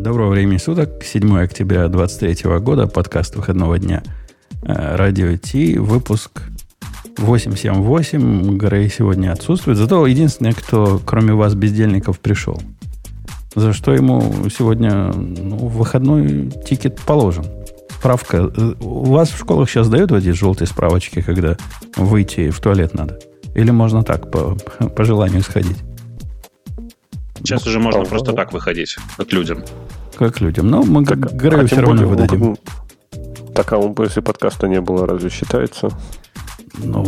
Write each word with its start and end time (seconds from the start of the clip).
Доброго 0.00 0.30
времени 0.30 0.56
суток. 0.56 1.04
7 1.04 1.40
октября 1.40 1.86
2023 1.88 2.58
года. 2.60 2.86
Подкаст 2.86 3.36
выходного 3.36 3.78
дня. 3.78 4.02
Э, 4.62 4.96
Радио 4.96 5.36
Ти. 5.36 5.76
Выпуск 5.76 6.40
878. 7.18 8.56
Грей 8.56 8.88
сегодня 8.88 9.30
отсутствует. 9.30 9.76
Зато 9.76 10.06
единственный, 10.06 10.54
кто 10.54 11.02
кроме 11.04 11.34
вас, 11.34 11.54
бездельников, 11.54 12.18
пришел. 12.18 12.58
За 13.54 13.74
что 13.74 13.92
ему 13.92 14.22
сегодня 14.48 15.12
ну, 15.12 15.56
выходной 15.66 16.50
тикет 16.66 16.98
положен. 17.02 17.44
Справка. 17.90 18.50
У 18.80 19.04
вас 19.10 19.28
в 19.28 19.38
школах 19.38 19.68
сейчас 19.68 19.90
дают 19.90 20.12
вот 20.12 20.22
эти 20.22 20.30
желтые 20.30 20.66
справочки, 20.66 21.20
когда 21.20 21.58
выйти 21.96 22.48
в 22.48 22.58
туалет 22.60 22.94
надо? 22.94 23.18
Или 23.54 23.70
можно 23.70 24.02
так, 24.02 24.30
по, 24.30 24.56
по 24.96 25.04
желанию 25.04 25.42
сходить? 25.42 25.76
Сейчас 27.40 27.66
уже 27.66 27.78
можно 27.78 28.04
просто 28.04 28.32
так 28.32 28.52
выходить, 28.52 28.96
как 29.16 29.32
людям. 29.32 29.64
Как 30.20 30.38
людям. 30.42 30.68
Но 30.68 30.82
мы 30.82 31.02
как 31.02 31.32
Грею 31.32 31.66
все 31.66 31.80
равно 31.80 32.06
выдадим. 32.06 32.58
Так, 33.54 33.72
а 33.72 33.78
он 33.78 33.94
после 33.94 34.20
подкаста 34.20 34.68
не 34.68 34.78
было, 34.78 35.06
разве 35.06 35.30
считается? 35.30 35.88
Ну, 36.76 37.02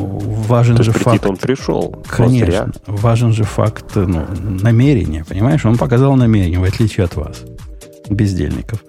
важен 0.49 0.77
То 0.77 0.83
же 0.83 0.93
факт. 0.93 1.27
он 1.27 1.37
пришел. 1.37 2.03
Конечно. 2.09 2.73
Важен 2.87 3.35
же 3.35 3.45
факт 3.45 3.97
ну, 3.97 4.25
намерения, 4.41 5.27
понимаешь? 5.29 5.67
Он 5.67 5.77
показал 5.77 6.17
намерение, 6.17 6.59
в 6.59 6.65
отличие 6.65 7.05
от 7.05 7.15
вас, 7.15 7.43
бездельников. 8.09 8.83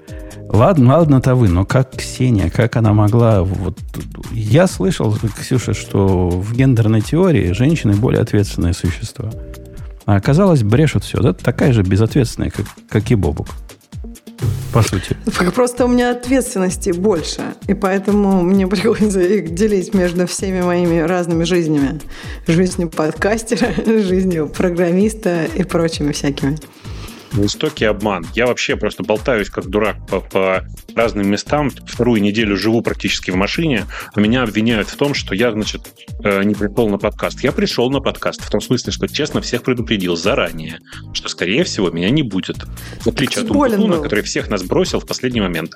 Ладно, 0.47 0.99
ладно-то 0.99 1.35
вы, 1.35 1.49
но 1.49 1.65
как 1.65 1.91
Ксения, 1.91 2.49
как 2.49 2.77
она 2.77 2.93
могла... 2.93 3.43
Вот, 3.43 3.77
я 4.31 4.67
слышал, 4.67 5.13
Ксюша, 5.37 5.73
что 5.73 6.29
в 6.29 6.55
гендерной 6.55 7.01
теории 7.01 7.51
женщины 7.51 7.93
более 7.93 8.21
ответственные 8.21 8.73
существа. 8.73 9.31
А 10.05 10.15
оказалось, 10.15 10.63
брешут 10.63 11.03
все, 11.03 11.19
да? 11.19 11.33
Такая 11.33 11.73
же 11.73 11.83
безответственная, 11.83 12.51
как, 12.51 12.65
как 12.89 13.11
и 13.11 13.15
Бобук. 13.15 13.47
По 14.73 14.81
сути. 14.81 15.15
Просто 15.53 15.85
у 15.85 15.87
меня 15.87 16.11
ответственности 16.11 16.89
больше. 16.89 17.41
И 17.67 17.75
поэтому 17.75 18.41
мне 18.41 18.67
приходится 18.73 19.21
их 19.21 19.53
делить 19.53 19.93
между 19.93 20.25
всеми 20.25 20.61
моими 20.61 20.99
разными 20.99 21.43
жизнями. 21.43 21.99
Жизнью 22.47 22.89
подкастера, 22.89 23.71
жизнью 23.85 24.47
программиста 24.47 25.45
и 25.45 25.63
прочими 25.63 26.11
всякими 26.11 26.57
жестокий 27.33 27.85
обман. 27.85 28.25
Я 28.33 28.47
вообще 28.47 28.75
просто 28.75 29.03
болтаюсь 29.03 29.49
как 29.49 29.67
дурак 29.67 30.05
по, 30.07 30.19
по 30.19 30.65
разным 30.95 31.29
местам. 31.29 31.69
Вторую 31.69 32.21
неделю 32.21 32.55
живу 32.57 32.81
практически 32.81 33.31
в 33.31 33.35
машине, 33.35 33.85
а 34.13 34.19
меня 34.19 34.43
обвиняют 34.43 34.89
в 34.89 34.95
том, 34.95 35.13
что 35.13 35.35
я, 35.35 35.51
значит, 35.51 35.81
э, 36.23 36.43
не 36.43 36.55
пришел 36.55 36.89
на 36.89 36.97
подкаст. 36.97 37.43
Я 37.43 37.51
пришел 37.51 37.89
на 37.89 37.99
подкаст 37.99 38.41
в 38.41 38.49
том 38.49 38.61
смысле, 38.61 38.91
что 38.91 39.07
честно 39.07 39.41
всех 39.41 39.63
предупредил 39.63 40.15
заранее, 40.15 40.79
что, 41.13 41.29
скорее 41.29 41.63
всего, 41.63 41.89
меня 41.89 42.09
не 42.09 42.23
будет. 42.23 42.57
В 43.01 43.07
отличие 43.07 43.43
от 43.43 43.51
Умпутуна, 43.51 43.97
который 43.97 44.23
всех 44.23 44.49
нас 44.49 44.63
бросил 44.63 44.99
в 44.99 45.05
последний 45.05 45.41
момент. 45.41 45.75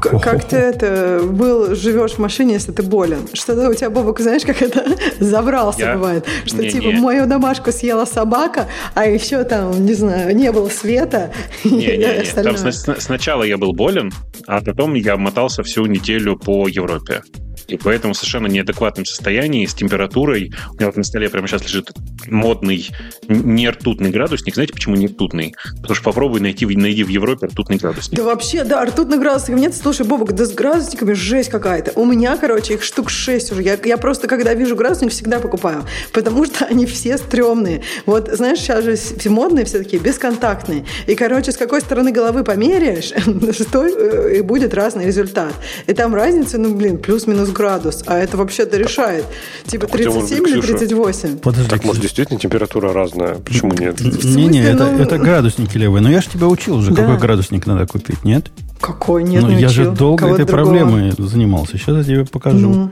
Как 0.00 0.44
ты 0.48 0.56
это 0.56 1.20
был, 1.24 1.74
живешь 1.74 2.12
в 2.12 2.18
машине, 2.18 2.54
если 2.54 2.72
ты 2.72 2.82
болен? 2.82 3.28
Что-то 3.32 3.68
у 3.68 3.74
тебя, 3.74 3.90
Бобок, 3.90 4.20
знаешь, 4.20 4.42
как 4.42 4.62
это 4.62 4.84
забрался 5.20 5.80
я... 5.80 5.94
бывает? 5.94 6.26
Что 6.44 6.62
не, 6.62 6.70
типа 6.70 6.86
не. 6.86 7.00
мою 7.00 7.26
домашку 7.26 7.72
съела 7.72 8.04
собака, 8.04 8.68
а 8.94 9.06
еще 9.06 9.44
там, 9.44 9.84
не 9.84 9.94
знаю, 9.94 10.34
не 10.36 10.52
было 10.52 10.68
света. 10.68 11.32
Не, 11.64 11.96
не, 11.96 11.96
не. 11.96 12.42
Там 12.42 12.56
сначала 12.98 13.42
я 13.42 13.56
был 13.56 13.72
болен, 13.72 14.12
а 14.46 14.60
потом 14.60 14.94
я 14.94 15.16
мотался 15.16 15.62
всю 15.62 15.86
неделю 15.86 16.36
по 16.36 16.68
Европе 16.68 17.22
и 17.68 17.76
поэтому 17.76 18.14
совершенно 18.14 18.46
неадекватном 18.46 19.04
состоянии, 19.04 19.66
с 19.66 19.74
температурой. 19.74 20.52
У 20.70 20.74
меня 20.74 20.86
вот 20.86 20.96
на 20.96 21.04
столе 21.04 21.28
прямо 21.28 21.48
сейчас 21.48 21.62
лежит 21.62 21.90
модный 22.26 22.88
нертутный 23.28 24.10
градусник. 24.10 24.54
Знаете, 24.54 24.72
почему 24.72 24.96
нертутный? 24.96 25.54
Потому 25.76 25.94
что 25.94 26.04
попробуй 26.04 26.40
найти, 26.40 26.66
найди 26.66 27.04
в 27.04 27.08
Европе 27.08 27.46
ртутный 27.46 27.76
градусник. 27.76 28.16
Да 28.16 28.24
вообще, 28.24 28.64
да, 28.64 28.84
ртутный 28.84 29.18
градусник 29.18 29.56
нет. 29.56 29.74
Слушай, 29.74 30.06
Бобок, 30.06 30.32
да 30.32 30.44
с 30.44 30.52
градусниками 30.52 31.12
жесть 31.12 31.50
какая-то. 31.50 31.92
У 31.98 32.04
меня, 32.04 32.36
короче, 32.36 32.74
их 32.74 32.82
штук 32.82 33.10
6 33.10 33.52
уже. 33.52 33.62
Я, 33.62 33.78
я 33.84 33.96
просто, 33.96 34.28
когда 34.28 34.54
вижу 34.54 34.76
градусник, 34.76 35.12
всегда 35.12 35.40
покупаю, 35.40 35.84
потому 36.12 36.44
что 36.44 36.66
они 36.66 36.86
все 36.86 37.18
стрёмные. 37.18 37.82
Вот, 38.06 38.28
знаешь, 38.32 38.58
сейчас 38.58 38.84
же 38.84 38.96
все 38.96 39.30
модные 39.30 39.64
все 39.64 39.78
такие, 39.78 40.02
бесконтактные. 40.02 40.84
И, 41.06 41.14
короче, 41.14 41.52
с 41.52 41.56
какой 41.56 41.80
стороны 41.80 42.12
головы 42.12 42.44
померяешь, 42.44 43.12
стой, 43.60 43.92
э, 43.96 44.38
и 44.38 44.40
будет 44.42 44.74
разный 44.74 45.06
результат. 45.06 45.52
И 45.86 45.92
там 45.92 46.14
разница, 46.14 46.58
ну, 46.58 46.74
блин, 46.74 46.98
плюс-минус 46.98 47.49
градус, 47.52 48.02
а 48.06 48.18
это 48.18 48.36
вообще-то 48.36 48.76
решает. 48.76 49.24
Типа 49.66 49.86
37 49.86 50.48
или 50.48 50.60
38. 50.60 51.38
Подожди, 51.38 51.68
так, 51.68 51.84
может, 51.84 52.02
действительно 52.02 52.38
температура 52.38 52.92
разная? 52.92 53.34
Почему 53.36 53.72
нет? 53.72 54.00
Не-не, 54.00 54.62
это, 54.62 54.86
ну, 54.90 54.98
это 55.02 55.18
градусники 55.18 55.76
левые. 55.76 56.02
Но 56.02 56.10
я 56.10 56.20
же 56.20 56.28
тебя 56.28 56.46
учил 56.46 56.76
уже, 56.76 56.90
да. 56.92 57.02
какой 57.02 57.18
градусник 57.18 57.66
надо 57.66 57.86
купить, 57.86 58.24
нет? 58.24 58.50
Какой? 58.80 59.24
Нет, 59.24 59.42
Ну, 59.42 59.50
я 59.50 59.68
же 59.68 59.90
долго 59.90 60.26
этой 60.26 60.44
другого. 60.46 60.64
проблемой 60.64 61.12
занимался. 61.18 61.76
Сейчас 61.76 61.98
я 61.98 62.04
тебе 62.04 62.24
покажу. 62.24 62.58
Ну. 62.70 62.90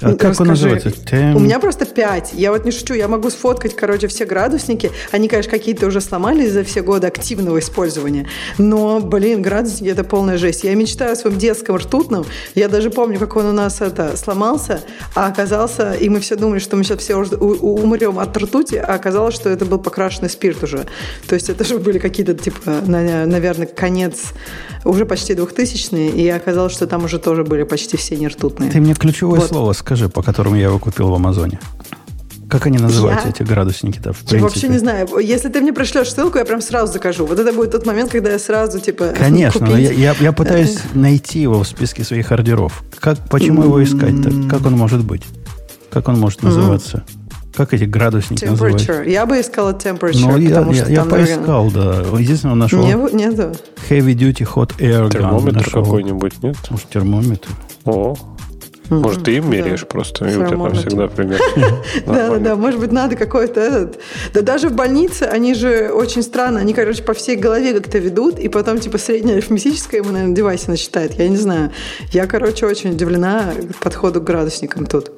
А 0.00 0.12
как 0.12 0.30
Расскажи. 0.30 0.42
он 0.42 0.48
называется? 0.48 0.90
Tem... 0.90 1.36
У 1.36 1.40
меня 1.40 1.58
просто 1.58 1.84
5. 1.84 2.34
Я 2.34 2.52
вот 2.52 2.64
не 2.64 2.70
шучу, 2.70 2.94
я 2.94 3.08
могу 3.08 3.30
сфоткать, 3.30 3.74
короче, 3.74 4.06
все 4.06 4.24
градусники. 4.24 4.90
Они, 5.10 5.28
конечно, 5.28 5.50
какие-то 5.50 5.86
уже 5.86 6.00
сломались 6.00 6.52
за 6.52 6.62
все 6.64 6.82
годы 6.82 7.06
активного 7.06 7.58
использования. 7.58 8.28
Но, 8.58 9.00
блин, 9.00 9.42
градусники– 9.42 9.90
это 9.92 10.04
полная 10.04 10.38
жесть. 10.38 10.64
Я 10.64 10.74
мечтаю 10.74 11.12
о 11.12 11.16
своем 11.16 11.38
детском 11.38 11.76
ртутном. 11.76 12.24
Я 12.54 12.68
даже 12.68 12.90
помню, 12.90 13.18
как 13.18 13.36
он 13.36 13.46
у 13.46 13.52
нас 13.52 13.80
это 13.80 14.16
сломался, 14.16 14.80
а 15.14 15.26
оказался, 15.26 15.92
и 15.92 16.08
мы 16.08 16.20
все 16.20 16.36
думали, 16.36 16.58
что 16.58 16.76
мы 16.76 16.84
сейчас 16.84 17.00
все 17.00 17.16
уже 17.16 17.36
умрем 17.36 18.18
от 18.18 18.36
ртути, 18.36 18.76
а 18.76 18.94
оказалось, 18.94 19.34
что 19.34 19.48
это 19.48 19.64
был 19.64 19.78
покрашенный 19.78 20.30
спирт 20.30 20.62
уже. 20.62 20.86
То 21.26 21.34
есть 21.34 21.48
это 21.48 21.64
же 21.64 21.78
были 21.78 21.98
какие-то, 21.98 22.34
типа, 22.34 22.82
наверное, 22.86 23.66
конец 23.66 24.32
уже 24.84 25.06
почти 25.06 25.34
двухтысячные, 25.34 26.10
и 26.10 26.28
оказалось, 26.28 26.72
что 26.72 26.86
там 26.86 27.04
уже 27.04 27.18
тоже 27.18 27.44
были 27.44 27.64
почти 27.64 27.96
все 27.96 28.16
нертутные. 28.16 28.70
Ты 28.70 28.80
мне 28.80 28.94
ключевое 28.94 29.40
вот. 29.40 29.48
слово 29.48 29.72
скажи, 29.88 30.10
по 30.10 30.22
которому 30.22 30.56
я 30.56 30.64
его 30.64 30.78
купил 30.78 31.08
в 31.08 31.14
Амазоне. 31.14 31.58
Как 32.50 32.66
они 32.66 32.76
называются, 32.78 33.28
я... 33.28 33.32
эти 33.32 33.42
градусники-то, 33.42 34.12
в 34.12 34.30
Я 34.30 34.40
вообще 34.40 34.68
не 34.68 34.78
знаю. 34.78 35.08
Если 35.18 35.48
ты 35.48 35.62
мне 35.62 35.72
пришлешь 35.72 36.12
ссылку, 36.12 36.36
я 36.36 36.44
прям 36.44 36.60
сразу 36.60 36.92
закажу. 36.92 37.24
Вот 37.24 37.38
это 37.38 37.54
будет 37.54 37.72
тот 37.72 37.86
момент, 37.86 38.10
когда 38.10 38.32
я 38.32 38.38
сразу, 38.38 38.80
типа, 38.80 39.14
Конечно, 39.18 39.60
купить. 39.60 39.74
но 39.74 39.78
я, 39.78 39.92
я, 39.92 40.14
я 40.20 40.32
пытаюсь 40.32 40.78
найти 40.92 41.40
его 41.40 41.62
в 41.62 41.66
списке 41.66 42.04
своих 42.04 42.30
ордеров. 42.32 42.82
Как, 43.00 43.18
почему 43.30 43.62
его 43.62 43.82
искать-то? 43.82 44.30
Как 44.50 44.66
он 44.66 44.74
может 44.74 45.04
быть? 45.04 45.22
Как 45.90 46.08
он 46.08 46.20
может 46.20 46.42
называться? 46.42 47.04
Как 47.54 47.72
эти 47.72 47.84
градусники 47.84 48.44
temperature. 48.44 48.50
называются? 48.50 49.02
Я 49.02 49.24
бы 49.24 49.40
искала 49.40 49.72
temperature, 49.72 50.20
Ну, 50.20 50.36
я, 50.36 50.60
я, 50.60 50.86
я 50.86 51.04
поискал, 51.04 51.70
да. 51.70 52.04
Единственное, 52.18 52.56
нашел 52.56 52.82
не, 52.84 52.92
нету. 53.14 53.54
Heavy 53.88 54.14
Duty 54.14 54.46
Hot 54.54 54.76
Air 54.78 55.08
Gun. 55.08 55.12
Термометр 55.12 55.70
какой-нибудь, 55.70 56.42
нет? 56.42 56.56
Может, 56.70 56.88
термометр. 56.90 57.48
О, 57.84 58.14
может, 58.88 59.24
ты 59.24 59.36
им 59.36 59.50
меряешь 59.50 59.80
да. 59.80 59.86
просто, 59.86 60.26
и 60.26 60.36
у 60.36 60.46
тебя 60.46 60.56
там 60.56 60.74
всегда 60.74 61.08
пример. 61.08 61.40
Да, 62.06 62.30
да, 62.30 62.38
да, 62.38 62.56
может 62.56 62.80
быть, 62.80 62.92
надо 62.92 63.16
какой-то 63.16 63.60
этот. 63.60 63.98
Да 64.32 64.42
даже 64.42 64.68
в 64.68 64.72
больнице 64.72 65.24
они 65.24 65.54
же 65.54 65.90
очень 65.92 66.22
странно, 66.22 66.60
они, 66.60 66.74
короче, 66.74 67.02
по 67.02 67.14
всей 67.14 67.36
голове 67.36 67.74
как-то 67.74 67.98
ведут, 67.98 68.38
и 68.38 68.48
потом, 68.48 68.78
типа, 68.78 68.98
среднее 68.98 69.36
арифметическое 69.36 70.00
ему, 70.00 70.12
наверное, 70.12 70.34
девайсе 70.34 70.70
насчитает. 70.70 71.14
Я 71.14 71.28
не 71.28 71.36
знаю. 71.36 71.72
Я, 72.12 72.26
короче, 72.26 72.66
очень 72.66 72.90
удивлена 72.90 73.52
подходу 73.80 74.20
к 74.20 74.24
градусникам 74.24 74.86
тут. 74.86 75.10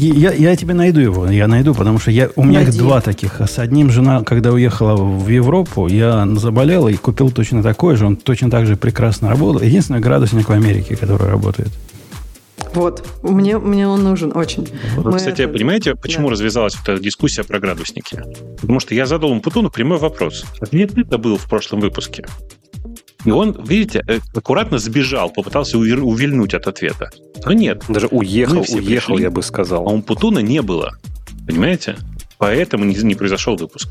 Я, 0.00 0.32
я 0.32 0.56
тебе 0.56 0.72
найду 0.72 1.00
его, 1.00 1.28
я 1.28 1.46
найду, 1.46 1.74
потому 1.74 1.98
что 1.98 2.10
я, 2.10 2.30
у 2.36 2.42
меня 2.42 2.60
Найди. 2.60 2.78
два 2.78 3.00
таких. 3.02 3.40
С 3.40 3.58
одним 3.58 3.90
жена, 3.90 4.22
когда 4.22 4.50
уехала 4.50 4.96
в 4.96 5.28
Европу, 5.28 5.88
я 5.88 6.26
заболел 6.36 6.88
и 6.88 6.94
купил 6.94 7.30
точно 7.30 7.62
такой 7.62 7.96
же. 7.96 8.06
Он 8.06 8.16
точно 8.16 8.50
так 8.50 8.66
же 8.66 8.76
прекрасно 8.76 9.28
работал. 9.28 9.60
Единственный 9.60 10.00
градусник 10.00 10.48
в 10.48 10.52
Америке, 10.52 10.96
который 10.96 11.28
работает. 11.28 11.68
Вот, 12.74 13.04
мне, 13.22 13.58
мне 13.58 13.86
он 13.88 14.02
нужен 14.04 14.32
очень. 14.34 14.68
Вот, 14.96 15.16
кстати, 15.16 15.42
это... 15.42 15.52
понимаете, 15.52 15.94
почему 15.96 16.28
да. 16.28 16.32
развязалась 16.32 16.76
вот 16.76 16.88
эта 16.88 17.02
дискуссия 17.02 17.42
про 17.42 17.58
градусники? 17.58 18.22
Потому 18.60 18.80
что 18.80 18.94
я 18.94 19.06
задал 19.06 19.30
Умпутуну 19.30 19.70
прямой 19.70 19.98
вопрос. 19.98 20.44
Ответ 20.60 20.96
это 20.96 21.18
был 21.18 21.36
в 21.36 21.48
прошлом 21.48 21.80
выпуске. 21.80 22.24
И 23.24 23.30
он, 23.30 23.52
видите, 23.64 24.02
э, 24.06 24.20
аккуратно 24.34 24.78
сбежал, 24.78 25.30
попытался 25.30 25.78
увильнуть 25.78 26.54
от 26.54 26.66
ответа. 26.66 27.10
Но 27.44 27.52
нет. 27.52 27.84
Даже 27.88 28.06
уехал, 28.06 28.60
уехал, 28.60 28.76
пришли, 28.78 29.22
я 29.22 29.30
бы 29.30 29.42
сказал. 29.42 29.86
А 29.88 29.92
Умпутуна 29.92 30.38
не 30.40 30.62
было. 30.62 30.92
Понимаете? 31.46 31.96
Поэтому 32.38 32.84
не, 32.84 32.94
не 32.94 33.14
произошел 33.14 33.56
выпуск. 33.56 33.88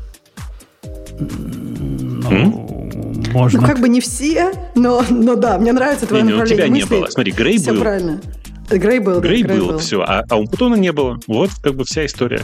Ну, 1.20 2.90
можно. 3.32 3.60
Ну, 3.60 3.66
как 3.66 3.80
бы 3.80 3.88
не 3.88 4.00
все, 4.00 4.52
но, 4.74 5.04
но 5.08 5.36
да, 5.36 5.58
мне 5.58 5.72
нравится 5.72 6.06
твое 6.06 6.24
не, 6.24 6.30
направление 6.30 6.64
У 6.64 6.68
тебя 6.68 6.74
мысли. 6.74 6.94
не 6.94 7.00
было. 7.00 7.10
Смотри, 7.10 7.32
Грей 7.32 7.58
все 7.58 7.72
был. 7.72 7.80
правильно. 7.80 8.20
Грей 8.68 8.98
был, 9.00 9.20
Грей, 9.20 9.42
да, 9.42 9.48
Грей 9.48 9.60
был, 9.60 9.68
был, 9.68 9.78
все. 9.78 10.00
А, 10.02 10.24
а 10.28 10.36
Умпутуна 10.36 10.74
не 10.76 10.92
было. 10.92 11.20
Вот 11.26 11.50
как 11.62 11.74
бы 11.74 11.84
вся 11.84 12.06
история. 12.06 12.42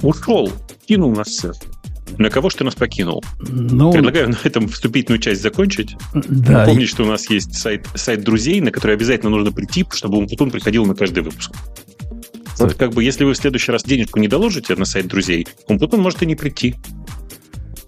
Ушел, 0.00 0.50
кинул 0.86 1.14
нас 1.14 1.28
всех. 1.28 1.54
На 2.18 2.30
кого 2.30 2.50
же 2.50 2.56
ты 2.56 2.64
нас 2.64 2.74
покинул? 2.74 3.24
Ну, 3.40 3.92
Предлагаю 3.92 4.28
на 4.30 4.38
этом 4.44 4.68
вступительную 4.68 5.20
часть 5.20 5.42
закончить. 5.42 5.96
Да. 6.14 6.60
Напомнить, 6.60 6.88
что 6.88 7.04
у 7.04 7.06
нас 7.06 7.28
есть 7.28 7.54
сайт, 7.54 7.86
сайт 7.94 8.22
друзей, 8.22 8.60
на 8.60 8.70
который 8.70 8.94
обязательно 8.94 9.30
нужно 9.30 9.52
прийти, 9.52 9.84
чтобы 9.90 10.18
Умпутун 10.18 10.50
приходил 10.50 10.86
на 10.86 10.94
каждый 10.94 11.22
выпуск. 11.22 11.50
Вот 12.58 12.74
как 12.74 12.92
бы, 12.92 13.02
если 13.02 13.24
вы 13.24 13.32
в 13.32 13.36
следующий 13.36 13.72
раз 13.72 13.82
денежку 13.82 14.18
не 14.20 14.28
доложите 14.28 14.76
на 14.76 14.84
сайт 14.84 15.08
друзей, 15.08 15.46
Умпутун 15.66 16.00
может 16.00 16.22
и 16.22 16.26
не 16.26 16.36
прийти. 16.36 16.76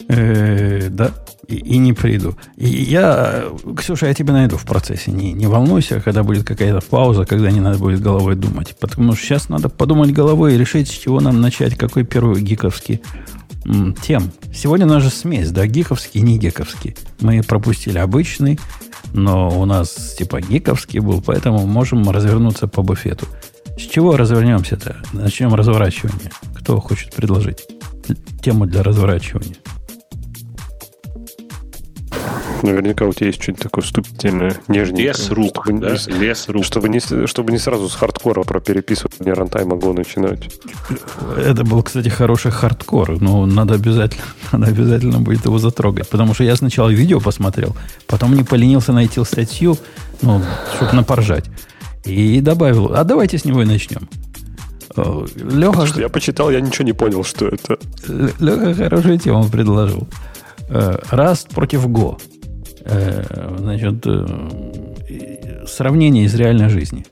Э, 0.09 0.89
да, 0.89 1.13
и, 1.49 1.57
и 1.57 1.79
не 1.79 1.93
приду. 1.93 2.37
И 2.57 2.67
я, 2.67 3.45
Ксюша, 3.77 4.07
я 4.07 4.15
тебя 4.15 4.33
найду 4.33 4.57
в 4.57 4.65
процессе. 4.65 5.11
Не, 5.11 5.33
не 5.33 5.47
волнуйся, 5.47 6.01
когда 6.01 6.23
будет 6.23 6.45
какая-то 6.45 6.85
пауза, 6.87 7.25
когда 7.25 7.51
не 7.51 7.61
надо 7.61 7.79
будет 7.79 8.01
головой 8.01 8.35
думать. 8.35 8.77
Потому 8.81 9.15
что 9.15 9.25
сейчас 9.25 9.49
надо 9.49 9.69
подумать 9.69 10.13
головой 10.13 10.55
и 10.55 10.59
решить, 10.59 10.89
с 10.89 10.93
чего 10.93 11.21
нам 11.21 11.41
начать, 11.41 11.77
какой 11.77 12.05
первый 12.05 12.41
гиковский 12.41 13.03
тем. 14.03 14.31
Сегодня 14.55 14.87
у 14.87 14.89
нас 14.89 15.03
же 15.03 15.11
смесь, 15.11 15.51
да, 15.51 15.67
гиковский 15.67 16.21
и 16.21 16.23
не 16.23 16.39
гиковский. 16.39 16.97
Мы 17.21 17.43
пропустили 17.43 17.99
обычный, 17.99 18.59
но 19.13 19.61
у 19.61 19.65
нас 19.65 20.15
типа 20.19 20.41
гиковский 20.41 21.01
был, 21.01 21.21
поэтому 21.21 21.67
можем 21.67 22.09
развернуться 22.11 22.69
по 22.69 22.83
буфету. 22.83 23.27
С 23.79 23.83
чего 23.83 24.17
развернемся-то? 24.17 24.97
Начнем 25.13 25.55
разворачивание. 25.55 26.31
Кто 26.55 26.81
хочет 26.81 27.15
предложить 27.15 27.67
тему 28.43 28.67
для 28.67 28.83
разворачивания? 28.83 29.57
Наверняка 32.63 33.05
у 33.05 33.13
тебя 33.13 33.27
есть 33.29 33.43
что-нибудь 33.43 33.63
такое 33.63 33.85
вступительное, 33.85 34.57
нежненькое. 34.69 35.09
Лес 35.09 35.31
рук, 35.31 35.63
чтобы, 35.65 35.81
да? 35.81 35.97
не, 36.07 36.19
Лес 36.19 36.49
рук. 36.49 36.65
чтобы, 36.65 36.89
не, 36.89 37.27
чтобы 37.27 37.53
не 37.53 37.59
сразу 37.59 37.89
с 37.89 37.95
хардкора 37.95 38.43
про 38.43 38.61
переписывание 38.61 39.35
рантайма 39.35 39.77
Go 39.77 39.93
начинать. 39.93 40.51
Это 41.37 41.65
был, 41.65 41.83
кстати, 41.83 42.09
хороший 42.09 42.51
хардкор, 42.51 43.21
но 43.21 43.47
надо 43.47 43.75
обязательно, 43.75 44.25
надо 44.53 44.67
обязательно 44.67 45.21
будет 45.21 45.45
его 45.45 45.59
затрогать. 45.59 46.09
Потому 46.09 46.35
что 46.35 46.45
я 46.45 46.57
сначала 46.57 46.89
видео 46.89 47.21
посмотрел, 47.21 47.77
потом 48.07 48.35
не 48.35 48.43
поленился 48.43 48.93
найти 48.93 49.23
статью, 49.25 49.77
ну, 50.23 50.43
чтобы 50.77 50.93
напоржать. 50.93 51.45
И 52.05 52.41
добавил, 52.41 52.95
а 52.95 53.05
давайте 53.05 53.37
с 53.37 53.45
него 53.45 53.63
и 53.63 53.67
начнем. 53.67 54.09
Э, 54.97 55.27
Леха, 55.37 55.87
я 56.01 56.09
почитал, 56.09 56.51
я 56.51 56.61
ничего 56.61 56.85
не 56.85 56.93
понял, 56.93 57.25
что 57.25 57.47
это. 57.47 57.79
Леха 58.39 58.75
хорошую 58.75 59.19
тему 59.19 59.49
предложил. 59.49 60.09
Э, 60.69 60.99
Rust 61.11 61.55
против 61.55 61.87
Go. 61.87 62.21
Э, 62.85 63.57
Значит, 63.59 64.07
э, 64.07 65.65
сравнение 65.67 66.25
из 66.25 66.35
реальной 66.35 66.69
жизни. 66.69 67.05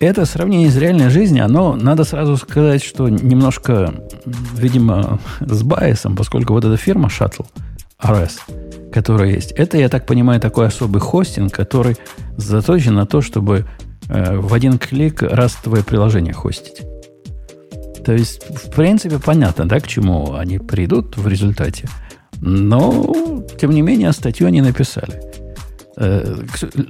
Это 0.00 0.26
сравнение 0.26 0.68
из 0.68 0.76
реальной 0.76 1.10
жизни, 1.10 1.38
оно, 1.38 1.76
надо 1.76 2.02
сразу 2.04 2.36
сказать, 2.36 2.82
что 2.82 3.08
немножко, 3.08 3.94
видимо, 4.56 5.20
с 5.40 5.62
байесом, 5.62 6.16
поскольку 6.16 6.54
вот 6.54 6.64
эта 6.64 6.76
фирма 6.76 7.08
Shuttle, 7.08 7.46
RS, 8.02 8.90
которая 8.90 9.30
есть, 9.30 9.52
это, 9.52 9.78
я 9.78 9.88
так 9.88 10.06
понимаю, 10.06 10.40
такой 10.40 10.66
особый 10.66 11.00
хостинг, 11.00 11.52
который 11.52 11.96
заточен 12.36 12.94
на 12.94 13.06
то, 13.06 13.20
чтобы 13.20 13.66
в 14.08 14.52
один 14.52 14.78
клик 14.78 15.22
растовое 15.22 15.84
приложение 15.84 16.34
хостить. 16.34 16.82
То 18.04 18.12
есть, 18.12 18.44
в 18.50 18.70
принципе, 18.70 19.18
понятно, 19.18 19.68
да, 19.68 19.80
к 19.80 19.86
чему 19.86 20.34
они 20.34 20.58
придут 20.58 21.16
в 21.16 21.28
результате. 21.28 21.88
Но, 22.40 23.44
тем 23.60 23.70
не 23.70 23.82
менее, 23.82 24.12
статью 24.12 24.46
они 24.48 24.60
написали. 24.60 25.20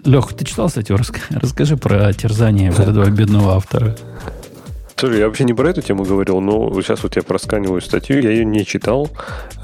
Лех, 0.05 0.33
ты 0.33 0.45
читал 0.45 0.69
статью? 0.71 0.97
Расскажи 0.97 1.77
про 1.77 2.13
терзание 2.13 2.71
вот 2.71 2.89
этого 2.89 3.11
бедного 3.11 3.57
автора. 3.57 3.97
Слушай, 5.03 5.19
я 5.19 5.27
вообще 5.27 5.43
не 5.43 5.53
про 5.53 5.69
эту 5.69 5.83
тему 5.83 6.05
говорил, 6.05 6.41
но 6.41 6.73
сейчас 6.81 7.03
вот 7.03 7.17
я 7.17 7.25
просканиваю 7.25 7.81
статью, 7.81 8.21
я 8.21 8.31
ее 8.31 8.45
не 8.45 8.65
читал, 8.65 9.11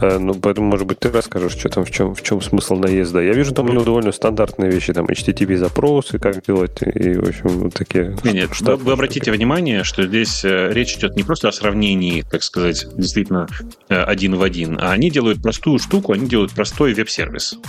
э, 0.01 0.19
ну, 0.19 0.35
поэтому, 0.35 0.67
может 0.67 0.89
быть, 0.89 0.99
ты 0.99 1.13
расскажешь, 1.13 1.53
что 1.53 1.69
там, 1.69 1.85
в 1.85 1.93
чем, 1.93 2.13
в 2.13 2.23
чем 2.23 2.43
смысл 2.43 2.75
наезда. 2.75 3.21
Я 3.21 3.35
вижу, 3.35 3.55
там 3.55 3.67
у 3.67 3.73
него 3.73 3.85
довольно 3.85 4.11
стандартные 4.11 4.69
вещи, 4.69 4.93
там, 4.93 5.07
HTTP-запросы, 5.07 6.19
как 6.19 6.45
делать, 6.45 6.83
и, 6.83 7.15
в 7.15 7.29
общем, 7.29 7.49
вот 7.51 7.73
такие... 7.73 8.17
Нет, 8.25 8.35
нет, 8.35 8.51
что- 8.53 8.75
вы, 8.75 8.79
вы 8.79 8.93
обратите 8.95 9.31
внимание, 9.31 9.85
что 9.85 10.05
здесь 10.09 10.45
э, 10.45 10.73
речь 10.73 10.97
идет 10.97 11.15
не 11.15 11.23
просто 11.23 11.47
о 11.47 11.53
сравнении, 11.53 12.23
так 12.29 12.43
сказать, 12.43 12.89
действительно 12.97 13.47
э, 13.89 13.95
один 13.95 14.35
в 14.35 14.43
один, 14.43 14.77
а 14.81 14.91
они 14.91 15.09
делают 15.09 15.41
простую 15.41 15.79
штуку, 15.79 16.15
они 16.15 16.27
делают 16.27 16.51
простой 16.51 16.95
веб-сервис. 16.95 17.61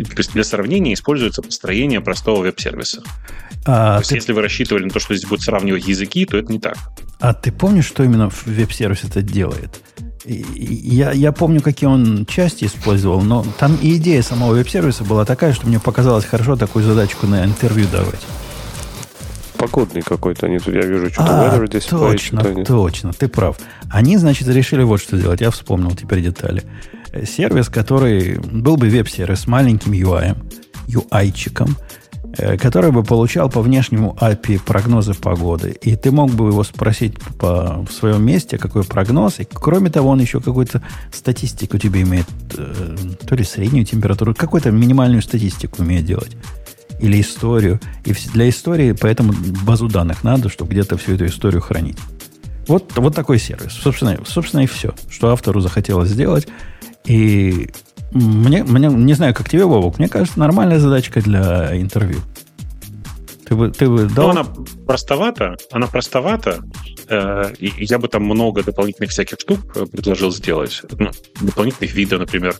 И, 0.00 0.32
для 0.32 0.44
сравнения 0.44 0.94
используется 0.94 1.42
построение 1.42 2.00
простого 2.00 2.42
веб-сервиса. 2.42 3.02
А 3.66 3.96
то 3.96 3.98
есть 4.00 4.08
ты, 4.10 4.14
если 4.16 4.32
вы 4.32 4.40
рассчитывали 4.40 4.84
на 4.84 4.90
то, 4.90 5.00
что 5.00 5.14
здесь 5.14 5.28
будут 5.28 5.44
сравнивать 5.44 5.86
языки, 5.86 6.24
то 6.24 6.38
это 6.38 6.50
не 6.50 6.58
так. 6.58 6.76
а 7.20 7.34
ты 7.34 7.52
помнишь, 7.52 7.84
что 7.84 8.02
именно 8.02 8.30
веб-сервис 8.46 9.04
это 9.04 9.20
делает? 9.20 9.82
Я, 10.24 11.12
я 11.12 11.32
помню, 11.32 11.60
какие 11.60 11.88
он 11.88 12.26
части 12.26 12.64
использовал, 12.64 13.20
но 13.22 13.44
там 13.58 13.76
и 13.82 13.96
идея 13.96 14.22
самого 14.22 14.54
веб-сервиса 14.54 15.04
была 15.04 15.24
такая, 15.24 15.52
что 15.52 15.66
мне 15.66 15.78
показалось 15.80 16.24
хорошо 16.24 16.56
такую 16.56 16.84
задачку 16.84 17.26
на 17.26 17.44
интервью 17.44 17.86
давать. 17.92 18.20
Погодный 19.56 20.00
какой-то, 20.00 20.46
они 20.46 20.58
тут, 20.58 20.74
я 20.74 20.82
вижу, 20.82 21.10
что-то 21.10 21.52
А, 21.52 21.58
display, 21.58 22.12
точно, 22.12 22.40
что-то 22.40 22.64
точно, 22.64 23.12
ты 23.12 23.28
прав. 23.28 23.58
Они, 23.90 24.16
значит, 24.16 24.48
решили 24.48 24.82
вот 24.82 25.02
что 25.02 25.18
сделать. 25.18 25.42
Я 25.42 25.50
вспомнил 25.50 25.90
теперь 25.94 26.22
детали. 26.22 26.62
Сервис, 27.24 27.68
который 27.68 28.38
был 28.38 28.76
бы 28.76 28.88
веб-сервис 28.88 29.40
с 29.40 29.46
маленьким 29.46 29.92
UI, 29.92 30.36
UI-чиком, 30.86 31.76
э, 32.36 32.56
который 32.56 32.92
бы 32.92 33.02
получал 33.02 33.50
по 33.50 33.62
внешнему 33.62 34.16
API 34.20 34.60
прогнозы 34.64 35.14
погоды. 35.14 35.70
И 35.82 35.96
ты 35.96 36.10
мог 36.12 36.30
бы 36.30 36.48
его 36.48 36.62
спросить 36.64 37.18
по, 37.38 37.84
в 37.84 37.92
своем 37.92 38.24
месте, 38.24 38.58
какой 38.58 38.84
прогноз. 38.84 39.40
И 39.40 39.44
кроме 39.44 39.90
того, 39.90 40.10
он 40.10 40.20
еще 40.20 40.40
какую-то 40.40 40.82
статистику 41.12 41.78
тебе 41.78 42.02
имеет, 42.02 42.26
э, 42.56 42.96
то 43.26 43.34
ли 43.34 43.44
среднюю 43.44 43.84
температуру, 43.84 44.34
какую-то 44.34 44.70
минимальную 44.70 45.22
статистику 45.22 45.82
умеет 45.82 46.04
делать 46.04 46.36
или 47.00 47.20
историю. 47.20 47.80
И 48.04 48.14
для 48.32 48.48
истории 48.48 48.92
поэтому 48.92 49.32
базу 49.64 49.88
данных 49.88 50.22
надо, 50.22 50.48
чтобы 50.48 50.72
где-то 50.72 50.96
всю 50.96 51.14
эту 51.14 51.26
историю 51.26 51.60
хранить. 51.60 51.96
Вот, 52.68 52.92
вот 52.96 53.14
такой 53.14 53.38
сервис. 53.38 53.72
Собственно, 53.72 54.18
собственно, 54.24 54.60
и 54.60 54.66
все, 54.66 54.94
что 55.08 55.30
автору 55.30 55.60
захотелось 55.60 56.10
сделать. 56.10 56.46
И 57.04 57.70
мне, 58.12 58.64
мне, 58.64 58.88
не 58.88 59.14
знаю, 59.14 59.34
как 59.34 59.48
тебе, 59.48 59.64
Вовок, 59.64 59.98
мне 59.98 60.08
кажется, 60.08 60.38
нормальная 60.38 60.78
задачка 60.78 61.20
для 61.20 61.80
интервью. 61.80 62.20
Ты 63.50 63.56
бы, 63.56 63.70
ты 63.70 63.88
бы 63.88 64.02
Но 64.02 64.08
дал... 64.08 64.30
она 64.30 64.44
простовата, 64.86 65.56
она 65.72 65.88
простовата, 65.88 66.62
э, 67.08 67.52
и 67.58 67.84
я 67.84 67.98
бы 67.98 68.06
там 68.06 68.22
много 68.22 68.62
дополнительных 68.62 69.10
всяких 69.10 69.40
штук 69.40 69.58
э, 69.74 69.86
предложил 69.86 70.30
сделать. 70.30 70.82
Ну, 70.96 71.10
дополнительных 71.40 71.92
видов, 71.92 72.20
например. 72.20 72.54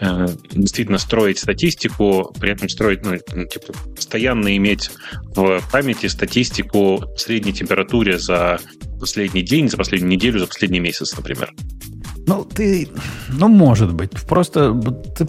Э, 0.00 0.26
действительно 0.50 0.98
строить 0.98 1.38
статистику, 1.38 2.34
при 2.40 2.50
этом 2.50 2.68
строить, 2.68 3.04
ну, 3.04 3.16
типа, 3.16 3.72
постоянно 3.94 4.56
иметь 4.56 4.90
в 5.36 5.60
памяти 5.70 6.06
статистику 6.06 7.04
средней 7.16 7.52
температуре 7.52 8.18
за 8.18 8.58
последний 8.98 9.42
день, 9.42 9.68
за 9.68 9.76
последнюю 9.76 10.10
неделю, 10.10 10.40
за 10.40 10.48
последний 10.48 10.80
месяц, 10.80 11.16
например. 11.16 11.52
Ну, 12.26 12.44
ты... 12.44 12.88
Ну, 13.28 13.48
может 13.48 13.92
быть. 13.92 14.12
Просто 14.28 14.72
ты 15.16 15.26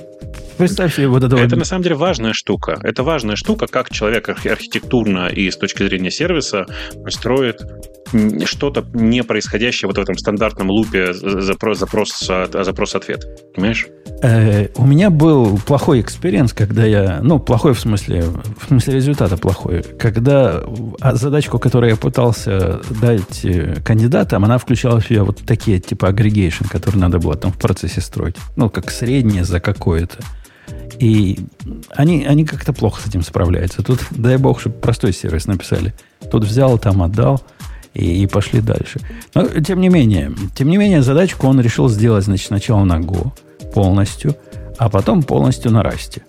представь 0.58 0.96
себе 0.96 1.08
вот 1.08 1.24
этого... 1.24 1.40
Это 1.40 1.56
на 1.56 1.66
самом 1.66 1.84
деле 1.84 1.96
важная 1.96 2.34
штука. 2.34 2.80
Это 2.84 3.04
важная 3.04 3.36
штука, 3.36 3.68
как 3.68 3.90
человек 3.90 4.30
архи- 4.30 4.50
архитектурно 4.50 5.28
и 5.28 5.50
с 5.50 5.58
точки 5.58 5.84
зрения 5.84 6.12
сервиса 6.12 6.66
строит 7.10 7.62
что-то 8.46 8.86
не 8.94 9.24
происходящее 9.24 9.88
вот 9.88 9.98
в 9.98 10.02
этом 10.02 10.18
стандартном 10.18 10.70
лупе 10.70 11.14
запрос, 11.14 11.80
запрос, 11.80 12.30
запрос 12.52 12.96
ответ. 12.96 13.26
Понимаешь? 13.54 13.88
Э, 14.22 14.68
у 14.76 14.86
меня 14.86 15.10
был 15.10 15.60
плохой 15.66 16.02
experience, 16.02 16.54
когда 16.54 16.86
я... 16.86 17.20
Ну, 17.22 17.40
плохой 17.40 17.74
в 17.74 17.80
смысле... 17.80 18.24
В 18.62 18.68
смысле 18.68 18.96
результата 18.96 19.38
плохой. 19.38 19.84
Когда 20.00 20.64
а, 21.02 21.16
задачку, 21.16 21.60
которую 21.60 21.92
я 21.92 21.98
пытался 21.98 22.82
дать 22.90 23.44
э, 23.44 23.76
кандидатам, 23.84 24.46
она 24.46 24.58
включала 24.58 25.00
в 25.00 25.08
себя 25.08 25.24
вот 25.24 25.42
такие 25.46 25.80
типа 25.80 26.08
aggregation, 26.08 26.70
которые 26.70 27.02
надо 27.02 27.20
было 27.20 27.36
там 27.36 27.52
в 27.52 27.58
процессе 27.58 28.02
строить. 28.02 28.36
Ну, 28.56 28.70
как 28.70 28.92
среднее 28.92 29.44
за 29.44 29.60
какое-то. 29.60 30.20
И 31.00 31.40
они, 31.90 32.26
они 32.26 32.46
как-то 32.46 32.74
плохо 32.74 33.02
с 33.02 33.08
этим 33.08 33.22
справляются. 33.22 33.84
Тут, 33.84 34.00
дай 34.12 34.38
бог, 34.38 34.60
чтобы 34.60 34.76
простой 34.76 35.14
сервис 35.14 35.46
написали. 35.48 35.94
Тут 36.32 36.44
взял, 36.44 36.78
там 36.78 37.02
отдал, 37.02 37.42
и, 37.94 38.24
и 38.24 38.28
пошли 38.28 38.62
дальше. 38.62 39.00
Но, 39.34 39.48
тем 39.62 39.82
не 39.82 39.90
менее, 39.90 40.34
тем 40.56 40.70
не 40.70 40.78
менее, 40.78 41.02
задачку 41.02 41.48
он 41.48 41.60
решил 41.60 41.90
сделать, 41.90 42.26
значит, 42.26 42.48
сначала 42.48 42.84
на 42.84 43.00
Go 43.00 43.32
полностью, 43.74 44.36
а 44.78 44.90
потом 44.90 45.24
полностью 45.24 45.72
на 45.72 45.84
Расте. 45.84 46.24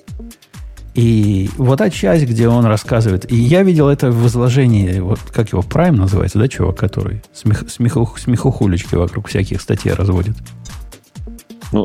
И 0.94 1.50
вот 1.58 1.78
та 1.78 1.90
часть, 1.90 2.25
где 2.25 2.48
он 2.48 2.64
рассказывает, 2.64 3.30
и 3.30 3.36
я 3.36 3.62
видел 3.62 3.88
это 3.88 4.10
в 4.10 4.26
изложении, 4.28 4.98
вот 5.00 5.20
как 5.30 5.52
его, 5.52 5.60
Prime 5.60 5.92
называется, 5.92 6.38
да, 6.38 6.48
чувак, 6.48 6.78
который 6.78 7.22
смех, 7.34 7.64
смеху, 7.68 8.08
смехухулечки 8.16 8.94
вокруг 8.94 9.28
всяких 9.28 9.60
статей 9.60 9.92
разводит. 9.92 10.36
Ну, 11.72 11.84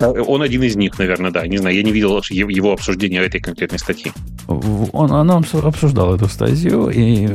он 0.00 0.42
один 0.42 0.62
из 0.62 0.76
них, 0.76 0.98
наверное, 0.98 1.30
да. 1.30 1.46
Не 1.46 1.58
знаю, 1.58 1.76
я 1.76 1.82
не 1.82 1.92
видел 1.92 2.18
его 2.30 2.72
обсуждения 2.72 3.18
этой 3.20 3.40
конкретной 3.40 3.78
статьи. 3.78 4.12
Он, 4.48 5.10
он 5.12 5.30
обсу- 5.30 5.66
обсуждал 5.66 6.14
эту 6.14 6.26
статью, 6.26 6.88
и 6.90 7.28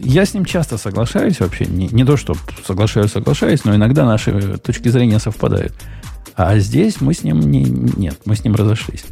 я 0.00 0.24
с 0.24 0.34
ним 0.34 0.44
часто 0.44 0.78
соглашаюсь 0.78 1.40
вообще. 1.40 1.64
Не, 1.66 1.88
не 1.88 2.04
то, 2.04 2.16
что 2.16 2.34
соглашаюсь, 2.66 3.12
соглашаюсь, 3.12 3.64
но 3.64 3.74
иногда 3.74 4.04
наши 4.04 4.58
точки 4.58 4.88
зрения 4.88 5.18
совпадают. 5.18 5.72
А 6.34 6.58
здесь 6.58 7.00
мы 7.00 7.14
с 7.14 7.24
ним 7.24 7.40
не, 7.40 7.62
нет, 7.64 8.18
мы 8.24 8.36
с 8.36 8.44
ним 8.44 8.54
разошлись. 8.54 9.04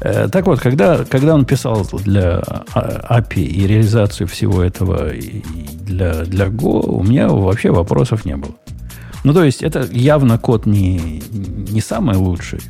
Э, 0.00 0.28
Так 0.30 0.46
вот, 0.46 0.60
когда, 0.60 1.04
когда 1.04 1.34
он 1.34 1.44
писал 1.44 1.86
для 2.04 2.38
а- 2.74 3.18
API 3.20 3.42
и 3.44 3.66
реализацию 3.66 4.26
всего 4.26 4.62
этого 4.62 5.10
для, 5.82 6.24
для 6.24 6.46
Go, 6.46 6.86
у 6.86 7.02
меня 7.02 7.28
вообще 7.28 7.70
вопросов 7.70 8.24
не 8.24 8.36
было. 8.36 8.54
Ну, 9.26 9.34
то 9.34 9.42
есть, 9.42 9.60
это 9.64 9.88
явно 9.90 10.38
код 10.38 10.66
не, 10.66 11.20
не 11.32 11.80
самый 11.80 12.14
лучший. 12.14 12.60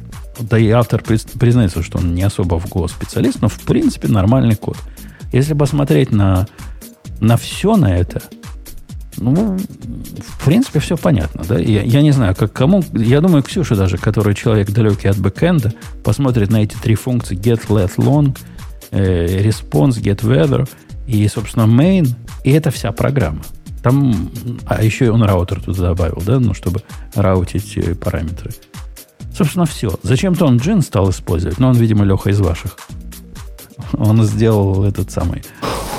Да 0.40 0.58
и 0.58 0.70
автор 0.70 1.02
признается, 1.02 1.82
что 1.82 1.98
он 1.98 2.14
не 2.14 2.22
особо 2.22 2.58
в 2.58 2.64
Go 2.64 2.88
специалист, 2.88 3.42
но 3.42 3.48
в 3.50 3.60
принципе 3.60 4.08
нормальный 4.08 4.54
код. 4.56 4.78
Если 5.32 5.52
посмотреть 5.52 6.12
на, 6.12 6.48
на 7.20 7.36
все 7.36 7.76
на 7.76 7.94
это, 7.94 8.22
ну, 9.18 9.58
в 9.58 10.44
принципе, 10.46 10.80
все 10.80 10.96
понятно. 10.96 11.44
Да? 11.46 11.58
Я, 11.58 11.82
я 11.82 12.00
не 12.00 12.12
знаю, 12.12 12.34
как 12.34 12.54
кому. 12.54 12.82
Я 12.94 13.20
думаю, 13.20 13.42
Ксюша 13.42 13.76
даже, 13.76 13.98
который 13.98 14.34
человек 14.34 14.70
далекий 14.70 15.08
от 15.08 15.18
бэкэнда, 15.18 15.74
посмотрит 16.02 16.50
на 16.50 16.62
эти 16.62 16.74
три 16.76 16.94
функции 16.94 17.36
get, 17.36 17.66
let, 17.68 17.96
long, 17.98 18.34
э, 18.92 19.42
response, 19.46 20.00
get, 20.00 20.22
weather 20.22 20.66
и, 21.06 21.28
собственно, 21.28 21.64
main, 21.64 22.08
и 22.44 22.52
это 22.52 22.70
вся 22.70 22.92
программа. 22.92 23.42
Там, 23.86 24.32
а 24.66 24.82
еще 24.82 25.12
он 25.12 25.22
раутер 25.22 25.62
туда 25.62 25.90
добавил, 25.90 26.20
да, 26.26 26.40
ну, 26.40 26.54
чтобы 26.54 26.82
раутить 27.14 27.78
э, 27.78 27.94
параметры. 27.94 28.50
Собственно, 29.32 29.64
все. 29.64 29.96
Зачем-то 30.02 30.44
он 30.44 30.56
джин 30.56 30.82
стал 30.82 31.08
использовать, 31.10 31.58
но 31.58 31.68
он, 31.68 31.76
видимо, 31.76 32.04
Леха 32.04 32.30
из 32.30 32.40
ваших. 32.40 32.76
Он 33.92 34.24
сделал 34.24 34.82
этот 34.82 35.12
самый 35.12 35.44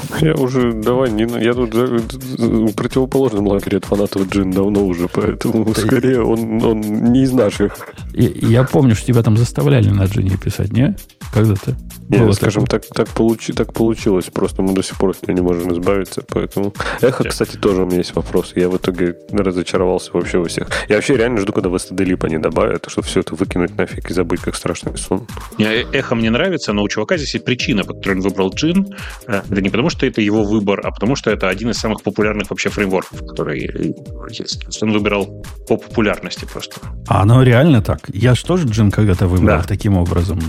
я 0.21 0.33
уже, 0.33 0.73
давай, 0.73 1.11
не, 1.11 1.23
я 1.43 1.53
тут 1.53 1.73
в 1.73 2.73
противоположном 2.73 3.47
лагере 3.47 3.77
от 3.77 3.85
фанатов 3.85 4.29
Джин 4.29 4.51
давно 4.51 4.85
уже, 4.85 5.07
поэтому 5.07 5.65
Ты... 5.73 5.81
скорее 5.81 6.21
он, 6.21 6.63
он 6.63 6.81
не 6.81 7.23
из 7.23 7.33
наших. 7.33 7.77
Я, 8.13 8.29
я 8.29 8.63
помню, 8.63 8.95
что 8.95 9.07
тебя 9.07 9.23
там 9.23 9.37
заставляли 9.37 9.89
на 9.89 10.05
Джине 10.05 10.37
писать, 10.37 10.71
не? 10.71 10.95
Когда-то. 11.33 11.75
Нет, 12.09 12.33
скажем, 12.35 12.65
так, 12.65 12.85
так, 12.85 13.09
получи, 13.09 13.51
так 13.53 13.73
получилось. 13.73 14.25
Просто 14.25 14.61
мы 14.61 14.73
до 14.73 14.81
сих 14.81 14.97
пор 14.97 15.09
от 15.09 15.27
него 15.27 15.37
не 15.37 15.41
можем 15.41 15.73
избавиться. 15.73 16.23
Поэтому. 16.29 16.73
Эхо, 17.01 17.25
кстати, 17.25 17.57
тоже 17.57 17.83
у 17.83 17.85
меня 17.85 17.97
есть 17.97 18.15
вопрос. 18.15 18.53
Я 18.55 18.69
в 18.69 18.77
итоге 18.77 19.17
разочаровался 19.31 20.11
вообще 20.13 20.37
во 20.37 20.45
всех. 20.45 20.69
Я 20.87 20.95
вообще 20.95 21.17
реально 21.17 21.41
жду, 21.41 21.51
когда 21.51 21.69
в 21.69 21.75
STD 21.75 22.05
лип 22.05 22.23
они 22.23 22.37
добавят, 22.37 22.85
чтобы 22.87 23.07
все 23.07 23.19
это 23.19 23.35
выкинуть 23.35 23.77
нафиг 23.77 24.09
и 24.09 24.13
забыть, 24.13 24.39
как 24.39 24.55
страшный 24.55 24.97
сон. 24.97 25.27
Мне 25.57 25.85
эхо 25.91 26.15
мне 26.15 26.29
нравится, 26.29 26.71
но 26.71 26.83
у 26.83 26.87
чувака 26.87 27.17
здесь 27.17 27.33
есть 27.33 27.45
причина, 27.45 27.83
по 27.83 27.93
которой 27.93 28.13
он 28.13 28.21
выбрал 28.21 28.51
джин. 28.51 28.87
Э, 29.27 29.41
это 29.49 29.61
не 29.61 29.69
потому, 29.69 29.89
что 29.89 29.96
это 30.05 30.21
его 30.21 30.43
выбор, 30.43 30.81
а 30.83 30.91
потому, 30.91 31.15
что 31.15 31.31
это 31.31 31.49
один 31.49 31.69
из 31.69 31.77
самых 31.77 32.03
популярных 32.03 32.49
вообще 32.49 32.69
фреймворков, 32.69 33.19
который 33.25 33.95
есть. 34.29 34.83
Он 34.83 34.91
выбирал 34.91 35.43
по 35.67 35.77
популярности 35.77 36.45
просто. 36.45 36.79
А 37.07 37.21
оно 37.21 37.43
реально 37.43 37.81
так? 37.81 38.09
Я 38.13 38.35
же 38.35 38.43
тоже 38.43 38.67
джин 38.67 38.91
когда-то 38.91 39.27
выбрал 39.27 39.59
да. 39.59 39.63
таким 39.63 39.97
образом. 39.97 40.39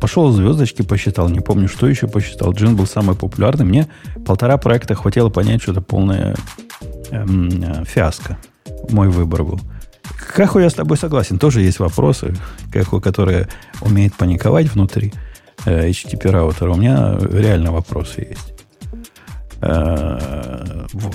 Пошел 0.00 0.30
звездочки 0.32 0.82
посчитал, 0.82 1.28
не 1.28 1.40
помню, 1.40 1.68
что 1.68 1.88
еще 1.88 2.08
посчитал. 2.08 2.52
Джин 2.52 2.76
был 2.76 2.86
самый 2.86 3.16
популярный. 3.16 3.64
Мне 3.64 3.88
полтора 4.26 4.56
проекта 4.56 4.94
хватило 4.94 5.28
понять, 5.28 5.62
что 5.62 5.72
это 5.72 5.80
полная 5.80 6.36
эм, 7.10 7.48
э, 7.48 7.84
фиаско. 7.84 8.38
Мой 8.90 9.08
выбор 9.08 9.44
был. 9.44 9.60
Каху 10.34 10.58
я 10.58 10.70
с 10.70 10.74
тобой 10.74 10.96
согласен. 10.96 11.38
Тоже 11.38 11.60
есть 11.60 11.78
вопросы, 11.78 12.34
Каху, 12.72 13.00
которые 13.00 13.48
умеет 13.80 14.14
паниковать 14.14 14.72
внутри 14.72 15.12
э, 15.64 15.88
HTTP 15.88 16.30
раутера. 16.30 16.72
У 16.72 16.76
меня 16.76 17.18
реально 17.18 17.72
вопросы 17.72 18.26
есть. 18.30 18.57
Э, 19.60 20.86
вот 20.92 21.14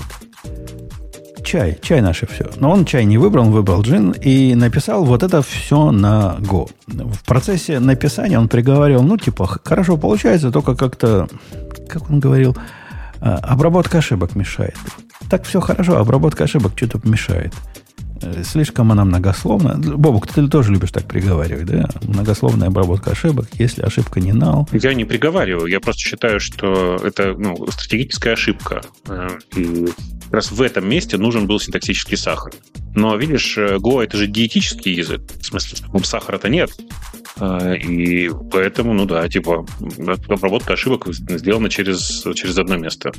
чай, 1.44 1.78
чай 1.80 2.00
наше 2.00 2.26
все. 2.26 2.50
Но 2.56 2.70
он 2.70 2.84
чай 2.84 3.04
не 3.04 3.18
выбрал, 3.18 3.44
он 3.44 3.52
выбрал 3.52 3.82
джин 3.82 4.10
и 4.10 4.54
написал 4.54 5.04
вот 5.04 5.22
это 5.22 5.42
все 5.42 5.90
на 5.90 6.36
Go. 6.40 6.68
В 6.86 7.24
процессе 7.24 7.78
написания 7.78 8.38
он 8.38 8.48
приговаривал, 8.48 9.02
ну, 9.02 9.16
типа, 9.16 9.46
хорошо 9.62 9.96
получается, 9.96 10.50
только 10.50 10.74
как-то, 10.74 11.28
как 11.88 12.10
он 12.10 12.20
говорил, 12.20 12.56
«А, 13.20 13.36
обработка 13.36 13.98
ошибок 13.98 14.34
мешает. 14.34 14.76
Так 15.30 15.44
все 15.44 15.60
хорошо, 15.60 15.98
обработка 15.98 16.44
ошибок 16.44 16.72
что-то 16.76 17.00
мешает. 17.08 17.54
Э, 18.22 18.42
слишком 18.44 18.92
она 18.92 19.04
многословна. 19.04 19.74
Бобук, 19.76 20.26
ты 20.26 20.46
тоже 20.48 20.72
любишь 20.72 20.92
так 20.92 21.04
приговаривать, 21.06 21.66
да? 21.66 21.88
Многословная 22.02 22.68
обработка 22.68 23.10
ошибок, 23.10 23.48
если 23.54 23.82
ошибка 23.82 24.20
не 24.20 24.32
нал. 24.32 24.68
Я 24.72 24.94
не 24.94 25.04
приговариваю, 25.04 25.66
я 25.66 25.80
просто 25.80 26.02
считаю, 26.02 26.40
что 26.40 26.96
это 27.02 27.34
ну, 27.36 27.66
стратегическая 27.70 28.32
ошибка. 28.32 28.82
Э, 29.08 29.28
и 29.56 29.86
как 30.24 30.32
раз 30.32 30.50
в 30.52 30.62
этом 30.62 30.88
месте 30.88 31.16
нужен 31.16 31.46
был 31.46 31.58
синтаксический 31.58 32.16
сахар. 32.16 32.52
Но, 32.94 33.16
видишь, 33.16 33.58
э, 33.58 33.76
Go— 33.76 34.02
это 34.04 34.16
же 34.16 34.26
диетический 34.26 34.94
язык. 34.94 35.22
В 35.40 35.44
смысле, 35.44 35.78
сахара-то 36.04 36.48
нет. 36.48 36.70
И 37.40 38.30
поэтому, 38.52 38.92
ну 38.92 39.06
да, 39.06 39.28
типа, 39.28 39.66
обработка 40.28 40.74
ошибок 40.74 41.08
сделана 41.10 41.68
через, 41.68 42.24
через 42.36 42.56
одно 42.58 42.76
место. 42.76 43.12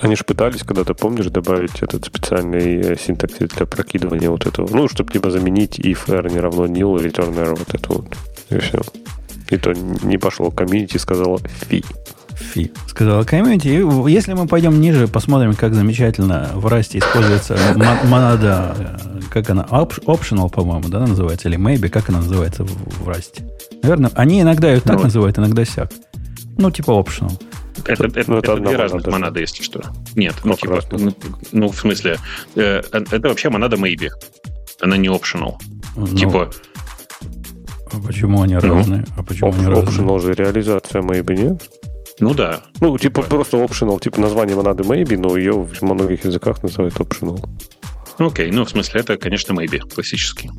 Они 0.00 0.16
же 0.16 0.24
пытались 0.24 0.62
когда-то, 0.62 0.94
помнишь, 0.94 1.26
добавить 1.26 1.82
этот 1.82 2.04
специальный 2.06 2.80
э, 2.80 2.96
синтаксис 2.96 3.50
для 3.50 3.66
прокидывания 3.66 4.30
вот 4.30 4.46
этого. 4.46 4.68
Ну, 4.74 4.88
чтобы 4.88 5.12
типа 5.12 5.30
заменить 5.30 5.78
if 5.78 6.12
err 6.12 6.30
не 6.30 6.40
равно 6.40 6.66
nil, 6.66 6.96
return 7.02 7.38
err, 7.38 7.54
вот 7.54 7.74
это 7.74 7.92
вот. 7.92 8.16
И 8.50 8.58
все. 8.58 8.80
И 9.50 9.56
то 9.56 9.72
не 9.72 10.18
пошло. 10.18 10.50
Комьюнити 10.50 10.96
сказала 10.96 11.38
фи. 11.38 11.84
Фи. 12.34 12.72
Сказала 12.86 13.24
комьюнити. 13.24 13.68
Если 14.08 14.32
мы 14.32 14.46
пойдем 14.46 14.80
ниже, 14.80 15.08
посмотрим, 15.08 15.54
как 15.54 15.74
замечательно 15.74 16.50
в 16.54 16.66
Rust'е 16.66 16.98
используется 16.98 17.58
монада, 18.04 18.74
э, 18.78 19.20
как 19.30 19.50
она, 19.50 19.66
optional, 19.70 20.50
по-моему, 20.50 20.88
да, 20.88 21.06
называется, 21.06 21.48
или 21.48 21.58
maybe, 21.58 21.88
как 21.88 22.08
она 22.08 22.18
называется 22.18 22.64
в, 22.64 23.04
в 23.04 23.08
Rust'е. 23.08 23.44
Наверное, 23.82 24.10
они 24.14 24.40
иногда 24.40 24.70
ее 24.70 24.80
так 24.80 24.96
ну, 24.96 25.04
называют, 25.04 25.38
иногда 25.38 25.64
сяк. 25.64 25.90
Ну, 26.56 26.70
типа 26.70 26.90
optional. 26.92 27.32
Это, 27.84 28.06
это, 28.06 28.30
ну, 28.30 28.38
это, 28.38 28.52
это 28.52 28.60
две 28.60 28.76
разных 28.76 29.06
монада, 29.06 29.10
монады, 29.10 29.40
если 29.40 29.62
что. 29.62 29.82
Нет, 30.14 30.34
ну, 30.44 30.54
типа, 30.54 30.82
ну, 30.90 31.14
ну, 31.52 31.68
в 31.68 31.76
смысле, 31.76 32.18
э, 32.56 32.82
э, 32.92 33.04
это 33.10 33.28
вообще 33.28 33.50
монада 33.50 33.76
maybe. 33.76 34.08
Она 34.80 34.96
не 34.96 35.08
optional. 35.08 35.54
Ну, 35.96 36.06
типа... 36.06 36.50
А 37.92 38.00
почему 38.06 38.42
они 38.42 38.54
ну, 38.54 38.60
разные? 38.60 39.04
А 39.16 39.22
почему 39.22 39.50
op- 39.50 39.56
они 39.56 39.66
разные? 39.66 40.06
Optional 40.06 40.20
же 40.20 40.34
реализация 40.34 41.02
maybe, 41.02 41.34
нет? 41.34 41.70
Ну 42.20 42.34
да. 42.34 42.62
Ну, 42.80 42.98
типа, 42.98 43.22
типа 43.22 43.36
просто 43.36 43.56
optional, 43.58 44.00
типа 44.00 44.20
название 44.20 44.56
монады 44.56 44.82
maybe, 44.82 45.16
но 45.16 45.36
ее 45.36 45.52
в 45.52 45.82
многих 45.82 46.24
языках 46.24 46.62
называют 46.62 46.94
optional. 46.96 47.48
Окей, 48.18 48.50
ну, 48.50 48.64
в 48.64 48.70
смысле, 48.70 49.00
это, 49.00 49.16
конечно, 49.16 49.52
maybe 49.52 49.78
классический. 49.78 50.50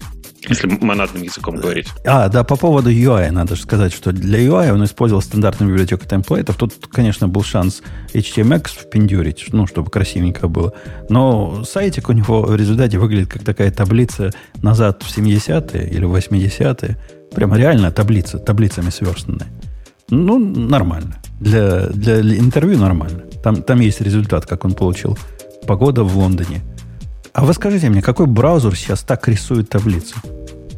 Если 0.47 0.67
монадным 0.67 1.23
языком 1.23 1.57
говорить. 1.57 1.87
А, 2.05 2.29
да, 2.29 2.43
по 2.43 2.55
поводу 2.55 2.89
UI 2.89 3.29
надо 3.31 3.55
же 3.55 3.61
сказать, 3.61 3.93
что 3.93 4.11
для 4.11 4.39
UI 4.39 4.71
он 4.71 4.83
использовал 4.85 5.21
стандартную 5.21 5.71
библиотеку 5.71 6.05
темплейтов. 6.05 6.55
Тут, 6.55 6.73
конечно, 6.87 7.27
был 7.27 7.43
шанс 7.43 7.81
HTMX 8.13 8.67
впендюрить, 8.69 9.47
ну, 9.51 9.67
чтобы 9.67 9.91
красивенько 9.91 10.47
было. 10.47 10.73
Но 11.09 11.63
сайтик 11.65 12.09
у 12.09 12.13
него 12.13 12.43
в 12.43 12.55
результате 12.55 12.97
выглядит 12.97 13.29
как 13.29 13.43
такая 13.43 13.71
таблица 13.71 14.31
назад 14.61 15.03
в 15.03 15.17
70-е 15.17 15.89
или 15.89 16.07
80-е. 16.07 16.97
Прямо 17.35 17.57
реально 17.57 17.91
таблица, 17.91 18.39
таблицами 18.39 18.89
сверстанная. 18.89 19.47
Ну, 20.09 20.39
нормально. 20.39 21.21
Для, 21.39 21.87
для 21.87 22.21
интервью 22.21 22.79
нормально. 22.79 23.23
Там, 23.43 23.61
там 23.61 23.79
есть 23.81 24.01
результат, 24.01 24.45
как 24.45 24.65
он 24.65 24.73
получил. 24.73 25.17
Погода 25.67 26.03
в 26.03 26.17
Лондоне– 26.17 26.61
а 27.33 27.45
вы 27.45 27.53
скажите 27.53 27.89
мне, 27.89 28.01
какой 28.01 28.27
браузер 28.27 28.75
сейчас 28.75 29.01
так 29.03 29.27
рисует 29.27 29.69
таблицу? 29.69 30.15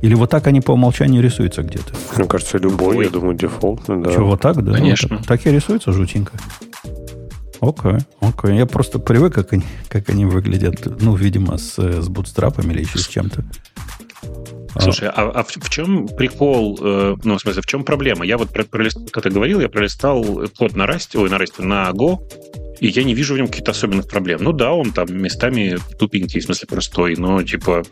Или 0.02 0.16
вот 0.16 0.30
так 0.30 0.48
они 0.48 0.62
по 0.62 0.72
умолчанию 0.72 1.22
рисуются 1.22 1.62
где-то? 1.62 1.94
Мне 2.16 2.28
кажется, 2.28 2.58
любой, 2.58 2.98
Ой. 2.98 3.06
я 3.06 3.12
думаю, 3.12 3.36
дефолтно, 3.36 4.02
да. 4.02 4.12
Что, 4.12 4.24
вот 4.24 4.42
так, 4.42 4.64
да? 4.64 4.74
Конечно. 4.74 5.18
Вот 5.18 5.28
так, 5.28 5.40
так 5.40 5.48
и 5.48 5.56
рисуется 5.56 5.92
жутенько. 5.92 6.34
Окей, 7.60 8.00
окей. 8.20 8.58
Я 8.58 8.66
просто 8.66 8.98
привык, 8.98 9.36
как 9.36 9.54
они, 9.54 9.64
как 9.88 10.10
они 10.10 10.26
выглядят, 10.26 11.02
ну, 11.02 11.16
видимо, 11.16 11.60
с, 11.60 11.78
с 11.78 12.10
бутстрапами 12.10 12.74
или 12.74 12.82
еще 12.82 12.98
с 12.98 13.08
чем-то. 13.08 13.46
Слушай, 14.80 15.10
а, 15.10 15.30
а 15.30 15.44
в, 15.44 15.50
в 15.50 15.70
чем 15.70 16.08
прикол, 16.08 16.80
э, 16.82 17.16
ну, 17.24 17.38
в 17.38 17.42
смысле, 17.42 17.62
в 17.62 17.66
чем 17.66 17.84
проблема? 17.84 18.26
Я 18.26 18.38
вот 18.38 18.50
пролистал, 18.50 19.04
как 19.12 19.24
ты 19.24 19.30
говорил, 19.30 19.60
я 19.60 19.70
пролистал 19.70 20.24
код 20.58 20.76
на 20.76 20.84
Rust, 20.84 21.20
ой, 21.20 21.30
на 21.30 21.36
Rust, 21.36 21.62
на 21.62 21.92
Go, 21.92 22.20
и 22.82 22.88
я 22.88 23.04
не 23.04 23.14
вижу 23.14 23.36
в 23.36 23.38
нем 23.38 23.48
каких-то 23.48 23.72
особенных 23.72 24.08
проблем. 24.08 24.40
Ну 24.42 24.54
да, 24.54 24.74
он 24.74 24.92
там 24.92 25.16
местами 25.16 25.78
тупенький, 26.00 26.42
в 26.42 26.44
смысле 26.44 26.68
простой, 26.68 27.16
но 27.16 27.42
типа 27.44 27.84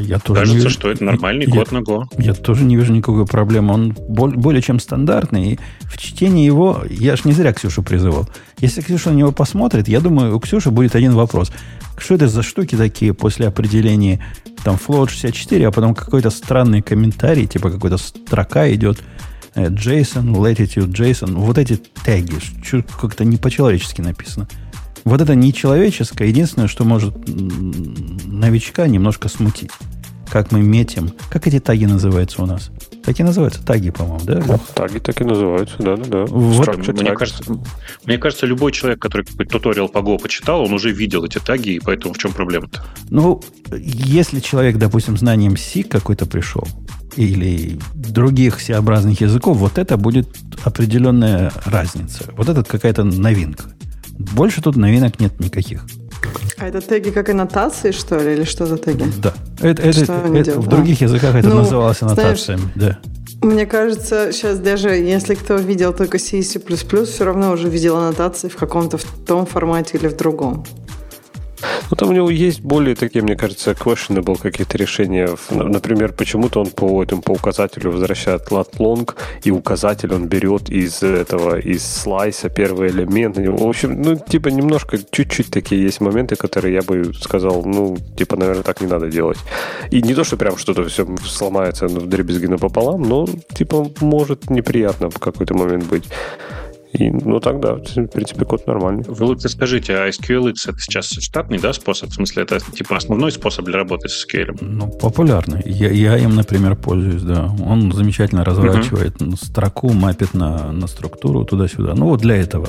я 0.00 0.18
тоже 0.18 0.40
Кажется, 0.40 0.56
вижу, 0.56 0.70
что 0.70 0.90
это 0.90 1.04
нормальный 1.04 1.44
я, 1.46 1.52
код 1.52 1.72
на 1.72 1.78
Go. 1.78 2.04
Я 2.18 2.32
тоже 2.32 2.64
не 2.64 2.76
вижу 2.76 2.92
никакой 2.92 3.26
проблемы. 3.26 3.74
Он 3.74 3.92
более 3.92 4.62
чем 4.62 4.80
стандартный. 4.80 5.52
И 5.52 5.58
в 5.82 5.98
чтении 5.98 6.44
его... 6.44 6.84
Я 6.88 7.16
ж 7.16 7.24
не 7.24 7.32
зря 7.32 7.52
Ксюшу 7.52 7.82
призывал. 7.82 8.28
Если 8.60 8.80
Ксюша 8.80 9.10
на 9.10 9.16
него 9.16 9.32
посмотрит, 9.32 9.88
я 9.88 10.00
думаю, 10.00 10.36
у 10.36 10.40
Ксюши 10.40 10.70
будет 10.70 10.94
один 10.94 11.12
вопрос. 11.12 11.52
Что 11.98 12.14
это 12.14 12.28
за 12.28 12.42
штуки 12.42 12.76
такие 12.76 13.12
после 13.12 13.46
определения 13.46 14.24
там 14.64 14.76
float 14.76 15.10
64, 15.10 15.68
а 15.68 15.70
потом 15.70 15.94
какой-то 15.94 16.30
странный 16.30 16.80
комментарий, 16.80 17.46
типа 17.46 17.70
какой-то 17.70 17.98
строка 17.98 18.72
идет– 18.72 18.98
JSON, 19.54 20.32
latitude, 20.34 20.92
JSON, 20.92 21.34
вот 21.34 21.58
эти 21.58 21.80
теги, 22.04 22.34
как-то 23.00 23.24
не 23.24 23.36
по-человечески 23.36 24.00
написано. 24.00 24.48
Вот 25.04 25.20
это 25.20 25.34
нечеловеческое, 25.34 26.28
единственное, 26.28 26.68
что 26.68 26.84
может 26.84 27.14
новичка 28.26 28.86
немножко 28.86 29.28
смутить. 29.28 29.70
Как 30.30 30.52
мы 30.52 30.60
метим. 30.60 31.12
Как 31.30 31.46
эти 31.46 31.58
таги 31.58 31.86
называются 31.86 32.42
у 32.42 32.46
нас? 32.46 32.70
Так 33.08 33.18
и 33.20 33.22
называются, 33.22 33.64
таги, 33.64 33.88
по-моему, 33.88 34.20
да? 34.26 34.42
Ну, 34.46 34.60
таги 34.74 34.98
так 34.98 35.18
и 35.22 35.24
называются, 35.24 35.76
да-да-да. 35.78 36.26
Вот. 36.26 36.88
Мне, 36.88 37.12
кажется, 37.14 37.42
мне 38.04 38.18
кажется, 38.18 38.44
любой 38.44 38.70
человек, 38.70 39.00
который 39.00 39.24
какой-то 39.24 39.50
туториал 39.50 39.88
по 39.88 40.00
Go 40.00 40.18
почитал, 40.20 40.60
он 40.60 40.74
уже 40.74 40.92
видел 40.92 41.24
эти 41.24 41.38
таги, 41.38 41.76
и 41.76 41.80
поэтому 41.80 42.12
в 42.12 42.18
чем 42.18 42.34
проблема-то? 42.34 42.84
Ну, 43.08 43.42
если 43.72 44.40
человек, 44.40 44.76
допустим, 44.76 45.16
знанием 45.16 45.56
C 45.56 45.84
какой-то 45.84 46.26
пришел, 46.26 46.68
или 47.16 47.78
других 47.94 48.58
всеобразных 48.58 49.22
языков, 49.22 49.56
вот 49.56 49.78
это 49.78 49.96
будет 49.96 50.28
определенная 50.64 51.50
разница. 51.64 52.24
Вот 52.36 52.50
это 52.50 52.62
какая-то 52.62 53.04
новинка. 53.04 53.72
Больше 54.18 54.60
тут 54.60 54.76
новинок 54.76 55.18
нет 55.18 55.40
никаких. 55.40 55.86
А 56.58 56.66
это 56.66 56.80
теги 56.80 57.10
как 57.10 57.28
аннотации, 57.28 57.92
что 57.92 58.18
ли, 58.18 58.32
или 58.32 58.44
что 58.44 58.66
за 58.66 58.78
теги? 58.78 59.04
Да. 59.18 59.32
Это, 59.60 59.82
это, 59.82 60.12
это, 60.34 60.60
в 60.60 60.66
других 60.66 61.00
языках 61.00 61.36
это 61.36 61.48
ну, 61.48 61.56
называлось 61.56 62.02
аннотациями, 62.02 62.62
знаешь, 62.74 62.96
да. 63.02 63.46
Мне 63.46 63.66
кажется, 63.66 64.32
сейчас 64.32 64.58
даже 64.58 64.88
если 64.88 65.34
кто 65.34 65.54
видел 65.54 65.92
только 65.92 66.18
C 66.18 66.38
и 66.38 66.42
C++, 66.42 66.58
все 66.58 67.24
равно 67.24 67.52
уже 67.52 67.68
видел 67.68 67.96
аннотации 67.96 68.48
в 68.48 68.56
каком-то 68.56 68.98
в 68.98 69.04
том 69.26 69.46
формате 69.46 69.98
или 69.98 70.08
в 70.08 70.16
другом. 70.16 70.64
Ну, 71.90 71.96
там 71.96 72.10
у 72.10 72.12
него 72.12 72.30
есть 72.30 72.60
более 72.60 72.94
такие, 72.94 73.22
мне 73.22 73.36
кажется, 73.36 73.72
questionable 73.72 74.38
какие-то 74.40 74.78
решения. 74.78 75.28
Например, 75.50 76.12
почему-то 76.12 76.60
он 76.60 76.66
по, 76.70 77.02
этому, 77.02 77.22
по 77.22 77.32
указателю 77.32 77.92
возвращает 77.92 78.48
lat 78.50 78.70
long, 78.78 79.14
и 79.44 79.50
указатель 79.50 80.12
он 80.12 80.26
берет 80.26 80.70
из 80.70 81.02
этого, 81.02 81.58
из 81.58 81.84
слайса 81.84 82.48
первый 82.48 82.90
элемент. 82.90 83.36
В 83.36 83.66
общем, 83.66 84.02
ну, 84.02 84.16
типа, 84.16 84.48
немножко, 84.48 84.98
чуть-чуть 85.10 85.50
такие 85.50 85.82
есть 85.82 86.00
моменты, 86.00 86.36
которые 86.36 86.74
я 86.74 86.82
бы 86.82 87.12
сказал, 87.14 87.62
ну, 87.64 87.96
типа, 88.16 88.36
наверное, 88.36 88.62
так 88.62 88.80
не 88.80 88.86
надо 88.86 89.08
делать. 89.08 89.38
И 89.90 90.02
не 90.02 90.14
то, 90.14 90.24
что 90.24 90.36
прям 90.36 90.56
что-то 90.56 90.84
все 90.88 91.06
сломается 91.24 91.86
в 91.88 92.06
дребезги 92.06 92.46
напополам, 92.46 93.02
но, 93.02 93.26
типа, 93.54 93.88
может 94.00 94.50
неприятно 94.50 95.10
в 95.10 95.18
какой-то 95.18 95.54
момент 95.54 95.84
быть. 95.84 96.04
И, 96.92 97.10
ну, 97.10 97.38
тогда, 97.40 97.74
в 97.74 98.06
принципе, 98.06 98.44
код 98.44 98.66
нормальный. 98.66 99.04
Вы 99.06 99.26
лучше 99.26 99.48
скажите, 99.48 99.94
а 99.94 100.08
SQLX 100.08 100.54
это 100.68 100.78
сейчас 100.78 101.08
штатный, 101.08 101.58
да, 101.58 101.72
способ? 101.72 102.10
В 102.10 102.14
смысле, 102.14 102.44
это 102.44 102.60
типа 102.60 102.96
основной 102.96 103.30
способ 103.30 103.66
для 103.66 103.76
работы 103.76 104.08
с 104.08 104.26
SQL? 104.26 104.56
Ну, 104.60 104.88
популярный. 104.88 105.62
Я, 105.66 105.90
я 105.90 106.16
им, 106.16 106.34
например, 106.34 106.76
пользуюсь, 106.76 107.22
да. 107.22 107.50
Он 107.64 107.92
замечательно 107.92 108.44
разворачивает 108.44 109.16
uh-huh. 109.16 109.36
строку, 109.36 109.90
мапит 109.92 110.34
на, 110.34 110.72
на 110.72 110.86
структуру 110.86 111.44
туда-сюда. 111.44 111.94
Ну, 111.94 112.06
вот 112.06 112.20
для 112.20 112.36
этого. 112.36 112.66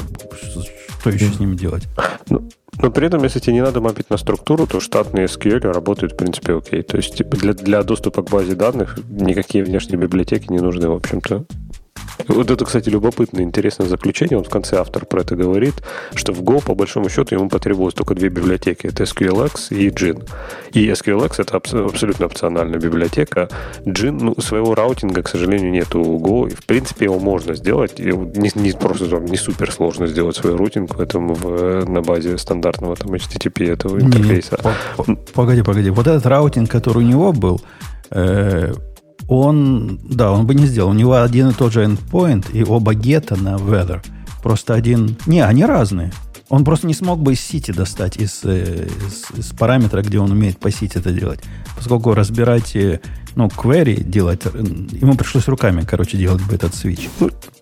Что 1.00 1.10
еще 1.12 1.28
с 1.28 1.40
ним 1.40 1.56
делать? 1.56 1.88
Ну, 2.30 2.50
но 2.82 2.92
при 2.92 3.08
этом, 3.08 3.24
если 3.24 3.40
тебе 3.40 3.54
не 3.54 3.62
надо 3.62 3.82
мапить 3.82 4.10
на 4.10 4.18
структуру, 4.18 4.68
то 4.68 4.80
штатные 4.80 5.26
SQL 5.26 5.72
работают, 5.72 6.14
в 6.14 6.18
принципе, 6.18 6.56
окей. 6.56 6.82
То 6.82 6.98
есть, 6.98 7.16
типа, 7.16 7.36
для, 7.36 7.54
для 7.54 7.84
доступа 7.84 8.22
к 8.22 8.30
базе 8.30 8.56
данных 8.56 9.00
никакие 9.10 9.64
внешние 9.64 9.98
библиотеки 9.98 10.52
не 10.52 10.60
нужны, 10.60 10.88
в 10.88 10.94
общем-то. 10.94 11.46
Вот 12.28 12.52
это, 12.52 12.66
кстати, 12.66 12.90
любопытное, 12.90 13.44
интересное 13.44 13.88
заключение. 13.88 14.38
Он 14.38 14.44
в 14.44 14.50
конце 14.50 14.78
автор 14.78 15.06
про 15.06 15.22
это 15.22 15.36
говорит, 15.36 15.76
что 16.14 16.34
в 16.34 16.42
Go, 16.42 16.64
по 16.64 16.76
большому 16.76 17.10
счету, 17.10 17.36
ему 17.36 17.50
потребовалось 17.50 17.94
только 17.94 18.14
две 18.14 18.30
библиотеки. 18.30 18.88
Это 18.88 19.04
SQLX 19.04 19.76
и 19.76 19.90
Gin. 19.90 20.28
И 20.74 20.90
SQLX— 20.90 21.36
это 21.38 21.58
абсолютно 21.58 22.26
опциональная 22.26 22.80
библиотека. 22.80 23.50
Gin, 23.86 24.20
ну, 24.22 24.36
своего 24.42 24.76
routing'а, 24.76 25.24
к 25.24 25.30
сожалению, 25.30 25.72
нет 25.72 25.96
у 25.96 26.20
Go. 26.20 26.52
И, 26.52 26.56
в 26.56 26.66
принципе, 26.66 27.06
его 27.06 27.20
можно 27.20 27.56
сделать. 27.56 27.98
Не, 28.00 28.52
не 28.54 28.72
просто 28.74 29.10
там, 29.10 29.26
не 29.26 29.38
супер 29.38 29.72
сложно 29.72 30.08
сделать 30.08 30.36
свой 30.36 30.56
routing 30.56 30.96
в 30.96 31.02
этом 31.02 31.34
в, 31.34 31.90
на 31.90 32.02
базе 32.02 32.38
стандартного 32.38 32.96
там, 32.96 33.14
HTTP 33.14 33.72
этого 33.72 34.00
интерфейса. 34.00 34.60
Погоди, 35.34 35.64
погоди. 35.64 35.90
Вот 35.90 36.08
этот 36.08 36.26
routing, 36.26 36.70
который 36.70 37.00
у 37.00 37.08
него 37.08 37.34
был, 37.34 37.62
э, 38.12 38.74
он, 39.30 40.00
да, 40.04 40.32
он 40.32 40.46
бы 40.48 40.56
не 40.56 40.66
сделал. 40.66 40.90
У 40.90 40.94
него 40.94 41.22
один 41.22 41.50
и 41.50 41.54
тот 41.54 41.72
же 41.72 41.86
endpoint 41.86 42.52
и 42.52 42.64
оба 42.64 42.96
get'а 42.96 43.36
на 43.36 43.56
weather. 43.56 44.02
Просто 44.42 44.74
один... 44.74 45.16
Не, 45.28 45.42
они 45.42 45.64
разные. 45.66 46.12
Он 46.50 46.64
просто 46.66 46.88
не 46.88 46.94
смог 46.94 47.20
бы 47.20 47.34
из 47.34 47.42
сети 47.42 47.72
достать, 47.72 48.18
из, 48.18 48.42
э, 48.44 48.88
из, 49.08 49.38
из 49.38 49.52
параметра, 49.54 50.02
где 50.02 50.20
он 50.20 50.32
умеет 50.32 50.58
по 50.58 50.72
сети 50.72 50.98
это 50.98 51.12
делать. 51.12 51.40
Поскольку 51.76 52.16
разбирать, 52.16 52.76
э, 52.76 53.00
ну, 53.36 53.48
query 53.48 54.02
делать, 54.04 54.42
э, 54.46 54.50
ему 54.58 55.16
пришлось 55.16 55.48
руками, 55.48 55.86
короче, 55.88 56.18
делать 56.18 56.42
бы 56.42 56.56
этот 56.56 56.74
свич. 56.74 57.08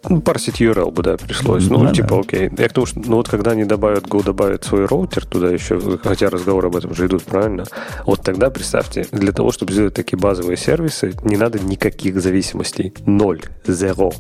Ну, 0.08 0.22
парсить 0.22 0.62
URL 0.62 0.92
бы, 0.92 1.04
да, 1.04 1.18
пришлось. 1.18 1.68
Ну, 1.68 1.84
ну 1.84 1.94
типа, 1.94 2.10
да. 2.10 2.20
окей. 2.20 2.50
Я 2.58 2.70
к 2.70 2.74
тому, 2.74 2.86
что, 2.86 3.00
ну, 3.00 3.18
вот 3.18 3.28
когда 3.28 3.52
они 3.52 3.66
добавят, 3.66 4.06
Go 4.06 4.24
добавит 4.24 4.64
свой 4.64 4.86
роутер 4.86 5.26
туда 5.26 5.50
еще, 5.50 5.80
хотя 6.02 6.30
разговоры 6.30 6.70
об 6.70 6.78
этом 6.78 6.92
уже 6.92 7.08
идут, 7.08 7.24
правильно? 7.24 7.66
Вот 8.06 8.22
тогда, 8.22 8.50
представьте, 8.50 9.06
для 9.12 9.34
того, 9.34 9.52
чтобы 9.52 9.74
сделать 9.74 9.94
такие 9.94 10.18
базовые 10.18 10.56
сервисы, 10.56 11.14
не 11.24 11.36
надо 11.36 11.60
никаких 11.60 12.22
зависимостей. 12.22 12.94
Ноль. 13.06 13.42
Zero. 13.66 14.14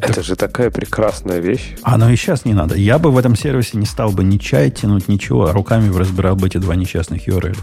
Это 0.00 0.22
же 0.22 0.36
такая 0.36 0.70
прекрасная 0.70 1.38
вещь. 1.38 1.76
А 1.82 1.96
но 1.96 2.10
и 2.10 2.16
сейчас 2.16 2.44
не 2.44 2.54
надо. 2.54 2.76
Я 2.76 2.98
бы 2.98 3.10
в 3.10 3.18
этом 3.18 3.36
сервисе 3.36 3.78
не 3.78 3.86
стал 3.86 4.12
бы 4.12 4.24
ни 4.24 4.38
чай 4.38 4.70
тянуть, 4.70 5.08
ничего, 5.08 5.46
а 5.46 5.52
руками 5.52 5.94
разбирал 5.96 6.36
бы 6.36 6.46
эти 6.46 6.58
два 6.58 6.76
несчастных 6.76 7.28
URL. 7.28 7.56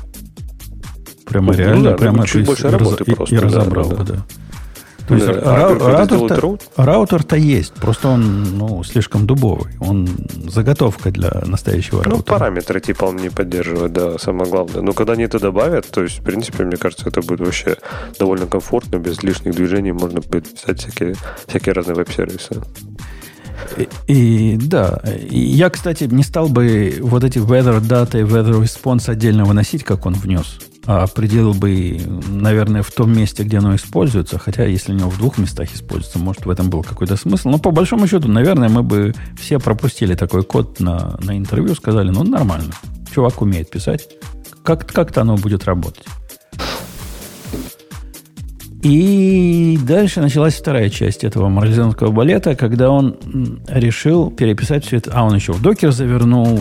Прямо 1.25 1.53
ну, 1.53 1.57
реально, 1.57 1.91
да, 1.91 1.97
прямо 1.97 2.27
чуть 2.27 2.45
больше 2.45 2.69
работы 2.69 3.03
и, 3.05 3.15
просто. 3.15 3.35
И 3.35 3.37
разобрал 3.39 3.89
да, 3.89 3.95
бы, 3.95 4.03
да. 4.03 4.25
То 5.07 5.15
есть 5.15 5.27
да, 5.27 5.67
раутер-то, 5.67 6.57
раутер-то 6.77 7.35
есть, 7.35 7.73
просто 7.73 8.09
он 8.09 8.57
ну, 8.57 8.83
слишком 8.83 9.27
дубовый. 9.27 9.73
Он 9.79 10.07
заготовка 10.47 11.11
для 11.11 11.31
настоящего 11.45 11.97
ну, 11.97 12.03
раутера. 12.03 12.17
Ну, 12.17 12.23
параметры 12.23 12.79
типа 12.79 13.05
он 13.05 13.17
не 13.17 13.29
поддерживает, 13.29 13.91
да, 13.91 14.17
самое 14.17 14.49
главное. 14.49 14.81
Но 14.81 14.93
когда 14.93 15.13
они 15.13 15.23
это 15.23 15.39
добавят, 15.39 15.87
то 15.89 16.03
есть, 16.03 16.19
в 16.19 16.23
принципе, 16.23 16.63
мне 16.63 16.77
кажется, 16.77 17.09
это 17.09 17.21
будет 17.21 17.41
вообще 17.41 17.77
довольно 18.17 18.47
комфортно, 18.47 18.97
без 18.97 19.21
лишних 19.23 19.55
движений 19.55 19.91
можно 19.91 20.21
будет 20.21 20.53
писать 20.53 20.79
всякие, 20.79 21.15
всякие 21.47 21.73
разные 21.73 21.95
веб-сервисы. 21.95 22.61
И, 24.07 24.53
и 24.53 24.57
да, 24.57 25.01
я, 25.29 25.69
кстати, 25.69 26.05
не 26.05 26.23
стал 26.23 26.49
бы 26.49 26.97
вот 27.01 27.23
эти 27.23 27.39
weather 27.39 27.79
data 27.81 28.19
и 28.19 28.23
weather 28.23 28.61
response 28.61 29.09
отдельно 29.09 29.45
выносить, 29.45 29.83
как 29.83 30.05
он 30.05 30.13
внес 30.13 30.59
а 30.85 31.03
определил 31.03 31.53
бы, 31.53 32.01
наверное, 32.27 32.81
в 32.81 32.91
том 32.91 33.15
месте, 33.15 33.43
где 33.43 33.59
оно 33.59 33.75
используется, 33.75 34.37
хотя 34.37 34.65
если 34.65 34.93
него 34.93 35.09
в 35.09 35.17
двух 35.17 35.37
местах 35.37 35.73
используется, 35.73 36.19
может, 36.19 36.45
в 36.45 36.49
этом 36.49 36.69
был 36.69 36.83
какой-то 36.83 37.15
смысл. 37.15 37.49
Но 37.49 37.57
по 37.57 37.71
большому 37.71 38.07
счету, 38.07 38.27
наверное, 38.27 38.69
мы 38.69 38.83
бы 38.83 39.13
все 39.39 39.59
пропустили 39.59 40.15
такой 40.15 40.43
код 40.43 40.79
на, 40.79 41.17
на 41.21 41.37
интервью, 41.37 41.75
сказали, 41.75 42.09
ну, 42.09 42.23
нормально, 42.23 42.73
чувак 43.13 43.41
умеет 43.41 43.69
писать, 43.69 44.09
как, 44.63 44.85
как-то 44.85 45.21
оно 45.21 45.37
будет 45.37 45.65
работать. 45.65 46.05
И 48.83 49.79
дальше 49.87 50.19
началась 50.19 50.55
вторая 50.55 50.89
часть 50.89 51.23
этого 51.23 51.47
марлезонского 51.47 52.11
балета, 52.11 52.55
когда 52.55 52.89
он 52.89 53.17
решил 53.67 54.29
переписать 54.29 54.85
все 54.85 54.97
это. 54.97 55.11
А, 55.13 55.23
он 55.23 55.33
еще 55.35 55.53
в 55.53 55.61
докер 55.61 55.91
завернул, 55.91 56.59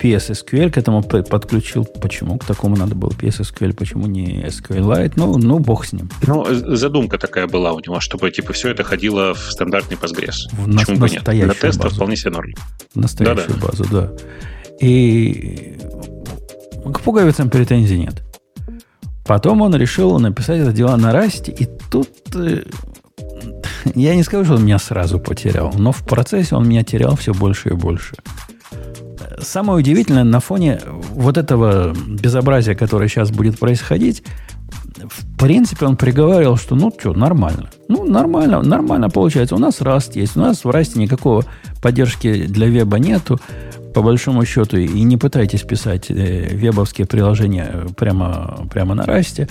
PSSQL 0.00 0.70
к 0.70 0.78
этому 0.78 1.02
подключил. 1.02 1.84
Почему 1.84 2.38
к 2.38 2.44
такому 2.44 2.76
надо 2.76 2.94
было 2.94 3.10
PSSQL, 3.10 3.74
почему 3.74 4.06
не 4.06 4.42
SQLite? 4.44 5.14
Ну, 5.16 5.36
ну, 5.36 5.58
бог 5.58 5.84
с 5.84 5.92
ним. 5.92 6.08
Ну, 6.26 6.46
задумка 6.76 7.18
такая 7.18 7.48
была 7.48 7.72
у 7.72 7.80
него, 7.80 7.98
чтобы 8.00 8.30
типа 8.30 8.52
все 8.52 8.70
это 8.70 8.84
ходило 8.84 9.34
в 9.34 9.50
стандартный 9.50 9.96
Postgres. 9.96 10.48
В 10.52 10.68
на, 10.68 10.80
почему 10.80 10.98
бы 10.98 11.10
нет? 11.10 11.24
Для 11.24 11.48
теста 11.54 11.82
базу. 11.82 11.96
вполне 11.96 12.16
себе 12.16 12.30
норм. 12.30 12.52
Настоящую 12.94 13.48
Да-да. 13.48 13.66
базу, 13.66 13.84
да. 13.90 14.12
И 14.80 15.76
к 16.92 17.00
пуговицам 17.00 17.50
претензий 17.50 17.98
нет. 17.98 18.22
Потом 19.24 19.62
он 19.62 19.74
решил 19.74 20.18
написать 20.18 20.60
это 20.60 20.72
дело 20.72 20.96
на 20.96 21.12
расте, 21.12 21.52
и 21.52 21.68
тут 21.90 22.10
э, 22.34 22.64
я 23.94 24.14
не 24.14 24.22
скажу, 24.22 24.44
что 24.44 24.54
он 24.54 24.64
меня 24.64 24.78
сразу 24.78 25.18
потерял, 25.18 25.72
но 25.76 25.92
в 25.92 26.04
процессе 26.04 26.56
он 26.56 26.68
меня 26.68 26.82
терял 26.82 27.16
все 27.16 27.32
больше 27.32 27.70
и 27.70 27.74
больше 27.74 28.14
самое 29.42 29.78
удивительное 29.78 30.24
на 30.24 30.40
фоне 30.40 30.80
вот 31.12 31.36
этого 31.38 31.94
безобразия, 31.94 32.74
которое 32.74 33.08
сейчас 33.08 33.30
будет 33.30 33.58
происходить, 33.58 34.22
в 34.96 35.38
принципе, 35.38 35.86
он 35.86 35.96
приговаривал, 35.96 36.56
что 36.56 36.74
ну 36.74 36.92
что, 36.96 37.14
нормально. 37.14 37.70
Ну, 37.88 38.04
нормально, 38.04 38.62
нормально 38.62 39.08
получается. 39.08 39.54
У 39.54 39.58
нас 39.58 39.80
Rust 39.80 40.12
есть. 40.14 40.36
У 40.36 40.40
нас 40.40 40.64
в 40.64 40.68
Rust 40.68 40.98
никакого 40.98 41.44
поддержки 41.80 42.46
для 42.46 42.66
веба 42.66 42.98
нету, 42.98 43.40
по 43.94 44.02
большому 44.02 44.44
счету. 44.44 44.76
И 44.76 45.02
не 45.02 45.16
пытайтесь 45.16 45.62
писать 45.62 46.10
э, 46.10 46.54
вебовские 46.54 47.06
приложения 47.06 47.86
прямо, 47.96 48.66
прямо 48.70 48.94
на 48.94 49.02
Rust. 49.02 49.48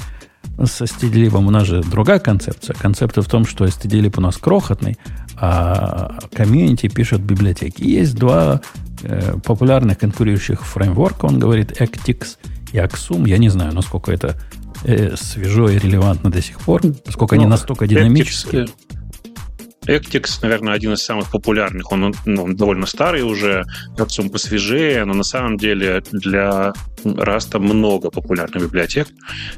Со 0.65 0.86
STDLib 0.86 1.38
у 1.38 1.52
нас 1.52 1.67
же 1.67 1.82
другая 1.84 2.19
концепция. 2.19 2.75
Концепция 2.75 3.21
в 3.21 3.28
том, 3.28 3.45
что 3.45 3.65
STDLib 3.65 4.15
у 4.17 4.21
нас 4.21 4.38
крохотный, 4.38 4.97
а 5.38 6.19
комьюнити 6.34 6.88
пишет 6.88 7.21
библиотеки. 7.21 7.84
Есть 7.84 8.15
два 8.15 8.62
э, 9.04 9.36
популярных 9.43 9.97
конкурирующих 9.97 10.65
фреймворка, 10.65 11.25
он 11.25 11.39
говорит, 11.39 11.80
Actix 11.80 12.38
и 12.73 12.78
Axum. 12.78 13.28
Я 13.28 13.38
не 13.38 13.49
знаю, 13.49 13.73
насколько 13.73 14.12
это 14.12 14.36
э, 14.84 15.15
свежо 15.15 15.69
и 15.69 15.80
релевантно 15.80 16.30
до 16.30 16.41
сих 16.41 16.60
пор, 16.60 16.82
поскольку 17.06 17.36
ну, 17.36 17.41
они 17.41 17.49
настолько 17.49 17.88
динамические. 17.88 18.63
Actix, 18.63 18.98
наверное, 20.41 20.73
один 20.73 20.93
из 20.93 21.04
самых 21.04 21.32
популярных. 21.32 21.91
Он, 21.91 22.13
ну, 22.25 22.43
он 22.43 22.56
довольно 22.56 22.86
старый 22.86 23.23
уже, 23.23 23.63
Axum 23.97 24.30
посвежее, 24.30 25.06
но 25.06 25.13
на 25.13 25.23
самом 25.23 25.58
деле 25.58 26.04
для 26.12 26.73
Rust 27.04 27.58
много 27.58 28.12
популярных 28.12 28.63
библиотек. 28.63 29.08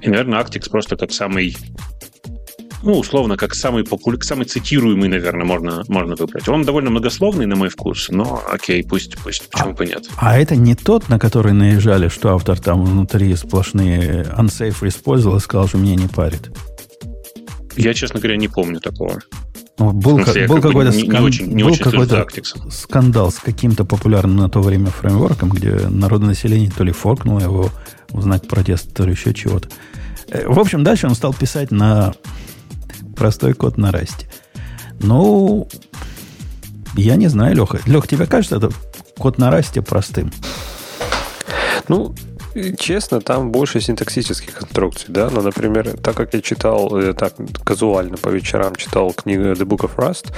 И, 0.02 0.10
наверное, 0.10 0.40
Actix 0.40 0.70
просто 0.70 0.96
как 0.96 1.12
самый 1.12 1.56
ну, 2.84 2.98
условно, 2.98 3.38
как 3.38 3.54
самый, 3.54 3.84
популя... 3.84 4.20
самый 4.22 4.46
цитируемый, 4.46 5.08
наверное, 5.08 5.46
можно, 5.46 5.84
можно 5.88 6.16
выбрать. 6.16 6.48
Он 6.50 6.64
довольно 6.64 6.90
многословный, 6.90 7.46
на 7.46 7.56
мой 7.56 7.70
вкус, 7.70 8.10
но 8.10 8.44
окей, 8.52 8.84
пусть, 8.84 9.18
пусть, 9.18 9.50
почему 9.50 9.72
а, 9.72 9.74
бы 9.74 9.86
нет. 9.86 10.10
А 10.18 10.38
это 10.38 10.56
не 10.56 10.76
тот, 10.76 11.10
на 11.10 11.20
который 11.20 11.54
наезжали, 11.54 12.08
что 12.08 12.34
автор 12.34 12.60
там 12.60 12.84
внутри 12.84 13.36
сплошные 13.36 14.26
unsafe 14.38 14.88
использовал 14.88 15.38
и 15.38 15.40
сказал, 15.40 15.68
что 15.68 15.78
меня 15.78 15.96
не 15.96 16.08
парит? 16.08 16.50
Я, 17.76 17.94
честно 17.94 18.20
говоря, 18.20 18.38
не 18.38 18.48
помню 18.48 18.80
такого. 18.80 19.20
Ну, 19.80 19.92
был, 19.92 20.24
смысле, 20.24 20.48
был 20.48 20.62
какой-то, 20.62 20.92
не, 20.92 21.04
скан... 21.04 21.22
не 21.22 21.26
очень, 21.26 21.48
не 21.48 21.64
был 21.64 21.76
какой-то 21.76 22.28
скандал 22.70 23.32
с 23.32 23.40
каким-то 23.40 23.86
популярным 23.86 24.38
на 24.38 24.50
то 24.50 24.62
время 24.62 24.88
фреймворком, 24.88 25.50
где 25.50 25.72
народное 25.72 26.30
население 26.30 26.70
то 26.70 26.84
ли 26.84 26.92
форкнуло 26.92 27.40
его 27.40 27.70
в 28.10 28.22
знак 28.22 28.48
протеста, 28.48 28.94
то 28.94 29.04
ли 29.06 29.12
еще 29.12 29.34
чего-то. 29.34 29.70
Э, 30.30 30.48
в 30.48 30.60
общем, 30.60 30.84
дальше 30.84 31.08
он 31.08 31.16
стал 31.16 31.34
писать 31.34 31.72
на 31.72 32.14
простой 33.16 33.54
код 33.54 33.78
на 33.78 33.92
расте. 33.92 34.30
Ну, 35.00 35.68
я 36.96 37.16
не 37.16 37.28
знаю, 37.28 37.56
Леха. 37.56 37.80
Леха, 37.86 38.08
тебе 38.08 38.26
кажется, 38.26 38.58
это 38.58 38.70
код 39.18 39.38
на 39.38 39.50
расте 39.50 39.82
простым? 39.82 40.32
Ну, 41.88 42.14
честно, 42.78 43.22
там 43.22 43.52
больше 43.52 43.82
синтаксических 43.82 44.54
конструкций, 44.54 45.06
да, 45.10 45.30
но, 45.30 45.42
например, 45.42 45.98
так 45.98 46.16
как 46.16 46.34
я 46.34 46.42
читал, 46.42 46.96
э, 46.98 47.14
так 47.14 47.34
казуально 47.64 48.18
по 48.18 48.30
вечерам 48.30 48.76
читал 48.76 49.14
книгу 49.14 49.44
The 49.44 49.66
Book 49.66 49.90
of 49.90 49.96
Rust, 49.96 50.32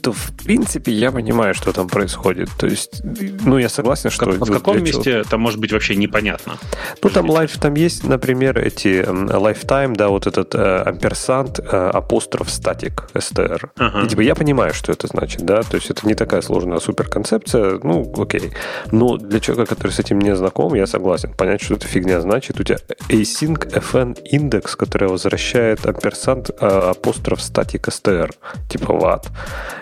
то, 0.00 0.12
в 0.12 0.32
принципе, 0.44 0.92
я 0.92 1.12
понимаю, 1.12 1.54
что 1.54 1.72
там 1.72 1.88
происходит. 1.88 2.48
То 2.58 2.66
есть, 2.66 3.02
ну, 3.44 3.58
я 3.58 3.68
согласен, 3.68 4.10
что... 4.10 4.30
В, 4.30 4.52
каком 4.52 4.82
месте 4.82 5.24
там 5.24 5.40
может 5.40 5.60
быть 5.60 5.72
вообще 5.72 5.96
непонятно? 5.96 6.54
Ну, 7.02 7.10
там, 7.10 7.26
life, 7.30 7.58
там 7.60 7.74
есть, 7.74 8.04
например, 8.04 8.58
эти 8.58 9.04
lifetime, 9.04 9.94
да, 9.96 10.08
вот 10.08 10.26
этот 10.26 10.54
э, 10.54 10.82
амперсант, 10.86 11.60
э, 11.60 11.90
апостроф 11.94 12.50
статик, 12.50 13.08
str. 13.14 13.70
Ага. 13.76 14.02
И, 14.04 14.08
типа, 14.08 14.20
я 14.20 14.34
понимаю, 14.34 14.74
что 14.74 14.92
это 14.92 15.06
значит, 15.06 15.44
да, 15.44 15.62
то 15.62 15.76
есть 15.76 15.90
это 15.90 16.06
не 16.06 16.14
такая 16.14 16.40
сложная 16.40 16.78
суперконцепция, 16.80 17.78
ну, 17.82 18.12
окей. 18.16 18.52
Но 18.90 19.16
для 19.16 19.40
человека, 19.40 19.74
который 19.74 19.92
с 19.92 19.98
этим 19.98 20.18
не 20.18 20.34
знаком, 20.34 20.74
я 20.74 20.86
согласен 20.86 21.34
понять, 21.40 21.62
что 21.62 21.72
эта 21.72 21.88
фигня 21.88 22.20
значит. 22.20 22.60
У 22.60 22.64
тебя 22.64 22.76
async 23.08 23.72
fn 23.72 24.22
индекс, 24.24 24.76
который 24.76 25.08
возвращает 25.08 25.86
амперсант 25.86 26.50
э, 26.50 26.66
апостроф 26.66 27.40
статик 27.40 27.88
str, 27.88 28.30
типа 28.68 28.92
ват. 28.92 29.30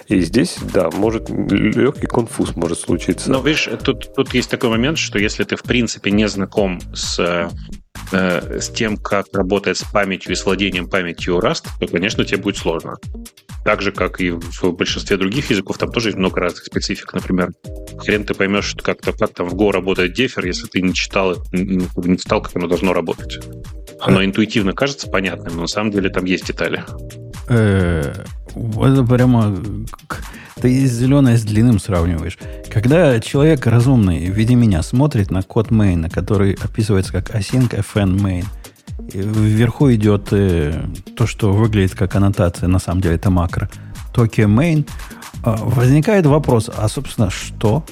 И 0.06 0.20
здесь, 0.20 0.58
да, 0.72 0.88
может 0.90 1.28
легкий 1.28 2.06
конфуз 2.06 2.54
может 2.54 2.78
случиться. 2.78 3.28
Но 3.32 3.40
видишь, 3.40 3.68
тут, 3.82 4.14
тут 4.14 4.34
есть 4.34 4.48
такой 4.48 4.70
момент, 4.70 4.98
что 4.98 5.18
если 5.18 5.42
ты 5.42 5.56
в 5.56 5.64
принципе 5.64 6.12
не 6.12 6.28
знаком 6.28 6.80
с 6.94 7.18
э, 7.18 8.60
с 8.60 8.68
тем, 8.68 8.96
как 8.96 9.26
работает 9.32 9.78
с 9.78 9.82
памятью 9.82 10.32
и 10.32 10.36
с 10.36 10.46
владением 10.46 10.88
памятью 10.88 11.38
Rust, 11.38 11.64
то, 11.80 11.88
конечно, 11.88 12.24
тебе 12.24 12.40
будет 12.40 12.56
сложно. 12.56 12.98
Так 13.64 13.82
же, 13.82 13.92
как 13.92 14.20
и 14.20 14.30
в 14.30 14.72
большинстве 14.72 15.16
других 15.16 15.50
языков, 15.50 15.78
там 15.78 15.90
тоже 15.90 16.08
есть 16.08 16.18
много 16.18 16.40
разных 16.40 16.64
специфик. 16.64 17.12
Например, 17.12 17.50
хрен 17.98 18.24
ты 18.24 18.34
поймешь, 18.34 18.64
что 18.64 18.82
как-то 18.82 19.12
как 19.12 19.34
там 19.34 19.48
в 19.48 19.54
Go 19.54 19.72
работает 19.72 20.14
дефер, 20.14 20.46
если 20.46 20.66
ты 20.66 20.80
не 20.80 20.94
читал, 20.94 21.36
не 21.52 22.18
читал, 22.18 22.40
как 22.40 22.56
оно 22.56 22.66
должно 22.66 22.92
работать. 22.92 23.40
Оно 24.00 24.24
интуитивно 24.24 24.72
кажется 24.72 25.08
понятным, 25.08 25.56
но 25.56 25.62
на 25.62 25.66
самом 25.66 25.90
деле 25.90 26.08
там 26.08 26.24
есть 26.24 26.46
детали. 26.46 26.84
Э, 27.48 28.12
это 28.54 29.04
прямо 29.04 29.56
ты 30.60 30.86
зеленое 30.86 31.36
с 31.36 31.42
длинным 31.42 31.78
сравниваешь. 31.78 32.38
Когда 32.70 33.20
человек 33.20 33.66
разумный 33.66 34.30
в 34.30 34.34
виде 34.34 34.54
меня 34.54 34.82
смотрит 34.82 35.30
на 35.30 35.42
код 35.42 35.70
мейна, 35.70 36.10
который 36.10 36.54
описывается 36.54 37.12
как 37.12 37.30
async 37.30 37.70
fn 37.70 38.18
main, 38.18 38.44
вверху 38.98 39.92
идет 39.92 40.28
э, 40.32 40.84
то, 41.16 41.26
что 41.26 41.52
выглядит 41.52 41.94
как 41.94 42.14
аннотация, 42.16 42.68
на 42.68 42.78
самом 42.78 43.00
деле 43.00 43.16
это 43.16 43.30
макро. 43.30 43.70
Tokyo 44.14 44.46
main. 44.46 44.88
Э, 45.44 45.56
возникает 45.60 46.26
вопрос, 46.26 46.70
а 46.74 46.88
собственно 46.88 47.30
что? 47.30 47.84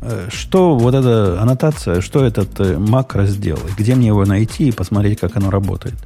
Э, 0.00 0.28
что 0.30 0.76
вот 0.76 0.94
эта 0.94 1.40
аннотация, 1.40 2.00
что 2.00 2.24
этот 2.24 2.60
э, 2.60 2.78
макро 2.78 3.26
сделал? 3.26 3.62
Где 3.76 3.94
мне 3.94 4.08
его 4.08 4.24
найти 4.24 4.68
и 4.68 4.72
посмотреть, 4.72 5.20
как 5.20 5.36
оно 5.36 5.50
работает? 5.50 5.96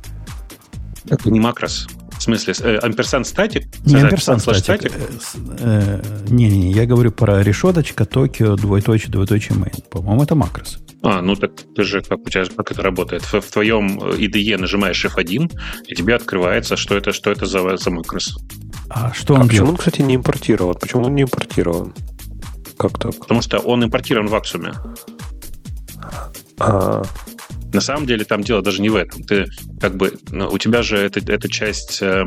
Это 1.09 1.31
не 1.31 1.41
макрос. 1.41 1.89
В 2.19 2.23
смысле, 2.23 2.55
э, 2.61 2.77
амперсант 2.79 3.27
статик? 3.27 3.67
Не 3.85 3.97
амперсант 3.97 4.43
статик. 4.43 4.93
Не-не-не, 6.29 6.73
я 6.73 6.87
говорю 6.87 7.11
про 7.11 7.43
решеточка, 7.43 8.05
Токио, 8.05 8.57
двоеточие, 8.57 9.11
двоеточие 9.11 9.59
main. 9.59 9.83
По-моему, 9.91 10.23
это 10.23 10.35
макрос. 10.35 10.79
А, 11.03 11.21
ну 11.21 11.35
так 11.35 11.53
ты 11.75 11.83
же, 11.83 12.01
как 12.01 12.21
у 12.21 12.31
тебя, 12.31 12.45
как 12.45 12.71
это 12.71 12.83
работает? 12.83 13.23
В, 13.23 13.41
в 13.41 13.51
твоем 13.51 13.99
IDE 13.99 14.57
нажимаешь 14.57 15.05
F1, 15.05 15.53
и 15.87 15.95
тебе 15.95 16.15
открывается, 16.15 16.77
что 16.77 16.97
это, 16.97 17.13
что 17.13 17.31
это 17.31 17.47
за, 17.47 17.77
за 17.77 17.91
макрос. 17.91 18.37
А 18.89 19.13
что 19.13 19.35
он 19.35 19.43
а 19.43 19.47
Почему 19.47 19.71
он, 19.71 19.77
кстати, 19.77 20.03
не 20.03 20.17
импортирован? 20.17 20.75
Почему 20.75 21.05
он 21.05 21.15
не 21.15 21.23
импортирован? 21.23 21.95
Как 22.77 22.99
так? 22.99 23.19
Потому 23.19 23.43
что 23.43 23.59
он 23.59 23.85
импортирован 23.85 24.29
в 24.29 24.35
Аксуме. 24.35 24.73
А, 26.59 27.03
на 27.73 27.81
самом 27.81 28.07
деле 28.07 28.25
там 28.25 28.43
дело 28.43 28.63
даже 28.63 28.83
не 28.83 28.91
в 28.91 28.97
этом. 28.97 29.23
Ты 29.23 29.47
как 29.81 29.97
бы 29.97 30.13
ну, 30.31 30.49
у 30.49 30.59
тебя 30.59 30.83
же 30.83 30.99
эта, 30.99 31.21
эта 31.21 31.49
часть. 31.49 32.03
Э, 32.03 32.25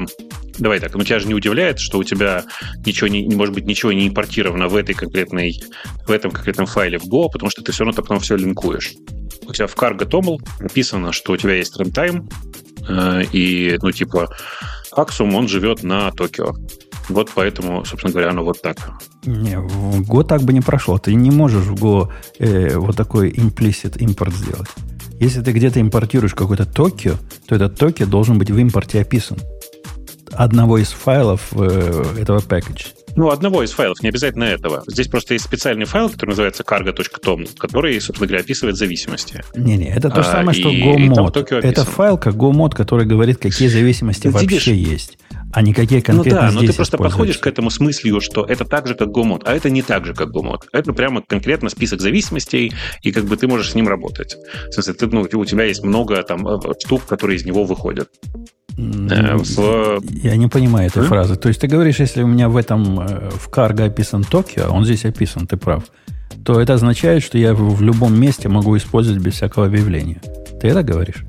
давай 0.58 0.80
так, 0.80 0.96
ну 0.96 1.04
тебя 1.04 1.20
же 1.20 1.28
не 1.28 1.34
удивляет, 1.34 1.80
что 1.80 1.98
у 1.98 2.04
тебя 2.04 2.46
ничего 2.86 3.08
не, 3.08 3.28
может 3.36 3.54
быть 3.54 3.66
ничего 3.66 3.92
не 3.92 4.08
импортировано 4.08 4.68
в 4.68 4.76
этой 4.76 4.96
конкретной 4.96 5.62
в 6.08 6.12
этом 6.12 6.32
конкретном 6.32 6.66
файле 6.66 6.98
в 6.98 7.06
Go, 7.06 7.30
потому 7.32 7.50
что 7.50 7.62
ты 7.62 7.72
все 7.72 7.84
равно 7.84 8.02
потом 8.02 8.20
все 8.20 8.36
линкуешь. 8.36 8.94
У 9.48 9.54
тебя 9.54 9.68
в 9.68 9.76
cargo 9.76 10.10
toml 10.10 10.40
написано, 10.60 11.12
что 11.12 11.34
у 11.34 11.38
тебя 11.38 11.56
есть 11.56 11.80
runtime, 11.80 12.28
э, 12.88 13.24
и, 13.32 13.78
ну, 13.82 13.92
типа, 13.92 14.30
Axum, 14.92 15.36
он 15.36 15.48
живет 15.48 15.84
на 15.84 16.12
Токио. 16.12 16.56
Вот 17.10 17.30
поэтому, 17.36 17.86
собственно 17.86 18.12
говоря, 18.12 18.30
оно 18.30 18.44
вот 18.44 18.62
так. 18.62 18.78
Не, 19.26 19.60
в 19.60 20.02
Go 20.02 20.24
так 20.24 20.42
бы 20.42 20.54
не 20.54 20.62
прошло. 20.62 20.98
Ты 20.98 21.14
не 21.14 21.30
можешь 21.30 21.66
в 21.66 21.76
Go 21.76 22.10
э, 22.40 22.78
вот 22.78 22.96
такой 22.96 23.30
implicit 23.30 24.00
импорт 24.00 24.34
сделать. 24.34 24.70
Если 25.20 25.42
ты 25.42 25.52
где-то 25.52 25.80
импортируешь 25.80 26.34
какой-то 26.34 26.66
Токио, 26.66 27.16
то 27.48 27.56
этот 27.56 27.78
Токио 27.78 28.06
должен 28.06 28.38
быть 28.38 28.52
в 28.52 28.58
импорте 28.58 29.02
описан. 29.02 29.38
Одного 30.32 30.78
из 30.78 30.90
файлов 30.90 31.54
э, 31.54 32.04
этого 32.20 32.40
package. 32.40 32.88
Ну, 33.16 33.30
одного 33.30 33.64
из 33.64 33.72
файлов, 33.72 34.04
не 34.04 34.10
обязательно 34.10 34.44
этого. 34.44 34.84
Здесь 34.88 35.08
просто 35.08 35.36
есть 35.36 35.46
специальный 35.46 35.86
файл, 35.86 36.10
который 36.10 36.32
называется 36.32 36.64
cargo.tom, 36.64 37.46
который, 37.58 38.02
собственно 38.02 38.28
говоря, 38.28 38.44
описывает 38.44 38.76
зависимости. 38.76 39.42
Не-не, 39.56 39.88
это 39.88 40.10
то 40.10 40.22
же 40.22 40.28
самое, 40.28 40.50
а, 40.50 40.54
что 40.54 40.70
GoMod. 40.70 41.62
Это 41.62 41.86
файл, 41.86 42.18
как 42.18 42.36
GoMod, 42.36 42.76
который 42.76 43.06
говорит, 43.06 43.38
какие 43.38 43.70
зависимости 43.70 44.28
вообще 44.28 44.76
есть 44.76 45.18
а 45.56 45.62
не 45.62 45.74
какие 45.74 46.02
конкретно 46.02 46.42
Ну 46.42 46.48
да, 46.48 46.52
но 46.52 46.68
ты 46.68 46.74
просто 46.74 46.98
подходишь 46.98 47.38
к 47.38 47.48
этому 47.48 47.70
с 47.70 47.80
мыслью, 47.80 48.20
что 48.20 48.44
это 48.44 48.66
так 48.66 48.88
же, 48.88 48.94
как 48.94 49.08
GoMod, 49.08 49.44
а 49.46 49.56
это 49.56 49.70
не 49.70 49.82
так 49.82 50.06
же, 50.06 50.14
как 50.14 50.28
GoMod. 50.30 50.64
Это 50.74 50.92
прямо 50.92 51.22
конкретно 51.22 51.70
список 51.70 52.02
зависимостей, 52.02 52.74
и 53.02 53.12
как 53.14 53.24
бы 53.24 53.38
ты 53.38 53.48
можешь 53.48 53.72
с 53.72 53.76
ним 53.76 53.88
работать. 53.88 54.36
В 54.68 54.74
смысле, 54.74 54.94
ты, 54.96 55.08
ну, 55.08 55.22
у 55.22 55.46
тебя 55.46 55.64
есть 55.64 55.82
много 55.82 56.22
там 56.24 56.46
э, 56.46 56.60
штук, 56.84 57.06
которые 57.06 57.38
из 57.38 57.46
него 57.46 57.64
выходят. 57.64 58.10
Э, 58.78 59.38
в... 59.38 60.02
Я 60.10 60.36
не 60.36 60.50
понимаю 60.50 60.88
этой 60.88 61.04
а? 61.04 61.06
фразы. 61.06 61.38
То 61.38 61.48
есть 61.48 61.62
ты 61.62 61.68
говоришь, 61.68 62.00
если 62.00 62.22
у 62.22 62.28
меня 62.28 62.50
в 62.50 62.58
этом 62.58 63.00
э, 63.00 63.30
в 63.30 63.50
карго 63.50 63.86
описан 63.86 64.26
Токио, 64.26 64.66
а 64.66 64.72
он 64.72 64.84
здесь 64.84 65.06
описан, 65.06 65.48
ты 65.48 65.56
прав, 65.56 65.86
то 66.44 66.60
это 66.60 66.74
означает, 66.74 67.24
что 67.24 67.38
я 67.38 67.54
в 67.54 67.82
любом 67.82 68.20
месте 68.20 68.50
могу 68.50 68.76
использовать 68.76 69.22
без 69.22 69.36
всякого 69.36 69.68
объявления. 69.68 70.22
Ты 70.60 70.68
это 70.68 70.84
говоришь? 70.84 71.24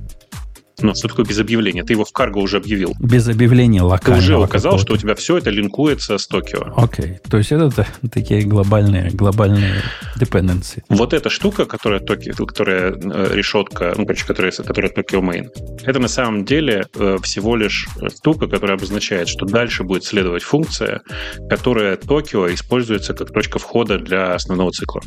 Ну, 0.79 0.95
что 0.95 1.09
такое 1.09 1.25
без 1.25 1.39
объявления? 1.39 1.85
Ты 1.85 1.95
его 1.95 2.05
в 2.05 2.13
карго 2.13 2.39
уже 2.39 2.59
объявил. 2.59 2.95
Без 3.01 3.27
объявления 3.29 3.83
локально. 3.83 4.21
Ты 4.21 4.25
уже 4.25 4.39
указал, 4.39 4.79
что 4.79 4.95
у 4.95 4.97
тебя 4.97 5.15
все 5.15 5.39
это 5.39 5.51
линкуется 5.51 6.19
с 6.19 6.27
Токио. 6.27 6.73
Окей. 6.77 7.07
Okay. 7.07 7.31
То 7.31 7.39
есть 7.39 7.53
это 7.53 7.87
такие 8.13 8.43
глобальные, 8.43 9.11
глобальные 9.11 9.83
dependency. 10.19 10.83
Вот 10.89 11.15
эта 11.15 11.31
штука, 11.31 11.65
которая, 11.65 12.01
Токио, 12.01 12.35
которая 12.47 12.93
э, 12.93 13.31
решетка, 13.33 13.95
ну, 13.97 14.05
короче, 14.05 14.27
которая, 14.27 14.53
которая 14.53 14.93
Tokyo 14.93 15.21
Main, 15.21 15.49
это 15.85 15.99
на 15.99 16.09
самом 16.09 16.45
деле 16.45 16.87
э, 16.95 17.19
всего 17.23 17.57
лишь 17.57 17.89
штука, 18.15 18.47
которая 18.47 18.77
обозначает, 18.77 19.29
что 19.29 19.47
дальше 19.47 19.83
будет 19.83 20.05
следовать 20.05 20.43
функция, 20.43 21.01
которая 21.49 21.97
Токио 21.97 22.53
используется 22.53 23.15
как 23.15 23.33
точка 23.33 23.59
входа 23.59 23.99
для 23.99 24.35
основного 24.35 24.73
цикла. 24.73 25.01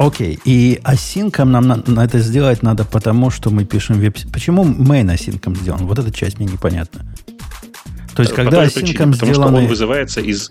Окей, 0.00 0.36
okay. 0.36 0.40
и 0.46 0.80
осинком 0.82 1.52
нам 1.52 1.68
на, 1.68 1.82
на 1.86 2.02
это 2.06 2.20
сделать 2.20 2.62
надо, 2.62 2.86
потому 2.86 3.28
что 3.28 3.50
мы 3.50 3.66
пишем 3.66 3.98
веб... 3.98 4.16
Почему 4.32 4.64
main 4.64 5.12
осинком 5.12 5.54
сделан? 5.54 5.86
Вот 5.86 5.98
эта 5.98 6.10
часть 6.10 6.38
мне 6.38 6.48
непонятна. 6.50 7.04
То 8.16 8.22
есть, 8.22 8.30
По 8.34 8.36
когда 8.36 8.62
осинком 8.62 9.12
сделаны... 9.12 9.18
Потому 9.18 9.34
что 9.34 9.56
он 9.56 9.66
вызывается 9.66 10.20
из 10.22 10.50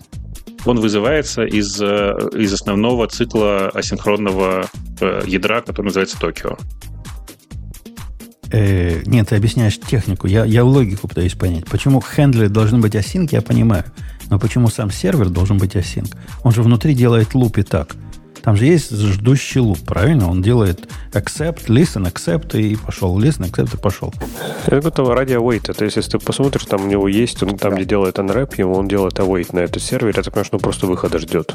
он 0.66 0.78
вызывается 0.78 1.42
из, 1.42 1.80
э, 1.80 2.12
из 2.34 2.52
основного 2.52 3.08
цикла 3.08 3.70
асинхронного 3.70 4.66
э, 5.00 5.22
ядра, 5.26 5.62
который 5.62 5.86
называется 5.86 6.16
Токио. 6.20 6.56
Э, 8.52 9.02
нет, 9.04 9.30
ты 9.30 9.34
объясняешь 9.34 9.80
технику. 9.80 10.28
Я, 10.28 10.44
я 10.44 10.62
логику 10.62 11.08
пытаюсь 11.08 11.34
понять. 11.34 11.64
Почему 11.64 12.00
хендлеры 12.00 12.50
должны 12.50 12.78
быть 12.78 12.94
async, 12.94 13.30
я 13.32 13.42
понимаю. 13.42 13.84
Но 14.28 14.38
почему 14.38 14.68
сам 14.68 14.92
сервер 14.92 15.28
должен 15.28 15.58
быть 15.58 15.74
async? 15.74 16.14
Он 16.44 16.52
же 16.52 16.62
внутри 16.62 16.94
делает 16.94 17.34
луп 17.34 17.58
и 17.58 17.64
так– 17.64 17.96
Там 18.42 18.56
же 18.56 18.66
есть 18.66 18.90
ждущий 18.92 19.60
луп, 19.60 19.78
правильно? 19.86 20.30
Он 20.30 20.42
делает 20.42 20.88
accept, 21.12 21.66
listen, 21.66 22.10
accept 22.10 22.58
и 22.58 22.76
пошел. 22.76 23.18
Listen, 23.20 23.50
accept 23.50 23.74
и 23.74 23.78
пошел. 23.78 24.12
Это 24.66 24.80
готово 24.80 25.14
ради 25.14 25.34
await. 25.34 25.70
Это 25.70 25.84
если 25.84 26.00
ты 26.02 26.18
посмотришь, 26.18 26.64
там 26.64 26.84
у 26.84 26.86
него 26.86 27.08
есть, 27.08 27.42
он 27.42 27.58
там, 27.58 27.74
где 27.74 27.84
делает 27.84 28.18
unwrap, 28.18 28.54
ему 28.58 28.74
он 28.74 28.88
делает 28.88 29.18
await 29.18 29.54
на 29.54 29.60
этот 29.60 29.82
сервер, 29.82 30.18
это, 30.18 30.30
конечно, 30.30 30.56
он 30.56 30.62
просто 30.62 30.86
выхода 30.86 31.18
ждет. 31.18 31.54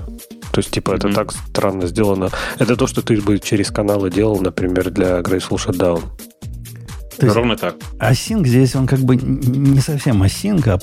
То 0.51 0.59
есть, 0.59 0.71
типа, 0.71 0.91
это 0.91 1.07
mm-hmm. 1.07 1.13
так 1.13 1.31
странно 1.31 1.87
сделано. 1.87 2.29
Это 2.59 2.75
то, 2.75 2.87
что 2.87 3.01
ты 3.01 3.19
бы 3.19 3.39
через 3.39 3.71
каналы 3.71 4.09
делал, 4.09 4.39
например, 4.39 4.89
для 4.89 5.19
Graceful 5.19 5.57
Shutdown. 5.57 6.03
То 7.17 7.25
есть, 7.25 7.35
Ровно 7.35 7.55
так. 7.55 7.75
Async 7.99 8.45
здесь 8.45 8.75
он 8.75 8.87
как 8.87 8.99
бы 8.99 9.15
не 9.15 9.79
совсем 9.79 10.21
async, 10.23 10.81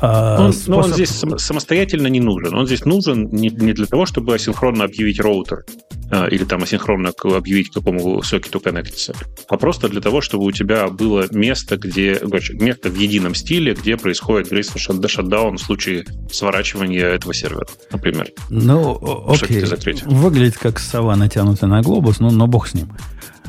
а, 0.00 0.36
а 0.36 0.44
он, 0.44 0.52
способ... 0.52 0.68
Но 0.68 0.78
он 0.78 0.92
здесь 0.92 1.10
самостоятельно 1.10 2.08
не 2.08 2.20
нужен. 2.20 2.54
Он 2.54 2.66
здесь 2.66 2.84
нужен 2.84 3.28
не, 3.30 3.48
не 3.48 3.72
для 3.72 3.86
того, 3.86 4.06
чтобы 4.06 4.34
асинхронно 4.34 4.84
объявить 4.84 5.20
роутер 5.20 5.64
а, 6.10 6.26
или 6.26 6.44
там 6.44 6.62
асинхронно 6.62 7.12
объявить, 7.22 7.70
к 7.70 7.74
какому 7.74 8.22
сокету 8.22 8.60
коннектиться, 8.60 9.14
а 9.48 9.56
просто 9.56 9.88
для 9.88 10.00
того, 10.00 10.20
чтобы 10.20 10.44
у 10.44 10.52
тебя 10.52 10.88
было 10.88 11.26
место, 11.30 11.76
где, 11.76 12.16
короче, 12.16 12.54
место 12.54 12.90
в 12.90 12.96
едином 12.96 13.34
стиле, 13.34 13.74
где 13.74 13.96
происходит 13.96 14.52
graceful 14.52 14.76
shutdown 14.76 15.56
в 15.56 15.60
случае 15.60 16.04
сворачивания 16.30 17.06
этого 17.06 17.34
сервера, 17.34 17.66
например. 17.90 18.28
Ну, 18.50 19.24
окей. 19.28 19.64
Выглядит 20.04 20.58
как 20.58 20.78
сова, 20.78 21.16
натянутая 21.16 21.68
на 21.68 21.82
глобус, 21.82 22.20
но, 22.20 22.30
но 22.30 22.46
бог 22.46 22.68
с 22.68 22.74
ним. 22.74 22.92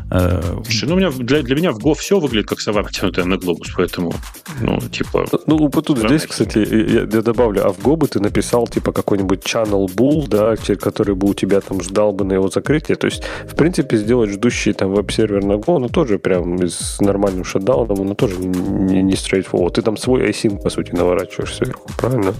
Э, 0.09 0.41
Слушай, 0.63 0.87
ну, 0.87 0.95
у 0.95 0.97
меня, 0.97 1.11
для, 1.11 1.41
для 1.41 1.55
меня 1.55 1.71
в 1.71 1.79
Go 1.79 1.93
все 1.93 2.19
выглядит 2.19 2.47
как 2.47 2.61
сова, 2.61 2.81
натянутая 2.81 3.25
на 3.25 3.37
глобус, 3.37 3.73
поэтому, 3.75 4.13
ну, 4.61 4.79
типа... 4.79 5.25
Ну, 5.47 5.57
вот 5.57 5.85
тут 5.85 5.97
здесь, 5.97 6.25
кстати, 6.25 6.59
я, 6.59 7.01
я 7.01 7.21
добавлю, 7.21 7.65
а 7.65 7.73
в 7.73 7.79
Go 7.79 7.97
бы 7.97 8.07
ты 8.07 8.19
написал, 8.19 8.67
типа, 8.67 8.93
какой-нибудь 8.93 9.43
channel 9.43 9.85
bull, 9.87 10.27
да, 10.27 10.55
который 10.77 11.15
бы 11.15 11.29
у 11.29 11.33
тебя 11.33 11.59
там 11.59 11.81
ждал 11.81 12.13
бы 12.13 12.23
на 12.23 12.33
его 12.33 12.49
закрытие. 12.49 12.95
То 12.95 13.07
есть, 13.07 13.23
в 13.45 13.55
принципе, 13.55 13.97
сделать 13.97 14.29
ждущий 14.29 14.73
там 14.73 14.93
веб-сервер 14.93 15.43
на 15.43 15.53
Go, 15.53 15.77
ну, 15.79 15.89
тоже 15.89 16.19
прям 16.19 16.61
с 16.63 17.01
нормальным 17.01 17.43
шатдауном, 17.43 18.07
ну, 18.07 18.15
тоже 18.15 18.37
не, 18.37 19.03
не 19.03 19.13
straightforward. 19.13 19.71
Ты 19.71 19.81
там 19.81 19.97
свой 19.97 20.29
async, 20.29 20.61
по 20.61 20.69
сути, 20.69 20.91
наворачиваешь 20.91 21.53
сверху, 21.53 21.89
правильно? 21.97 22.33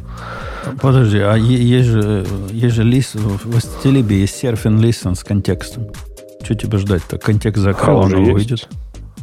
Подожди, 0.82 1.20
а 1.20 1.36
есть 1.36 1.88
же, 1.88 2.26
есть 2.52 2.76
же 2.76 2.84
лист, 2.84 3.16
в 3.16 3.58
STLib 3.58 4.14
есть 4.14 4.44
surfing 4.44 4.80
listen 4.80 5.16
с 5.16 5.24
контекстом. 5.24 5.88
Что 6.48 6.56
тебе 6.56 6.78
ждать-то? 6.78 7.18
Контекст 7.18 7.62
закрыл, 7.62 7.98
он 7.98 8.32
выйдет. 8.32 8.70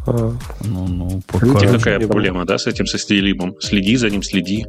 А. 0.07 0.37
Ну, 0.63 0.87
ну, 0.87 1.23
пока... 1.27 1.47
Видите, 1.47 1.69
какая 1.69 2.07
проблема, 2.07 2.45
да, 2.45 2.59
с 2.59 2.67
этим 2.67 2.85
со 2.85 2.99
стилибом? 2.99 3.55
Следи 3.61 3.97
за 3.97 4.11
ним, 4.11 4.23
следи. 4.23 4.67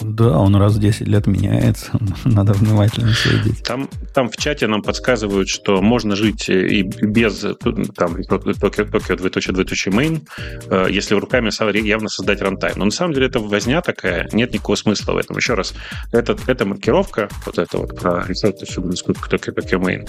Да, 0.00 0.38
он 0.38 0.56
раз 0.56 0.74
в 0.74 0.80
10 0.80 1.06
лет 1.06 1.26
меняется. 1.26 1.98
Надо 2.24 2.52
внимательно 2.52 3.12
следить. 3.12 3.62
Там, 3.62 3.88
там 4.14 4.28
в 4.28 4.36
чате 4.36 4.66
нам 4.66 4.82
подсказывают, 4.82 5.48
что 5.48 5.80
можно 5.80 6.16
жить 6.16 6.48
и 6.48 6.82
без 6.82 7.40
там, 7.40 8.16
Tokyo, 8.16 8.88
Tokyo 8.90 9.16
2.2 9.16 9.90
main, 9.90 10.26
э, 10.68 10.86
если 10.90 11.14
руками 11.14 11.50
явно 11.86 12.08
создать 12.08 12.40
рантайм. 12.40 12.78
Но 12.78 12.84
на 12.86 12.90
самом 12.90 13.14
деле 13.14 13.26
это 13.26 13.38
возня 13.38 13.80
такая, 13.80 14.28
нет 14.32 14.52
никакого 14.52 14.76
смысла 14.76 15.12
в 15.12 15.16
этом. 15.16 15.36
Еще 15.36 15.54
раз, 15.54 15.74
это, 16.12 16.36
эта 16.46 16.64
маркировка, 16.64 17.28
вот 17.44 17.58
это 17.58 17.78
вот 17.78 17.98
про 17.98 18.24
Tokyo, 18.26 19.54
Tokyo 19.54 19.80
main, 19.80 20.08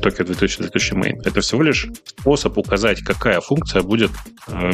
Tokyo 0.00 0.26
2.2 0.26 0.94
main, 0.94 1.20
это 1.24 1.40
всего 1.40 1.62
лишь 1.62 1.88
способ 2.04 2.58
указать, 2.58 3.02
какая 3.02 3.40
функция 3.40 3.82
будет 3.82 4.10
э, 4.48 4.72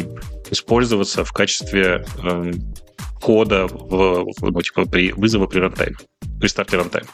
использоваться 0.49 1.23
в 1.23 1.31
качестве 1.31 2.05
э, 2.23 2.51
кода 3.21 3.67
в, 3.67 4.25
ну, 4.41 4.61
типа, 4.61 4.85
при 4.85 5.11
вызова 5.11 5.47
при 5.47 5.59
рантайме, 5.59 5.97
при 6.39 6.47
старте 6.47 6.77
рантайма. 6.77 7.09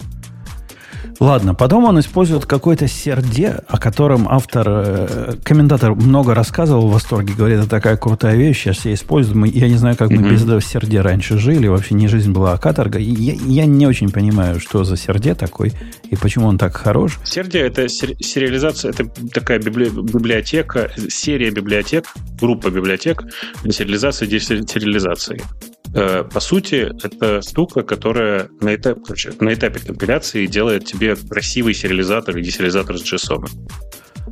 Ладно, 1.20 1.54
потом 1.54 1.86
он 1.86 2.00
использует 2.00 2.46
какой-то 2.46 2.88
серде, 2.88 3.60
о 3.68 3.78
котором 3.78 4.28
автор, 4.28 4.68
э, 4.68 5.34
комментатор 5.44 5.94
много 5.94 6.34
рассказывал 6.34 6.88
в 6.88 6.92
восторге, 6.92 7.34
говорит, 7.34 7.60
это 7.60 7.70
такая 7.70 7.98
крутая 7.98 8.36
вещь, 8.36 8.60
сейчас 8.60 8.86
я 8.86 8.94
использую, 8.94 9.38
мы, 9.38 9.48
я 9.48 9.68
не 9.68 9.78
знаю, 9.78 9.96
как 9.96 10.10
мы 10.10 10.18
mm-hmm. 10.18 10.32
без 10.32 10.44
этого 10.44 10.62
серде 10.62 11.02
раньше 11.02 11.38
жили, 11.38 11.68
вообще 11.68 11.96
не 11.96 12.08
жизнь 12.08 12.32
была, 12.32 12.54
а 12.54 12.58
каторга. 12.58 13.00
Я, 13.00 13.34
я 13.34 13.66
не 13.66 13.86
очень 13.86 14.12
понимаю, 14.12 14.60
что 14.60 14.84
за 14.84 14.98
серде 14.98 15.36
такой 15.36 15.74
и 16.10 16.16
почему 16.16 16.48
он 16.48 16.58
так 16.58 16.76
хорош. 16.76 17.20
Серде 17.24 17.60
это 17.60 17.88
сериализация, 17.88 18.92
это 18.92 19.06
такая 19.34 19.60
библи, 19.60 19.89
библиотека, 19.89 20.92
серия 21.10 21.52
библиотек, 21.52 22.06
группа 22.39 22.70
библиотек 22.70 23.24
для 23.63 23.72
сериализации 23.72 24.26
десериализации. 24.26 25.42
Э, 25.42 25.73
по 25.93 26.39
сути, 26.39 26.91
это 27.03 27.41
штука, 27.41 27.84
которая 27.84 28.49
на 28.62 28.75
короче, 28.77 29.32
на 29.39 29.53
этапе 29.53 29.79
компиляции 29.79 30.47
делает 30.47 30.86
тебе 30.86 31.15
красивый 31.15 31.73
сериализатор 31.73 32.38
и 32.38 32.41
десериализатор 32.41 32.97
с 32.97 33.03
JSON. 33.03 33.45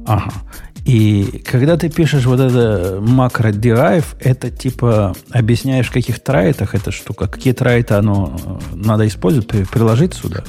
Ага. 0.08 0.32
И 0.86 1.44
когда 1.46 1.78
ты 1.78 1.90
пишешь 1.90 2.26
вот 2.26 2.40
это 2.40 3.00
макро 3.02 3.50
derive, 3.50 4.06
это 4.20 4.50
типа 4.50 5.16
объясняешь, 5.30 5.88
в 5.88 5.94
каких 5.94 6.20
трайтах 6.20 6.74
эта 6.74 6.92
штука, 6.92 7.28
какие 7.28 7.54
трайты 7.54 7.94
оно 7.94 8.36
э, 8.44 8.76
надо 8.76 9.08
использовать, 9.08 9.48
приложить 9.70 10.16
сюда. 10.16 10.44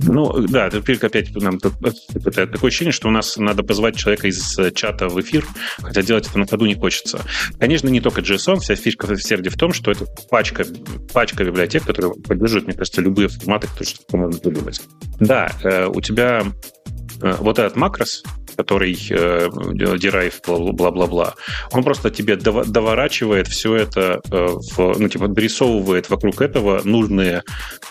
Ну, 0.00 0.46
да, 0.48 0.70
теперь 0.70 0.98
опять 0.98 1.34
нам 1.34 1.58
такое 1.58 2.68
ощущение, 2.68 2.92
что 2.92 3.08
у 3.08 3.10
нас 3.10 3.36
надо 3.36 3.62
позвать 3.62 3.96
человека 3.96 4.28
из 4.28 4.58
э, 4.58 4.70
чата 4.72 5.08
в 5.08 5.20
эфир, 5.20 5.44
хотя 5.80 6.02
делать 6.02 6.28
это 6.28 6.38
на 6.38 6.46
ходу 6.46 6.66
не 6.66 6.74
хочется. 6.74 7.20
Конечно, 7.58 7.88
не 7.88 8.00
только 8.00 8.20
JSON, 8.20 8.60
вся 8.60 8.74
фишка 8.74 9.06
в 9.06 9.22
серде 9.22 9.50
в 9.50 9.56
том, 9.56 9.72
что 9.72 9.90
это 9.90 10.06
пачка, 10.30 10.66
пачка 11.12 11.44
библиотек, 11.44 11.84
которые 11.84 12.14
поддерживают, 12.14 12.66
мне 12.66 12.76
кажется, 12.76 13.00
любые 13.00 13.28
форматы, 13.28 13.68
которые 13.68 13.94
можно 14.12 14.40
придумать. 14.40 14.80
Да, 15.20 15.50
э, 15.62 15.86
у 15.86 16.00
тебя 16.00 16.42
э, 16.42 16.81
вот 17.22 17.58
этот 17.58 17.76
макрос, 17.76 18.22
который 18.56 18.98
э, 19.10 19.48
бла-бла-бла, 19.48 21.34
он 21.72 21.84
просто 21.84 22.10
тебе 22.10 22.36
доворачивает 22.36 23.48
все 23.48 23.76
это, 23.76 24.20
э, 24.30 24.46
в, 24.76 24.98
ну, 24.98 25.08
типа, 25.08 25.28
дорисовывает 25.28 26.10
вокруг 26.10 26.40
этого 26.40 26.82
нужные, 26.84 27.42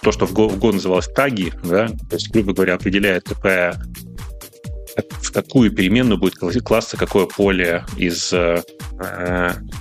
то, 0.02 0.12
что 0.12 0.26
в 0.26 0.34
Go, 0.34 0.48
в 0.50 0.60
Go 0.60 0.74
называлось 0.74 1.08
таги, 1.08 1.54
да, 1.64 1.88
то 1.88 2.16
есть, 2.16 2.32
грубо 2.32 2.54
говоря, 2.54 2.76
определяет, 2.76 3.24
какая 3.24 3.82
в 5.22 5.32
какую 5.32 5.72
переменную 5.72 6.18
будет 6.18 6.36
класса 6.36 6.98
какое 6.98 7.26
поле 7.26 7.86
из 7.98 8.34
э, 8.34 8.62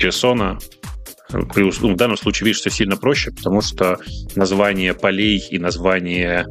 JSON, 0.01 0.61
Плюс, 1.55 1.81
ну, 1.81 1.93
в 1.93 1.97
данном 1.97 2.17
случае, 2.17 2.47
видишь, 2.47 2.61
все 2.61 2.71
сильно 2.71 2.97
проще, 2.97 3.31
потому 3.31 3.63
что 3.63 3.99
название 4.35 4.95
полей 4.95 5.39
и 5.39 5.59
название 5.59 6.45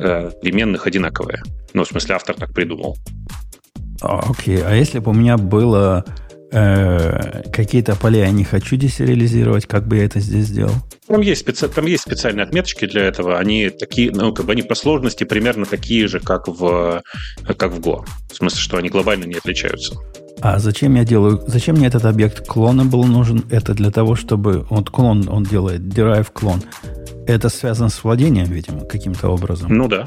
э, 0.00 0.30
переменных 0.42 0.86
одинаковые. 0.86 1.42
Ну, 1.74 1.84
в 1.84 1.88
смысле, 1.88 2.16
автор 2.16 2.34
так 2.36 2.52
придумал. 2.52 2.96
Окей, 4.00 4.62
а 4.62 4.74
если 4.74 4.98
бы 4.98 5.10
у 5.10 5.14
меня 5.14 5.36
было 5.36 6.04
э, 6.52 7.42
какие-то 7.52 7.96
поля 7.96 8.20
я 8.20 8.30
не 8.30 8.44
хочу 8.44 8.76
десериализировать, 8.76 9.66
как 9.66 9.86
бы 9.86 9.98
я 9.98 10.04
это 10.04 10.20
здесь 10.20 10.46
сделал? 10.46 10.74
Там 11.06 11.20
есть, 11.20 11.42
специ... 11.42 11.68
там 11.68 11.86
есть 11.86 12.02
специальные 12.04 12.44
отметочки 12.44 12.86
для 12.86 13.02
этого. 13.02 13.38
Они 13.38 13.70
такие, 13.70 14.10
ну, 14.10 14.32
как 14.32 14.46
бы 14.46 14.52
они 14.52 14.62
по 14.62 14.74
сложности 14.74 15.24
примерно 15.24 15.66
такие 15.66 16.08
же, 16.08 16.20
как 16.20 16.48
в, 16.48 17.02
как 17.58 17.72
в 17.72 17.80
Go. 17.80 18.04
В 18.32 18.36
смысле, 18.36 18.60
что 18.60 18.78
они 18.78 18.88
глобально 18.88 19.24
не 19.24 19.34
отличаются. 19.34 19.96
А 20.42 20.58
зачем 20.58 20.94
я 20.94 21.04
делаю, 21.04 21.42
зачем 21.46 21.76
мне 21.76 21.86
этот 21.86 22.06
объект 22.06 22.46
клона 22.46 22.86
был 22.86 23.04
нужен? 23.04 23.44
Это 23.50 23.74
для 23.74 23.90
того, 23.90 24.14
чтобы, 24.16 24.66
вот 24.70 24.88
клон 24.88 25.28
он 25.28 25.44
делает, 25.44 25.82
derive 25.82 26.28
клон. 26.32 26.62
Это 27.26 27.48
связано 27.48 27.88
с 27.88 28.02
владением, 28.02 28.46
видимо, 28.46 28.84
каким-то 28.84 29.28
образом. 29.28 29.74
Ну 29.74 29.88
да. 29.88 30.04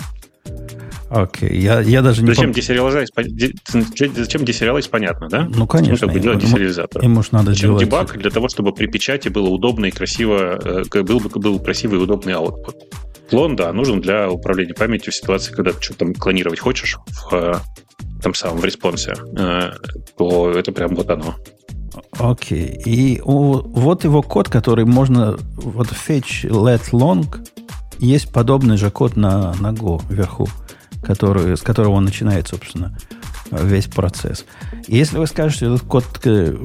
Окей, 1.10 1.60
я, 1.60 1.80
я 1.80 2.02
даже 2.02 2.23
не 2.23 2.30
Зачем 2.30 2.45
пом... 2.45 2.54
десериализовать? 2.54 3.12
Зачем 4.15 4.45
десериализовать, 4.45 4.89
понятно, 4.89 5.30
да? 5.30 5.47
Ну, 5.47 5.67
конечно. 5.67 6.08
Ну, 6.08 6.19
делать 6.19 6.39
десериализатор. 6.39 7.04
Ему, 7.04 7.21
ему 7.21 7.23
надо 7.32 7.52
Зачем 7.52 7.69
делать... 7.69 7.86
дебаг? 7.86 8.17
Для 8.17 8.32
того, 8.32 8.49
чтобы 8.49 8.73
при 8.73 8.88
печати 8.88 9.30
было 9.30 9.47
удобно 9.47 9.86
и 9.86 9.91
красиво, 9.91 10.60
э, 10.63 11.04
был, 11.04 11.19
был 11.19 11.60
красивый 11.60 11.99
и 11.99 12.02
удобный 12.02 12.34
output. 12.34 12.76
Клон, 13.30 13.56
да, 13.56 13.71
нужен 13.73 14.02
для 14.02 14.30
управления 14.30 14.73
памятью 14.73 15.13
в 15.13 15.15
ситуации, 15.15 15.54
когда 15.54 15.73
ты 15.73 15.82
что-то 15.82 15.99
там 15.99 16.15
клонировать 16.15 16.60
хочешь 16.60 16.97
в 17.08 17.34
э, 17.34 17.56
там 18.23 18.34
самом, 18.34 18.58
в 18.58 18.65
респонсе, 18.65 19.13
э, 19.38 19.71
то 20.17 20.52
это 20.52 20.71
прям 20.71 20.95
вот 20.95 21.10
оно. 21.12 21.36
Окей. 22.19 22.82
И 22.86 23.21
у, 23.21 23.62
вот 23.62 24.03
его 24.03 24.21
код, 24.21 24.49
который 24.49 24.86
можно... 24.86 25.38
Вот 25.56 25.88
fetch 25.88 26.49
let 26.49 26.91
long, 26.91 27.25
есть 27.99 28.32
подобный 28.32 28.77
же 28.77 28.91
код 28.91 29.15
на, 29.15 29.53
на 29.56 29.71
Go 29.71 30.01
вверху 30.10 30.47
который, 31.03 31.56
с 31.58 31.62
которого 31.62 31.93
он 31.93 32.06
начинает, 32.06 32.47
собственно, 32.47 32.97
весь 33.51 33.86
процесс. 33.86 34.45
И 34.88 34.97
если 34.97 35.17
вы 35.17 35.27
скажете, 35.27 35.65
что 35.65 35.75
этот 35.75 35.88
код 35.88 36.06
э, 36.23 36.56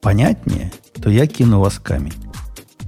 понятнее, 0.00 0.72
то 1.00 1.10
я 1.10 1.26
кину 1.26 1.60
вас 1.60 1.78
камень. 1.78 2.14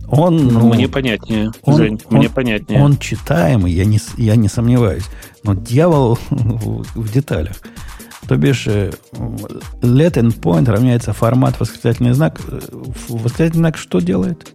Он, 0.09 0.48
ну, 0.48 0.74
мне 0.74 0.88
понятнее, 0.88 1.52
он, 1.62 1.76
Жень, 1.76 2.00
он, 2.11 2.16
мне 2.16 2.28
понятнее. 2.28 2.83
Он 2.83 2.98
читаемый, 2.98 3.72
я 3.72 3.85
не, 3.85 4.00
я 4.16 4.35
не 4.35 4.48
сомневаюсь. 4.48 5.04
Но 5.44 5.54
дьявол 5.54 6.18
в 6.30 7.12
деталях. 7.12 7.56
То 8.31 8.37
бишь, 8.37 8.69
э, 8.69 8.93
let 9.83 10.14
endpoint 10.14 10.71
равняется 10.71 11.12
формат 11.12 11.59
восклицательный 11.59 12.12
знак. 12.12 12.40
Восклицательный 13.09 13.62
знак 13.62 13.77
что 13.77 13.99
делает? 13.99 14.55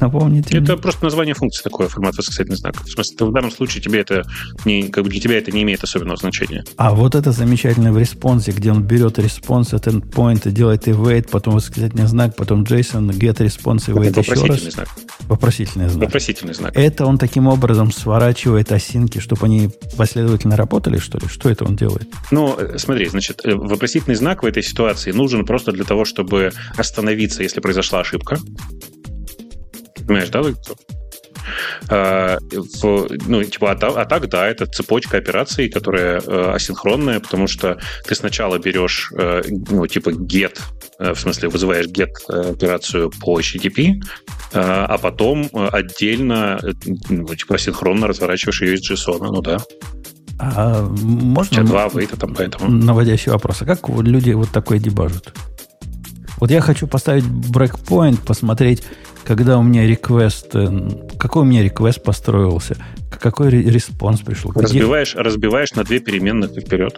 Напомните. 0.00 0.58
Это 0.58 0.72
мне. 0.72 0.82
просто 0.82 1.04
название 1.04 1.34
функции 1.34 1.62
такое, 1.62 1.88
формат 1.88 2.16
восклицательный 2.16 2.56
знак. 2.56 2.80
В 2.82 2.90
смысле, 2.90 3.26
в 3.26 3.32
данном 3.32 3.50
случае 3.50 3.82
тебе 3.82 4.00
это 4.00 4.24
не, 4.64 4.88
как 4.88 5.04
бы 5.04 5.10
для 5.10 5.20
тебя 5.20 5.38
это 5.38 5.50
не 5.52 5.62
имеет 5.62 5.82
особенного 5.82 6.16
значения. 6.16 6.64
А 6.76 6.92
вот 6.94 7.14
это 7.14 7.32
замечательное 7.32 7.92
в 7.92 7.98
response'е, 7.98 8.52
где 8.52 8.70
он 8.70 8.82
берет 8.82 9.18
response 9.18 9.74
от 9.74 9.86
endpoint 9.86 10.48
и 10.48 10.52
делает 10.52 10.88
await, 10.88 11.28
потом 11.30 11.54
восклицательный 11.54 12.06
знак, 12.06 12.36
потом 12.36 12.64
JSON, 12.64 13.10
get 13.10 13.38
response, 13.38 13.88
await 13.88 14.10
это 14.10 14.20
еще 14.20 14.46
раз. 14.46 14.60
Знак. 14.62 14.88
Вопросительный 15.28 15.88
знак. 15.88 16.04
Вопросительный 16.04 16.54
знак. 16.54 16.76
Это 16.76 17.06
он 17.06 17.18
таким 17.18 17.46
образом 17.46 17.92
сворачивает 17.92 18.72
async'и, 18.72 19.18
чтобы 19.18 19.46
они 19.46 19.70
последовательно 19.96 20.56
работали, 20.56 20.98
что 20.98 21.18
ли? 21.18 21.28
Что 21.28 21.48
это 21.48 21.64
он 21.64 21.76
делает? 21.76 22.08
Ну, 22.30 22.56
э, 22.58 22.78
смотри, 22.78 23.06
значит, 23.06 23.40
э, 23.44 23.54
вопросительный 23.54 24.16
знак 24.16 24.42
в 24.42 24.46
этой 24.46 24.62
ситуации 24.62 25.12
нужен 25.12 25.44
просто 25.44 25.72
для 25.72 25.84
того, 25.84 26.04
чтобы 26.04 26.52
остановиться, 26.76 27.42
если 27.42 27.60
произошла 27.60 28.00
ошибка. 28.00 28.38
Понимаешь, 30.06 30.30
да, 30.30 30.42
Uh, 31.88 32.38
в, 32.80 33.08
ну, 33.26 33.42
типа, 33.42 33.72
а, 33.72 34.02
а 34.02 34.04
так, 34.04 34.28
да, 34.28 34.46
это 34.46 34.66
цепочка 34.66 35.16
операций, 35.16 35.68
которая 35.68 36.20
uh, 36.20 36.52
асинхронная, 36.52 37.18
потому 37.18 37.48
что 37.48 37.78
ты 38.06 38.14
сначала 38.14 38.58
берешь, 38.58 39.10
uh, 39.12 39.44
ну, 39.70 39.86
типа, 39.88 40.10
get, 40.10 40.60
в 40.98 41.16
смысле, 41.16 41.48
вызываешь 41.48 41.86
get 41.86 42.12
операцию 42.28 43.10
по 43.20 43.40
HTTP, 43.40 44.00
а 44.52 44.98
потом 44.98 45.48
отдельно, 45.52 46.60
ну, 47.08 47.34
типа, 47.34 47.56
асинхронно 47.56 48.06
разворачиваешь 48.06 48.62
ее 48.62 48.74
из 48.74 48.88
JSON, 48.88 49.18
ну 49.18 49.40
да. 49.42 49.58
А 50.38 50.82
можно... 50.82 51.64
Два 51.64 51.88
вейта 51.88 52.16
там 52.16 52.34
поэтому. 52.34 52.70
Наводящий 52.70 53.32
вопрос. 53.32 53.62
А 53.62 53.64
как 53.64 53.88
люди 53.88 54.32
вот 54.32 54.50
такое 54.50 54.78
дебажат? 54.78 55.32
Вот 56.38 56.50
я 56.50 56.60
хочу 56.60 56.88
поставить 56.88 57.24
breakpoint, 57.24 58.20
посмотреть, 58.20 58.82
когда 59.24 59.58
у 59.58 59.62
меня 59.62 59.86
request, 59.86 60.54
э, 60.54 60.68
какой 61.18 61.42
у 61.42 61.44
меня 61.44 61.62
request 61.62 62.02
построился, 62.02 62.76
какой 63.20 63.50
response 63.50 64.20
пришел. 64.20 64.52
Разбиваешь, 64.54 65.14
где... 65.14 65.22
разбиваешь 65.22 65.72
на 65.74 65.84
две 65.84 66.00
переменных 66.00 66.56
и 66.56 66.60
вперед. 66.60 66.94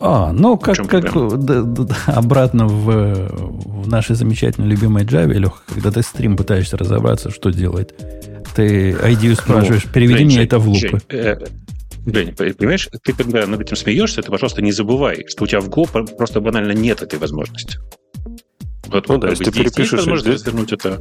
А, 0.00 0.32
ну, 0.32 0.56
как, 0.56 0.76
как 0.88 1.12
да, 1.44 1.62
да, 1.62 1.96
обратно 2.06 2.66
в, 2.66 3.28
в 3.32 3.88
нашей 3.88 4.14
замечательной 4.14 4.68
любимой 4.68 5.04
Java, 5.04 5.32
Леха, 5.32 5.58
когда 5.66 5.90
ты 5.90 6.02
стрим 6.02 6.36
пытаешься 6.36 6.76
разобраться, 6.76 7.30
что 7.30 7.50
делает. 7.50 7.94
Ты 8.54 8.92
IDE 8.92 9.34
спрашиваешь, 9.34 9.84
ну, 9.84 9.92
переведи 9.92 10.24
мне 10.24 10.44
это 10.44 10.58
в 10.58 10.68
loop'ы. 10.68 11.00
Жень, 12.06 12.34
э, 12.38 12.54
понимаешь, 12.54 12.88
ты 13.02 13.12
когда 13.12 13.46
над 13.46 13.60
этим 13.60 13.76
смеешься, 13.76 14.22
ты, 14.22 14.30
пожалуйста, 14.30 14.62
не 14.62 14.72
забывай, 14.72 15.24
что 15.28 15.44
у 15.44 15.46
тебя 15.46 15.60
в 15.60 15.68
Go 15.68 15.86
просто 16.16 16.40
банально 16.40 16.72
нет 16.72 17.02
этой 17.02 17.18
возможности. 17.18 17.78
Вот, 18.86 19.08
ну 19.08 19.18
да, 19.18 19.28
если 19.28 19.44
ты 19.44 19.52
перепишешь 19.52 20.02
здесь... 20.20 20.46
вернуть 20.46 20.72
это 20.72 20.98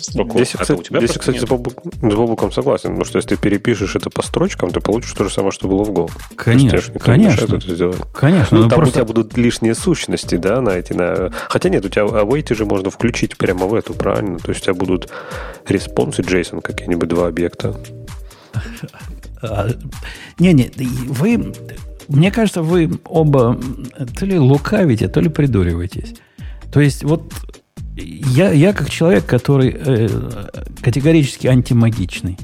строку. 0.00 0.34
Здесь, 0.34 0.52
кстати, 0.58 0.78
у 0.78 0.82
тебя 0.82 0.98
здесь, 1.00 1.18
кстати 1.18 1.38
с, 1.38 1.44
Бобук, 1.44 1.74
с 1.84 2.14
Бобуком 2.14 2.52
согласен, 2.52 2.90
потому 2.90 3.04
что 3.04 3.18
если 3.18 3.30
ты 3.30 3.36
перепишешь 3.36 3.94
это 3.96 4.10
по 4.10 4.22
строчкам, 4.22 4.70
ты 4.70 4.80
получишь 4.80 5.12
то 5.12 5.24
же 5.24 5.30
самое, 5.30 5.52
что 5.52 5.68
было 5.68 5.84
в 5.84 5.90
Go. 5.90 6.10
Конечно, 6.36 6.98
конечно. 6.98 7.56
Это 7.56 7.74
сделать. 7.74 8.00
Конечно. 8.12 8.58
Ну, 8.58 8.68
там 8.68 8.78
просто... 8.78 8.90
у 8.90 8.94
тебя 8.94 9.04
будут 9.04 9.36
лишние 9.36 9.74
сущности, 9.74 10.36
да, 10.36 10.60
на 10.60 10.70
эти... 10.70 10.92
На... 10.92 11.30
Хотя 11.48 11.68
нет, 11.68 11.84
у 11.84 11.88
тебя 11.88 12.04
await 12.04 12.54
же 12.54 12.64
можно 12.64 12.90
включить 12.90 13.36
прямо 13.36 13.66
в 13.66 13.74
эту, 13.74 13.94
правильно? 13.94 14.38
То 14.38 14.50
есть 14.50 14.62
у 14.62 14.64
тебя 14.64 14.74
будут 14.74 15.10
респонсы 15.66 16.22
JSON 16.22 16.62
какие-нибудь 16.62 17.08
два 17.08 17.28
объекта. 17.28 17.78
Не-не, 20.38 20.70
вы... 21.08 21.52
Мне 22.08 22.30
кажется, 22.30 22.62
вы 22.62 22.90
оба 23.04 23.58
то 24.18 24.26
ли 24.26 24.38
лукавите, 24.38 25.08
то 25.08 25.20
ли 25.20 25.28
придуриваетесь. 25.28 26.14
То 26.72 26.80
есть 26.80 27.04
вот 27.04 27.32
я, 27.96 28.52
я 28.52 28.72
как 28.72 28.90
человек, 28.90 29.26
который 29.26 29.74
э, 29.76 30.08
категорически 30.82 31.46
антимагичный, 31.46 32.38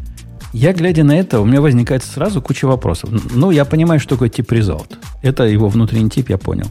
я, 0.53 0.73
глядя 0.73 1.05
на 1.05 1.19
это, 1.19 1.41
у 1.41 1.45
меня 1.45 1.61
возникает 1.61 2.03
сразу 2.03 2.41
куча 2.43 2.67
вопросов. 2.67 3.11
Ну, 3.35 3.51
я 3.51 3.65
понимаю, 3.65 4.01
что 4.01 4.11
такое 4.11 4.29
тип 4.29 4.53
result. 4.53 4.97
Это 5.23 5.45
его 5.45 5.69
внутренний 5.69 6.11
тип, 6.11 6.31
я 6.31 6.39
понял. 6.39 6.67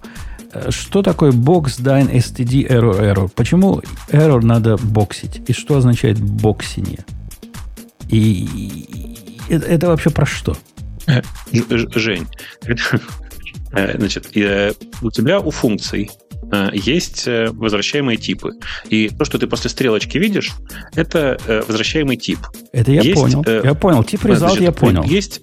Э, 0.53 0.69
что 0.71 1.01
такое 1.01 1.31
box, 1.31 1.79
dine, 1.81 2.11
std, 2.13 2.67
error, 2.67 2.99
error? 2.99 3.31
Почему 3.35 3.81
error 4.09 4.41
надо 4.41 4.77
боксить? 4.77 5.41
И 5.47 5.53
что 5.53 5.77
означает 5.77 6.19
боксиние? 6.19 7.05
И 8.09 8.47
это, 9.49 9.65
это 9.65 9.87
вообще 9.87 10.09
про 10.09 10.25
что? 10.25 10.55
Э, 11.07 11.21
Жень, 11.95 12.25
значит, 13.97 14.27
у 15.01 15.11
тебя 15.11 15.39
у 15.41 15.51
функций 15.51 16.09
Э, 16.09 16.26
есть 16.73 17.27
э, 17.27 17.49
возвращаемые 17.51 18.17
типы. 18.17 18.51
И 18.89 19.09
то, 19.09 19.25
что 19.25 19.37
ты 19.37 19.47
после 19.47 19.69
стрелочки 19.69 20.17
видишь, 20.17 20.51
это 20.95 21.37
э, 21.45 21.63
возвращаемый 21.67 22.17
тип. 22.17 22.39
Это 22.71 22.91
я 22.91 23.01
есть, 23.01 23.19
понял. 23.19 23.43
Я 23.45 23.73
понял. 23.73 24.03
Тип 24.03 24.25
результат 24.25 24.59
я 24.59 24.71
понял. 24.71 25.03
Есть 25.03 25.41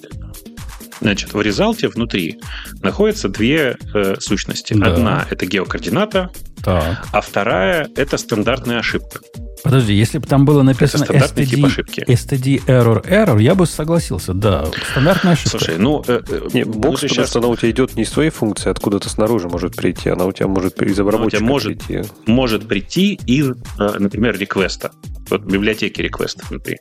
Значит, 1.00 1.34
в 1.34 1.40
резалте 1.40 1.88
внутри 1.88 2.40
находятся 2.80 3.28
две 3.28 3.76
э, 3.92 4.16
сущности. 4.20 4.74
Да. 4.74 4.86
Одна 4.86 5.26
это 5.28 5.44
геокоордината, 5.44 6.30
так. 6.62 7.06
а 7.12 7.20
вторая 7.20 7.88
это 7.96 8.16
стандартная 8.16 8.78
ошибка. 8.78 9.20
Подожди, 9.64 9.94
если 9.94 10.18
бы 10.18 10.26
там 10.26 10.44
было 10.44 10.62
написано 10.62 11.04
STD, 11.04 11.46
тип 11.46 11.64
ошибки. 11.64 12.04
STD 12.06 12.66
error 12.66 13.02
error, 13.08 13.40
я 13.40 13.54
бы 13.54 13.64
согласился. 13.66 14.34
Да, 14.34 14.66
стандартная 14.90 15.32
ошибка. 15.32 15.58
Слушай, 15.58 15.78
ну... 15.78 16.04
Э, 16.06 16.20
э 16.28 16.48
не, 16.52 16.64
бокс, 16.64 17.00
ну, 17.00 17.08
сейчас... 17.08 17.34
она 17.34 17.48
у 17.48 17.56
тебя 17.56 17.70
идет 17.70 17.96
не 17.96 18.02
из 18.02 18.10
своей 18.10 18.28
функции, 18.28 18.68
откуда-то 18.68 19.08
снаружи 19.08 19.48
может 19.48 19.74
прийти. 19.74 20.10
Она 20.10 20.26
у 20.26 20.32
тебя 20.32 20.48
может 20.48 20.80
из 20.82 21.00
обработчика 21.00 21.42
может, 21.42 21.82
прийти. 21.82 22.08
Может 22.26 22.68
прийти 22.68 23.14
из, 23.26 23.52
э, 23.52 23.54
например, 23.98 24.38
реквеста. 24.38 24.92
Вот 25.30 25.42
библиотеки 25.44 26.02
реквеста 26.02 26.44
внутри. 26.50 26.76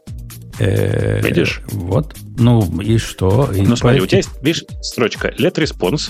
Э, 0.59 1.21
Видишь? 1.21 1.61
Вот. 1.71 2.13
Ну, 2.37 2.81
и 2.81 2.97
что? 2.97 3.49
Ну, 3.55 3.75
смотри, 3.77 4.01
у 4.01 4.05
тебя 4.05 4.17
есть, 4.17 4.29
видишь, 4.41 4.65
строчка 4.81 5.29
let 5.39 5.55
response, 5.55 6.09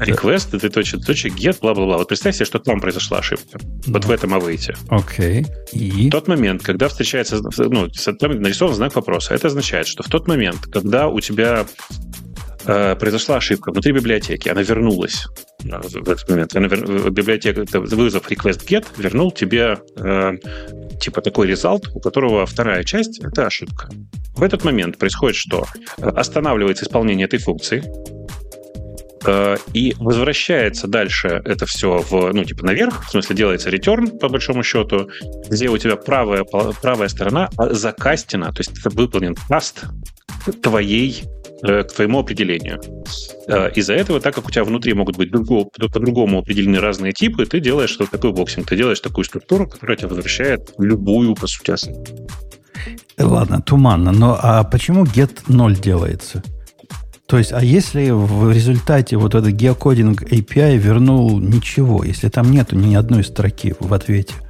request, 0.00 0.58
ты 0.58 0.68
точка, 0.68 0.98
точка 0.98 1.28
get, 1.28 1.58
бла-бла-бла. 1.60 1.98
Вот 1.98 2.08
представь 2.08 2.34
себе, 2.34 2.46
что 2.46 2.58
там 2.58 2.80
произошла 2.80 3.18
ошибка. 3.18 3.58
Вот 3.86 4.04
в 4.04 4.10
этом 4.10 4.34
await. 4.34 4.76
Окей. 4.88 5.46
И? 5.72 6.08
В 6.08 6.10
тот 6.10 6.28
момент, 6.28 6.62
когда 6.62 6.88
встречается, 6.88 7.40
ну, 7.58 7.88
там 7.88 8.40
нарисован 8.40 8.74
знак 8.74 8.94
вопроса, 8.94 9.34
это 9.34 9.48
означает, 9.48 9.86
что 9.86 10.02
в 10.02 10.08
тот 10.08 10.28
момент, 10.28 10.66
когда 10.72 11.08
у 11.08 11.20
тебя 11.20 11.66
э, 12.66 12.96
произошла 12.96 13.36
ошибка 13.36 13.70
внутри 13.72 13.92
библиотеки, 13.92 14.48
она 14.48 14.62
вернулась 14.62 15.26
в 15.62 16.08
этот 16.08 16.28
момент. 16.28 16.56
Она, 16.56 16.68
библиотека, 16.68 17.64
вызов 17.78 18.30
request 18.30 18.66
get 18.66 18.86
вернул 18.96 19.30
тебе 19.30 19.78
э, 19.96 20.32
типа 21.00 21.20
такой 21.20 21.48
результат, 21.48 21.88
у 21.94 22.00
которого 22.00 22.46
вторая 22.46 22.84
часть— 22.84 23.20
это 23.24 23.46
ошибка. 23.46 23.90
В 24.34 24.42
этот 24.42 24.64
момент 24.64 24.98
происходит 24.98 25.36
что? 25.36 25.66
Останавливается 25.98 26.84
исполнение 26.84 27.26
этой 27.26 27.38
функции, 27.38 27.82
э, 27.82 28.19
и 29.74 29.94
возвращается 29.98 30.88
дальше 30.88 31.42
это 31.44 31.66
все 31.66 31.98
в, 31.98 32.32
ну, 32.32 32.44
типа 32.44 32.64
наверх, 32.64 33.06
в 33.06 33.10
смысле 33.10 33.36
делается 33.36 33.70
return, 33.70 34.18
по 34.18 34.28
большому 34.28 34.62
счету, 34.62 35.10
где 35.48 35.68
у 35.68 35.76
тебя 35.76 35.96
правая, 35.96 36.44
правая 36.44 37.08
сторона 37.08 37.50
закастена, 37.58 38.52
то 38.52 38.60
есть 38.60 38.78
это 38.78 38.88
выполнен 38.90 39.34
каст 39.48 39.84
твоей 40.62 41.22
Э, 41.62 41.82
к 41.82 41.92
твоему 41.92 42.20
определению. 42.20 42.80
Э, 43.46 43.70
из-за 43.72 43.92
этого, 43.92 44.18
так 44.18 44.34
как 44.34 44.46
у 44.46 44.50
тебя 44.50 44.64
внутри 44.64 44.94
могут 44.94 45.18
быть 45.18 45.30
по-другому 45.30 46.38
определены 46.38 46.80
разные 46.80 47.12
типы, 47.12 47.44
ты 47.44 47.60
делаешь 47.60 47.90
что 47.90 48.06
такой 48.06 48.32
боксинг, 48.32 48.66
ты 48.66 48.76
делаешь 48.76 49.00
такую 49.00 49.24
структуру, 49.24 49.66
которая 49.68 49.98
тебе 49.98 50.08
возвращает 50.08 50.72
любую, 50.78 51.34
по 51.34 51.46
сути, 51.46 51.74
Ладно, 53.18 53.60
туманно. 53.60 54.10
Но 54.10 54.38
а 54.40 54.64
почему 54.64 55.04
get 55.04 55.42
0 55.48 55.76
делается? 55.76 56.42
То 57.30 57.38
есть, 57.38 57.52
а 57.52 57.62
если 57.62 58.10
в 58.10 58.50
результате 58.52 59.16
вот 59.16 59.34
этот 59.34 59.52
геокодинг 59.52 60.22
API 60.24 60.76
вернул 60.76 61.38
ничего, 61.38 62.04
если 62.04 62.28
там 62.28 62.50
нету 62.50 62.76
ни 62.76 62.94
одной 62.94 63.24
строки 63.24 63.74
в 63.78 63.94
ответе– 63.94 64.34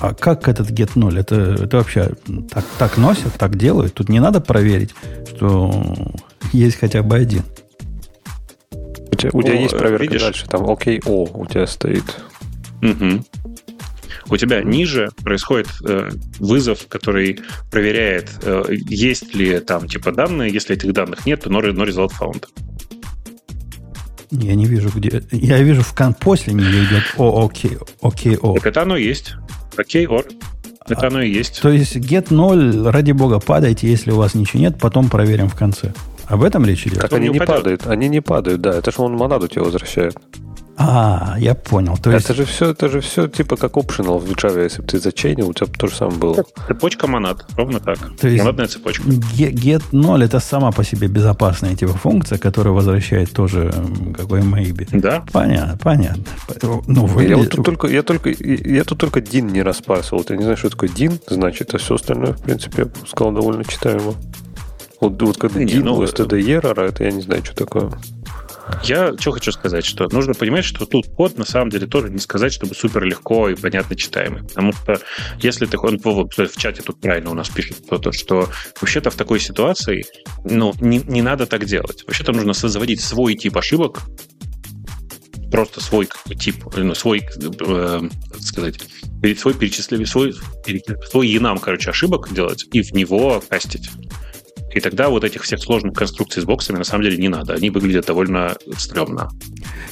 а 0.00 0.12
как 0.12 0.48
этот 0.48 0.70
get 0.70 0.90
0? 0.96 1.18
Это, 1.18 1.56
это 1.64 1.78
вообще 1.78 2.10
так, 2.50 2.64
так 2.78 2.98
носят, 2.98 3.32
так 3.38 3.56
делают? 3.56 3.94
Тут 3.94 4.08
не 4.08 4.20
надо 4.20 4.40
проверить, 4.40 4.94
что 5.34 5.72
есть 6.52 6.76
хотя 6.78 7.02
бы 7.02 7.16
один. 7.16 7.42
У 8.70 9.14
тебя, 9.16 9.30
у 9.32 9.42
тебя 9.42 9.54
есть 9.54 9.76
проверка 9.76 10.02
видишь? 10.02 10.22
дальше, 10.22 10.46
там 10.46 10.62
OKO 10.62 10.98
okay, 10.98 11.30
у 11.32 11.46
тебя 11.46 11.66
стоит. 11.66 12.04
Угу. 12.82 13.24
У 14.28 14.36
тебя 14.36 14.62
ниже 14.62 15.10
происходит 15.22 15.68
э, 15.86 16.10
вызов, 16.38 16.86
который 16.88 17.40
проверяет, 17.70 18.30
э, 18.42 18.64
есть 18.70 19.34
ли 19.34 19.60
там 19.60 19.86
типа 19.88 20.12
данные. 20.12 20.52
Если 20.52 20.74
этих 20.74 20.92
данных 20.92 21.26
нет, 21.26 21.42
то 21.42 21.50
no, 21.50 21.60
no 21.60 21.86
result 21.86 22.12
found. 22.18 22.46
Я 24.30 24.54
не 24.54 24.66
вижу, 24.66 24.90
где. 24.94 25.22
Я 25.30 25.62
вижу, 25.62 25.82
в 25.82 25.94
кон 25.94 26.14
после 26.14 26.54
нее 26.54 26.84
идет 26.84 27.04
о, 27.16 27.46
окей, 27.46 27.78
окей, 28.00 28.36
о. 28.36 28.54
Так 28.54 28.66
это 28.66 28.82
оно 28.82 28.96
есть. 28.96 29.34
Окей, 29.76 30.06
or. 30.06 30.24
Это 30.86 31.06
а, 31.06 31.06
оно 31.06 31.22
и 31.22 31.30
есть. 31.30 31.62
То 31.62 31.70
есть 31.70 31.96
get 31.96 32.26
0, 32.30 32.90
ради 32.90 33.12
бога, 33.12 33.40
падайте, 33.40 33.88
если 33.88 34.10
у 34.10 34.16
вас 34.16 34.34
ничего 34.34 34.60
нет, 34.60 34.78
потом 34.78 35.08
проверим 35.08 35.48
в 35.48 35.54
конце. 35.54 35.94
Об 36.26 36.42
этом 36.42 36.64
речь 36.64 36.86
идет? 36.86 37.00
Так 37.00 37.12
они 37.12 37.28
не 37.28 37.40
падают, 37.40 37.86
они 37.86 38.08
не 38.08 38.20
падают, 38.20 38.60
да. 38.60 38.74
Это 38.74 38.90
же 38.90 39.02
он 39.02 39.14
монаду 39.16 39.48
тебе 39.48 39.62
возвращает. 39.62 40.16
А, 40.76 41.36
я 41.38 41.54
понял. 41.54 41.96
То 41.96 42.10
есть... 42.10 42.24
Это 42.24 42.34
же 42.34 42.44
все, 42.44 42.70
это 42.70 42.88
же 42.88 43.00
все 43.00 43.28
типа 43.28 43.56
как 43.56 43.74
optional 43.76 44.18
в 44.18 44.30
Java, 44.32 44.62
если 44.64 44.82
бы 44.82 44.88
ты 44.88 44.98
зачейнил, 44.98 45.48
у 45.48 45.52
тебя 45.52 45.68
то 45.68 45.86
же 45.86 45.94
самое 45.94 46.18
было. 46.18 46.44
Цепочка 46.66 47.06
монад, 47.06 47.46
ровно 47.56 47.78
так. 47.78 47.98
То 48.20 48.26
есть 48.26 48.42
Монадная 48.42 48.66
цепочка. 48.66 49.04
get 49.08 49.82
0 49.92 50.24
это 50.24 50.40
сама 50.40 50.72
по 50.72 50.82
себе 50.82 51.06
безопасная 51.06 51.76
типа 51.76 51.92
функция, 51.92 52.38
которая 52.38 52.74
возвращает 52.74 53.32
тоже 53.32 53.72
какой 54.16 54.40
maybe. 54.40 54.88
Да. 54.90 55.24
Понятно, 55.32 55.78
понятно. 55.80 56.24
Ну, 56.88 57.06
Я, 57.06 57.12
выглядит- 57.14 57.36
вот 57.38 57.50
тут 57.50 57.64
только, 57.64 57.86
я, 57.86 58.02
только, 58.02 58.30
я 58.30 58.84
тут 58.84 58.98
только 58.98 59.20
Дин 59.20 59.46
не 59.46 59.62
распарсил. 59.62 60.24
Я 60.28 60.36
не 60.36 60.42
знаю, 60.42 60.56
что 60.56 60.70
такое 60.70 60.88
Дин, 60.88 61.20
значит, 61.28 61.72
а 61.74 61.78
все 61.78 61.94
остальное, 61.94 62.32
в 62.32 62.42
принципе, 62.42 62.82
я 62.82 62.84
бы 62.86 62.92
сказал, 63.06 63.32
довольно 63.32 63.64
читаемо. 63.64 64.14
Вот, 65.04 65.20
вот 65.20 65.36
когда 65.36 65.60
Не, 65.60 65.66
Дин 65.66 65.84
ну, 65.84 66.02
std 66.02 66.40
error, 66.40 66.80
это 66.80 67.04
я 67.04 67.10
не 67.10 67.20
знаю, 67.20 67.44
что 67.44 67.54
такое. 67.54 67.92
Я 68.82 69.12
что 69.18 69.32
хочу 69.32 69.52
сказать, 69.52 69.84
что 69.84 70.08
нужно 70.10 70.32
понимать, 70.32 70.64
что 70.64 70.86
тут 70.86 71.06
код 71.08 71.36
на 71.36 71.44
самом 71.44 71.68
деле 71.68 71.86
тоже 71.86 72.08
не 72.08 72.18
сказать, 72.18 72.54
чтобы 72.54 72.74
супер 72.74 73.04
легко 73.04 73.50
и 73.50 73.54
понятно 73.54 73.96
читаемый. 73.96 74.44
Потому 74.44 74.72
что 74.72 74.98
если 75.40 75.66
ты 75.66 75.78
он 75.78 76.00
вот 76.02 76.32
в 76.32 76.56
чате 76.56 76.80
тут 76.80 76.98
правильно 77.00 77.30
у 77.30 77.34
нас 77.34 77.50
пишет 77.50 77.82
кто-то, 77.84 78.12
что 78.12 78.48
вообще-то 78.80 79.10
в 79.10 79.16
такой 79.16 79.40
ситуации 79.40 80.06
ну, 80.44 80.72
не, 80.80 80.98
не 80.98 81.20
надо 81.20 81.44
так 81.44 81.66
делать. 81.66 82.04
Вообще-то 82.06 82.32
нужно 82.32 82.54
заводить 82.54 83.02
свой 83.02 83.34
тип 83.34 83.58
ошибок, 83.58 84.00
просто 85.50 85.82
свой 85.82 86.08
тип, 86.38 86.64
ну, 86.74 86.94
свой, 86.94 87.20
э, 87.20 88.00
как 88.32 88.40
сказать, 88.40 88.80
свой 89.38 89.52
перечислитель, 89.52 90.04
свой, 90.04 90.34
свой 91.10 91.28
enum, 91.28 91.58
короче, 91.58 91.90
ошибок 91.90 92.32
делать 92.32 92.66
и 92.72 92.80
в 92.80 92.92
него 92.92 93.42
cast'ить. 93.46 93.90
И 94.74 94.80
тогда 94.80 95.08
вот 95.08 95.24
этих 95.24 95.42
всех 95.42 95.60
сложных 95.60 95.94
конструкций 95.94 96.42
с 96.42 96.44
box'ами 96.44 96.78
на 96.78 96.84
самом 96.84 97.04
деле 97.04 97.16
не 97.16 97.28
надо. 97.28 97.54
Они 97.54 97.70
выглядят 97.70 98.06
довольно 98.06 98.56
стрёмно. 98.76 99.30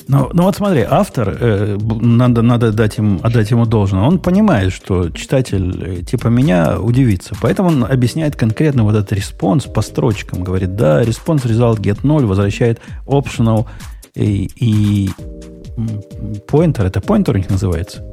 Ну, 0.08 0.30
ну 0.32 0.42
вот 0.42 0.56
смотри, 0.56 0.84
автор, 0.88 1.36
э, 1.40 1.78
надо, 2.00 2.42
надо 2.42 2.72
дать 2.72 2.98
им, 2.98 3.20
отдать 3.22 3.50
ему 3.50 3.64
должное. 3.64 4.02
Он 4.02 4.18
понимает, 4.18 4.72
что 4.72 5.10
читатель 5.10 6.00
э, 6.00 6.02
типа 6.02 6.28
меня 6.28 6.80
удивится. 6.80 7.36
Поэтому 7.40 7.68
он 7.68 7.84
объясняет 7.84 8.34
конкретно 8.34 8.82
вот 8.82 8.96
этот 8.96 9.12
response 9.12 9.64
по 9.64 9.82
строчкам. 9.82 10.42
Говорит, 10.42 10.74
да, 10.74 11.02
response 11.02 11.44
result 11.44 11.78
get 11.78 12.00
0 12.02 12.26
возвращает 12.26 12.80
optional 13.06 13.66
и, 14.14 14.50
и 14.56 15.10
pointer. 16.48 16.84
Это 16.84 17.00
pointer 17.00 17.34
у 17.34 17.38
них 17.38 17.50
называется? 17.50 18.04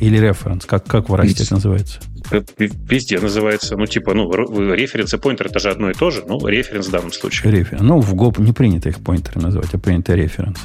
Или 0.00 0.20
reference? 0.20 0.66
Как, 0.66 0.84
как 0.84 1.08
в 1.08 1.14
Rust 1.14 1.42
это 1.42 1.54
называется? 1.54 2.00
Э, 2.30 2.42
Везде 2.58 3.18
называется, 3.20 3.76
ну, 3.76 3.86
типа, 3.86 4.14
ну, 4.14 4.30
референс 4.72 5.14
и 5.14 5.18
поинтер 5.18 5.46
это 5.46 5.58
же 5.60 5.70
одно 5.70 5.90
и 5.90 5.94
то 5.94 6.10
же, 6.10 6.24
ну, 6.26 6.44
референс 6.46 6.86
в 6.88 6.90
данном 6.90 7.12
случае. 7.12 7.50
Референс. 7.52 7.82
Ну, 7.82 8.00
в 8.00 8.14
GOP 8.14 8.40
не 8.42 8.52
принято 8.52 8.88
их 8.88 8.98
поинтеры 8.98 9.40
называть, 9.40 9.72
а 9.72 9.78
принято 9.78 10.14
референс. 10.14 10.58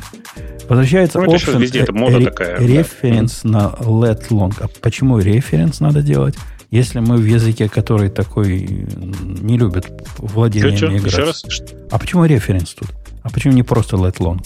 Возвращается 0.68 1.20
Ну, 1.20 1.26
это 1.26 1.36
option, 1.36 1.60
везде, 1.62 1.80
это 1.82 1.94
мода 1.94 2.18
ре- 2.20 2.26
такая, 2.26 2.58
да. 2.58 2.64
Референс 2.66 3.44
на 3.44 3.74
let 3.80 4.30
long. 4.30 4.54
А 4.62 4.68
почему 4.82 5.20
референс 5.20 5.80
надо 5.80 6.02
делать? 6.02 6.36
Если 6.72 7.00
мы 7.00 7.18
в 7.18 7.26
языке, 7.26 7.70
который 7.70 8.10
такой 8.10 8.62
не 8.62 9.58
любит 9.58 9.86
владение 10.18 10.98
играть. 10.98 11.46
А 11.92 12.00
почему 12.00 12.26
референс 12.26 12.74
тут? 12.74 12.90
А 13.22 13.30
почему 13.30 13.54
не 13.54 13.64
просто 13.64 13.96
let 13.98 14.18
long? 14.18 14.40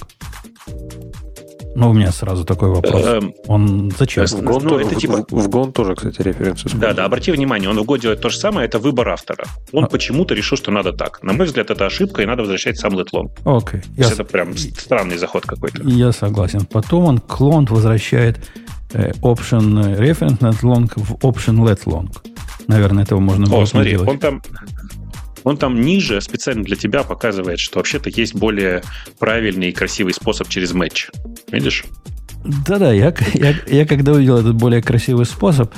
Ну, 1.80 1.91
у 1.91 1.93
меня 1.93 2.11
сразу 2.11 2.43
такой 2.43 2.69
вопрос. 2.69 3.03
Эм, 3.05 3.34
Он 3.47 3.91
зачем? 3.99 4.25
В 4.25 4.34
Gone, 4.34 4.59
Ну, 4.63 4.69
тоже- 4.69 4.86
это 4.86 4.95
типа- 4.95 5.25
в, 5.30 5.71
тоже, 5.71 5.93
кстати, 5.95 6.21
референсы 6.23 6.69
Да, 6.75 6.93
да, 6.93 7.05
обрати 7.05 7.32
внимание, 7.32 7.69
он 7.69 7.80
в 7.80 7.84
год 7.86 7.99
делает 8.01 8.19
то 8.19 8.30
же 8.30 8.38
самое, 8.38 8.67
это 8.67 8.80
выбор 8.80 9.09
автора. 9.09 9.45
Он 9.71 9.84
А. 9.84 9.88
почему-то 9.88 10.34
решил, 10.34 10.57
что 10.57 10.71
надо 10.71 10.91
так. 10.91 11.21
На 11.21 11.34
мой 11.34 11.45
взгляд, 11.45 11.69
это 11.69 11.86
ошибка, 11.86 12.23
и 12.23 12.25
надо 12.25 12.41
возвращать 12.41 12.80
сам 12.80 12.93
let 12.97 13.09
long. 13.13 13.30
Окей. 13.45 13.82
Я, 13.95 14.07
это 14.09 14.23
прям 14.23 14.57
странный 14.57 15.17
заход 15.17 15.45
какой-то. 15.45 15.84
я 15.84 16.11
согласен. 16.11 16.65
Потом 16.65 17.05
он 17.05 17.19
клон 17.19 17.65
возвращает 17.65 18.38
э, 18.93 19.11
option 19.21 19.95
э, 19.95 19.99
reference 20.01 20.39
let 20.39 20.61
long 20.63 20.88
в 20.95 21.13
option 21.23 21.57
let 21.63 21.84
long. 21.86 22.07
Наверное, 22.67 23.03
этого 23.03 23.19
можно 23.19 23.45
было 23.45 23.61
О, 23.61 23.65
смотри, 23.67 23.91
делать. 23.91 24.09
он 24.09 24.17
там, 24.19 24.41
он 25.47 25.57
там 25.57 25.79
ниже 25.79 26.19
специально 26.19 26.61
для 26.61 26.75
тебя 26.75 27.03
показывает, 27.03 27.59
что 27.59 27.79
вообще-то 27.79 28.09
есть 28.09 28.35
более 28.35 28.83
правильный 29.17 29.69
и 29.69 29.71
красивый 29.71 30.13
способ 30.13 30.49
через 30.49 30.73
матч. 30.73 31.09
Видишь? 31.49 31.85
Да-да, 32.65 32.91
я, 32.91 33.13
я, 33.33 33.55
я 33.67 33.85
когда 33.85 34.11
увидел 34.11 34.37
этот 34.37 34.55
более 34.55 34.81
красивый 34.81 35.25
способ, 35.25 35.73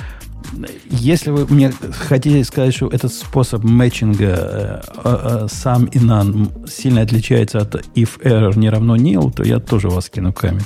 если 0.88 1.30
вы 1.30 1.46
мне 1.54 1.72
хотите 1.92 2.42
сказать, 2.42 2.74
что 2.74 2.88
этот 2.88 3.12
способ 3.14 3.62
матчинга 3.62 4.82
э, 4.82 4.82
э, 5.04 5.46
сам 5.48 5.84
и 5.84 5.98
none 5.98 6.68
сильно 6.68 7.02
отличается 7.02 7.58
от 7.58 7.76
if 7.94 8.20
error 8.22 8.58
не 8.58 8.70
равно 8.70 8.96
nil, 8.96 9.32
то 9.32 9.44
я 9.44 9.60
тоже 9.60 9.88
вас 9.88 10.10
кину 10.10 10.32
камень. 10.32 10.64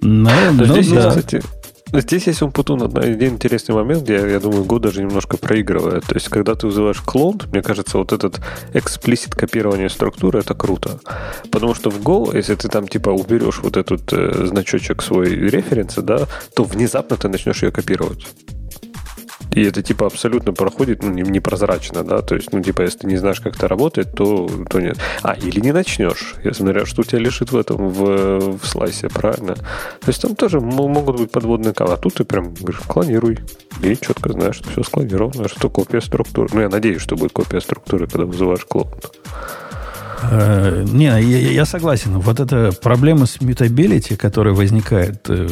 Наверное, 0.00 0.66
Но 0.66 0.74
ну 0.76 0.82
здесь, 0.82 0.92
да. 0.92 1.08
кстати, 1.08 1.42
здесь 2.00 2.26
есть 2.26 2.42
Умпутун 2.42 2.82
один 2.96 3.34
интересный 3.34 3.74
момент, 3.74 4.02
где, 4.02 4.14
я 4.14 4.40
думаю, 4.40 4.64
Go 4.64 4.78
даже 4.78 5.02
немножко 5.02 5.36
проигрывает. 5.36 6.04
То 6.04 6.14
есть, 6.14 6.28
когда 6.28 6.54
ты 6.54 6.66
вызываешь 6.66 7.00
клон, 7.00 7.40
мне 7.52 7.62
кажется, 7.62 7.98
вот 7.98 8.12
этот 8.12 8.40
эксплисит 8.72 9.34
копирование 9.34 9.88
структуры, 9.88 10.40
это 10.40 10.54
круто. 10.54 11.00
Потому 11.50 11.74
что 11.74 11.90
в 11.90 12.00
Go, 12.00 12.34
если 12.36 12.54
ты 12.54 12.68
там 12.68 12.88
типа 12.88 13.10
уберешь 13.10 13.60
вот 13.62 13.76
этот 13.76 14.12
э, 14.12 14.46
значочек 14.46 15.02
свой 15.02 15.28
референса, 15.28 16.02
да, 16.02 16.26
то 16.54 16.64
внезапно 16.64 17.16
ты 17.16 17.28
начнешь 17.28 17.62
ее 17.62 17.70
копировать. 17.70 18.26
И 19.54 19.62
это 19.62 19.82
типа 19.82 20.06
абсолютно 20.06 20.52
проходит 20.52 21.02
ну, 21.02 21.10
не- 21.10 21.22
непрозрачно, 21.22 22.02
да. 22.02 22.22
То 22.22 22.34
есть, 22.34 22.52
ну, 22.52 22.60
типа, 22.60 22.82
если 22.82 22.98
ты 22.98 23.06
не 23.06 23.16
знаешь, 23.16 23.40
как 23.40 23.56
это 23.56 23.68
работает, 23.68 24.12
то, 24.14 24.50
то 24.68 24.80
нет. 24.80 24.98
А, 25.22 25.34
или 25.34 25.60
не 25.60 25.72
начнешь, 25.72 26.34
я 26.42 26.52
смотря, 26.52 26.84
что 26.84 27.02
у 27.02 27.04
тебя 27.04 27.20
лежит 27.20 27.52
в 27.52 27.56
этом, 27.56 27.88
в, 27.88 28.58
в 28.58 28.66
слайсе, 28.66 29.08
правильно? 29.08 29.54
То 29.54 30.08
есть 30.08 30.20
там 30.20 30.34
тоже 30.34 30.60
могут 30.60 31.20
быть 31.20 31.30
подводные 31.30 31.72
камни. 31.72 31.94
А 31.94 31.96
тут 31.96 32.14
ты 32.14 32.24
прям 32.24 32.52
говоришь, 32.54 32.80
клонируй. 32.80 33.38
И 33.80 33.96
четко 33.96 34.32
знаешь, 34.32 34.56
что 34.56 34.70
все 34.70 34.82
склонировано, 34.82 35.48
что 35.48 35.70
копия 35.70 36.00
структуры. 36.00 36.48
Ну, 36.52 36.60
я 36.60 36.68
надеюсь, 36.68 37.00
что 37.00 37.16
будет 37.16 37.32
копия 37.32 37.60
структуры, 37.60 38.06
когда 38.06 38.26
вызываешь 38.26 38.64
клон. 38.64 38.88
Э, 40.30 40.84
Не, 40.92 41.04
я, 41.04 41.20
я- 41.20 41.64
согласен. 41.64 42.18
Вот 42.18 42.40
эта 42.40 42.72
проблема 42.72 43.26
с 43.26 43.40
мютабилити, 43.40 44.16
которая 44.16 44.54
возникает, 44.54 45.28
э, 45.28 45.48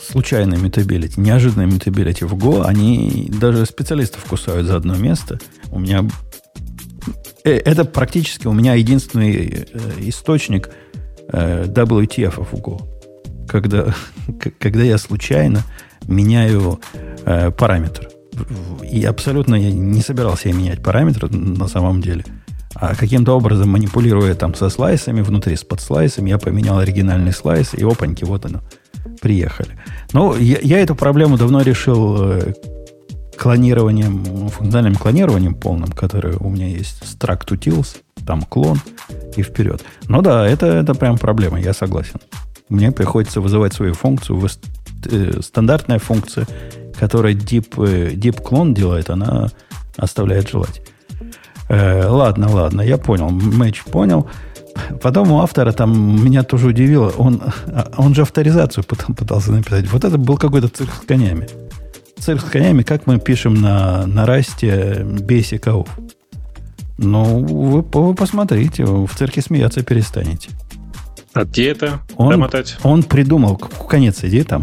случайная 0.00 0.58
мютабилити, 0.58 1.20
неожиданная 1.20 1.66
мютабилити 1.66 2.24
в 2.24 2.34
Go, 2.34 2.64
они 2.64 3.28
даже 3.40 3.66
специалистов 3.66 4.24
кусают 4.24 4.66
за 4.66 4.76
одно 4.76 4.96
место. 4.96 5.38
У 5.70 5.78
меня 5.78 6.04
э, 7.44 7.52
это 7.52 7.84
практически 7.84 8.46
у 8.46 8.52
меня 8.52 8.74
единственный 8.74 9.66
э, 9.72 9.92
источник 10.00 10.70
WTF 11.28 12.44
в 12.44 12.54
Go. 12.54 12.80
Когда, 13.48 13.94
когда 14.58 14.82
я 14.82 14.98
случайно 14.98 15.62
меняю 16.06 16.80
параметр. 17.58 18.08
И 18.88 19.02
абсолютно 19.04 19.56
я 19.56 19.72
не 19.72 20.02
собирался 20.02 20.52
менять 20.52 20.82
параметр 20.82 21.28
на 21.30 21.66
самом 21.66 22.00
деле. 22.00 22.24
А 22.78 22.94
каким-то 22.94 23.32
образом, 23.32 23.70
манипулируя 23.70 24.34
там 24.34 24.54
со 24.54 24.68
слайсами, 24.68 25.22
внутри 25.22 25.56
с 25.56 25.64
подслайсами, 25.64 26.30
я 26.30 26.38
поменял 26.38 26.78
оригинальный 26.78 27.32
слайс, 27.32 27.72
и 27.72 27.82
опаньки, 27.82 28.24
вот 28.24 28.44
оно, 28.44 28.60
приехали. 29.20 29.78
Ну, 30.12 30.36
я, 30.36 30.58
я 30.60 30.80
эту 30.80 30.94
проблему 30.94 31.38
давно 31.38 31.62
решил 31.62 32.16
э, 32.20 32.52
клонированием, 33.38 34.48
функциональным 34.50 34.96
клонированием 34.96 35.54
полным, 35.54 35.90
которое 35.90 36.36
у 36.36 36.50
меня 36.50 36.68
есть 36.68 37.02
struct 37.02 37.48
utils, 37.48 37.96
там 38.26 38.42
клон 38.42 38.78
и 39.36 39.42
вперед. 39.42 39.82
Ну 40.08 40.20
да, 40.20 40.46
это, 40.46 40.66
это 40.66 40.94
прям 40.94 41.16
проблема, 41.16 41.58
я 41.58 41.72
согласен. 41.72 42.20
Мне 42.68 42.92
приходится 42.92 43.40
вызывать 43.40 43.72
свою 43.72 43.94
функцию. 43.94 44.46
Э, 45.10 45.40
стандартная 45.40 45.98
функция, 45.98 46.46
которая 46.98 47.32
deep, 47.32 47.74
deep 48.16 48.42
clone 48.42 48.74
делает, 48.74 49.08
она 49.08 49.48
оставляет 49.96 50.50
желать. 50.50 50.82
Э, 51.68 52.06
ладно, 52.08 52.48
ладно, 52.50 52.80
я 52.82 52.96
понял. 52.98 53.30
Мэч 53.30 53.84
понял. 53.84 54.28
Потом 55.02 55.32
у 55.32 55.40
автора 55.40 55.72
там 55.72 56.22
меня 56.24 56.42
тоже 56.42 56.68
удивило. 56.68 57.10
Он, 57.16 57.42
а, 57.68 57.90
он 57.96 58.14
же 58.14 58.22
авторизацию 58.22 58.84
потом 58.84 59.14
пытался 59.14 59.52
написать. 59.52 59.90
Вот 59.90 60.04
это 60.04 60.18
был 60.18 60.36
какой-то 60.36 60.68
цирк 60.68 60.90
с 60.94 61.06
конями. 61.06 61.48
Цирк 62.18 62.40
с 62.42 62.44
конями, 62.44 62.82
как 62.82 63.06
мы 63.06 63.18
пишем 63.18 63.54
на, 63.54 64.06
на 64.06 64.26
Rust'е 64.26 65.02
auth. 65.02 65.88
Ну, 66.98 67.44
вы, 67.44 67.82
вы 67.82 68.14
посмотрите, 68.14 68.84
в 68.84 69.08
цирке 69.14 69.42
смеяться 69.42 69.82
перестанете. 69.82 70.50
А 71.34 71.44
где 71.44 71.70
это? 71.70 72.00
Он- 72.16 72.30
Домотать? 72.30 72.78
Он 72.82 73.02
придумал, 73.02 73.56
конец 73.56 74.24
иди 74.24 74.42
там, 74.42 74.62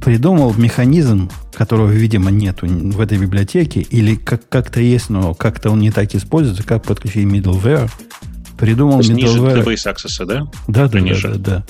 придумал 0.00 0.54
механизм, 0.54 1.30
которого, 1.52 1.90
видимо, 1.90 2.30
нету 2.30 2.66
в 2.66 3.00
этой 3.00 3.18
библиотеке, 3.18 3.80
или 3.80 4.14
как- 4.14 4.48
как-то 4.48 4.80
есть, 4.80 5.10
но 5.10 5.34
как-то 5.34 5.70
он 5.70 5.80
не 5.80 5.90
так 5.90 6.14
используется, 6.14 6.62
как 6.62 6.84
подключить 6.84 7.26
middleware. 7.26 7.90
Придумал 8.58 9.00
То 9.00 9.04
есть 9.04 9.12
ниже 9.12 9.38
middleware. 9.38 9.64
database 9.64 9.94
access, 9.94 10.24
да? 10.24 10.40
Да, 10.66 10.84
да, 10.84 10.88
да, 10.88 11.00
ниже. 11.00 11.34
да, 11.34 11.38
да. 11.38 11.64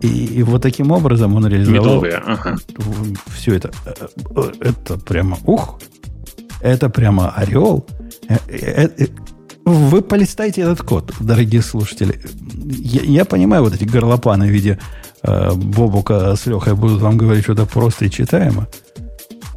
И, 0.00 0.24
и 0.26 0.42
вот 0.42 0.60
таким 0.62 0.90
образом 0.90 1.34
он 1.34 1.46
реализовал 1.46 2.02
Middleware, 2.04 2.22
ага. 2.26 2.56
все 3.34 3.54
это. 3.54 3.70
Это 4.60 4.98
прямо, 4.98 5.38
ух, 5.44 5.80
это 6.60 6.90
прямо 6.90 7.30
орел. 7.30 7.86
Э, 8.28 8.36
э, 8.48 8.88
э, 8.98 9.06
Вы 9.64 10.02
полистайте 10.02 10.60
этот 10.60 10.82
код, 10.82 11.12
дорогие 11.20 11.62
слушатели. 11.62 12.20
Я, 12.66 13.02
я 13.02 13.24
понимаю 13.24 13.62
вот 13.64 13.74
эти 13.74 13.84
горлопаны 13.84 14.46
в 14.46 14.50
виде 14.50 14.78
Бобука 15.24 16.34
с 16.36 16.46
Лехой 16.46 16.74
будут 16.74 17.00
вам 17.00 17.16
говорить 17.16 17.44
что-то 17.44 17.66
просто 17.66 18.04
и 18.04 18.10
читаемо. 18.10 18.68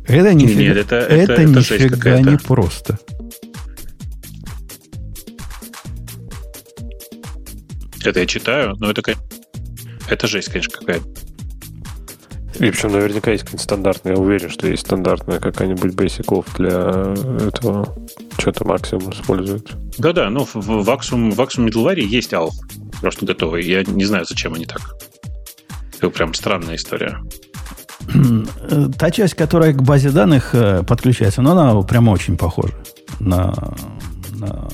Это 0.07 0.33
нифига, 0.33 0.61
Нет, 0.61 0.77
это, 0.77 0.95
это, 0.95 1.33
это, 1.33 1.43
нифига 1.43 2.21
не 2.21 2.37
просто. 2.37 2.97
Это 8.05 8.21
я 8.21 8.25
читаю, 8.25 8.75
но 8.79 8.89
это, 8.89 9.01
это 10.09 10.27
жесть, 10.27 10.47
конечно, 10.47 10.77
какая-то. 10.79 11.05
И 12.55 12.71
причем 12.71 12.93
наверняка 12.93 13.31
есть 13.31 13.43
какая-нибудь 13.43 13.63
стандартная, 13.63 14.13
я 14.13 14.19
уверен, 14.19 14.49
что 14.49 14.67
есть 14.67 14.83
стандартная 14.83 15.39
какая-нибудь 15.39 15.93
Basic 15.93 16.45
для 16.57 17.47
этого. 17.47 17.95
Что-то 18.39 18.65
максимум 18.65 19.11
использует. 19.11 19.69
Да-да, 19.97 20.29
ну 20.29 20.45
в, 20.45 20.55
в 20.55 20.83
в 20.83 20.89
Axiom 20.89 21.67
Middleware 21.67 21.99
есть 21.99 22.33
ALF, 22.33 22.53
просто 23.01 23.25
готовый. 23.25 23.63
Я 23.63 23.83
не 23.83 24.05
знаю, 24.05 24.25
зачем 24.25 24.53
они 24.53 24.65
так. 24.65 24.81
Это 25.97 26.09
прям 26.09 26.33
странная 26.33 26.75
история. 26.75 27.19
Э, 28.69 28.87
Та 28.97 29.11
часть, 29.11 29.33
которая 29.33 29.73
к 29.73 29.81
базе 29.81 30.09
данных 30.11 30.53
э, 30.53 30.83
подключается, 30.83 31.41
но 31.41 31.51
она 31.51 31.81
прямо 31.81 32.11
очень 32.11 32.37
похожа 32.37 32.73
на, 33.19 33.53
на, 34.31 34.67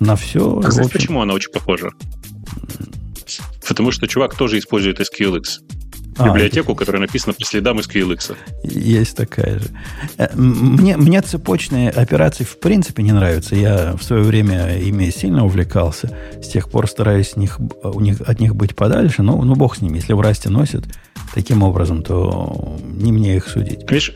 на 0.00 0.16
все. 0.16 0.60
А 0.64 0.70
знаешь, 0.70 0.90
почему 0.90 1.22
она 1.22 1.34
очень 1.34 1.52
похожа? 1.52 1.90
Потому 3.66 3.92
что 3.92 4.06
чувак 4.06 4.34
тоже 4.34 4.58
использует 4.58 5.00
SQLX. 5.00 5.44
А, 6.16 6.28
Библиотеку, 6.28 6.74
которая 6.74 7.02
написана 7.02 7.34
по 7.34 7.44
следам 7.44 7.78
SQLX. 7.78 8.36
Есть 8.62 9.16
такая 9.16 9.58
же. 9.58 9.68
Э, 10.16 10.28
Мне, 10.34 10.96
мне 10.96 11.20
цепочные 11.22 11.90
операции 11.90 12.44
в 12.44 12.58
принципе 12.58 13.02
не 13.02 13.12
нравятся. 13.12 13.56
Я 13.56 13.96
в 13.96 14.02
свое 14.02 14.22
время 14.22 14.78
ими 14.78 15.10
сильно 15.10 15.44
увлекался. 15.44 16.16
С 16.42 16.48
тех 16.48 16.70
пор 16.70 16.88
стараюсь 16.88 17.36
них, 17.36 17.58
у 17.82 18.00
них, 18.00 18.20
от 18.20 18.40
них 18.40 18.54
быть 18.54 18.76
подальше. 18.76 19.22
Но 19.22 19.36
ну, 19.42 19.54
бог 19.54 19.76
с 19.76 19.80
ними. 19.82 19.96
Если 19.96 20.12
в 20.12 20.20
расте 20.20 20.50
носят 20.50 20.84
таким 21.34 21.62
образом, 21.62 22.02
то 22.02 22.78
не 22.82 23.12
мне 23.12 23.36
их 23.36 23.48
судить. 23.48 23.90
Видишь, 23.90 24.14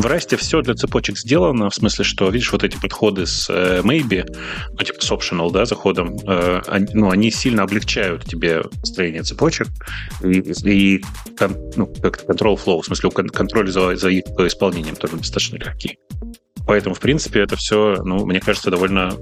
в- 0.00 0.06
Расте 0.06 0.36
все 0.36 0.60
для 0.62 0.74
цепочек 0.74 1.18
сделано, 1.18 1.70
в 1.70 1.74
смысле, 1.74 2.04
что, 2.04 2.28
видишь, 2.28 2.52
вот 2.52 2.64
эти 2.64 2.76
подходы 2.76 3.26
с 3.26 3.48
э, 3.48 3.80
maybe, 3.82 4.24
ну, 4.70 4.78
типа 4.78 5.00
с 5.04 5.10
optional, 5.10 5.50
да, 5.50 5.64
заходом, 5.64 6.16
э, 6.26 6.60
они, 6.66 6.86
ну, 6.94 7.10
они 7.10 7.30
сильно 7.30 7.62
облегчают 7.62 8.24
тебе 8.24 8.62
строение 8.82 9.22
цепочек 9.22 9.68
и, 10.22 10.52
и 10.64 11.04
ну, 11.76 11.86
как 11.86 12.24
control 12.24 12.58
flow, 12.62 12.82
в 12.82 12.86
смысле, 12.86 13.10
кон- 13.10 13.28
контроль 13.28 13.70
за, 13.70 13.96
за 13.96 14.08
их 14.10 14.24
исполнением 14.38 14.96
тоже 14.96 15.16
достаточно 15.16 15.56
легкий. 15.56 15.98
Поэтому, 16.66 16.94
в 16.94 17.00
принципе, 17.00 17.40
это 17.40 17.56
все, 17.56 18.02
ну, 18.04 18.24
мне 18.24 18.40
кажется, 18.40 18.70
довольно 18.70 19.12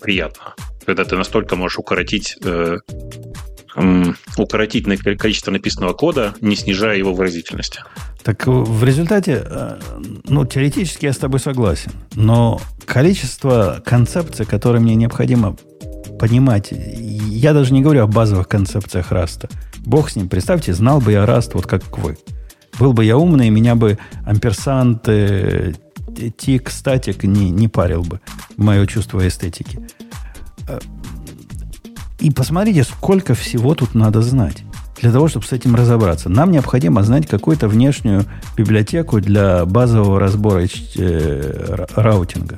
приятно. 0.00 0.54
Когда 0.86 1.04
ты 1.04 1.16
настолько 1.16 1.56
можешь 1.56 1.78
укоротить 1.78 2.36
э, 2.42 2.78
укоротить 4.38 4.86
количество 5.18 5.50
написанного 5.50 5.92
кода, 5.92 6.34
не 6.40 6.56
снижая 6.56 6.96
его 6.96 7.12
выразительности. 7.12 7.82
Так 8.26 8.48
в 8.48 8.82
результате, 8.82 9.40
э, 9.48 9.78
ну, 10.24 10.44
теоретически 10.44 11.04
я 11.04 11.12
с 11.12 11.16
тобой 11.16 11.38
согласен, 11.38 11.92
но 12.16 12.60
количество 12.84 13.80
концепций, 13.86 14.44
которые 14.44 14.82
мне 14.82 14.96
необходимо 14.96 15.56
понимать, 16.18 16.72
я 16.72 17.52
даже 17.52 17.72
не 17.72 17.82
говорю 17.82 18.02
о 18.02 18.08
базовых 18.08 18.48
концепциях 18.48 19.12
Rust'а. 19.12 19.48
Бог 19.78 20.10
с 20.10 20.16
ним, 20.16 20.28
представьте, 20.28 20.74
знал 20.74 21.00
бы 21.00 21.12
я 21.12 21.24
Rust 21.24 21.54
вот 21.54 21.68
как 21.68 21.98
вы. 21.98 22.18
Был 22.80 22.92
бы 22.92 23.04
я 23.04 23.16
умный, 23.16 23.48
меня 23.48 23.76
бы 23.76 23.96
ampersand, 24.24 25.06
э, 25.06 25.74
tick, 26.36 26.70
static 26.70 27.22
не, 27.22 27.50
не 27.50 27.68
парил 27.68 28.02
бы. 28.02 28.20
Мое 28.56 28.86
чувство 28.86 29.24
эстетики. 29.28 29.78
Э, 30.66 30.80
И 32.18 32.32
посмотрите, 32.32 32.82
сколько 32.82 33.34
всего 33.34 33.76
тут 33.76 33.94
надо 33.94 34.20
знать 34.20 34.64
для 35.00 35.12
того, 35.12 35.28
чтобы 35.28 35.46
с 35.46 35.52
этим 35.52 35.74
разобраться. 35.74 36.28
Нам 36.28 36.50
необходимо 36.50 37.02
знать 37.02 37.26
какую-то 37.26 37.68
внешнюю 37.68 38.24
библиотеку 38.56 39.20
для 39.20 39.64
базового 39.66 40.18
разбора 40.18 40.60
э, 40.60 40.66
ра- 40.96 41.88
routing'а. 41.96 42.56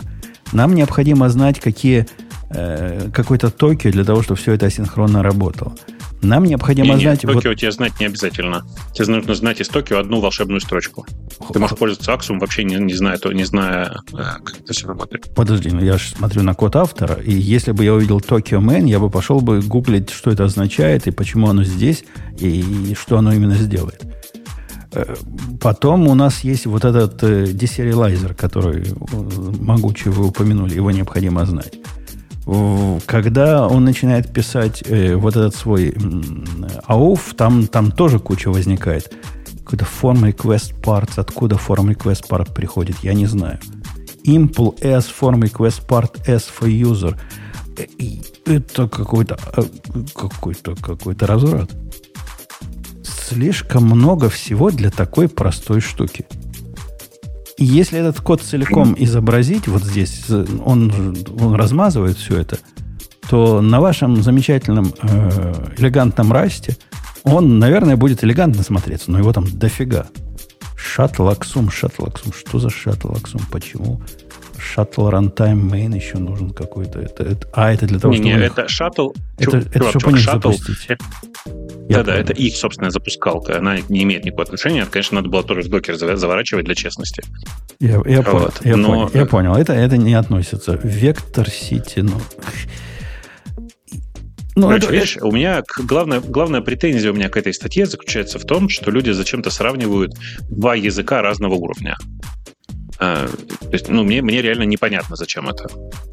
Нам 0.53 0.74
необходимо 0.74 1.28
знать, 1.28 1.61
какие 1.61 2.07
э, 2.51 3.11
какой-то 3.12 3.51
токен 3.51 3.91
для 3.91 4.05
того, 4.05 4.22
чтобы 4.22 4.39
все 4.39 4.53
это 4.53 4.66
асинхронно 4.66 5.22
работало. 5.22 5.74
Нам 6.22 6.44
необходимо 6.44 6.88
Не-не, 6.88 7.02
знать... 7.02 7.24
вот- 7.24 7.34
Токио 7.34 7.54
тебе 7.54 7.70
знать 7.70 7.92
не 8.00 8.06
обязательно. 8.06 8.64
Тебе 8.92 9.06
нужно 9.06 9.34
знать 9.34 9.60
из 9.60 9.68
Токио 9.68 9.98
одну 9.98 10.20
волшебную 10.20 10.60
строчку. 10.60 11.06
Ты 11.52 11.58
можешь 11.58 11.78
пользоваться 11.78 12.12
Axum, 12.12 12.40
вообще 12.40 12.64
не, 12.64 12.74
не 12.76 12.94
зная, 12.94 13.18
то, 13.18 13.32
не 13.32 13.44
зная, 13.44 14.00
э, 14.12 14.16
как 14.16 14.56
это 14.60 14.72
все 14.72 14.88
работает. 14.88 15.32
Подожди, 15.34 15.70
ну 15.70 15.80
я 15.80 15.96
же 15.96 16.08
смотрю 16.08 16.42
на 16.42 16.54
код 16.54 16.74
автора, 16.76 17.14
и 17.14 17.32
если 17.32 17.70
бы 17.72 17.84
я 17.84 17.94
увидел 17.94 18.18
Tokio 18.18 18.59
main, 18.61 18.86
я 18.88 18.98
бы 18.98 19.10
пошел 19.10 19.40
бы 19.40 19.60
гуглить, 19.60 20.10
что 20.10 20.30
это 20.30 20.44
означает, 20.44 21.06
и 21.06 21.12
почему 21.12 21.48
оно 21.48 21.62
здесь, 21.62 22.04
и, 22.38 22.60
и 22.90 22.94
что 22.94 23.18
оно 23.18 23.32
именно 23.32 23.54
сделает. 23.54 24.02
Э, 24.92 25.14
Потом 25.60 26.08
у 26.08 26.14
нас 26.14 26.40
есть 26.40 26.66
вот 26.66 26.84
этот 26.84 27.22
э, 27.22 27.44
deserializer, 27.44 28.34
который 28.34 28.84
могучий 29.60 30.08
вы 30.10 30.26
упомянули, 30.26 30.74
его 30.74 30.90
необходимо 30.90 31.44
знать. 31.46 31.74
Когда 33.05 33.68
он 33.68 33.84
начинает 33.84 34.32
писать 34.32 34.82
э, 34.86 35.14
вот 35.16 35.36
этот 35.36 35.55
свой 35.55 35.90
AUF, 36.88 37.34
там, 37.36 37.66
там 37.66 37.92
тоже 37.92 38.18
куча 38.20 38.49
возникает. 38.49 39.12
Какой-то 39.64 39.84
form 39.84 40.32
request 40.32 40.80
parts, 40.80 41.12
откуда 41.16 41.57
form 41.57 41.94
request 41.94 42.26
part 42.26 42.55
приходит, 42.55 42.96
я 43.03 43.12
не 43.12 43.26
знаю. 43.26 43.59
Impl 44.24 44.74
S 44.80 45.12
form 45.20 45.42
request 45.42 45.86
part 45.86 46.26
S 46.26 46.51
for 46.59 46.68
user. 46.68 47.18
Э, 47.76 47.84
Это 48.46 48.88
какой-то 48.88 49.38
э, 49.55 49.62
какой-то 50.14 50.74
какой-то 50.74 51.26
разврат. 51.26 51.70
Слишком 53.03 53.84
много 53.84 54.30
всего 54.30 54.70
для 54.70 54.90
такой 54.90 55.28
простой 55.28 55.82
штуки. 55.82 56.24
Если 57.59 57.98
этот 57.98 58.20
код 58.20 58.40
целиком 58.40 58.94
изобразить 58.96 59.66
вот 59.66 59.82
здесь, 59.82 60.30
он, 60.30 61.16
он 61.40 61.54
размазывает 61.54 62.16
все 62.16 62.38
это, 62.40 62.59
то 63.28 63.61
на 63.61 63.80
вашем 63.80 64.22
замечательном 64.22 64.94
э, 65.02 65.72
элегантном 65.76 66.32
расте 66.32 66.76
он, 67.24 67.59
наверное, 67.59 67.96
будет 67.96 68.24
элегантно 68.24 68.62
смотреться, 68.62 69.11
но 69.11 69.18
его 69.18 69.32
там 69.32 69.44
дофига. 69.59 70.06
Шаттл 70.76 71.28
Аксум, 71.28 71.70
шаттл 71.70 72.06
Аксум. 72.06 72.32
Что 72.32 72.59
за 72.59 72.70
шаттл 72.70 73.12
Аксум? 73.12 73.40
Почему? 73.50 74.00
Шаттл 74.59 75.09
Runtime 75.09 75.70
Main 75.70 75.94
еще 75.94 76.18
нужен 76.18 76.50
какой-то. 76.50 76.98
Это, 77.00 77.22
это- 77.22 77.48
а, 77.52 77.72
это 77.72 77.86
для 77.86 77.98
того, 77.98 78.12
Не, 78.12 78.18
чтобы... 78.18 78.30
не, 78.30 78.44
это 78.44 78.68
шаттл. 78.68 79.11
Это- 79.38 79.50
чувак, 79.50 79.66
это 79.76 79.88
чтобы 79.90 80.18
чувак, 80.18 80.20
шаттл- 80.36 80.52
запустить. 80.52 80.88
Да, 80.88 81.52
Я 81.88 81.96
да, 82.02 82.12
понял. 82.12 82.18
это 82.24 82.32
их 82.34 82.56
собственная 82.56 82.90
запускалка. 82.90 83.59
Она 83.59 83.78
не 83.88 84.02
имеет 84.02 84.24
никакого 84.24 84.44
отношения. 84.44 84.84
Конечно, 84.86 85.16
надо 85.16 85.28
было 85.30 85.42
тоже 85.42 85.62
в 85.62 85.68
докер 85.68 85.96
за- 85.96 86.16
заворачивать 86.16 86.64
для 86.66 86.74
честности. 86.74 87.22
Я, 87.80 88.02
я 88.06 88.22
понял, 88.22 88.38
Вот. 88.40 88.61
я, 88.64 88.76
Но- 88.76 88.88
понял, 88.88 89.11
я 89.14 89.26
понял. 89.26 89.54
Это, 89.54 89.72
это 89.72 89.96
не 89.96 90.14
относится. 90.14 90.78
Вектор 90.82 91.48
Сити, 91.48 92.00
ну... 92.00 92.12
Ну, 94.56 94.66
Короче, 94.66 94.86
это- 94.86 94.94
видишь, 94.94 95.16
у 95.22 95.30
меня 95.30 95.62
главная, 95.84 96.20
главная 96.20 96.61
претензия 96.62 97.12
у 97.12 97.14
меня 97.14 97.28
к 97.28 97.36
этой 97.36 97.54
статье 97.54 97.86
заключается 97.86 98.40
в 98.40 98.44
том, 98.44 98.68
что 98.68 98.90
люди 98.90 99.11
зачем-то 99.11 99.50
сравнивают 99.50 100.14
два 100.50 100.74
языка 100.74 101.22
разного 101.22 101.54
уровня. 101.54 101.96
А, 103.01 103.26
то 103.28 103.70
есть, 103.72 103.88
ну, 103.88 104.03
мне, 104.05 104.22
мне 104.22 104.42
реально 104.42 104.64
непонятно, 104.64 105.14
зачем 105.16 105.49
это. 105.49 105.68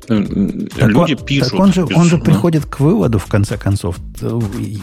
М, 0.10 0.68
Так 0.68 0.90
люди 0.90 1.14
он, 1.20 1.26
пишут. 1.26 1.52
так 1.52 1.60
он, 1.60 1.74
же, 1.74 1.82
он 1.84 1.88
же 1.88 1.96
безусловно. 1.96 2.26
приходит 2.26 2.66
к 2.66 2.80
выводу, 2.80 3.18
в 3.18 3.26
конце 3.26 3.58
концов. 3.58 3.98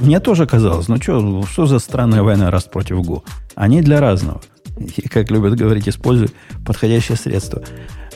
Мне 0.00 0.18
тоже 0.20 0.46
казалось, 0.46 0.88
ну 0.88 0.96
что, 1.00 1.44
что 1.46 1.66
за 1.66 1.78
странная 1.78 2.22
война 2.22 2.50
Rust 2.50 2.64
против 2.64 3.00
Go? 3.03 3.22
Они 3.55 3.82
для 3.82 4.00
разного. 4.00 4.40
И, 4.96 5.03
как 5.09 5.30
любят 5.30 5.55
говорить, 5.55 5.88
используй 5.88 6.30
подходящее 6.66 7.16
средство. 7.16 7.62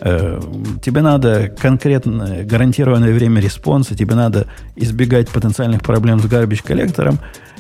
Э, 0.01 0.41
Тебе 0.83 1.03
надо 1.03 1.49
конкретно 1.49 2.43
гарантированное 2.45 3.13
время 3.13 3.41
response 3.41 3.84
а, 3.84 3.95
тебе 3.95 4.15
надо 4.15 4.47
избегать 4.75 5.29
потенциальных 5.29 5.83
проблем 5.83 6.19
с 6.19 6.25
garbage 6.25 6.63
collector 6.67 7.06
ом, 7.06 7.19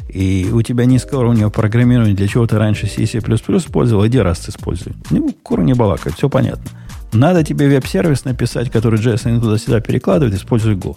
и 0.09 0.51
у 0.53 0.63
тебя 0.63 0.85
низкоуровневое 0.85 1.51
программирование, 1.51 2.15
для 2.15 2.29
чего 2.29 2.47
ты 2.47 2.59
раньше 2.59 2.87
C++ 2.87 3.03
использовал, 3.05 4.07
иди 4.07 4.19
раз 4.19 4.49
используй. 4.49 4.93
Ну, 5.11 5.35
кур 5.43 5.63
не 5.63 5.75
балакай, 5.75 6.13
все 6.13 6.29
понятно. 6.29 6.71
Надо 7.13 7.43
тебе 7.43 7.69
веб-сервис 7.69 8.25
написать, 8.25 8.71
который 8.71 9.01
JSON 9.01 9.41
туда-сюда 9.41 9.81
перекладывает, 9.81 10.35
используй 10.35 10.75
Go. 10.75 10.97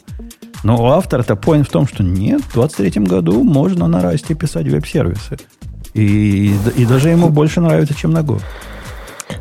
Но 0.63 0.81
у 0.81 0.87
автора-то 0.87 1.33
point 1.33 1.63
в 1.63 1.69
том, 1.69 1.87
что 1.87 2.03
нет, 2.03 2.41
в 2.41 2.53
23 2.53 3.03
году 3.05 3.43
можно 3.43 3.87
на 3.87 4.01
расте 4.01 4.35
писать 4.35 4.67
веб-сервисы. 4.67 5.37
И, 5.93 6.53
и 6.75 6.85
даже 6.85 7.09
ему 7.09 7.29
больше 7.29 7.61
нравится, 7.61 7.93
чем 7.93 8.11
на 8.11 8.19
Go. 8.19 8.41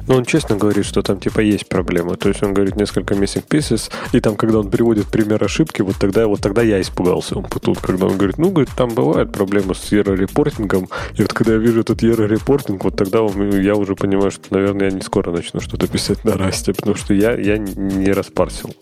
Но 0.09 0.16
он 0.16 0.24
честно 0.24 0.56
говорит, 0.56 0.86
что 0.86 1.02
там 1.02 1.20
типа 1.20 1.40
есть 1.40 1.68
проблема. 1.68 2.16
То 2.16 2.28
есть 2.28 2.42
он 2.42 2.54
говорит 2.54 2.76
несколько 2.76 3.14
missing 3.14 3.44
pieces, 3.46 3.90
и 4.12 4.20
там, 4.20 4.36
когда 4.36 4.59
он 4.59 4.70
приводит 4.70 5.06
пример 5.06 5.44
ошибки, 5.44 5.82
вот 5.82 5.96
тогда, 6.00 6.26
вот 6.26 6.40
тогда 6.40 6.62
я 6.62 6.80
испугался. 6.80 7.38
Он 7.38 7.44
тут, 7.44 7.78
когда 7.78 8.06
он 8.06 8.16
говорит, 8.16 8.38
ну, 8.38 8.50
говорит, 8.50 8.70
там 8.76 8.88
бывают 8.90 9.32
проблемы 9.32 9.74
с 9.74 9.92
error-репортингом, 9.92 10.88
и 11.16 11.22
вот 11.22 11.32
когда 11.32 11.52
я 11.52 11.59
вижу 11.59 11.80
этот 11.80 12.02
error-репортинг, 12.02 12.84
вот 12.84 12.96
тогда 12.96 13.22
он- 13.22 13.61
я 13.61 13.74
уже 13.74 13.94
понимаю, 13.94 14.30
что, 14.30 14.44
наверное, 14.50 14.86
я 14.90 14.92
не 14.96 15.02
скоро 15.02 15.30
начну 15.30 15.61
что-то 15.61 15.86
писать 15.86 16.24
на 16.24 16.36
расте, 16.36 16.72
потому 16.72 16.96
что 16.96 17.14
я, 17.14 17.32
я 17.36 17.59
не 17.59 18.11
распарсил. 18.12 18.74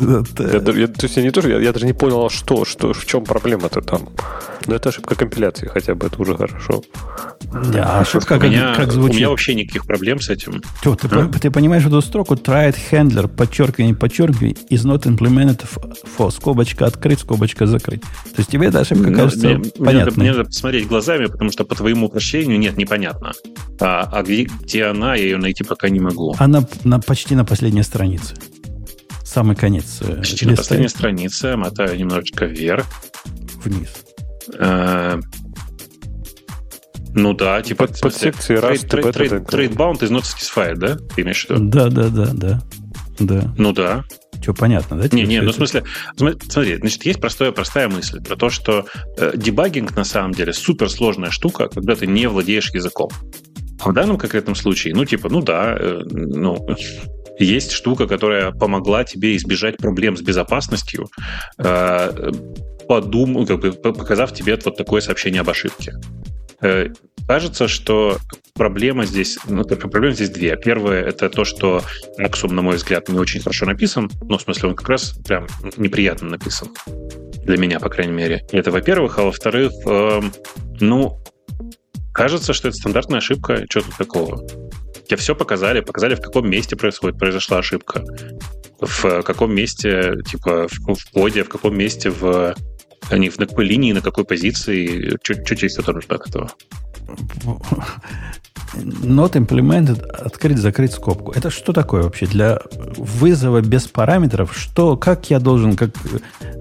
Я, 0.00 0.22
я, 0.38 0.86
то 0.88 1.04
есть 1.06 1.16
я 1.16 1.22
не 1.22 1.30
тоже, 1.30 1.50
я, 1.50 1.58
я 1.60 1.72
даже 1.72 1.86
не 1.86 1.92
понял, 1.92 2.24
а 2.26 2.30
что, 2.30 2.64
что, 2.64 2.92
в 2.92 3.04
чем 3.06 3.24
проблема-то 3.24 3.80
там. 3.82 4.08
Но 4.66 4.74
это 4.76 4.88
ошибка 4.90 5.14
компиляции, 5.16 5.66
хотя 5.66 5.94
бы 5.94 6.06
это 6.06 6.20
уже 6.22 6.36
хорошо. 6.36 6.82
Да, 7.72 8.00
ошибка 8.00 8.34
у 8.34 8.40
как, 8.40 8.48
меня, 8.48 8.74
как 8.74 8.88
У 8.88 8.92
звучит. 8.92 9.16
меня 9.16 9.28
вообще 9.28 9.54
никаких 9.54 9.84
проблем 9.86 10.20
с 10.20 10.30
этим. 10.30 10.62
Тё, 10.82 10.94
ты, 10.94 11.08
А? 11.10 11.26
ты 11.28 11.50
понимаешь 11.50 11.84
эту 11.84 12.00
строку 12.00 12.34
tried 12.34 12.76
handler, 12.90 13.28
подчеркивание, 13.28 13.94
подчеркивание, 13.94 14.56
is 14.70 14.84
not 14.86 15.02
implemented 15.02 15.62
for, 16.16 16.30
скобочка 16.30 16.86
открыть, 16.86 17.20
скобочка 17.20 17.66
закрыть. 17.66 18.00
То 18.02 18.38
есть 18.38 18.50
тебе 18.50 18.68
эта 18.68 18.80
ошибка 18.80 19.08
Мне- 19.08 19.16
кажется 19.16 19.46
мне, 19.48 19.56
мне 19.58 19.64
надо, 19.66 19.84
понятной. 19.84 20.16
мне 20.22 20.30
надо 20.32 20.44
посмотреть 20.44 20.86
глазами, 20.88 21.26
потому 21.26 21.50
что 21.50 21.64
по 21.64 21.74
твоему 21.74 22.06
упрощению 22.06 22.58
нет, 22.58 22.76
непонятно. 22.78 23.32
А, 23.80 24.08
а 24.12 24.22
где, 24.22 24.44
где 24.44 24.84
она, 24.84 25.16
я 25.16 25.24
ее 25.24 25.36
найти 25.38 25.64
пока 25.64 25.88
не 25.90 26.00
могу. 26.00 26.34
Она 26.38 26.66
на, 26.84 27.00
почти 27.00 27.34
на 27.34 27.44
последней 27.44 27.82
странице. 27.82 28.34
Самый 29.32 29.56
конец. 29.56 29.98
э, 30.02 30.16
Почти 30.16 30.44
на 30.46 30.50
листа 30.50 30.62
последней 30.62 30.88
странице, 30.88 31.56
мотаю 31.56 31.96
немножечко 31.98 32.44
вверх. 32.44 32.86
Вниз. 33.64 33.88
Э, 34.58 35.18
Ну 37.14 37.34
да, 37.34 37.62
типа... 37.62 37.86
Под- 37.86 37.92
trade, 38.14 38.32
beta 38.48 39.12
trade, 39.12 39.28
так. 39.28 39.42
trade 39.52 39.74
bound 39.74 40.00
is 40.00 40.10
not 40.10 40.22
satisfied, 40.22 40.76
да? 40.76 40.96
Ты 41.14 41.22
имеешь 41.22 41.46
в 41.46 41.50
виду? 41.50 41.64
Да, 41.68 41.88
да, 41.88 42.08
да, 42.08 42.30
да. 42.32 42.62
Да. 43.18 43.54
Ну 43.58 43.72
да. 43.72 44.04
Что, 44.40 44.54
понятно, 44.54 44.98
да? 45.00 45.08
Не, 45.14 45.22
не, 45.24 45.40
ну 45.40 45.52
в 45.52 45.54
смысле, 45.54 45.84
см- 46.16 46.38
смотри, 46.50 46.76
значит, 46.76 47.04
есть 47.06 47.20
простая, 47.20 47.52
простая 47.52 47.88
мысль 47.88 48.20
про 48.20 48.34
то, 48.36 48.50
что 48.50 48.86
э, 49.16 49.32
дебагинг 49.36 49.94
на 49.96 50.04
самом 50.04 50.32
деле 50.32 50.52
суперсложная 50.52 51.30
штука, 51.30 51.68
когда 51.68 51.94
ты 51.94 52.06
не 52.06 52.26
владеешь 52.28 52.70
языком. 52.74 53.10
А 53.80 53.90
в 53.90 53.92
данном 53.94 54.18
конкретном 54.18 54.54
случае, 54.56 54.94
ну, 54.94 55.04
типа, 55.04 55.28
ну 55.28 55.42
да, 55.42 55.76
э, 55.78 56.00
ну, 56.10 56.66
есть 57.38 57.72
штука, 57.72 58.06
которая 58.06 58.52
помогла 58.52 59.04
тебе 59.04 59.36
избежать 59.36 59.76
проблем 59.76 60.16
с 60.16 60.22
безопасностью, 60.22 61.08
э, 61.58 62.32
подум, 62.88 63.46
как 63.46 63.60
бы, 63.60 63.72
показав 63.72 64.32
тебе 64.32 64.58
вот 64.62 64.76
такое 64.76 65.00
сообщение 65.00 65.40
об 65.40 65.50
ошибке. 65.50 65.94
Э, 66.60 66.88
Кажется, 67.26 67.68
что 67.68 68.18
проблема 68.54 69.06
здесь, 69.06 69.38
ну, 69.48 69.64
только 69.64 69.88
проблема 69.88 70.14
здесь 70.14 70.30
две. 70.30 70.56
Первое 70.56 71.02
это 71.02 71.30
то, 71.30 71.44
что 71.44 71.82
Axiom, 72.18 72.52
на 72.52 72.62
мой 72.62 72.76
взгляд, 72.76 73.08
не 73.08 73.18
очень 73.18 73.40
хорошо 73.40 73.66
написан. 73.66 74.10
Ну, 74.22 74.38
в 74.38 74.42
смысле, 74.42 74.70
он 74.70 74.74
как 74.74 74.88
раз 74.88 75.14
прям 75.24 75.46
неприятно 75.76 76.30
написан. 76.30 76.68
Для 77.44 77.56
меня, 77.56 77.80
по 77.80 77.88
крайней 77.88 78.12
мере. 78.12 78.44
Это, 78.50 78.70
во-первых. 78.70 79.18
А 79.18 79.22
во-вторых, 79.22 79.72
эм, 79.86 80.32
ну, 80.80 81.18
кажется, 82.12 82.52
что 82.52 82.68
это 82.68 82.76
стандартная 82.76 83.18
ошибка. 83.18 83.64
Что 83.68 83.82
тут 83.82 83.96
такого? 83.96 84.46
Тебе 85.06 85.16
все 85.16 85.34
показали, 85.34 85.80
показали, 85.80 86.14
в 86.14 86.20
каком 86.20 86.48
месте 86.48 86.76
происходит, 86.76 87.18
произошла 87.18 87.58
ошибка. 87.58 88.04
В 88.80 89.22
каком 89.22 89.54
месте, 89.54 90.14
типа, 90.28 90.68
в, 90.68 90.94
в 90.94 91.10
коде, 91.12 91.44
в 91.44 91.48
каком 91.48 91.76
месте 91.76 92.10
в 92.10 92.54
они 93.10 93.30
на 93.36 93.46
какой 93.46 93.66
линии, 93.66 93.92
на 93.92 94.00
какой 94.00 94.24
позиции, 94.24 95.18
что 95.22 95.34
тебе 95.34 95.68
еще 95.68 95.92
нужно 95.92 96.16
от 96.16 96.28
этого? 96.28 96.50
Not 98.74 99.32
implemented, 99.32 100.02
открыть, 100.06 100.58
закрыть 100.58 100.92
скобку. 100.92 101.32
Это 101.32 101.50
что 101.50 101.72
такое 101.72 102.02
вообще? 102.02 102.26
Для 102.26 102.60
вызова 102.96 103.60
без 103.60 103.86
параметров, 103.86 104.56
что, 104.56 104.96
как 104.96 105.28
я 105.30 105.40
должен, 105.40 105.76
как 105.76 105.90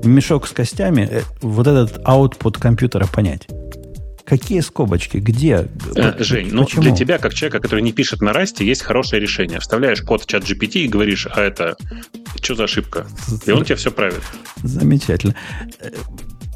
мешок 0.03 0.47
с 0.47 0.51
костями, 0.51 1.07
э, 1.09 1.21
вот 1.41 1.67
этот 1.67 1.99
output 2.05 2.59
компьютера 2.59 3.07
понять? 3.07 3.47
Какие 4.31 4.61
скобочки? 4.61 5.17
Где? 5.17 5.67
Э, 5.93 6.13
Жень, 6.23 6.51
ну 6.53 6.65
для 6.77 6.95
тебя, 6.95 7.17
как 7.17 7.33
человека, 7.33 7.59
который 7.59 7.81
не 7.81 7.91
пишет 7.91 8.21
на 8.21 8.31
расте, 8.31 8.65
есть 8.65 8.81
хорошее 8.81 9.21
решение. 9.21 9.59
Вставляешь 9.59 10.01
код 10.01 10.23
в 10.23 10.25
чат 10.25 10.43
GPT 10.43 10.85
и 10.85 10.87
говоришь, 10.87 11.27
а 11.29 11.41
это 11.41 11.75
что 12.41 12.55
за 12.55 12.63
ошибка? 12.63 13.05
И 13.45 13.51
он 13.51 13.65
тебе 13.65 13.75
все 13.75 13.91
правит. 13.91 14.21
Замечательно. 14.63 15.35
Э, 15.81 15.89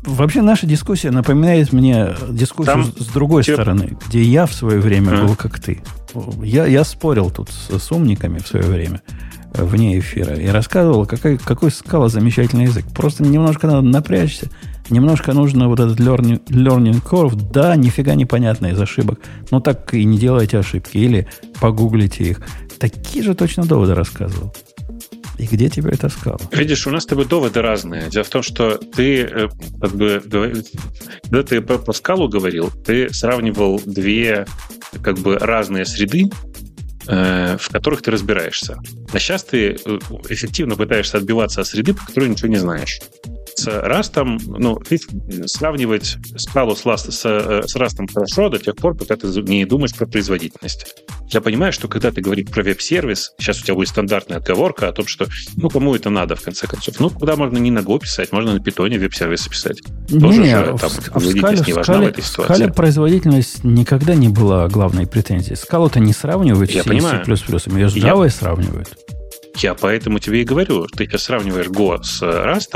Вообще 0.03 0.41
наша 0.41 0.67
дискуссия 0.67 1.11
напоминает 1.11 1.73
мне 1.73 2.15
дискуссию 2.29 2.73
Там 2.75 2.83
с 2.85 3.05
с 3.05 3.07
другой 3.07 3.43
те- 3.43 3.55
стороны, 3.55 3.97
где 4.07 4.21
я 4.21 4.45
в 4.45 4.53
свое 4.53 4.79
время 4.79 5.11
А. 5.19 5.25
был 5.25 5.35
как 5.35 5.59
ты. 5.59 5.81
Я, 6.43 6.65
я 6.67 6.85
спорил 6.85 7.29
тут 7.29 7.49
с, 7.49 7.77
с 7.77 7.91
умниками 7.91 8.37
в 8.39 8.47
свое 8.47 8.65
время 8.67 9.01
э, 9.53 9.65
вне 9.65 9.99
эфира 9.99 10.35
и 10.35 10.47
рассказывал, 10.47 11.05
какой, 11.05 11.37
какой 11.39 11.71
скала 11.71 12.07
замечательный 12.07 12.65
язык. 12.65 12.85
Просто 12.95 13.23
немножко 13.23 13.67
надо 13.67 13.81
напрячься, 13.81 14.49
немножко 14.89 15.33
нужно 15.33 15.67
вот 15.67 15.79
этот 15.79 15.99
learning, 15.99 16.43
learning 16.47 17.01
curve. 17.03 17.35
Да, 17.51 17.75
нифига 17.75 18.15
непонятно 18.15 18.67
из 18.67 18.79
ошибок, 18.79 19.19
но 19.51 19.59
так 19.59 19.93
и 19.93 20.03
не 20.03 20.17
делайте 20.17 20.57
ошибки 20.57 20.97
или 20.97 21.27
погуглите 21.59 22.23
их. 22.23 22.41
Такие 22.79 23.23
же 23.23 23.35
точно 23.35 23.65
доводы 23.65 23.95
рассказывал. 23.95 24.53
И 25.37 25.45
где 25.47 25.69
теперь 25.69 25.95
эта 25.95 26.09
скала? 26.09 26.39
Видишь, 26.51 26.87
у 26.87 26.91
нас 26.91 27.03
с 27.03 27.05
тобой 27.05 27.25
доводы 27.25 27.61
разные. 27.61 28.09
Дело 28.09 28.23
в 28.23 28.29
том, 28.29 28.41
что 28.41 28.77
ты, 28.77 29.23
э, 29.23 29.49
как 29.81 29.91
бы, 29.91 30.23
когда 31.23 31.43
ты 31.43 31.61
про 31.61 31.77
Паскалу 31.77 32.29
говорил, 32.29 32.71
ты 32.85 33.13
сравнивал 33.13 33.81
две, 33.85 34.45
как 35.03 35.17
бы, 35.19 35.37
разные 35.37 35.85
среды, 35.85 36.29
э, 37.07 37.57
в 37.59 37.69
которых 37.69 38.01
ты 38.01 38.11
разбираешься. 38.11 38.77
А 39.11 39.19
сейчас 39.19 39.43
ты 39.43 39.71
э, 39.71 39.99
эффективно 40.29 40.75
пытаешься 40.75 41.17
отбиваться 41.17 41.61
от 41.61 41.67
среды, 41.67 41.93
по 41.93 42.05
которой 42.05 42.29
ничего 42.29 42.47
не 42.47 42.57
знаешь. 42.57 42.99
С 43.57 43.67
Растом, 43.67 44.37
ну, 44.45 44.77
сравнивать 45.45 46.17
скалу 46.37 46.75
с, 46.75 46.81
с, 46.83 47.21
э, 47.25 47.63
с 47.65 47.75
Растом 47.75 48.07
хорошо 48.13 48.49
до 48.49 48.59
тех 48.59 48.75
пор, 48.75 48.95
пока 48.95 49.15
ты 49.15 49.27
не 49.27 49.65
думаешь 49.65 49.95
про 49.95 50.05
производительность. 50.05 50.93
Я 51.31 51.39
понимаю, 51.41 51.71
что 51.71 51.87
когда 51.87 52.11
ты 52.11 52.21
говоришь 52.21 52.47
про 52.49 52.63
веб-сервис, 52.63 53.31
сейчас 53.37 53.59
у 53.61 53.63
тебя 53.63 53.75
будет 53.75 53.87
стандартная 53.87 54.37
отговорка 54.37 54.89
о 54.89 54.91
том, 54.91 55.07
что, 55.07 55.27
ну, 55.55 55.69
кому 55.69 55.95
это 55.95 56.09
надо, 56.09 56.35
в 56.35 56.41
конце 56.41 56.67
концов. 56.67 56.99
Ну, 56.99 57.09
куда 57.09 57.35
можно 57.37 57.57
не 57.57 57.71
на 57.71 57.79
Go 57.79 57.97
писать, 57.99 58.31
можно 58.33 58.53
на 58.53 58.59
питоне 58.59 58.99
веб-сервисы 58.99 59.49
писать. 59.49 59.81
Тоже 60.09 60.41
Не, 60.41 60.49
же 60.49 60.73
в, 60.73 60.79
там 60.79 60.89
в 60.89 60.93
скале, 60.93 61.11
производительность 61.11 61.63
в 61.63 61.67
не 61.67 61.73
важна 61.73 61.93
в 61.93 61.97
скале- 61.97 62.09
этой 62.09 62.21
в 62.21 62.27
ситуации. 62.27 62.53
скале 62.55 62.73
производительность 62.73 63.63
никогда 63.63 64.15
не 64.15 64.27
была 64.27 64.67
главной 64.67 65.07
претензией. 65.07 65.55
Скалу-то 65.55 65.99
не 66.01 66.11
сравнивают 66.13 66.71
Я 66.71 66.83
с 66.83 66.85
понимаю. 66.85 67.23
C++, 67.25 67.31
ее 67.31 67.89
с 67.89 67.95
Я- 67.95 68.09
Java 68.11 68.29
сравнивают. 68.29 68.89
Я 69.57 69.73
поэтому 69.73 70.19
тебе 70.19 70.41
и 70.41 70.43
говорю, 70.45 70.85
ты 70.87 71.05
сейчас 71.05 71.23
сравниваешь 71.23 71.67
Go 71.67 71.97
с 72.03 72.21
Rust, 72.21 72.71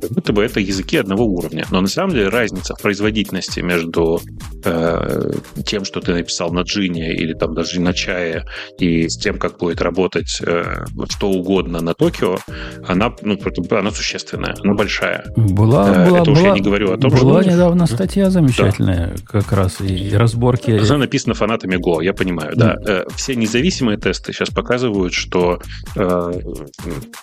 как 0.00 0.10
будто 0.10 0.32
бы 0.32 0.42
это 0.44 0.60
языки 0.60 0.96
одного 0.96 1.24
уровня. 1.24 1.64
Но 1.70 1.80
на 1.80 1.88
самом 1.88 2.12
деле 2.14 2.28
разница 2.28 2.74
в 2.74 2.80
производительности 2.82 3.60
между 3.60 4.20
э, 4.64 5.32
тем, 5.64 5.84
что 5.84 6.00
ты 6.00 6.12
написал 6.14 6.50
на 6.52 6.60
Джине 6.62 7.12
или 7.14 7.32
там 7.34 7.54
даже 7.54 7.80
на 7.80 7.92
Чае, 7.92 8.44
и 8.78 9.08
с 9.08 9.16
тем, 9.16 9.38
как 9.38 9.58
будет 9.58 9.80
работать 9.82 10.40
э, 10.44 10.84
что 11.10 11.30
угодно 11.30 11.80
на 11.80 11.94
Токио, 11.94 12.38
она, 12.86 13.12
ну, 13.22 13.38
она 13.70 13.90
существенная, 13.90 14.56
она 14.64 14.74
большая. 14.74 15.24
Была, 15.36 15.80
Э, 15.90 16.08
была, 16.08 16.20
это 16.20 16.30
уж 16.30 16.38
я 16.38 16.44
была- 16.50 16.54
не 16.54 16.60
говорю 16.60 16.92
о 16.92 16.96
том, 16.98 17.10
что- 17.16 17.24
Была 17.24 17.44
недавно 17.44 17.86
статья 17.86 18.30
замечательная, 18.30 19.14
как 19.26 19.52
раз, 19.52 19.80
и 19.80 20.10
разборки. 20.14 20.70
Она 20.72 20.98
написана 20.98 21.34
фанатами 21.34 21.76
Go, 21.76 22.02
я 22.02 22.12
понимаю, 22.12 22.52
да. 22.56 22.76
Э, 22.86 23.04
Все 23.16 23.36
независимые 23.36 23.98
тесты 23.98 24.32
сейчас 24.32 24.50
показывают, 24.50 25.12
что 25.12 25.60
э, 25.96 25.99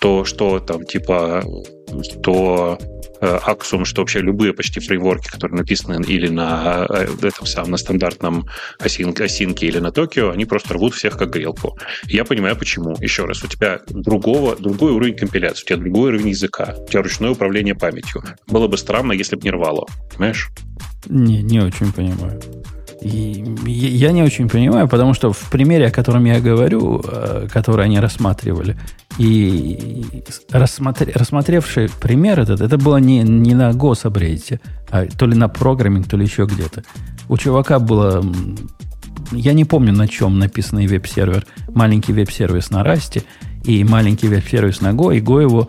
то, 0.00 0.24
что 0.24 0.60
там 0.60 0.84
типа 0.84 1.42
то 2.22 2.78
э, 3.20 3.38
Axiom, 3.46 3.84
что 3.84 4.02
вообще 4.02 4.20
любые 4.20 4.52
почти 4.52 4.80
фреймворки, 4.80 5.28
которые 5.28 5.58
написаны 5.58 6.02
или 6.04 6.28
на 6.28 6.86
э, 6.88 7.06
этом 7.22 7.46
самом, 7.46 7.72
на 7.72 7.76
стандартном 7.76 8.46
осин- 8.80 9.20
осинке 9.20 9.66
или 9.66 9.78
на 9.78 9.90
Токио, 9.90 10.30
они 10.30 10.44
просто 10.44 10.74
рвут 10.74 10.94
всех 10.94 11.16
как 11.16 11.30
грелку. 11.30 11.78
Я 12.04 12.24
понимаю, 12.24 12.56
почему. 12.56 12.96
Еще 13.00 13.24
раз, 13.24 13.42
у 13.42 13.48
тебя 13.48 13.80
другого, 13.88 14.56
другой 14.56 14.92
уровень 14.92 15.16
компиляции, 15.16 15.62
у 15.62 15.66
тебя 15.66 15.76
другой 15.78 16.10
уровень 16.10 16.28
языка, 16.28 16.74
у 16.78 16.88
тебя 16.88 17.02
ручное 17.02 17.30
управление 17.30 17.74
памятью. 17.74 18.22
Было 18.46 18.68
бы 18.68 18.76
странно, 18.76 19.12
если 19.12 19.36
бы 19.36 19.42
не 19.42 19.50
рвало. 19.50 19.86
Понимаешь? 20.12 20.50
Не, 21.06 21.42
не 21.42 21.60
очень 21.60 21.92
понимаю. 21.92 22.40
И 23.00 23.44
я 23.66 24.10
не 24.10 24.22
очень 24.22 24.48
понимаю, 24.48 24.88
потому 24.88 25.14
что 25.14 25.32
в 25.32 25.50
примере, 25.50 25.86
о 25.86 25.90
котором 25.90 26.24
я 26.24 26.40
говорю, 26.40 27.00
э, 27.04 27.46
который 27.52 27.84
они 27.84 28.00
рассматривали, 28.00 28.76
и 29.18 30.22
рассмотре- 30.50 31.12
рассмотревший 31.14 31.88
пример 32.00 32.40
этот, 32.40 32.60
это 32.60 32.76
было 32.76 32.96
не, 32.96 33.22
не 33.22 33.54
на 33.54 33.70
Go 33.70 33.94
сабреддите, 33.94 34.60
а 34.90 35.06
то 35.06 35.26
ли 35.26 35.36
на 35.36 35.48
программинг, 35.48 36.08
то 36.08 36.16
ли 36.16 36.24
еще 36.24 36.46
где-то. 36.46 36.82
У 37.28 37.36
чувака 37.36 37.78
было, 37.78 38.24
я 39.30 39.52
не 39.52 39.64
помню, 39.64 39.92
на 39.92 40.08
чем 40.08 40.38
написанный 40.38 40.88
веб-сервер, 40.88 41.46
маленький 41.68 42.12
веб-сервис 42.12 42.70
на 42.70 42.82
Расте 42.82 43.22
и 43.64 43.84
маленький 43.84 44.26
веб-сервис 44.26 44.80
на 44.80 44.90
Go, 44.90 45.16
и 45.16 45.20
Go 45.20 45.40
его, 45.40 45.68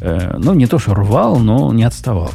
э, 0.00 0.36
ну, 0.38 0.52
не 0.52 0.66
то 0.66 0.78
что 0.78 0.94
рвал, 0.94 1.38
но 1.38 1.72
не 1.72 1.84
отставал. 1.84 2.32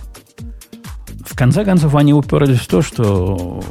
В 1.25 1.35
конце 1.35 1.63
концов, 1.63 1.95
они 1.95 2.13
уперлись 2.13 2.59
в 2.59 2.67
то, 2.67 2.81
что 2.81 3.63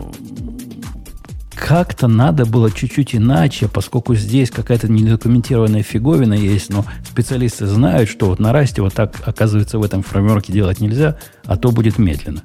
как-то 1.60 2.08
надо 2.08 2.46
было 2.46 2.70
чуть-чуть 2.70 3.14
иначе, 3.14 3.68
поскольку 3.68 4.14
здесь 4.14 4.50
какая-то 4.50 4.90
недокументированная 4.90 5.82
фиговина 5.82 6.32
есть, 6.32 6.70
но 6.70 6.84
специалисты 7.08 7.66
знают, 7.66 8.08
что 8.08 8.26
вот 8.26 8.40
на 8.40 8.52
расте 8.52 8.80
вот 8.80 8.94
так, 8.94 9.14
оказывается, 9.24 9.78
в 9.78 9.84
этом 9.84 10.02
фреймворке 10.02 10.52
делать 10.52 10.80
нельзя, 10.80 11.18
а 11.44 11.56
то 11.56 11.70
будет 11.70 11.98
медленно. 11.98 12.42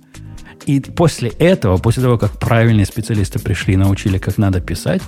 И 0.66 0.80
после 0.82 1.30
этого, 1.30 1.78
после 1.78 2.04
того, 2.04 2.18
как 2.18 2.34
правильные 2.40 2.86
специалисты 2.86 3.40
пришли 3.40 3.76
и 3.76 3.78
научили, 3.78 4.18
как 4.18 4.38
надо 4.38 4.60
писать, 4.60 5.02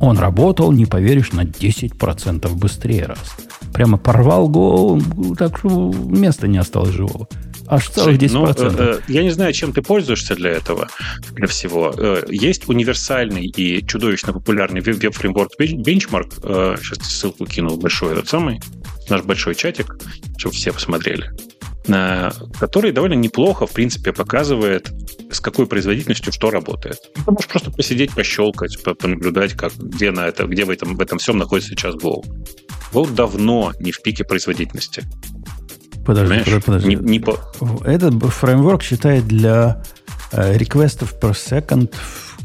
он 0.00 0.18
работал, 0.18 0.72
не 0.72 0.86
поверишь, 0.86 1.32
на 1.32 1.42
10% 1.42 2.52
быстрее 2.54 3.06
раз. 3.06 3.36
прямо 3.72 3.96
порвал 3.96 4.50
Go, 4.50 5.36
так 5.36 5.58
что 5.58 5.92
места 5.92 6.48
не 6.48 6.58
осталось 6.58 6.90
живого. 6.90 7.28
Аж 7.72 7.88
целых 7.88 8.18
10%. 8.18 8.32
Ну, 8.32 8.46
э, 8.46 8.52
э, 8.76 9.00
я 9.08 9.22
не 9.22 9.30
знаю, 9.30 9.54
чем 9.54 9.72
ты 9.72 9.80
пользуешься 9.80 10.34
для 10.34 10.50
этого, 10.50 10.88
для 11.30 11.46
всего. 11.46 11.94
Э, 11.96 12.22
есть 12.28 12.68
универсальный 12.68 13.46
и 13.46 13.82
чудовищно 13.86 14.34
популярный 14.34 14.82
веб-фреймворк 14.82 15.52
Benchmark. 15.58 16.40
Э, 16.42 16.76
сейчас 16.78 16.98
ссылку 16.98 17.46
кинул 17.46 17.78
большой 17.78 18.12
этот 18.12 18.28
самый, 18.28 18.60
наш 19.08 19.22
большой 19.22 19.54
чатик, 19.54 19.96
чтобы 20.36 20.54
все 20.54 20.70
посмотрели 20.70 21.30
э, 21.88 22.30
который 22.60 22.92
довольно 22.92 23.14
неплохо, 23.14 23.66
в 23.66 23.72
принципе, 23.72 24.12
показывает, 24.12 24.92
с 25.30 25.40
какой 25.40 25.66
производительностью 25.66 26.30
что 26.30 26.50
работает. 26.50 26.98
Ты 27.24 27.30
можешь 27.30 27.48
просто 27.48 27.70
посидеть, 27.70 28.12
пощелкать, 28.12 28.76
понаблюдать, 28.82 29.54
как, 29.54 29.72
где, 29.78 30.10
на 30.10 30.26
это, 30.26 30.44
где 30.44 30.66
в, 30.66 30.70
этом, 30.70 30.94
в 30.94 31.00
этом 31.00 31.18
всем 31.18 31.38
находится 31.38 31.70
сейчас 31.70 31.94
Go. 31.94 32.22
Go 32.92 33.10
давно 33.10 33.72
не 33.80 33.92
в 33.92 34.02
пике 34.02 34.24
производительности. 34.24 35.04
Подожди, 36.04 36.42
Понимаешь? 36.44 36.64
подожди. 36.64 36.88
Не, 36.88 36.96
не 36.96 37.20
по... 37.20 37.38
Этот 37.84 38.14
фреймворк 38.24 38.82
считает 38.82 39.26
для 39.26 39.82
э, 40.32 40.56
реквестов 40.56 41.14
per 41.20 41.32
second 41.32 41.94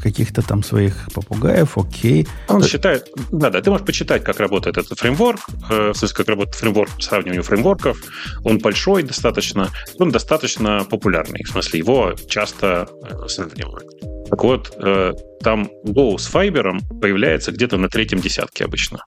каких-то 0.00 0.42
там 0.42 0.62
своих 0.62 1.08
попугаев, 1.12 1.76
окей. 1.76 2.28
Он 2.48 2.60
так... 2.60 2.70
считает, 2.70 3.08
да, 3.30 3.50
да, 3.50 3.60
ты 3.60 3.70
можешь 3.70 3.86
почитать, 3.86 4.24
как 4.24 4.40
работает 4.40 4.78
этот 4.78 4.98
фреймворк, 4.98 5.40
э, 5.70 5.92
в 5.92 5.96
смысле, 5.96 6.16
как 6.16 6.28
работает 6.28 6.56
фреймворк 6.56 6.90
по 6.96 7.02
сравнению 7.02 7.42
фреймворков. 7.42 7.98
Он 8.44 8.58
большой 8.58 9.02
достаточно, 9.02 9.70
он 9.98 10.10
достаточно 10.10 10.86
популярный, 10.88 11.42
в 11.44 11.48
смысле, 11.48 11.78
его 11.78 12.14
часто 12.28 12.88
э, 13.02 13.28
сравнивают. 13.28 13.86
Так 14.30 14.44
вот, 14.44 14.72
э, 14.78 15.12
там 15.42 15.68
Go 15.84 16.18
с 16.18 16.32
Fiber 16.32 16.78
появляется 17.00 17.52
где-то 17.52 17.78
на 17.78 17.88
третьем 17.88 18.20
десятке 18.20 18.64
обычно. 18.64 19.04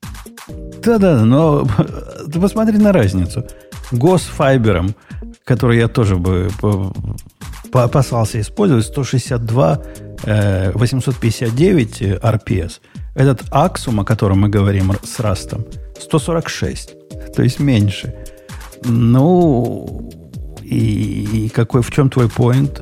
Да-да, 0.84 1.24
но 1.26 1.68
ты 2.32 2.40
посмотри 2.40 2.78
на 2.78 2.92
разницу. 2.92 3.46
Fiber, 4.38 4.94
который 5.44 5.78
я 5.78 5.88
тоже 5.88 6.16
бы 6.16 6.50
опасался 7.74 8.40
использовать, 8.40 8.86
162 8.86 9.82
859 10.74 12.02
RPS. 12.02 12.80
Этот 13.16 13.42
Axum, 13.50 14.02
о 14.02 14.06
котором 14.06 14.42
мы 14.42 14.50
говорим 14.50 14.94
с 15.04 15.20
Растом, 15.20 15.66
146, 16.00 16.94
то 17.36 17.44
есть 17.44 17.60
меньше. 17.60 18.16
Ну, 18.84 20.12
и, 20.64 21.46
и 21.46 21.50
какой, 21.50 21.82
в 21.82 21.92
чем 21.92 22.10
твой 22.10 22.30
поинт? 22.30 22.82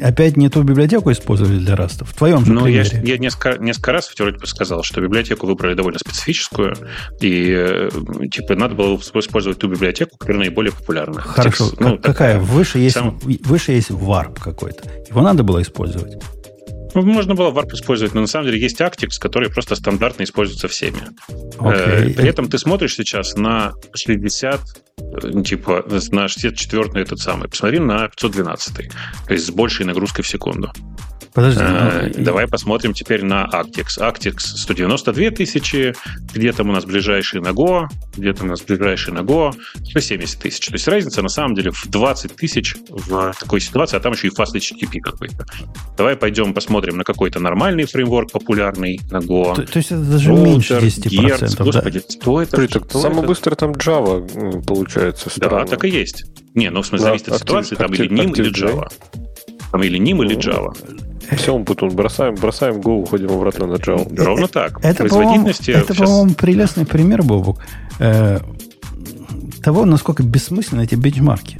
Опять 0.00 0.36
не 0.36 0.48
ту 0.48 0.62
библиотеку 0.62 1.10
использовали 1.12 1.58
для 1.58 1.76
раста? 1.76 2.04
В 2.04 2.14
твоем 2.14 2.44
же 2.44 2.52
ну, 2.52 2.62
примере. 2.62 3.00
Я, 3.02 3.12
я 3.14 3.18
несколько, 3.18 3.58
несколько 3.58 3.92
раз 3.92 4.12
вроде 4.18 4.38
бы 4.38 4.46
сказал, 4.46 4.82
что 4.82 5.00
библиотеку 5.00 5.46
выбрали 5.46 5.74
довольно 5.74 5.98
специфическую, 5.98 6.76
и 7.20 7.52
э, 7.56 7.90
типа 8.30 8.54
надо 8.54 8.74
было 8.74 8.96
использовать 8.96 9.58
ту 9.58 9.68
библиотеку, 9.68 10.16
которая 10.18 10.40
наиболее 10.40 10.72
популярна. 10.72 11.20
Хорошо. 11.20 11.68
Текст, 11.68 11.80
ну, 11.80 11.96
какая? 11.96 12.12
Такая, 12.12 12.38
выше, 12.38 12.78
есть, 12.78 12.94
сам... 12.94 13.18
выше 13.18 13.72
есть 13.72 13.90
warp 13.90 14.38
какой-то. 14.40 14.88
Его 15.08 15.22
надо 15.22 15.42
было 15.42 15.62
использовать. 15.62 16.14
Ну, 16.94 17.02
можно 17.02 17.34
было 17.34 17.50
Warp 17.50 17.72
использовать, 17.74 18.14
но 18.14 18.22
на 18.22 18.26
самом 18.26 18.46
деле 18.46 18.60
есть 18.60 18.80
Actix, 18.80 19.18
который 19.20 19.50
просто 19.50 19.74
стандартно 19.74 20.24
используется 20.24 20.68
всеми. 20.68 21.02
Okay. 21.58 22.10
Э, 22.10 22.14
при 22.14 22.28
этом 22.28 22.48
ты 22.48 22.58
смотришь 22.58 22.94
сейчас 22.94 23.36
на 23.36 23.72
60 23.94 24.60
Э, 25.00 25.42
типа 25.42 25.84
на 26.10 26.28
64 26.28 27.02
этот 27.02 27.18
самый. 27.18 27.48
Посмотри 27.48 27.78
на 27.78 28.08
512, 28.08 28.74
то 29.26 29.32
есть 29.32 29.46
с 29.46 29.50
большей 29.50 29.86
нагрузкой 29.86 30.24
в 30.24 30.28
секунду. 30.28 30.72
Подожди. 31.32 31.60
Э, 31.62 32.10
ну, 32.16 32.24
давай 32.24 32.48
посмотрим 32.48 32.92
теперь 32.92 33.24
на 33.24 33.48
Actix. 33.52 33.98
Actix 33.98 34.38
192 34.38 35.30
тысячи, 35.30 35.94
где 36.34 36.52
там 36.52 36.70
у 36.70 36.72
нас 36.72 36.84
ближайший 36.84 37.40
на 37.40 37.48
Go, 37.48 37.86
где 38.16 38.32
там 38.32 38.48
у 38.48 38.50
нас 38.50 38.62
ближайший 38.62 39.12
на 39.12 39.20
Go, 39.20 39.52
170 39.84 40.38
тысяч. 40.38 40.66
То 40.66 40.74
есть 40.74 40.88
разница 40.88 41.22
на 41.22 41.28
самом 41.28 41.54
деле 41.54 41.70
в 41.70 41.86
20 41.88 42.34
тысяч 42.34 42.74
в 42.88 43.32
такой 43.38 43.60
ситуации, 43.60 43.96
а 43.96 44.00
там 44.00 44.12
еще 44.12 44.28
и 44.28 44.30
Fast 44.30 44.54
HTTP 44.54 45.00
какой-то. 45.00 45.46
Давай 45.96 46.16
пойдем 46.16 46.52
посмотрим 46.52 46.96
на 46.96 47.04
какой-то 47.04 47.38
нормальный 47.40 47.84
фреймворк 47.84 48.32
популярный 48.32 49.00
на 49.10 49.18
Go. 49.18 49.54
То, 49.54 49.62
то 49.62 49.78
есть 49.78 49.92
это 49.92 50.02
даже 50.02 50.30
Router, 50.30 50.42
меньше 50.42 50.74
10%. 50.74 51.08
Герц, 51.08 51.54
да? 51.54 51.64
Господи, 51.64 52.02
что 52.08 52.42
это? 52.42 52.68
Что 52.68 53.00
самый 53.00 53.18
это? 53.18 53.28
быстрый 53.28 53.54
там 53.54 53.72
Java 53.72 54.64
получается. 54.66 55.30
Странно. 55.30 55.64
Да, 55.64 55.66
так 55.66 55.84
и 55.84 55.88
есть. 55.88 56.24
Не, 56.54 56.70
ну 56.70 56.82
в 56.82 56.86
смысле, 56.86 57.04
да, 57.04 57.10
зависит 57.10 57.28
от 57.28 57.40
ситуации, 57.40 57.76
там 57.76 57.92
или 57.92 58.10
NIM, 58.10 58.32
или 58.36 58.52
Java. 58.52 58.88
Там 59.70 59.82
или 59.84 60.00
NIM, 60.00 60.24
или 60.24 60.36
Java. 60.36 60.74
Все, 61.36 61.58
Путун, 61.60 61.90
бросаем, 61.90 62.34
бросаем 62.34 62.76
Go, 62.76 63.02
уходим 63.02 63.30
обратно 63.30 63.66
на 63.66 63.74
Java. 63.74 64.06
Э, 64.16 64.24
Ровно 64.24 64.48
так. 64.48 64.78
Это, 64.82 64.98
Производительности 65.04 65.70
это, 65.70 65.94
сейчас... 65.94 66.08
по-моему, 66.08 66.34
прелестный 66.34 66.86
пример, 66.86 67.22
Бобук, 67.22 67.58
э, 67.98 68.40
того, 69.62 69.84
насколько 69.84 70.22
бессмысленны 70.22 70.82
эти 70.82 70.94
бенчмарки. 70.94 71.58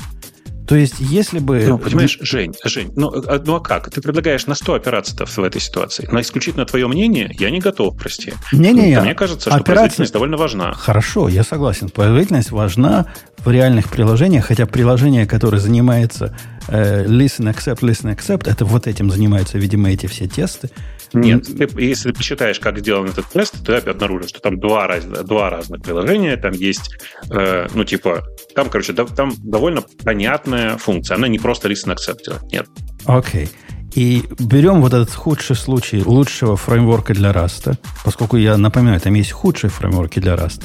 То 0.70 0.76
есть, 0.76 1.00
если 1.00 1.40
бы... 1.40 1.64
Ну, 1.66 1.78
понимаешь, 1.78 2.16
Жень, 2.20 2.54
Жень, 2.64 2.92
ну, 2.94 3.12
а, 3.26 3.42
ну 3.44 3.56
а 3.56 3.60
как? 3.60 3.90
Ты 3.90 4.00
предлагаешь 4.00 4.46
на 4.46 4.54
что 4.54 4.74
опираться 4.74 5.26
в 5.26 5.38
этой 5.40 5.60
ситуации? 5.60 6.08
На 6.12 6.20
исключительно 6.20 6.64
твое 6.64 6.86
мнение 6.86 7.34
я 7.40 7.50
не 7.50 7.58
готов, 7.58 7.98
прости. 7.98 8.34
Не-не, 8.52 8.94
ну, 8.94 9.02
Мне 9.02 9.14
кажется, 9.16 9.50
что 9.50 9.56
операция... 9.56 9.64
производительность 9.64 10.12
довольно 10.12 10.36
важна. 10.36 10.72
Хорошо, 10.74 11.28
я 11.28 11.42
согласен. 11.42 11.88
Производительность 11.88 12.52
важна 12.52 13.12
в 13.38 13.50
реальных 13.50 13.88
приложениях, 13.88 14.46
хотя 14.46 14.64
приложение, 14.66 15.26
которое 15.26 15.58
занимается 15.58 16.36
э, 16.68 17.04
listen, 17.04 17.52
accept, 17.52 17.80
listen, 17.80 18.16
accept, 18.16 18.48
это 18.48 18.64
вот 18.64 18.86
этим 18.86 19.10
занимаются, 19.10 19.58
видимо, 19.58 19.90
эти 19.90 20.06
все 20.06 20.28
тесты. 20.28 20.70
Нет, 21.12 21.46
ты, 21.46 21.68
если 21.82 22.12
ты 22.12 22.16
посчитаешь, 22.16 22.60
как 22.60 22.78
сделан 22.78 23.08
этот 23.08 23.26
тест, 23.26 23.66
ты 23.66 23.74
обнаружишь, 23.74 24.30
что 24.30 24.40
там 24.40 24.60
два, 24.60 24.86
раз, 24.86 25.04
два 25.04 25.50
разных 25.50 25.82
приложения, 25.82 26.36
там 26.36 26.52
есть, 26.52 26.96
э, 27.28 27.66
ну, 27.74 27.84
типа, 27.84 28.22
там, 28.54 28.68
короче, 28.70 28.92
да, 28.92 29.04
там 29.04 29.32
довольно 29.38 29.82
понятная 30.04 30.76
функция. 30.76 31.16
Она 31.16 31.28
не 31.28 31.38
просто 31.38 31.68
listen 31.68 31.94
accept, 31.94 32.50
нет. 32.52 32.66
Окей. 33.06 33.44
Okay. 33.44 33.50
И 33.94 34.22
берем 34.38 34.80
вот 34.82 34.94
этот 34.94 35.12
худший 35.12 35.56
случай 35.56 36.02
лучшего 36.04 36.56
фреймворка 36.56 37.12
для 37.12 37.32
Rust, 37.32 37.76
поскольку 38.04 38.36
я 38.36 38.56
напоминаю, 38.56 39.00
там 39.00 39.14
есть 39.14 39.32
худшие 39.32 39.70
фреймворки 39.70 40.20
для 40.20 40.34
Rust. 40.34 40.62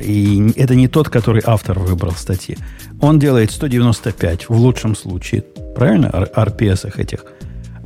И 0.00 0.52
это 0.56 0.74
не 0.74 0.88
тот, 0.88 1.08
который 1.08 1.42
автор 1.44 1.78
выбрал 1.78 2.12
в 2.12 2.18
статье. 2.18 2.56
Он 3.00 3.18
делает 3.18 3.50
195 3.50 4.48
в 4.48 4.52
лучшем 4.52 4.94
случае, 4.94 5.42
правильно, 5.74 6.06
RPS 6.06 6.98
этих. 6.98 7.24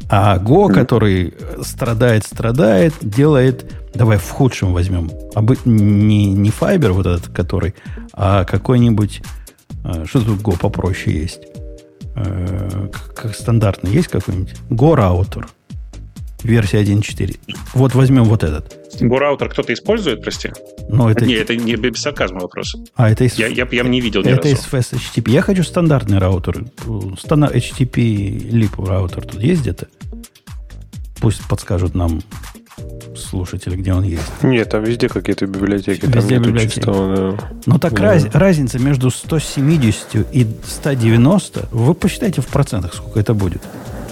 А 0.08 0.38
Go, 0.38 0.66
mm-hmm. 0.66 0.74
который 0.74 1.34
страдает, 1.62 2.24
страдает, 2.24 2.94
делает, 3.00 3.72
давай 3.96 4.18
в 4.18 4.30
худшем 4.30 4.72
возьмем, 4.72 5.10
а 5.34 5.42
не, 5.64 6.32
не 6.32 6.50
Fiber 6.50 6.92
вот 6.92 7.06
этот, 7.06 7.28
который, 7.28 7.74
а 8.12 8.44
какой-нибудь, 8.44 9.22
а, 9.84 10.04
что 10.06 10.20
тут 10.20 10.40
Go 10.40 10.58
попроще 10.58 11.18
есть? 11.18 11.40
Э, 12.14 12.88
как 13.14 13.34
стандартный 13.34 13.90
есть 13.90 14.08
какой-нибудь? 14.08 14.54
Go 14.70 14.96
Router. 14.96 15.46
Версия 16.46 16.82
1.4. 16.82 17.38
Вот 17.74 17.94
возьмем 17.94 18.24
вот 18.24 18.44
этот. 18.44 18.76
Go 19.00 19.12
Router 19.12 19.48
кто-то 19.48 19.72
использует, 19.72 20.22
прости? 20.22 20.50
Ну, 20.88 21.08
это... 21.08 21.26
Не, 21.26 21.34
это 21.34 21.56
не 21.56 21.74
без 21.74 22.00
сарказма 22.00 22.40
вопрос. 22.40 22.76
А, 22.94 23.10
это 23.10 23.24
из... 23.24 23.34
Я, 23.36 23.48
я, 23.48 23.66
я 23.70 23.82
не 23.82 24.00
видел 24.00 24.22
ни 24.22 24.30
Это 24.30 24.48
из 24.48 24.58
Fast 24.58 24.94
HTTP. 24.94 25.30
Я 25.30 25.42
хочу 25.42 25.64
стандартный 25.64 26.18
раутер. 26.18 26.64
Стандарт 27.18 27.54
HTTP 27.54 28.48
lib 28.48 28.78
router 28.78 29.24
тут 29.26 29.42
есть 29.42 29.62
где-то? 29.62 29.88
Пусть 31.20 31.46
подскажут 31.48 31.94
нам 31.94 32.22
слушатели, 33.16 33.76
где 33.76 33.92
он 33.92 34.04
есть. 34.04 34.42
Нет, 34.42 34.70
там 34.70 34.84
везде 34.84 35.08
какие-то 35.08 35.46
библиотеки. 35.46 36.06
Везде 36.06 36.36
там 36.36 36.44
библиотеки. 36.44 36.74
Чистого, 36.74 37.36
да. 37.36 37.50
Ну 37.66 37.78
так 37.78 37.94
да. 37.94 38.02
раз, 38.02 38.26
разница 38.32 38.78
между 38.78 39.10
170 39.10 40.26
и 40.32 40.46
190, 40.64 41.68
вы 41.72 41.94
посчитайте 41.94 42.40
в 42.40 42.46
процентах, 42.46 42.94
сколько 42.94 43.18
это 43.20 43.34
будет. 43.34 43.62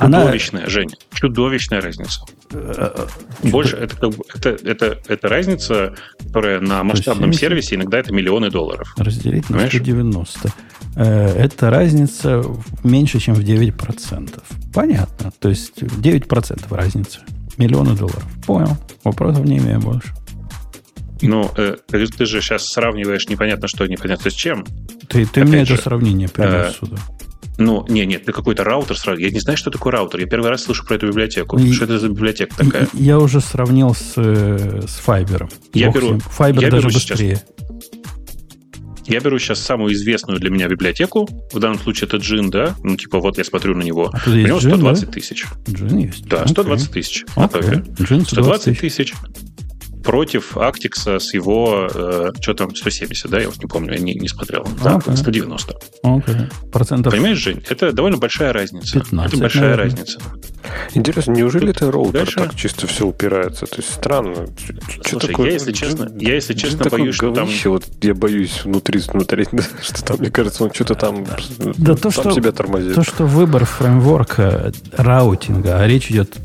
Чудовищная, 0.01 0.63
Она... 0.63 0.71
Женя, 0.71 0.95
чудовищная 1.13 1.81
разница. 1.81 2.21
Э, 2.53 3.07
э, 3.43 3.49
Больше 3.49 3.77
это, 3.77 4.11
это, 4.35 4.49
это, 4.51 4.99
это 5.07 5.29
разница, 5.29 5.95
которая 6.19 6.61
на 6.61 6.83
масштабном 6.83 7.33
170? 7.33 7.41
сервисе 7.41 7.75
иногда 7.77 7.99
это 7.99 8.13
миллионы 8.13 8.51
долларов. 8.51 8.93
Разделить 8.97 9.49
на 9.51 9.67
190. 9.67 10.53
Э, 10.97 11.29
это 11.37 11.71
разница 11.71 12.45
меньше, 12.83 13.21
чем 13.21 13.35
в 13.35 13.41
9%. 13.41 14.43
Понятно. 14.73 15.33
То 15.39 15.49
есть 15.49 15.83
9% 15.83 16.75
разница. 16.75 17.21
Миллионы 17.57 17.95
долларов. 17.95 18.25
Понял. 18.47 18.77
Вопросов 19.05 19.45
не 19.45 19.59
имею 19.59 19.81
больше. 19.81 20.13
Ну, 21.23 21.51
э, 21.57 21.77
ты 21.87 22.27
же 22.27 22.41
сейчас 22.41 22.67
сравниваешь 22.69 23.29
непонятно 23.29 23.69
что, 23.69 23.87
непонятно 23.87 24.31
с 24.31 24.35
чем. 24.35 24.65
Ты, 25.09 25.25
ты 25.27 25.45
мне 25.45 25.65
же, 25.65 25.75
это 25.75 25.83
сравнение 25.85 26.29
принес 26.29 26.53
э, 26.53 26.73
сюда. 26.79 26.97
Ну, 27.57 27.87
не, 27.89 28.05
нет, 28.05 28.25
ты 28.25 28.33
какой-то 28.33 28.65
раутер 28.65 28.99
сразу. 28.99 29.21
Я 29.21 29.31
не 29.31 29.39
знаю, 29.39 29.57
что 29.57 29.71
такое 29.71 29.93
раутер. 29.93 30.21
Я 30.21 30.27
первый 30.27 30.51
раз 30.51 30.65
слышу 30.65 30.85
про 30.85 30.97
эту 30.97 31.07
библиотеку. 31.07 31.57
И, 31.57 31.73
что 31.73 31.85
это 31.85 31.99
за 31.99 32.09
библиотека 32.09 32.57
такая? 32.57 32.89
Я 32.93 33.19
уже 33.19 33.41
сравнил 33.41 33.95
с, 33.95 34.15
э, 34.17 34.83
с 34.87 35.01
Fiber. 35.07 35.51
Я 35.73 35.91
беру, 35.91 36.17
Fiber 36.17 36.61
я 36.61 36.71
даже 36.71 36.89
беру 36.89 36.95
быстрее. 36.95 37.37
Сейчас, 37.37 37.84
я 39.07 39.21
беру 39.21 39.39
сейчас 39.39 39.61
самую 39.61 39.93
известную 39.95 40.41
для 40.41 40.51
меня 40.51 40.69
библиотеку. 40.69 41.29
В 41.53 41.59
данном 41.59 41.79
случае 41.79 42.09
это 42.09 42.17
Джин, 42.19 42.51
да? 42.51 42.75
Ну, 42.83 42.97
типа, 42.97 43.21
вот 43.21 43.39
я 43.39 43.45
смотрю 43.45 43.75
на 43.77 43.83
него. 43.83 44.11
А 44.13 44.31
У 44.31 44.33
него 44.33 44.61
120 44.61 45.07
да? 45.07 45.13
тысяч. 45.13 45.45
Джин 45.69 45.99
есть. 45.99 46.27
Да, 46.27 46.47
120 46.47 46.89
okay. 46.89 46.93
тысяч. 46.93 47.25
Okay. 47.37 48.25
120 48.25 48.79
тысяч. 48.81 49.15
Против 50.05 50.57
Actix 50.57 51.19
с 51.19 51.35
его, 51.35 51.89
э, 51.93 52.33
что 52.41 52.55
там, 52.55 52.75
170, 52.75 53.31
да, 53.31 53.41
я 53.41 53.49
вот 53.49 53.57
не 53.59 53.67
помню, 53.67 53.95
я 53.95 53.99
не, 53.99 54.15
не 54.15 54.29
смотрел. 54.29 54.67
Да, 54.83 54.97
okay. 54.97 55.17
190. 55.17 55.75
Okay. 56.03 56.71
Процентов 56.71 57.13
Понимаешь, 57.13 57.39
Жень, 57.39 57.65
это 57.69 57.93
довольно 57.93 58.19
большая 58.19 58.53
разница. 58.53 59.01
15, 59.01 59.33
это 59.33 59.41
большая 59.41 59.63
наверное. 59.63 59.85
разница. 59.85 60.19
Интересно, 60.95 61.33
неужели 61.33 61.67
Тут 61.67 61.77
это 61.77 61.91
роутер 61.91 62.13
дальше? 62.13 62.37
так 62.37 62.55
чисто 62.55 62.87
все 62.87 63.07
упирается? 63.07 63.67
То 63.67 63.77
есть 63.77 63.93
странно. 63.93 64.47
Слушай, 65.05 65.29
такое? 65.29 65.47
я, 65.49 65.53
если 65.55 65.73
честно, 65.73 66.11
я, 66.19 66.35
если 66.35 66.55
честно, 66.55 66.89
боюсь, 66.91 67.15
что 67.15 67.33
там... 67.33 67.49
Вот 67.65 67.85
я 68.03 68.15
боюсь 68.15 68.65
внутри 68.65 69.01
смотреть, 69.01 69.49
что 69.83 70.05
там, 70.05 70.19
мне 70.19 70.31
кажется, 70.31 70.65
он 70.65 70.73
что-то 70.73 70.95
там, 70.95 71.25
да 71.59 71.97
то, 71.97 72.11
что, 72.11 72.31
себя 72.31 72.53
тормозит. 72.53 72.95
То, 72.95 73.03
что 73.03 73.25
выбор 73.25 73.65
фреймворка 73.65 74.73
раутинга, 74.93 75.81
а 75.81 75.87
речь 75.87 76.11
идет... 76.11 76.37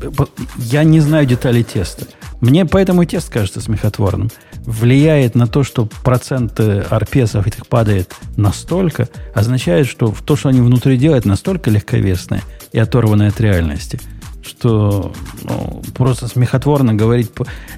Я 0.56 0.82
не 0.84 1.00
знаю 1.00 1.26
деталей 1.26 1.62
теста. 1.62 2.06
Мне 2.40 2.64
поэтому 2.64 3.04
тест 3.04 3.30
кажется 3.30 3.60
смехотворным. 3.60 4.30
Влияет 4.64 5.34
на 5.34 5.46
то, 5.46 5.62
что 5.62 5.86
процент 6.04 6.58
арпесов 6.58 7.46
этих 7.46 7.66
падает 7.66 8.14
настолько, 8.36 9.08
означает, 9.34 9.86
что 9.86 10.14
то, 10.24 10.36
что 10.36 10.48
они 10.48 10.60
внутри 10.60 10.96
делают, 10.96 11.24
настолько 11.24 11.70
легковесное 11.70 12.42
и 12.72 12.78
оторванное 12.78 13.28
от 13.28 13.40
реальности, 13.40 14.00
что 14.42 15.12
ну, 15.42 15.82
просто 15.94 16.26
смехотворно 16.28 16.94
говорить... 16.94 17.30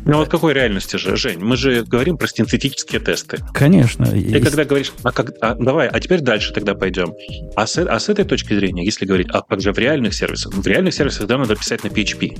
Ну 0.04 0.18
вот 0.18 0.28
какой 0.28 0.52
реальности 0.52 0.96
же, 0.96 1.16
Жень? 1.16 1.40
Мы 1.40 1.56
же 1.56 1.82
говорим 1.84 2.16
про 2.16 2.28
синтетические 2.28 3.00
тесты. 3.00 3.38
Конечно. 3.52 4.06
Ты 4.06 4.18
и... 4.18 4.40
когда 4.40 4.64
говоришь, 4.64 4.92
а 5.02 5.12
как, 5.12 5.32
а, 5.40 5.54
давай, 5.54 5.88
а 5.88 6.00
теперь 6.00 6.20
дальше 6.20 6.52
тогда 6.52 6.74
пойдем. 6.74 7.14
А 7.56 7.66
с, 7.66 7.78
а 7.78 7.98
с 7.98 8.08
этой 8.08 8.24
точки 8.24 8.54
зрения, 8.54 8.84
если 8.84 9.06
говорить, 9.06 9.28
а 9.32 9.42
как 9.42 9.60
же 9.60 9.72
в 9.72 9.78
реальных 9.78 10.14
сервисах? 10.14 10.54
В 10.54 10.66
реальных 10.66 10.94
сервисах 10.94 11.26
да, 11.26 11.38
надо 11.38 11.56
писать 11.56 11.82
на 11.84 11.88
PHP. 11.88 12.38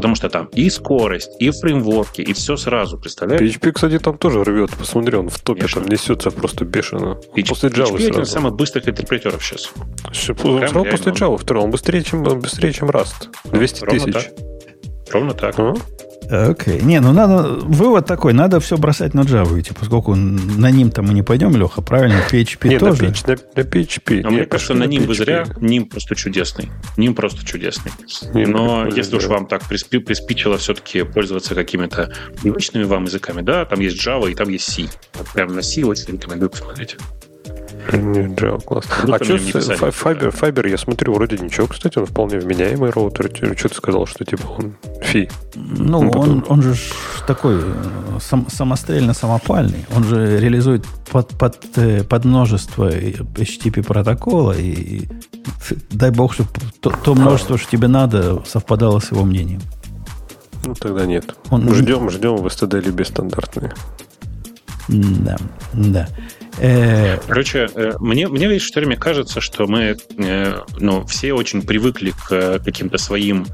Потому 0.00 0.14
что 0.14 0.30
там 0.30 0.46
и 0.54 0.70
скорость, 0.70 1.30
и 1.38 1.50
фреймворки, 1.50 2.22
и 2.22 2.32
все 2.32 2.56
сразу, 2.56 2.96
представляешь? 2.96 3.42
PHP, 3.42 3.72
кстати, 3.72 3.98
там 3.98 4.16
тоже 4.16 4.42
рвет. 4.44 4.70
Посмотри, 4.78 5.14
он 5.18 5.28
в 5.28 5.38
топе 5.40 5.60
бешено. 5.60 5.82
там 5.82 5.92
несется 5.92 6.30
просто 6.30 6.64
бешено. 6.64 7.20
PHP, 7.36 7.48
после 7.50 7.68
Java 7.68 7.96
PHP 7.96 8.08
один 8.08 8.22
из 8.22 8.30
самых 8.30 8.54
быстрых 8.54 8.88
интерпретеров 8.88 9.44
сейчас. 9.44 9.70
Он 10.42 10.66
сразу 10.66 10.84
после 10.84 11.12
Java 11.12 11.36
второй. 11.36 11.64
Он 11.64 11.70
быстрее, 11.70 12.02
чем, 12.02 12.22
быстрее, 12.22 12.72
чем 12.72 12.88
Rust. 12.88 13.28
200 13.52 13.84
Ровно 13.84 14.00
тысяч. 14.00 14.14
Так. 14.14 14.32
Ровно 15.12 15.34
так. 15.34 15.58
А? 15.58 15.74
Окей. 16.30 16.78
Okay. 16.78 16.84
Не, 16.84 17.00
ну 17.00 17.12
надо. 17.12 17.58
Вывод 17.64 18.06
такой, 18.06 18.32
надо 18.32 18.60
все 18.60 18.76
бросать 18.76 19.14
на 19.14 19.22
Java 19.22 19.58
идти, 19.58 19.72
поскольку 19.78 20.14
на 20.14 20.70
ним-то 20.70 21.02
мы 21.02 21.12
не 21.12 21.22
пойдем, 21.22 21.56
Леха, 21.56 21.82
правильно? 21.82 22.20
PHP 22.30 22.68
Нет, 22.68 22.80
тоже. 22.80 23.02
На, 23.02 23.08
на, 23.08 23.38
на 23.56 23.60
PHP. 23.60 24.22
А 24.22 24.30
мне 24.30 24.44
кажется, 24.44 24.74
на 24.74 24.84
ним 24.84 25.04
вы 25.04 25.14
зря. 25.14 25.44
Ним 25.60 25.86
просто 25.86 26.14
чудесный. 26.14 26.70
Ним 26.96 27.14
просто 27.14 27.44
чудесный. 27.44 27.90
Ним 28.32 28.52
Но 28.52 28.86
если 28.86 29.16
уж 29.16 29.26
вам 29.26 29.46
так 29.46 29.66
приспи, 29.68 29.98
приспичило 29.98 30.56
все-таки 30.58 31.02
пользоваться 31.02 31.54
какими-то 31.54 32.12
привычными 32.40 32.84
вам 32.84 33.04
языками, 33.04 33.42
да, 33.42 33.64
там 33.64 33.80
есть 33.80 34.04
Java 34.04 34.30
и 34.30 34.34
там 34.34 34.48
есть 34.48 34.70
C. 34.70 34.88
Вот 35.14 35.28
прям 35.34 35.54
на 35.54 35.62
C 35.62 35.82
очень 35.82 36.12
рекомендую 36.12 36.50
посмотреть. 36.50 36.96
Java 37.88 38.64
класс. 38.64 38.84
Ну, 39.04 39.14
а 39.14 39.24
что 39.24 39.38
с 39.38 39.70
Fiber, 39.70 40.32
Fiber, 40.32 40.68
я 40.68 40.78
смотрю, 40.78 41.14
вроде 41.14 41.38
ничего, 41.38 41.66
кстати, 41.66 41.98
он 41.98 42.06
вполне 42.06 42.38
вменяемый 42.38 42.90
роутер. 42.90 43.30
Что 43.56 43.68
ты 43.68 43.74
сказал, 43.74 44.06
что 44.06 44.24
типа 44.24 44.46
он 44.46 44.76
фи? 45.02 45.28
Ну, 45.54 46.02
ну 46.02 46.10
он, 46.10 46.44
он 46.48 46.62
же 46.62 46.74
такой 47.26 47.60
э, 47.60 48.18
сам, 48.20 48.48
самострельно 48.48 49.14
самопальный. 49.14 49.84
Он 49.96 50.04
же 50.04 50.38
реализует 50.38 50.84
под, 51.10 51.28
под, 51.38 51.58
э, 51.76 52.04
под 52.04 52.24
множество 52.24 52.90
HTTP 52.90 53.82
протокола. 53.82 54.52
И, 54.52 54.70
и 54.70 55.08
дай 55.90 56.10
бог, 56.10 56.34
чтобы 56.34 56.50
то, 56.80 56.90
то 56.90 57.14
множество, 57.14 57.58
что 57.58 57.70
тебе 57.70 57.88
надо, 57.88 58.42
совпадало 58.46 59.00
с 59.00 59.10
его 59.10 59.24
мнением. 59.24 59.60
Ну, 60.64 60.74
тогда 60.74 61.06
нет. 61.06 61.34
Он... 61.50 61.72
Ждем, 61.74 62.10
ждем 62.10 62.36
в 62.36 62.46
STD 62.46 62.82
либо 62.84 63.02
стандартные. 63.02 63.72
Да, 64.88 65.36
да. 65.72 66.08
Э, 66.60 67.16
Короче, 67.26 67.68
э, 67.74 67.92
мне, 68.00 68.28
мне 68.28 68.46
видишь, 68.46 68.66
что 68.66 68.80
время 68.80 68.96
кажется, 68.96 69.40
что 69.40 69.66
мы 69.66 69.96
э, 70.18 70.54
ну, 70.78 71.06
все 71.06 71.32
очень 71.32 71.62
привыкли 71.62 72.12
к 72.28 72.58
каким-то 72.62 72.98
своим 72.98 73.46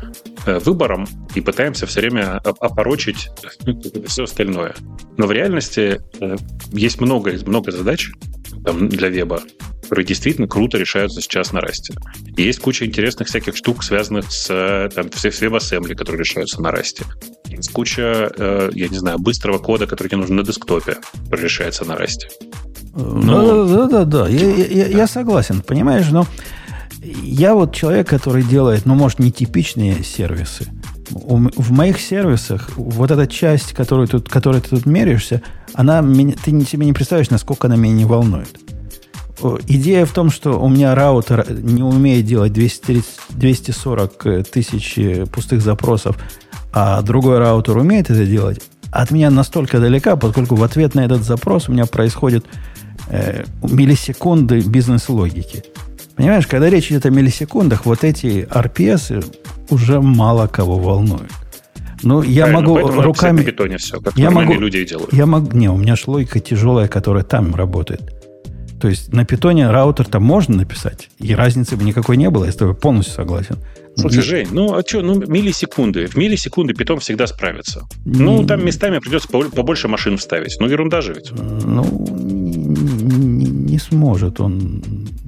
выборам 0.45 1.07
и 1.35 1.41
пытаемся 1.41 1.87
все 1.87 2.01
время 2.01 2.37
опорочить 2.39 3.31
все 4.07 4.25
остальное. 4.25 4.77
Но 5.17 5.27
в 5.27 5.33
реальности 5.33 6.01
есть 6.73 7.01
много, 7.01 7.33
много 7.47 7.73
задач 7.73 8.11
там, 8.65 8.89
для 8.89 9.09
веба, 9.09 9.43
которые 9.83 10.07
действительно 10.07 10.47
круто 10.47 10.79
решаются 10.79 11.21
сейчас 11.21 11.53
на 11.53 11.61
расте. 11.61 11.95
Есть 12.37 12.61
куча 12.61 12.87
интересных 12.87 13.27
всяких 13.27 13.57
штук, 13.57 13.83
связанных 13.83 14.31
с, 14.31 14.91
там, 14.95 15.11
с 15.13 15.25
WebAssembly, 15.25 15.97
которые 15.97 16.21
решаются 16.21 16.63
на 16.63 16.71
расте. 16.71 17.05
Есть 17.47 17.73
куча, 17.73 18.33
я 18.73 18.89
не 18.89 18.99
знаю, 18.99 19.19
быстрого 19.19 19.59
кода, 19.59 19.89
который 19.89 20.09
тебе 20.09 20.19
нужен 20.19 20.37
на 20.37 20.45
десктопе, 20.45 20.99
который 21.25 21.43
решается 21.43 21.85
на 21.85 21.97
расте. 21.97 22.29
Но... 22.97 23.67
Да, 23.67 23.77
да, 23.77 23.87
да, 23.87 24.05
да. 24.05 24.29
Я, 24.29 24.55
я, 24.55 24.87
я 24.87 25.07
согласен, 25.07 25.61
понимаешь, 25.61 26.09
но 26.11 26.27
я 27.01 27.55
вот 27.55 27.75
человек, 27.75 28.09
который 28.09 28.43
делает, 28.43 28.87
ну, 28.87 28.95
может, 28.95 29.19
нетипичные 29.19 30.03
сервисы. 30.03 30.67
В 31.11 31.73
моих 31.73 32.01
сервисах 32.01 32.71
вот 32.77 33.11
эта 33.11 33.27
часть, 33.27 33.75
которую, 33.75 34.09
тут, 34.09 34.29
которой 34.29 34.61
ты 34.61 34.71
тут 34.71 34.87
меряешься, 34.87 35.43
она, 35.75 36.03
ты 36.03 36.65
себе 36.65 36.87
не 36.87 36.93
представляешь, 36.93 37.31
насколько 37.31 37.69
она 37.69 37.77
меня 37.77 37.95
не 37.95 38.05
волнует. 38.07 38.59
Идея 39.69 40.07
в 40.07 40.13
том, 40.13 40.31
что 40.31 40.59
у 40.59 40.69
меня 40.69 40.95
раутер 40.95 41.47
не 41.51 41.83
умеет 41.83 42.25
делать 42.25 42.55
230, 42.55 43.07
240 43.29 44.49
тысяч 44.51 44.99
пустых 45.31 45.61
запросов, 45.61 46.17
а 46.73 47.03
другой 47.03 47.39
раутер 47.39 47.77
умеет 47.77 48.11
это 48.11 48.25
делать, 48.25 48.63
от 48.91 49.11
меня 49.11 49.31
настолько 49.31 49.79
далека, 49.79 50.17
поскольку 50.17 50.57
в 50.57 50.63
ответ 50.63 50.95
на 50.95 51.05
этот 51.05 51.23
запрос 51.23 51.69
у 51.69 51.73
меня 51.73 51.87
происходит 51.87 52.47
э, 53.09 53.45
миллисекунды 53.63 54.61
бизнес-логики. 54.61 55.65
Понимаешь, 56.17 56.47
когда 56.47 56.71
речь 56.71 56.91
идет 56.91 57.07
о 57.07 57.11
миллисекундах, 57.11 57.85
вот 57.85 58.05
эти 58.05 58.49
RPS 58.51 59.25
уже 59.71 60.01
мало 60.01 60.47
кого 60.47 60.79
волнуют. 60.79 61.31
Ну, 62.03 62.23
я 62.23 62.47
Правильно, 62.47 62.61
могу 62.61 63.03
руками... 63.03 63.39
На 63.39 63.45
питоне 63.45 63.79
все, 63.79 64.01
как 64.01 64.17
я 64.17 64.31
могу, 64.31 64.55
люди 64.55 64.85
делают. 64.85 65.13
Я 65.13 65.27
могу, 65.27 65.57
не, 65.57 65.69
у 65.69 65.77
меня 65.77 65.97
же 65.97 66.05
логика 66.07 66.41
тяжелая, 66.41 66.89
которая 66.89 67.25
там 67.25 67.55
работает. 67.55 68.13
То 68.81 68.89
есть 68.89 69.13
на 69.13 69.25
питоне 69.25 69.71
раутер-то 69.71 70.21
можно 70.21 70.57
написать, 70.57 71.09
и 71.19 71.35
разницы 71.35 71.77
бы 71.77 71.85
никакой 71.85 72.17
не 72.17 72.29
было, 72.29 72.45
я 72.45 72.53
с 72.53 72.57
тобой 72.57 72.75
полностью 72.75 73.15
согласен. 73.15 73.57
Слушай, 73.97 74.23
Жень, 74.23 74.49
ну 74.51 74.75
а 74.75 74.83
что, 74.87 75.03
ну 75.03 75.15
миллисекунды. 75.27 76.07
В 76.07 76.17
миллисекунды 76.17 76.75
питон 76.75 77.01
всегда 77.01 77.27
справится. 77.27 77.83
Ну, 78.05 78.47
там 78.47 78.65
местами 78.65 78.99
придется 78.99 79.29
побольше 79.29 79.89
машин 79.89 80.19
вставить. 80.19 80.57
Ну, 80.61 80.69
ерунда 80.69 81.01
же 81.01 81.15
ведь. 81.15 81.31
Ну, 81.33 81.83
не, 83.77 83.81
сможет 83.81 84.41
он. 84.41 84.83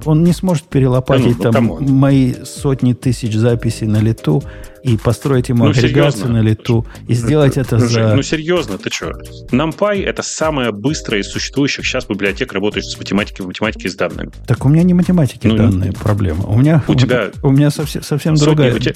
Он 0.05 0.23
не 0.23 0.33
сможет 0.33 0.65
перелопатить 0.65 1.37
ну, 1.37 1.51
там 1.51 1.65
мои 1.81 2.33
сотни 2.43 2.93
тысяч 2.93 3.33
записей 3.35 3.87
на 3.87 4.01
лету 4.01 4.43
и 4.83 4.97
построить 4.97 5.49
ему 5.49 5.65
ну, 5.65 5.71
агрегацию 5.71 6.21
серьезно? 6.23 6.33
на 6.33 6.41
лету, 6.41 6.85
и 7.07 7.13
сделать 7.13 7.57
это, 7.57 7.75
это 7.75 7.77
ну, 7.79 7.85
за... 7.87 8.15
Ну, 8.15 8.21
серьезно, 8.21 8.77
ты 8.77 8.89
что? 8.89 9.11
NumPy— 9.51 10.03
это 10.05 10.23
самая 10.23 10.71
быстрая 10.71 11.21
из 11.21 11.29
существующих 11.29 11.85
сейчас 11.85 12.07
библиотек, 12.07 12.53
работающих 12.53 12.91
с 12.91 12.97
математикой, 12.97 13.45
математикой 13.45 13.91
с 13.91 13.95
данными. 13.95 14.31
Так 14.47 14.65
у 14.65 14.69
меня 14.69 14.83
не 14.83 14.93
математики 14.93 15.47
ну, 15.47 15.57
данные 15.57 15.91
проблема. 15.91 16.45
У 16.45 16.57
меня, 16.57 16.83
у, 16.87 16.95
тебя 16.95 17.31
у 17.43 17.49
меня 17.49 17.69
совсем, 17.71 18.03
совсем 18.03 18.35
другая... 18.35 18.73
У 18.73 18.79
тебя, 18.79 18.93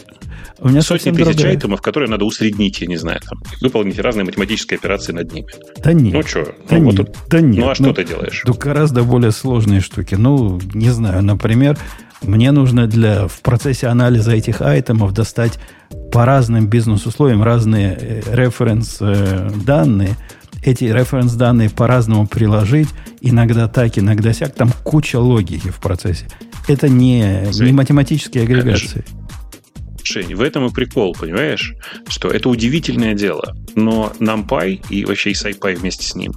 у 0.60 0.70
меня 0.70 0.82
сотни 0.82 1.12
тысяч 1.12 1.36
другая. 1.36 1.54
айтемов, 1.54 1.82
которые 1.82 2.10
надо 2.10 2.26
усреднить, 2.26 2.80
я 2.82 2.88
не 2.88 2.98
знаю, 2.98 3.20
там, 3.22 3.42
выполнить 3.62 4.00
разные 4.00 4.24
математические 4.24 4.78
операции 4.78 5.12
над 5.12 5.32
ними. 5.34 5.48
Да 5.84 5.94
нет. 5.94 6.14
Ну 6.14 6.24
что? 6.24 6.44
Да, 6.70 6.78
ну, 6.78 6.92
нет, 6.92 7.00
вот, 7.00 7.18
да 7.30 7.42
нет. 7.42 7.58
Ну 7.58 7.70
а 7.70 7.76
что 7.76 7.84
ну, 7.84 7.94
ты 7.94 8.04
делаешь? 8.06 8.44
Ну, 8.46 8.54
гораздо 8.54 9.04
более 9.04 9.32
сложные 9.44 9.82
штуки. 9.82 10.16
Ну, 10.16 10.58
не 10.74 10.90
знаю, 10.90 11.22
например, 11.22 11.78
мне 12.22 12.52
нужно 12.52 12.88
для, 12.88 13.28
в 13.28 13.42
процессе 13.42 13.88
анализа 13.88 14.32
этих 14.32 14.62
айтемов 14.62 15.12
достать 15.12 15.60
по 16.14 16.26
разным 16.26 16.68
бизнес-условиям 16.68 17.44
разные 17.44 18.24
референс-данные. 18.32 20.12
Э, 20.12 20.70
Эти 20.70 20.86
референс-данные 20.86 21.70
по-разному 21.70 22.26
приложить. 22.26 22.88
Иногда 23.20 23.68
так, 23.68 23.98
иногда 23.98 24.32
сяк. 24.32 24.56
Там 24.56 24.72
куча 24.84 25.20
логики 25.20 25.68
в 25.70 25.82
процессе. 25.82 26.28
Это 26.70 26.88
не, 26.88 27.44
не 27.60 27.74
математические 27.74 28.46
агрегации. 28.46 29.04
Жень, 30.06 30.36
в 30.36 30.42
этом 30.42 30.68
и 30.68 30.72
прикол, 30.72 31.16
понимаешь? 31.20 31.74
Что 32.08 32.30
это 32.30 32.48
удивительное 32.48 33.14
дело. 33.14 33.58
Но 33.76 34.14
NumPy 34.20 34.86
и 34.90 35.04
вообще 35.04 35.32
и 35.32 35.34
SciPy 35.34 35.76
вместе 35.76 36.08
с 36.08 36.16
ним 36.16 36.34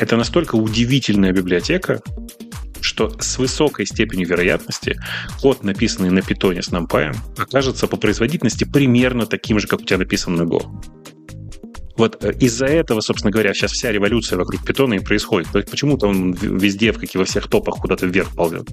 это 0.00 0.16
настолько 0.16 0.54
удивительная 0.56 1.32
библиотека, 1.32 2.00
что 2.90 3.08
с 3.20 3.38
высокой 3.38 3.86
степенью 3.86 4.26
вероятности 4.26 5.00
код, 5.40 5.62
написанный 5.62 6.10
на 6.10 6.22
питоне 6.22 6.60
с 6.60 6.70
NumPy, 6.70 7.14
окажется 7.38 7.86
по 7.86 7.96
производительности 7.96 8.64
примерно 8.64 9.26
таким 9.26 9.60
же, 9.60 9.68
как 9.68 9.80
у 9.80 9.84
тебя 9.84 9.98
написан 9.98 10.34
на 10.34 10.42
Go. 10.42 10.66
Вот 11.96 12.24
э, 12.24 12.32
из-за 12.40 12.66
этого, 12.66 13.00
собственно 13.00 13.30
говоря, 13.30 13.54
сейчас 13.54 13.70
вся 13.70 13.92
революция 13.92 14.38
вокруг 14.38 14.64
питона 14.64 14.94
и 14.94 14.98
происходит. 14.98 15.52
Почему-то 15.70 16.08
он 16.08 16.32
везде, 16.32 16.90
в 16.90 16.98
каких 16.98 17.14
во 17.14 17.24
всех 17.24 17.46
топах 17.46 17.76
куда-то 17.76 18.06
вверх 18.06 18.34
ползет. 18.34 18.68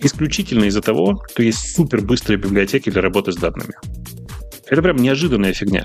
Исключительно 0.00 0.64
из-за 0.64 0.80
того, 0.80 1.22
что 1.30 1.42
есть 1.42 1.76
супер 1.76 2.00
быстрые 2.00 2.38
библиотеки 2.38 2.88
для 2.88 3.02
работы 3.02 3.32
с 3.32 3.36
данными. 3.36 3.74
Это 4.66 4.80
прям 4.80 4.96
неожиданная 4.96 5.52
фигня. 5.52 5.84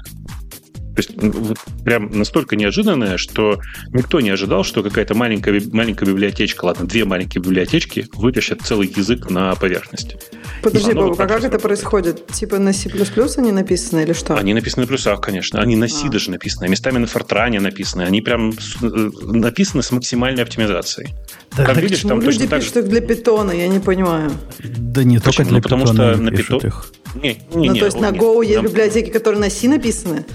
То 0.95 1.01
есть 1.01 1.11
вот, 1.15 1.57
прям 1.83 2.09
настолько 2.11 2.55
неожиданное, 2.55 3.17
что 3.17 3.59
никто 3.93 4.19
не 4.21 4.29
ожидал, 4.29 4.63
что 4.63 4.83
какая-то 4.83 5.15
маленькая, 5.15 5.61
маленькая 5.71 6.05
библиотечка, 6.05 6.65
ладно, 6.65 6.87
две 6.87 7.05
маленькие 7.05 7.41
библиотечки 7.41 8.07
вытащат 8.13 8.61
целый 8.61 8.91
язык 8.95 9.29
на 9.29 9.55
поверхность. 9.55 10.17
Подожди, 10.61 10.93
Бабу, 10.93 11.09
вот 11.09 11.19
а 11.19 11.27
как 11.27 11.43
это 11.43 11.59
происходит? 11.59 12.27
Типа 12.27 12.59
на 12.59 12.73
C++ 12.73 12.89
они 13.37 13.51
написаны 13.51 14.01
или 14.01 14.13
что? 14.13 14.35
Они 14.35 14.53
написаны 14.53 14.83
на 14.83 14.87
плюсах, 14.87 15.21
конечно. 15.21 15.61
Они 15.61 15.75
на 15.75 15.87
C 15.87 16.07
а. 16.07 16.09
даже 16.09 16.31
написаны, 16.31 16.67
местами 16.67 16.97
на 16.97 17.05
Fortran 17.05 17.59
написаны. 17.59 18.03
Они 18.03 18.21
прям 18.21 18.51
э, 18.81 18.85
написаны 19.27 19.83
с 19.83 19.91
максимальной 19.91 20.43
оптимизацией. 20.43 21.13
Да, 21.55 21.65
как 21.65 21.77
видишь, 21.77 22.01
там 22.01 22.21
люди 22.21 22.47
пишут 22.47 22.73
так... 22.73 22.83
их 22.83 22.89
для 22.89 23.01
питона, 23.01 23.51
я 23.51 23.67
не 23.67 23.79
понимаю. 23.79 24.31
Да 24.59 25.03
не 25.03 25.19
только 25.19 25.43
для 25.43 25.57
ну, 25.57 25.61
потому 25.61 25.87
что 25.87 26.15
на 26.15 26.31
питон... 26.31 26.59
их. 26.59 26.91
Не, 27.15 27.29
не, 27.53 27.67
ну, 27.67 27.73
не, 27.73 27.79
то 27.79 27.85
есть 27.85 27.99
на 27.99 28.11
Go 28.11 28.43
не, 28.43 28.51
есть 28.51 28.63
библиотеки, 28.63 29.09
которые 29.09 29.39
на 29.39 29.49
C 29.49 29.67
написаны? 29.67 30.25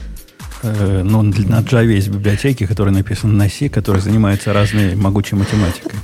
Э, 0.65 1.03
ну, 1.05 1.23
на 1.23 1.61
Java 1.61 1.93
есть 1.93 2.09
библиотеки, 2.09 2.67
которые 2.67 2.95
написаны 2.95 3.35
на 3.35 3.49
C, 3.49 3.69
которые 3.69 4.01
занимаются 4.01 4.53
разной 4.53 4.95
могучей 4.95 5.37
математикой. 5.37 5.99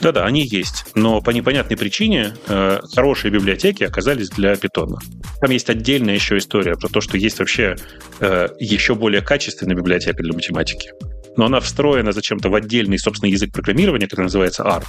Да-да, 0.00 0.24
они 0.24 0.44
есть. 0.44 0.84
Но 0.94 1.20
по 1.20 1.30
непонятной 1.30 1.76
причине 1.76 2.34
э, 2.46 2.80
хорошие 2.94 3.30
библиотеки 3.30 3.84
оказались 3.84 4.30
для 4.30 4.54
питона. 4.56 4.98
Там 5.40 5.50
есть 5.50 5.70
отдельная 5.70 6.14
еще 6.14 6.38
история 6.38 6.76
про 6.76 6.88
то, 6.88 7.00
что 7.00 7.16
есть 7.16 7.38
вообще 7.38 7.76
э, 8.20 8.48
еще 8.58 8.94
более 8.94 9.22
качественная 9.22 9.76
библиотека 9.76 10.22
для 10.22 10.32
математики. 10.32 10.90
Но 11.36 11.46
она 11.46 11.60
встроена 11.60 12.12
зачем-то 12.12 12.50
в 12.50 12.54
отдельный 12.54 12.98
собственный 12.98 13.32
язык 13.32 13.52
программирования, 13.52 14.06
который 14.06 14.24
называется 14.24 14.64
R. 14.64 14.84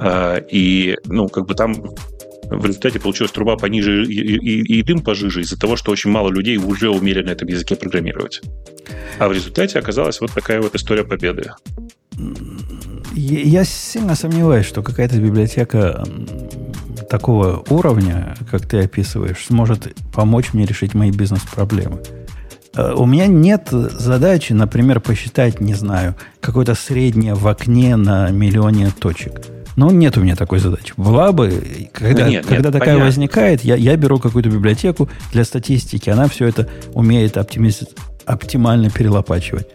Э, 0.00 0.40
и, 0.50 0.96
ну, 1.06 1.28
как 1.28 1.46
бы 1.46 1.54
там 1.54 1.74
в 2.50 2.64
результате 2.64 2.98
получилась 2.98 3.32
труба 3.32 3.56
пониже 3.56 4.04
и, 4.04 4.36
и, 4.36 4.78
и 4.78 4.82
дым 4.82 5.00
пожиже 5.00 5.42
из-за 5.42 5.58
того, 5.58 5.76
что 5.76 5.92
очень 5.92 6.10
мало 6.10 6.30
людей 6.30 6.56
уже 6.56 6.90
умели 6.90 7.22
на 7.22 7.30
этом 7.30 7.48
языке 7.48 7.76
программировать. 7.76 8.42
А 9.18 9.28
в 9.28 9.32
результате 9.32 9.78
оказалась 9.78 10.20
вот 10.20 10.32
такая 10.32 10.60
вот 10.60 10.74
история 10.74 11.04
победы. 11.04 11.52
Я 13.14 13.64
сильно 13.64 14.14
сомневаюсь, 14.14 14.66
что 14.66 14.82
какая-то 14.82 15.18
библиотека 15.18 16.04
такого 17.10 17.64
уровня, 17.68 18.36
как 18.50 18.66
ты 18.66 18.80
описываешь, 18.80 19.46
сможет 19.46 19.94
помочь 20.12 20.52
мне 20.52 20.66
решить 20.66 20.94
мои 20.94 21.10
бизнес-проблемы. 21.10 22.02
Э, 22.74 22.92
у 22.94 23.06
меня 23.06 23.26
нет 23.26 23.68
задачи, 23.70 24.52
например, 24.52 25.00
посчитать, 25.00 25.60
не 25.60 25.74
знаю, 25.74 26.14
какое-то 26.40 26.74
среднее 26.74 27.34
в 27.34 27.46
окне 27.48 27.96
на 27.96 28.30
миллионе 28.30 28.90
точек. 28.98 29.40
Но 29.78 29.92
нет 29.92 30.16
у 30.16 30.20
меня 30.20 30.34
такой 30.34 30.58
задачи. 30.58 30.92
Была 30.96 31.30
бы, 31.30 31.88
когда, 31.92 32.28
нет, 32.28 32.44
когда 32.44 32.70
нет, 32.70 32.72
такая 32.72 32.80
понятно. 32.80 33.04
возникает, 33.04 33.62
я, 33.62 33.76
я 33.76 33.96
беру 33.96 34.18
какую-то 34.18 34.50
библиотеку 34.50 35.08
для 35.30 35.44
статистики, 35.44 36.10
она 36.10 36.26
все 36.26 36.48
это 36.48 36.68
умеет 36.94 37.36
оптимиз... 37.36 37.84
оптимально 38.24 38.90
перелопачивать. 38.90 39.68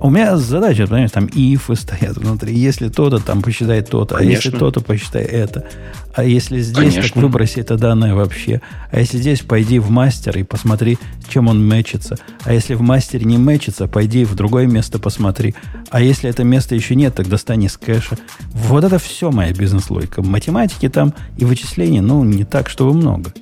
У 0.00 0.10
меня 0.10 0.36
задача, 0.36 0.86
понимаешь, 0.86 1.10
там 1.10 1.28
ифы 1.32 1.76
стоят 1.76 2.16
внутри. 2.16 2.54
Если 2.54 2.88
то-то, 2.88 3.18
там 3.18 3.42
посчитай 3.42 3.82
то-то. 3.82 4.16
А 4.16 4.22
если 4.22 4.50
то-то, 4.50 4.80
посчитай 4.80 5.22
это. 5.22 5.66
А 6.14 6.22
если 6.22 6.60
здесь, 6.60 6.94
Конечно. 6.94 7.02
так 7.02 7.16
выброси 7.16 7.58
это 7.58 7.76
данное 7.76 8.14
вообще. 8.14 8.60
А 8.90 9.00
если 9.00 9.18
здесь, 9.18 9.40
пойди 9.40 9.78
в 9.78 9.90
мастер 9.90 10.38
и 10.38 10.42
посмотри, 10.44 10.98
чем 11.28 11.48
он 11.48 11.66
мэчится. 11.66 12.16
А 12.44 12.52
если 12.52 12.74
в 12.74 12.82
мастере 12.82 13.24
не 13.24 13.36
мэчится, 13.36 13.88
пойди 13.88 14.24
в 14.24 14.34
другое 14.34 14.66
место 14.66 14.98
посмотри. 14.98 15.54
А 15.90 16.00
если 16.00 16.30
это 16.30 16.44
место 16.44 16.74
еще 16.74 16.94
нет, 16.94 17.14
тогда 17.14 17.32
достань 17.32 17.64
из 17.64 17.76
кэша. 17.76 18.16
Вот 18.52 18.84
это 18.84 18.98
все 18.98 19.32
моя 19.32 19.52
бизнес-логика. 19.52 20.22
Математики 20.22 20.88
там 20.88 21.14
и 21.36 21.44
вычислений, 21.44 22.00
ну, 22.00 22.22
не 22.22 22.44
так, 22.44 22.68
чтобы 22.68 22.94
много. 22.94 23.32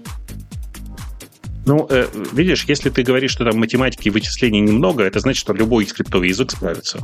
Ну, 1.65 1.87
э, 1.89 2.07
видишь, 2.33 2.65
если 2.67 2.91
ты 2.91 3.03
говоришь, 3.03 3.31
что 3.31 3.45
там 3.45 3.59
математики 3.59 4.09
и 4.09 4.11
вычислений 4.11 4.61
немного, 4.61 5.05
это 5.05 5.21
значит, 5.21 5.41
что 5.41 5.53
любой 5.53 5.87
скриптовый 5.87 6.29
язык 6.29 6.51
справится. 6.51 7.01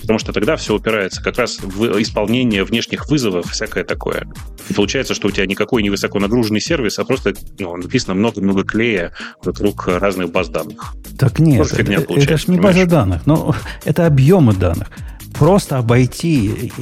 Потому 0.00 0.18
что 0.18 0.32
тогда 0.32 0.56
все 0.56 0.74
упирается 0.74 1.22
как 1.22 1.38
раз 1.38 1.60
в 1.60 2.00
исполнение 2.00 2.64
внешних 2.64 3.08
вызовов, 3.08 3.50
всякое 3.50 3.84
такое. 3.84 4.26
И 4.68 4.74
получается, 4.74 5.14
что 5.14 5.28
у 5.28 5.30
тебя 5.30 5.46
никакой 5.46 5.82
не 5.82 5.90
высоко 5.90 6.18
нагруженный 6.18 6.60
сервис, 6.60 6.98
а 6.98 7.04
просто 7.04 7.34
ну, 7.58 7.76
написано 7.76 8.14
много-много 8.14 8.64
клея 8.64 9.12
вокруг 9.44 9.86
разных 9.86 10.32
баз 10.32 10.48
данных. 10.48 10.94
Так 11.18 11.38
нет, 11.38 11.72
это, 11.72 11.92
это 11.92 12.36
же 12.36 12.44
не 12.48 12.58
база 12.58 12.86
данных, 12.86 13.26
но 13.26 13.54
это 13.84 14.06
объемы 14.06 14.54
данных. 14.54 14.90
Просто 15.38 15.78
обойти 15.78 16.72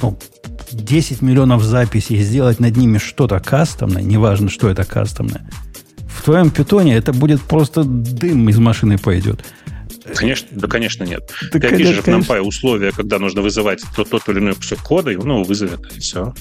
ну, 0.00 0.18
10 0.72 1.22
миллионов 1.22 1.62
записей 1.62 2.16
и 2.16 2.22
сделать 2.22 2.58
над 2.58 2.76
ними 2.76 2.98
что-то 2.98 3.38
кастомное, 3.40 4.02
неважно, 4.02 4.48
что 4.48 4.68
это 4.68 4.84
кастомное, 4.84 5.48
в 6.12 6.22
твоем 6.22 6.50
питоне 6.50 6.96
это 6.96 7.12
будет 7.12 7.40
просто 7.42 7.84
дым 7.84 8.48
из 8.48 8.58
машины 8.58 8.98
пойдет. 8.98 9.44
Конечно, 10.14 10.48
да, 10.52 10.68
конечно, 10.68 11.04
нет. 11.04 11.22
Да, 11.52 11.60
Ты 11.60 11.66
опишешь 11.66 11.98
в 11.98 12.08
NumPy 12.08 12.40
условия, 12.40 12.92
когда 12.92 13.18
нужно 13.18 13.40
вызывать 13.40 13.82
тот, 13.94 14.10
тот 14.10 14.28
или 14.28 14.38
иной 14.38 14.54
кусок 14.54 14.80
кода, 14.80 15.10
и 15.10 15.16
ну, 15.16 15.42
вызовет, 15.44 15.80
и 15.96 16.00
все. 16.00 16.34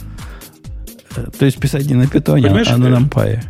Э, 1.16 1.26
то 1.38 1.46
есть 1.46 1.60
писать 1.60 1.86
не 1.86 1.94
на 1.94 2.08
питоне, 2.08 2.44
Понимаешь, 2.44 2.70
а 2.70 2.78
на 2.78 2.88
NumPy. 2.88 3.42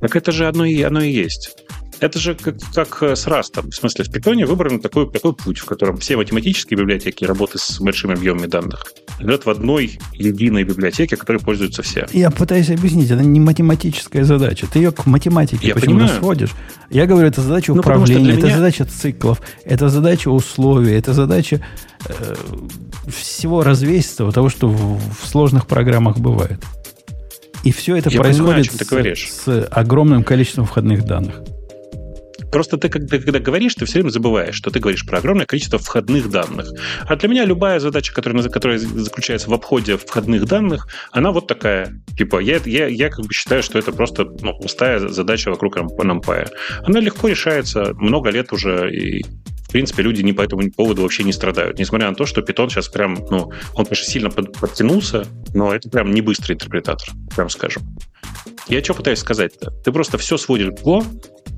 Так 0.00 0.16
это 0.16 0.32
же 0.32 0.48
оно 0.48 0.64
и, 0.64 0.82
оно 0.82 1.00
и 1.00 1.10
есть. 1.10 1.56
Это 2.00 2.18
же 2.18 2.34
как, 2.34 2.56
как 2.74 3.02
э, 3.02 3.16
с 3.16 3.26
Rust. 3.26 3.68
В 3.70 3.74
смысле, 3.74 4.04
в 4.04 4.08
Python 4.08 4.44
выбран 4.44 4.80
такой, 4.80 5.10
такой 5.10 5.34
путь, 5.34 5.58
в 5.58 5.64
котором 5.64 5.96
все 5.98 6.16
математические 6.16 6.78
библиотеки 6.78 7.24
работы 7.24 7.58
с 7.58 7.80
большими 7.80 8.14
объемами 8.14 8.46
данных 8.46 8.84
лежат 9.18 9.46
в 9.46 9.50
одной 9.50 9.98
единой 10.12 10.64
библиотеке, 10.64 11.16
которой 11.16 11.38
пользуются 11.38 11.82
все. 11.82 12.06
Я 12.12 12.30
пытаюсь 12.30 12.70
объяснить, 12.70 13.10
это 13.10 13.22
не 13.22 13.40
математическая 13.40 14.24
задача. 14.24 14.66
Ты 14.66 14.80
ее 14.80 14.92
к 14.92 15.06
математике 15.06 15.74
почему-то 15.74 16.08
сводишь. 16.08 16.50
Я 16.90 17.06
говорю, 17.06 17.28
это 17.28 17.40
задача 17.40 17.72
ну, 17.72 17.80
управления, 17.80 18.32
это 18.32 18.46
меня... 18.46 18.56
задача 18.56 18.84
циклов, 18.84 19.40
это 19.64 19.88
задача 19.88 20.28
условий, 20.28 20.92
это 20.92 21.12
задача 21.12 21.64
э, 22.06 22.34
всего 23.08 23.62
развесистого, 23.62 24.32
того, 24.32 24.48
что 24.48 24.68
в, 24.68 24.98
в 24.98 25.26
сложных 25.26 25.66
программах 25.66 26.18
бывает. 26.18 26.62
И 27.64 27.72
все 27.72 27.96
это 27.96 28.10
Я 28.10 28.20
происходит 28.20 28.78
понимаю, 28.78 29.16
с, 29.16 29.44
с 29.44 29.68
огромным 29.70 30.22
количеством 30.22 30.66
входных 30.66 31.04
данных. 31.04 31.42
Просто 32.50 32.76
ты, 32.76 32.88
когда, 32.88 33.18
когда 33.18 33.38
говоришь, 33.38 33.74
ты 33.74 33.84
все 33.84 33.94
время 33.94 34.10
забываешь, 34.10 34.54
что 34.54 34.70
ты 34.70 34.80
говоришь 34.80 35.04
про 35.06 35.18
огромное 35.18 35.46
количество 35.46 35.78
входных 35.78 36.30
данных. 36.30 36.70
А 37.06 37.16
для 37.16 37.28
меня 37.28 37.44
любая 37.44 37.80
задача, 37.80 38.12
которая, 38.14 38.42
которая 38.48 38.78
заключается 38.78 39.50
в 39.50 39.54
обходе 39.54 39.96
входных 39.96 40.46
данных, 40.46 40.88
она 41.10 41.32
вот 41.32 41.46
такая. 41.46 41.92
Типа, 42.16 42.38
я, 42.38 42.60
я, 42.64 42.86
я 42.86 43.10
как 43.10 43.24
бы 43.24 43.32
считаю, 43.32 43.62
что 43.62 43.78
это 43.78 43.92
просто 43.92 44.24
ну, 44.40 44.58
пустая 44.58 45.00
задача 45.08 45.50
вокруг 45.50 45.76
NumPy. 45.76 46.48
Она 46.84 47.00
легко 47.00 47.28
решается, 47.28 47.94
много 47.94 48.30
лет 48.30 48.52
уже, 48.52 48.90
и 48.94 49.24
в 49.66 49.72
принципе, 49.72 50.02
люди 50.02 50.22
не 50.22 50.32
по 50.32 50.42
этому 50.42 50.70
поводу 50.70 51.02
вообще 51.02 51.24
не 51.24 51.32
страдают. 51.32 51.78
Несмотря 51.78 52.08
на 52.08 52.14
то, 52.14 52.24
что 52.24 52.40
Python 52.40 52.68
сейчас 52.70 52.88
прям, 52.88 53.14
ну, 53.30 53.50
он, 53.74 53.84
конечно, 53.84 54.06
сильно 54.06 54.30
подтянулся, 54.30 55.26
но 55.54 55.74
это 55.74 55.90
прям 55.90 56.12
не 56.12 56.20
быстрый 56.20 56.52
интерпретатор, 56.52 57.08
прям 57.34 57.48
скажем. 57.48 57.82
Я 58.68 58.82
что 58.82 58.94
пытаюсь 58.94 59.20
сказать-то? 59.20 59.70
Ты 59.84 59.92
просто 59.92 60.18
все 60.18 60.36
сводишь 60.36 60.68
в 60.68 60.84
Go, 60.84 61.04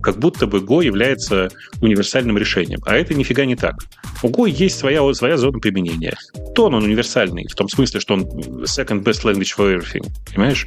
как 0.02 0.18
будто 0.18 0.46
бы 0.46 0.58
Go 0.58 0.84
является 0.84 1.48
универсальным 1.80 2.38
решением. 2.38 2.80
А 2.84 2.96
это 2.96 3.14
нифига 3.14 3.44
не 3.44 3.56
так. 3.56 3.76
У 4.22 4.28
Go 4.28 4.48
есть 4.48 4.78
своя, 4.78 5.12
своя 5.14 5.36
зона 5.36 5.58
применения. 5.58 6.16
То 6.54 6.66
он 6.66 6.74
универсальный, 6.74 7.46
в 7.48 7.54
том 7.54 7.68
смысле, 7.68 8.00
что 8.00 8.14
он 8.14 8.22
second 8.62 9.02
best 9.02 9.24
language 9.24 9.56
for 9.56 9.74
everything. 9.74 10.06
Понимаешь? 10.26 10.66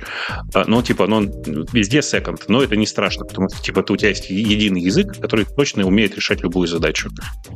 А, 0.53 0.65
но 0.65 0.81
типа, 0.81 1.07
но 1.07 1.17
он 1.17 1.31
везде 1.71 1.99
second, 1.99 2.41
но 2.47 2.63
это 2.63 2.75
не 2.75 2.85
страшно, 2.85 3.25
потому 3.25 3.49
что 3.49 3.61
типа 3.61 3.85
у 3.87 3.97
тебя 3.97 4.09
есть 4.09 4.29
единый 4.29 4.81
язык, 4.81 5.19
который 5.19 5.45
точно 5.45 5.85
умеет 5.85 6.15
решать 6.15 6.41
любую 6.41 6.67
задачу. 6.67 7.09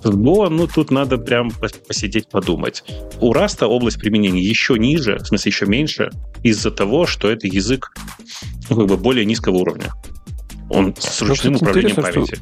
С 0.03 0.07
Go, 0.07 0.49
ну, 0.49 0.67
тут 0.67 0.91
надо 0.91 1.17
прям 1.17 1.51
посидеть, 1.87 2.29
подумать. 2.29 2.83
У 3.19 3.33
Rust 3.33 3.65
область 3.65 3.99
применения 3.99 4.41
еще 4.41 4.77
ниже, 4.77 5.17
в 5.17 5.27
смысле 5.27 5.49
еще 5.49 5.65
меньше, 5.65 6.11
из-за 6.43 6.71
того, 6.71 7.07
что 7.07 7.29
это 7.29 7.47
язык 7.47 7.91
ну, 8.69 8.75
как 8.75 8.87
бы 8.87 8.97
более 8.97 9.25
низкого 9.25 9.55
уровня. 9.57 9.93
Он 10.69 10.95
с 10.97 11.21
ручным 11.21 11.53
ну, 11.53 11.59
управлением 11.59 11.95
памяти. 11.95 12.39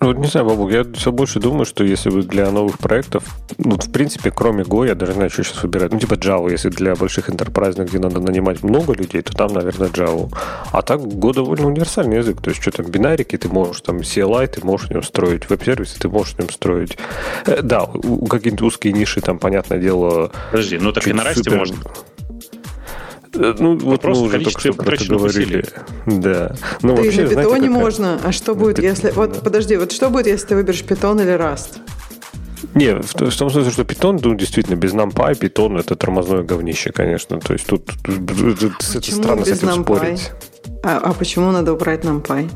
Ну, 0.00 0.12
не 0.12 0.26
знаю, 0.26 0.46
Бабук, 0.46 0.70
я 0.70 0.84
все 0.92 1.12
больше 1.12 1.40
думаю, 1.40 1.64
что 1.64 1.82
если 1.82 2.10
вы 2.10 2.24
для 2.24 2.50
новых 2.50 2.78
проектов, 2.78 3.24
ну, 3.56 3.78
в 3.78 3.90
принципе, 3.90 4.30
кроме 4.30 4.62
Go, 4.62 4.86
я 4.86 4.94
даже 4.94 5.12
не 5.12 5.16
знаю, 5.16 5.30
что 5.30 5.44
сейчас 5.44 5.62
выбирать. 5.62 5.92
Ну, 5.92 5.98
типа 5.98 6.14
Java, 6.14 6.50
если 6.50 6.68
для 6.68 6.94
больших 6.94 7.30
интерпрайзных, 7.30 7.88
где 7.88 7.98
надо 7.98 8.20
нанимать 8.20 8.62
много 8.62 8.92
людей, 8.92 9.22
то 9.22 9.32
там, 9.32 9.54
наверное, 9.54 9.88
Java. 9.88 10.30
А 10.72 10.82
так 10.82 11.00
Go 11.00 11.32
довольно 11.32 11.68
универсальный 11.68 12.18
язык. 12.18 12.42
То 12.42 12.50
есть, 12.50 12.60
что 12.60 12.70
там, 12.70 12.86
бинарики 12.86 13.38
ты 13.38 13.48
можешь, 13.48 13.80
там, 13.80 13.98
CLI 13.98 14.46
ты 14.48 14.66
можешь 14.66 14.88
в 14.88 14.90
нем 14.90 15.02
строить, 15.02 15.48
веб-сервисы 15.48 15.98
ты 15.98 16.08
можешь 16.08 16.34
в 16.34 16.38
нем 16.38 16.50
строить. 16.50 16.98
Э, 17.46 17.62
да, 17.62 17.84
у, 17.84 18.24
у 18.24 18.26
какие-нибудь 18.26 18.62
узкие 18.62 18.92
ниши, 18.92 19.22
там, 19.22 19.38
понятное 19.38 19.78
дело... 19.78 20.32
Подожди, 20.50 20.76
ну 20.76 20.92
так 20.92 21.06
и 21.08 21.14
на 21.14 21.24
Расте 21.24 21.50
можно. 21.50 21.76
Э, 23.34 23.54
ну, 23.58 23.76
вот 23.76 24.04
мы 24.04 24.20
уже 24.20 24.40
только 24.40 24.60
что 24.60 24.72
про 24.72 24.94
это 24.94 25.04
говорили. 25.06 25.64
Да. 26.06 26.54
Ну, 26.82 26.96
да 26.96 27.02
вообще, 27.02 27.22
и 27.22 27.24
на 27.24 27.28
питоне 27.30 27.68
какая... 27.68 27.70
можно. 27.70 28.20
А 28.22 28.32
что 28.32 28.54
будет, 28.54 28.78
если... 28.78 29.10
Вот, 29.10 29.42
подожди, 29.42 29.76
вот 29.76 29.92
что 29.92 30.10
будет, 30.10 30.26
если 30.26 30.48
ты 30.48 30.56
выберешь 30.56 30.82
питон 30.82 31.20
или 31.20 31.32
Rust? 31.32 31.78
Не, 32.74 32.96
в, 32.96 33.06
в 33.06 33.36
том 33.36 33.50
смысле, 33.50 33.70
что 33.70 33.82
Python, 33.82 34.20
ну, 34.22 34.34
действительно, 34.34 34.76
без 34.76 34.92
NumPy 34.94 35.38
Python 35.38 35.78
это 35.78 35.96
тормозное 35.96 36.42
говнище, 36.42 36.92
конечно. 36.92 37.38
То 37.38 37.52
есть 37.52 37.66
тут, 37.66 37.86
тут, 38.02 38.26
тут, 38.26 38.58
тут 38.58 38.72
это 38.94 39.14
странно 39.14 39.44
с 39.44 39.48
этим 39.48 39.68
NumPy? 39.68 39.82
спорить. 39.82 40.30
А, 40.82 40.98
а 40.98 41.12
почему 41.12 41.50
надо 41.50 41.72
убрать 41.72 42.04
NumPy? 42.04 42.50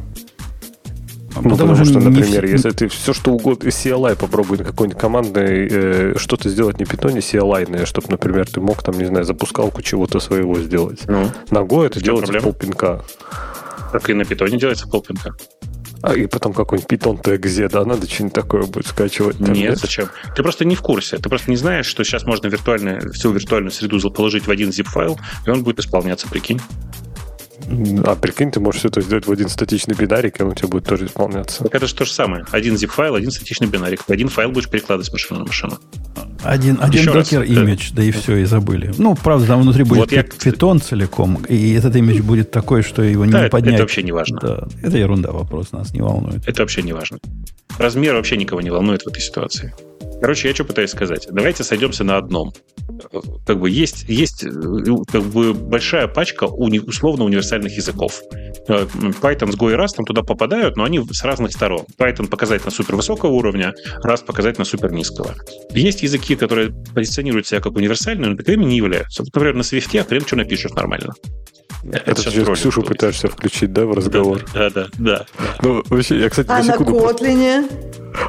Ну, 1.43 1.51
потому, 1.51 1.72
потому 1.72 1.84
что, 1.84 2.01
например, 2.01 2.45
не... 2.45 2.53
если 2.53 2.70
ты 2.70 2.89
все 2.89 3.12
что 3.12 3.32
угодно, 3.32 3.68
CLI 3.68 4.16
попробуй 4.16 4.59
какой-нибудь 4.59 5.01
командной 5.01 5.68
э, 5.70 6.14
что-то 6.16 6.49
сделать 6.49 6.78
не 6.78 6.84
питоне 6.84 7.20
CLI, 7.20 7.86
чтобы, 7.86 8.09
например, 8.11 8.47
ты 8.47 8.61
мог 8.61 8.82
там, 8.82 8.99
не 8.99 9.05
знаю, 9.05 9.24
запускалку 9.24 9.82
чего-то 9.82 10.20
своего 10.20 10.59
сделать. 10.61 11.01
Ну, 11.07 11.30
Ногой 11.51 11.86
это 11.86 12.01
делается 12.01 12.32
полпинка. 12.41 13.05
Так 13.93 14.11
и 14.11 14.14
на 14.14 14.24
питоне 14.24 14.59
делается 14.59 14.89
полпинка. 14.89 15.34
А 16.03 16.14
и 16.14 16.26
потом 16.26 16.53
какой-нибудь 16.53 16.89
питон 16.89 17.16
TXZ, 17.16 17.70
да, 17.70 17.84
надо 17.84 18.09
что-нибудь 18.09 18.34
такое 18.34 18.62
будет 18.62 18.86
скачивать. 18.86 19.41
Нет, 19.41 19.57
нет, 19.57 19.78
зачем? 19.78 20.09
Ты 20.36 20.43
просто 20.43 20.64
не 20.64 20.76
в 20.76 20.82
курсе. 20.82 21.18
Ты 21.18 21.28
просто 21.28 21.51
не 21.51 21.57
знаешь, 21.57 21.86
что 21.86 22.05
сейчас 22.05 22.24
можно 22.24 22.47
виртуальную, 22.47 23.12
всю 23.12 23.32
виртуальную 23.32 23.72
среду 23.72 23.99
положить 24.11 24.47
в 24.47 24.51
один 24.51 24.68
zip-файл, 24.68 25.18
и 25.45 25.51
он 25.51 25.64
будет 25.64 25.80
исполняться, 25.80 26.28
прикинь. 26.28 26.61
А 28.05 28.14
прикинь, 28.14 28.51
ты 28.51 28.61
можешь 28.61 28.81
все 28.81 28.89
это 28.89 29.01
сделать 29.01 29.27
в 29.27 29.33
один 29.33 29.49
статичный 29.49 29.95
бинарик, 29.95 30.41
и 30.41 30.43
он 30.43 30.51
у 30.51 30.55
тебя 30.55 30.69
будет 30.69 30.85
тоже 30.85 31.07
исполняться. 31.07 31.64
Так 31.64 31.75
это 31.75 31.87
же 31.87 31.95
то 31.95 32.05
же 32.05 32.12
самое. 32.12 32.45
Один 32.51 32.75
zip-файл, 32.75 33.14
один 33.14 33.31
статичный 33.31 33.66
бинарик. 33.66 34.03
один 34.09 34.29
файл 34.29 34.51
будешь 34.51 34.69
перекладывать 34.69 35.07
с 35.07 35.12
машины 35.12 35.41
на 35.41 35.47
машину. 35.47 35.79
Один, 36.43 36.79
один 36.81 37.07
докер 37.07 37.43
имидж, 37.43 37.91
да 37.93 38.03
и 38.03 38.11
все, 38.11 38.37
и 38.37 38.45
забыли. 38.45 38.93
Ну, 38.97 39.14
правда, 39.14 39.47
там 39.47 39.62
внутри 39.62 39.85
будет 39.85 39.99
вот 39.99 40.12
я... 40.12 40.23
питон 40.23 40.81
целиком, 40.81 41.45
и 41.49 41.75
этот 41.75 41.97
имидж 41.97 42.23
будет 42.23 42.51
такой, 42.51 42.83
что 42.83 43.03
его 43.03 43.27
да, 43.27 43.45
не 43.45 43.49
поднять. 43.51 43.75
Это 43.75 43.83
вообще 43.83 44.03
не 44.03 44.12
важно. 44.12 44.39
Да, 44.41 44.69
это 44.83 44.97
ерунда 44.97 45.33
вопрос, 45.33 45.73
нас 45.73 45.93
не 45.93 46.01
волнует. 46.01 46.47
Это 46.47 46.62
вообще 46.62 46.83
не 46.83 46.93
важно. 46.93 47.19
Размер 47.79 48.14
вообще 48.14 48.37
никого 48.37 48.61
не 48.61 48.71
волнует 48.71 49.03
в 49.03 49.09
этой 49.09 49.21
ситуации. 49.21 49.75
Короче, 50.21 50.49
я 50.49 50.55
что 50.55 50.64
пытаюсь 50.64 50.91
сказать? 50.91 51.29
Давайте 51.31 51.64
сойдемся 51.64 52.05
на 52.05 52.16
одном. 52.16 52.53
Как 53.47 53.61
бы 53.61 53.71
есть, 53.71 54.05
есть 54.09 54.45
как 55.11 55.23
бы 55.23 55.55
большая 55.55 56.09
пачка 56.09 56.45
уни, 56.45 56.81
условно 56.81 57.25
универсальных 57.25 57.77
языков. 57.77 58.21
Э, 58.69 58.87
Python 59.23 59.53
с 59.53 59.57
Go 59.57 59.71
и 59.73 59.77
Rust 59.77 59.97
там 59.97 60.05
туда 60.05 60.23
попадают, 60.23 60.77
но 60.77 60.85
они 60.85 61.01
с 61.11 61.23
разных 61.23 61.53
сторон. 61.53 61.85
Python 61.99 62.29
показательно 62.29 62.71
супер 62.71 62.97
высокого 62.97 63.31
уровня, 63.31 63.75
Rust 64.05 64.25
показательно 64.25 64.64
супер 64.64 64.91
низкого. 64.93 65.35
Есть 65.71 66.03
языки, 66.03 66.35
которые 66.35 66.73
позиционируют 66.95 67.47
себя 67.47 67.61
как 67.61 67.77
универсальные, 67.77 68.31
но 68.31 68.37
таковыми 68.37 68.64
не 68.64 68.77
являются. 68.77 69.23
Например, 69.23 69.55
на 69.55 69.61
Swift 69.61 70.05
хрен 70.05 70.27
что 70.27 70.37
напишешь 70.37 70.73
нормально. 70.73 71.14
Это, 71.85 72.11
это 72.11 72.23
сейчас 72.23 72.59
Ксюшу 72.59 72.83
пытаешься 72.83 73.29
включить, 73.29 73.73
да, 73.73 73.87
в 73.87 73.93
разговор? 73.93 74.45
Да, 74.53 74.71
да, 74.71 74.87
да. 74.99 75.19
да. 75.19 75.27
Ну, 75.62 75.83
вообще, 75.89 76.19
я, 76.19 76.29
кстати, 76.29 76.49
а 76.51 76.59
на, 76.62 76.79
на 76.79 76.85
Kotlin? 76.85 77.71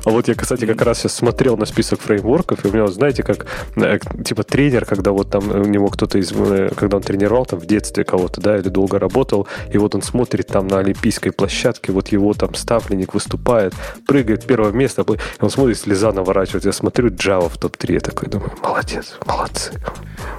А 0.06 0.10
вот 0.10 0.28
я, 0.28 0.36
кстати, 0.36 0.66
как 0.66 0.82
раз 0.82 1.00
сейчас 1.00 1.16
смотрел 1.16 1.58
на 1.58 1.66
список 1.66 2.00
фреймворков, 2.02 2.64
и 2.64 2.68
у 2.68 2.72
меня, 2.72 2.88
знаете, 2.88 3.24
как 3.24 3.46
э, 3.76 4.00
типа 4.24 4.44
тренер, 4.44 4.86
когда 4.86 5.12
вот 5.12 5.30
там 5.30 5.50
у 5.50 5.66
него 5.66 5.88
кто-то 5.88 6.18
из... 6.18 6.32
Э, 6.32 6.70
когда 6.76 6.98
он 6.98 7.04
тренировал 7.04 7.46
там 7.46 7.60
в 7.60 7.66
детстве 7.66 8.04
кого-то, 8.04 8.42
да, 8.42 8.58
или 8.58 8.70
долго 8.70 9.00
работал, 9.00 9.48
и 9.72 9.78
вот 9.78 9.96
он 9.96 10.02
смотрит 10.02 10.48
там 10.48 10.68
на 10.68 10.80
олимпийской 10.80 11.32
площадке, 11.32 11.92
вот 11.92 12.10
его 12.10 12.34
там 12.34 12.54
ставленник 12.56 13.14
выступает, 13.14 13.74
прыгает 14.08 14.46
первое 14.46 14.72
место, 14.72 15.02
и 15.02 15.18
он 15.40 15.50
смотрит, 15.50 15.78
слеза 15.78 16.12
наворачивает. 16.12 16.66
Я 16.66 16.74
смотрю 16.74 17.10
Java 17.10 17.50
в 17.50 17.58
топ-3, 17.58 17.94
я 17.94 18.00
такой 18.00 18.30
думаю, 18.30 18.52
молодец, 18.62 19.18
молодцы. 19.26 19.72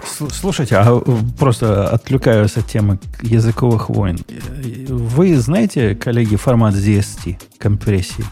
Слушайте, 0.04 0.76
а 0.76 1.00
просто 1.38 1.88
отвлекаюсь 1.88 2.56
от 2.56 2.66
темы 2.66 2.89
языковых 3.22 3.88
войн. 3.88 4.18
Вы 4.88 5.36
знаете, 5.38 5.94
коллеги, 5.94 6.36
формат 6.36 6.74
ZST 6.74 7.40
компрессии? 7.58 8.24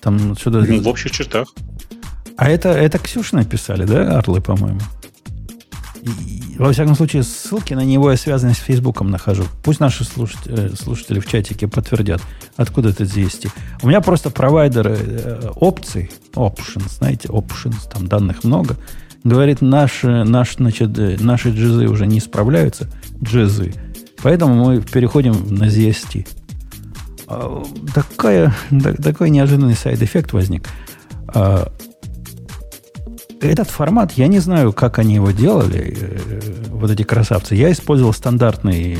Там 0.00 0.36
что-то... 0.36 0.60
Ну, 0.60 0.80
в 0.80 0.88
общих 0.88 1.12
чертах. 1.12 1.48
А 2.36 2.48
это, 2.48 2.70
это 2.70 2.98
Ксюша 2.98 3.36
написали, 3.36 3.84
да, 3.84 4.18
Арлы, 4.18 4.40
по-моему? 4.40 4.80
И, 6.02 6.56
во 6.58 6.72
всяком 6.72 6.94
случае, 6.94 7.22
ссылки 7.22 7.74
на 7.74 7.84
него 7.84 8.10
я 8.10 8.16
связаны 8.16 8.54
с 8.54 8.58
Фейсбуком 8.58 9.10
нахожу. 9.10 9.44
Пусть 9.62 9.80
наши 9.80 10.04
слушатели, 10.04 10.72
э, 10.72 10.76
слушатели 10.76 11.20
в 11.20 11.26
чатике 11.26 11.66
подтвердят, 11.66 12.20
откуда 12.56 12.90
это 12.90 13.04
есть. 13.04 13.46
У 13.82 13.88
меня 13.88 14.00
просто 14.00 14.30
провайдер 14.30 14.86
э, 14.88 15.50
опций, 15.56 16.10
options, 16.34 16.90
знаете, 16.98 17.28
options, 17.28 17.88
там 17.90 18.06
данных 18.06 18.44
много, 18.44 18.76
говорит, 19.24 19.62
наши, 19.62 20.24
наш, 20.24 20.56
значит, 20.56 20.96
э, 20.98 21.16
наши 21.18 21.50
джизы 21.50 21.86
уже 21.88 22.06
не 22.06 22.20
справляются, 22.20 22.88
джизы, 23.22 23.74
поэтому 24.22 24.54
мы 24.54 24.82
переходим 24.82 25.32
на 25.48 25.64
ZST. 25.64 26.26
А, 27.26 27.64
такая, 27.94 28.54
такой 29.02 29.30
неожиданный 29.30 29.74
side 29.74 29.97
effect 29.97 30.32
возник. 30.32 30.68
А, 31.28 31.72
этот 33.40 33.68
формат, 33.68 34.12
я 34.12 34.26
не 34.26 34.38
знаю, 34.38 34.72
как 34.72 34.98
они 34.98 35.14
его 35.14 35.30
делали, 35.30 35.96
э, 35.98 36.40
вот 36.70 36.90
эти 36.90 37.02
красавцы. 37.02 37.54
Я 37.54 37.72
использовал 37.72 38.12
стандартный, 38.12 38.98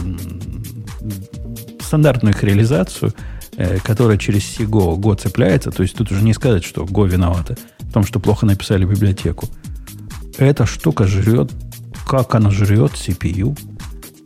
стандартную 1.81 2.35
их 2.35 2.43
реализацию, 2.43 3.12
э, 3.57 3.79
которая 3.79 4.18
через 4.18 4.43
CGo 4.43 5.16
цепляется. 5.16 5.70
То 5.70 5.83
есть 5.83 5.97
тут 5.97 6.11
уже 6.11 6.22
не 6.22 6.35
сказать, 6.35 6.64
что 6.64 6.85
Go 6.85 7.09
виновата 7.09 7.57
в 7.81 7.93
том, 7.93 8.05
что 8.05 8.20
плохо 8.20 8.47
написали 8.47 8.85
библиотеку. 8.85 9.49
Эта 10.39 10.66
штука 10.66 11.07
жрет, 11.07 11.53
как 12.07 12.35
она 12.35 12.51
жрет 12.51 12.93
CPU. 12.93 13.59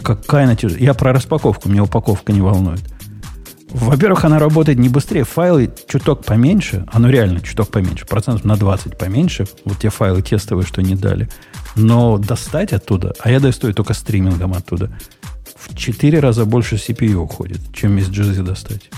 Какая 0.02 0.44
она 0.44 0.56
тяжелая. 0.56 0.82
Я 0.82 0.94
про 0.94 1.12
распаковку, 1.12 1.68
мне 1.68 1.82
упаковка 1.82 2.32
не 2.32 2.40
волнует. 2.40 2.82
Во-первых, 3.70 4.24
она 4.24 4.38
работает 4.38 4.78
не 4.78 4.88
быстрее. 4.88 5.24
Файлы 5.24 5.70
чуток 5.86 6.24
поменьше. 6.24 6.86
Оно 6.90 7.10
реально 7.10 7.40
чуток 7.40 7.68
поменьше. 7.68 8.06
Процентов 8.06 8.44
на 8.44 8.56
20 8.56 8.96
поменьше. 8.96 9.46
Вот 9.64 9.78
те 9.78 9.90
файлы 9.90 10.22
тестовые, 10.22 10.66
что 10.66 10.80
не 10.80 10.94
дали. 10.94 11.28
Но 11.76 12.18
достать 12.18 12.72
оттуда, 12.72 13.14
а 13.20 13.30
я 13.30 13.40
достаю 13.40 13.74
только 13.74 13.92
стримингом 13.92 14.54
оттуда, 14.54 14.90
в 15.56 15.76
4 15.76 16.18
раза 16.18 16.44
больше 16.44 16.76
CPU 16.76 17.16
уходит, 17.16 17.60
чем 17.74 17.98
из 17.98 18.08
GZ 18.08 18.42
достать. 18.42 18.90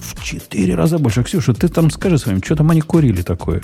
В 0.00 0.22
4 0.22 0.74
раза 0.74 0.98
больше. 0.98 1.22
Ксюша, 1.22 1.52
ты 1.52 1.68
там 1.68 1.90
скажи 1.90 2.18
своим, 2.18 2.42
что 2.42 2.56
там 2.56 2.70
они 2.70 2.80
курили 2.80 3.22
такое? 3.22 3.62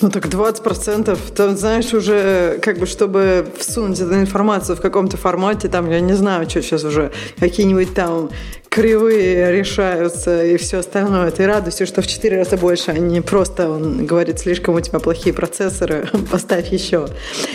Ну 0.00 0.10
так 0.10 0.26
20%, 0.26 1.16
там, 1.34 1.56
знаешь, 1.56 1.94
уже 1.94 2.58
как 2.62 2.78
бы, 2.78 2.86
чтобы 2.86 3.46
всунуть 3.58 4.00
эту 4.00 4.14
информацию 4.14 4.76
в 4.76 4.80
каком-то 4.80 5.16
формате, 5.16 5.68
там, 5.68 5.88
я 5.90 6.00
не 6.00 6.14
знаю, 6.14 6.50
что 6.50 6.62
сейчас 6.62 6.84
уже, 6.84 7.12
какие-нибудь 7.38 7.94
там 7.94 8.30
кривые 8.74 9.52
решаются 9.52 10.44
и 10.44 10.56
все 10.56 10.78
остальное. 10.78 11.30
Ты 11.30 11.46
радуйся, 11.46 11.86
что 11.86 12.02
в 12.02 12.08
4 12.08 12.38
раза 12.38 12.56
больше, 12.56 12.90
а 12.90 12.98
не 12.98 13.20
просто 13.20 13.70
он 13.70 14.04
говорит, 14.04 14.40
слишком 14.40 14.74
у 14.74 14.80
тебя 14.80 14.98
плохие 14.98 15.32
процессоры, 15.32 16.08
поставь 16.32 16.72
еще. 16.72 17.06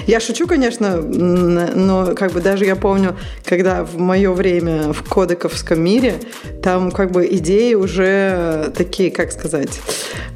Я 0.08 0.22
шучу, 0.22 0.48
конечно, 0.48 0.96
но 1.02 2.16
как 2.16 2.32
бы 2.32 2.40
даже 2.40 2.64
я 2.64 2.78
помню, 2.78 3.18
когда 3.44 3.84
в 3.84 3.98
мое 3.98 4.32
время 4.32 4.94
в 4.94 5.04
кодековском 5.04 5.84
мире, 5.84 6.16
там 6.64 6.90
как 6.90 7.12
бы 7.12 7.28
идеи 7.30 7.74
уже 7.74 8.72
такие, 8.78 9.12
как 9.12 9.34
сказать, 9.34 9.82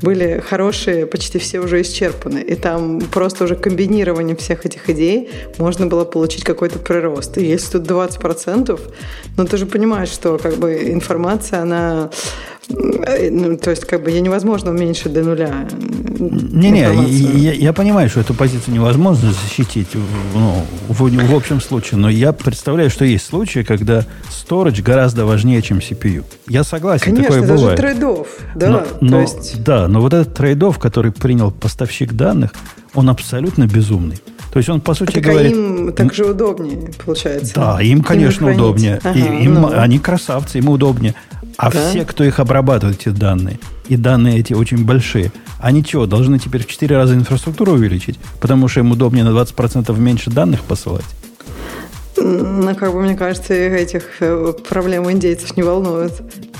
были 0.02 0.44
хорошие, 0.46 1.06
почти 1.06 1.40
все 1.40 1.62
уже 1.62 1.82
исчерпаны. 1.82 2.40
И 2.40 2.56
там 2.56 3.00
просто 3.00 3.46
уже 3.46 3.56
комбинированием 3.56 4.36
всех 4.36 4.66
этих 4.66 4.90
идей 4.90 5.30
можно 5.58 5.88
было 5.88 6.04
получить 6.04 6.44
какой-то 6.44 6.80
прирост. 6.80 7.38
И 7.38 7.46
если 7.46 7.80
тут 7.80 7.88
20%, 7.90 8.80
ну 9.38 9.46
ты 9.46 9.56
же 9.56 9.66
понимаешь, 9.66 10.10
что 10.10 10.38
как 10.38 10.56
бы 10.56 10.73
информация, 10.94 11.62
она 11.62 12.10
э, 12.70 13.30
ну, 13.32 13.58
то 13.58 13.72
есть, 13.72 13.86
как 13.86 14.04
бы, 14.04 14.10
ее 14.10 14.22
невозможно 14.22 14.72
уменьшить 14.72 15.14
до 15.14 15.24
нуля. 15.24 15.68
Не-не, 16.20 16.80
я, 17.40 17.54
я 17.54 17.74
понимаю, 17.74 18.10
что 18.10 18.22
эту 18.22 18.34
позицию 18.34 18.76
невозможно 18.76 19.32
защитить 19.32 19.90
ну, 20.34 20.66
в, 20.88 21.10
в 21.10 21.36
общем 21.36 21.60
случае, 21.62 22.00
но 22.00 22.10
я 22.10 22.34
представляю, 22.34 22.90
что 22.90 23.06
есть 23.06 23.26
случаи, 23.26 23.64
когда 23.64 24.06
storage 24.30 24.82
гораздо 24.82 25.26
важнее, 25.26 25.62
чем 25.62 25.80
CPU. 25.80 26.24
Я 26.48 26.64
согласен, 26.64 27.06
Конечно, 27.06 27.24
такое 27.24 27.44
это 27.44 27.54
бывает. 27.54 27.78
же 27.78 27.84
трейдов, 27.84 28.28
да. 28.56 28.70
Но, 28.70 28.84
но, 29.02 29.22
есть... 29.22 29.64
Да, 29.64 29.88
но 29.88 30.02
вот 30.02 30.14
этот 30.14 30.34
трейдов, 30.34 30.80
который 30.80 31.12
принял 31.12 31.52
поставщик 31.52 32.14
данных, 32.14 32.52
он 32.94 33.10
абсолютно 33.10 33.68
безумный. 33.68 34.20
То 34.54 34.60
есть 34.60 34.70
он, 34.70 34.82
по 34.82 34.94
сути, 34.94 35.14
так 35.14 35.24
говорит... 35.24 35.52
А 35.52 35.56
им 35.56 35.94
так 35.94 36.14
же 36.14 36.26
удобнее, 36.26 36.92
получается. 37.04 37.56
Да, 37.56 37.82
им, 37.82 38.04
конечно, 38.04 38.48
им 38.50 38.56
удобнее. 38.56 39.00
Ага, 39.04 39.18
и, 39.18 39.46
им, 39.46 39.56
ну. 39.56 39.72
Они 39.74 39.98
красавцы, 39.98 40.60
им 40.60 40.70
удобнее. 40.70 41.16
А 41.58 41.72
да? 41.72 41.90
все, 41.90 42.06
кто 42.06 42.24
их 42.24 42.40
обрабатывает, 42.40 43.00
эти 43.00 43.10
данные, 43.10 43.60
и 43.88 43.98
данные 43.98 44.40
эти 44.40 44.54
очень 44.54 44.86
большие, 44.86 45.32
они 45.60 45.84
что, 45.84 46.06
должны 46.06 46.38
теперь 46.38 46.64
в 46.64 46.68
4 46.68 46.96
раза 46.96 47.16
инфраструктуру 47.16 47.72
увеличить? 47.72 48.20
Потому 48.40 48.68
что 48.68 48.82
им 48.82 48.92
удобнее 48.92 49.24
на 49.24 49.30
20% 49.30 50.00
меньше 50.00 50.30
данных 50.30 50.62
посылать? 50.62 51.06
Ну, 52.16 52.76
как 52.76 52.94
бы, 52.94 53.02
мне 53.02 53.16
кажется, 53.16 53.56
этих 53.56 54.04
э, 54.20 54.54
проблем 54.70 55.10
индейцев 55.10 55.58
не 55.58 55.64
волнуют. 55.64 56.14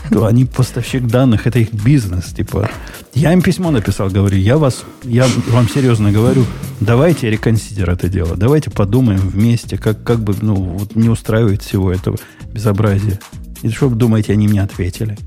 Да, 0.10 0.28
они 0.28 0.46
поставщик 0.46 1.08
данных, 1.08 1.48
это 1.48 1.60
их 1.60 1.74
бизнес. 1.74 2.26
Типа, 2.26 2.70
я 3.14 3.34
им 3.34 3.42
письмо 3.42 3.72
написал, 3.72 4.10
говорю, 4.10 4.38
я 4.38 4.58
вас, 4.58 4.84
я 5.04 5.26
вам 5.48 5.70
серьезно 5.70 6.12
говорю, 6.12 6.46
давайте 6.80 7.30
реконсидер 7.30 7.90
это 7.90 8.10
дело, 8.10 8.36
давайте 8.36 8.70
подумаем 8.70 9.20
вместе, 9.20 9.78
как, 9.78 10.04
как 10.04 10.20
бы, 10.20 10.36
ну, 10.42 10.56
вот 10.56 10.96
не 10.96 11.10
устраивает 11.10 11.62
всего 11.64 11.92
этого 11.92 12.18
безобразия. 12.52 13.20
И 13.62 13.70
что 13.70 13.90
вы 13.90 13.96
думаете, 13.96 14.34
они 14.34 14.48
мне 14.48 14.62
ответили? 14.62 15.18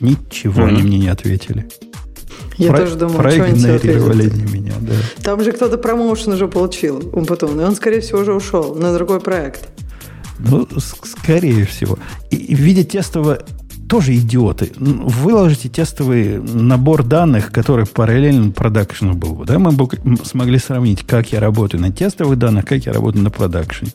Ничего 0.00 0.62
mm-hmm. 0.62 0.68
они 0.68 0.82
мне 0.82 0.98
не 0.98 1.08
ответили. 1.08 1.66
Я 2.58 2.70
Про, 2.70 2.78
тоже 2.78 2.96
думаю, 2.96 3.30
что 3.30 3.44
они 3.44 3.62
меня, 3.62 4.72
да. 4.80 4.94
Там 5.22 5.42
же 5.42 5.52
кто-то 5.52 5.76
промоушен 5.76 6.32
уже 6.32 6.48
получил, 6.48 7.10
он 7.12 7.26
потом, 7.26 7.60
и 7.60 7.64
он, 7.64 7.74
скорее 7.74 8.00
всего, 8.00 8.20
уже 8.20 8.32
ушел 8.32 8.74
на 8.74 8.94
другой 8.94 9.20
проект. 9.20 9.68
Ну, 10.38 10.68
скорее 10.78 11.64
всего. 11.66 11.98
И, 12.30 12.54
в 12.54 12.58
виде 12.58 12.84
тестового 12.84 13.38
тоже 13.88 14.16
идиоты. 14.16 14.72
Выложите 14.78 15.68
тестовый 15.68 16.38
набор 16.38 17.04
данных, 17.04 17.52
который 17.52 17.86
параллельно 17.86 18.50
продакшену 18.50 19.14
был. 19.14 19.44
Да, 19.44 19.58
мы 19.58 19.72
бы 19.72 19.88
смогли 20.24 20.58
сравнить, 20.58 21.06
как 21.06 21.32
я 21.32 21.40
работаю 21.40 21.80
на 21.80 21.92
тестовых 21.92 22.36
данных, 22.36 22.64
как 22.64 22.84
я 22.84 22.92
работаю 22.92 23.22
на 23.22 23.30
продакшене. 23.30 23.92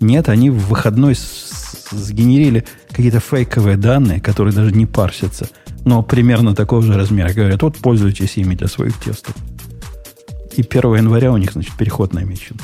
Нет, 0.00 0.28
они 0.28 0.50
в 0.50 0.68
выходной 0.68 1.14
сгенерили 1.90 2.64
какие-то 2.90 3.20
фейковые 3.20 3.76
данные, 3.76 4.20
которые 4.20 4.54
даже 4.54 4.72
не 4.72 4.86
парсятся, 4.86 5.48
но 5.84 6.02
примерно 6.02 6.54
такого 6.54 6.82
же 6.82 6.94
размера. 6.94 7.32
Говорят, 7.32 7.62
вот 7.62 7.76
пользуйтесь 7.76 8.36
ими 8.36 8.54
для 8.54 8.68
своих 8.68 8.96
тестов. 8.98 9.34
И 10.56 10.62
1 10.62 10.96
января 10.96 11.32
у 11.32 11.36
них, 11.36 11.52
значит, 11.52 11.74
переход 11.76 12.14
намечен. 12.14 12.56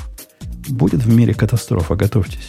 Будет 0.69 1.02
в 1.02 1.15
мире 1.15 1.35
катастрофа, 1.35 1.94
готовьтесь. 1.94 2.48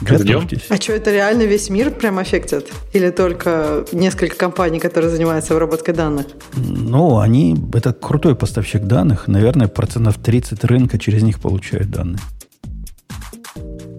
Готовьтесь. 0.00 0.66
А 0.68 0.76
что, 0.76 0.92
это 0.92 1.10
реально 1.10 1.42
весь 1.42 1.70
мир 1.70 1.90
прям 1.90 2.18
аффектит? 2.18 2.68
Или 2.92 3.10
только 3.10 3.84
несколько 3.92 4.36
компаний, 4.36 4.78
которые 4.78 5.10
занимаются 5.10 5.54
обработкой 5.54 5.94
данных? 5.94 6.26
Ну, 6.56 7.18
они, 7.18 7.56
это 7.74 7.92
крутой 7.92 8.36
поставщик 8.36 8.84
данных. 8.84 9.26
Наверное, 9.28 9.68
процентов 9.68 10.16
30 10.18 10.64
рынка 10.64 10.98
через 10.98 11.22
них 11.22 11.40
получают 11.40 11.90
данные. 11.90 12.20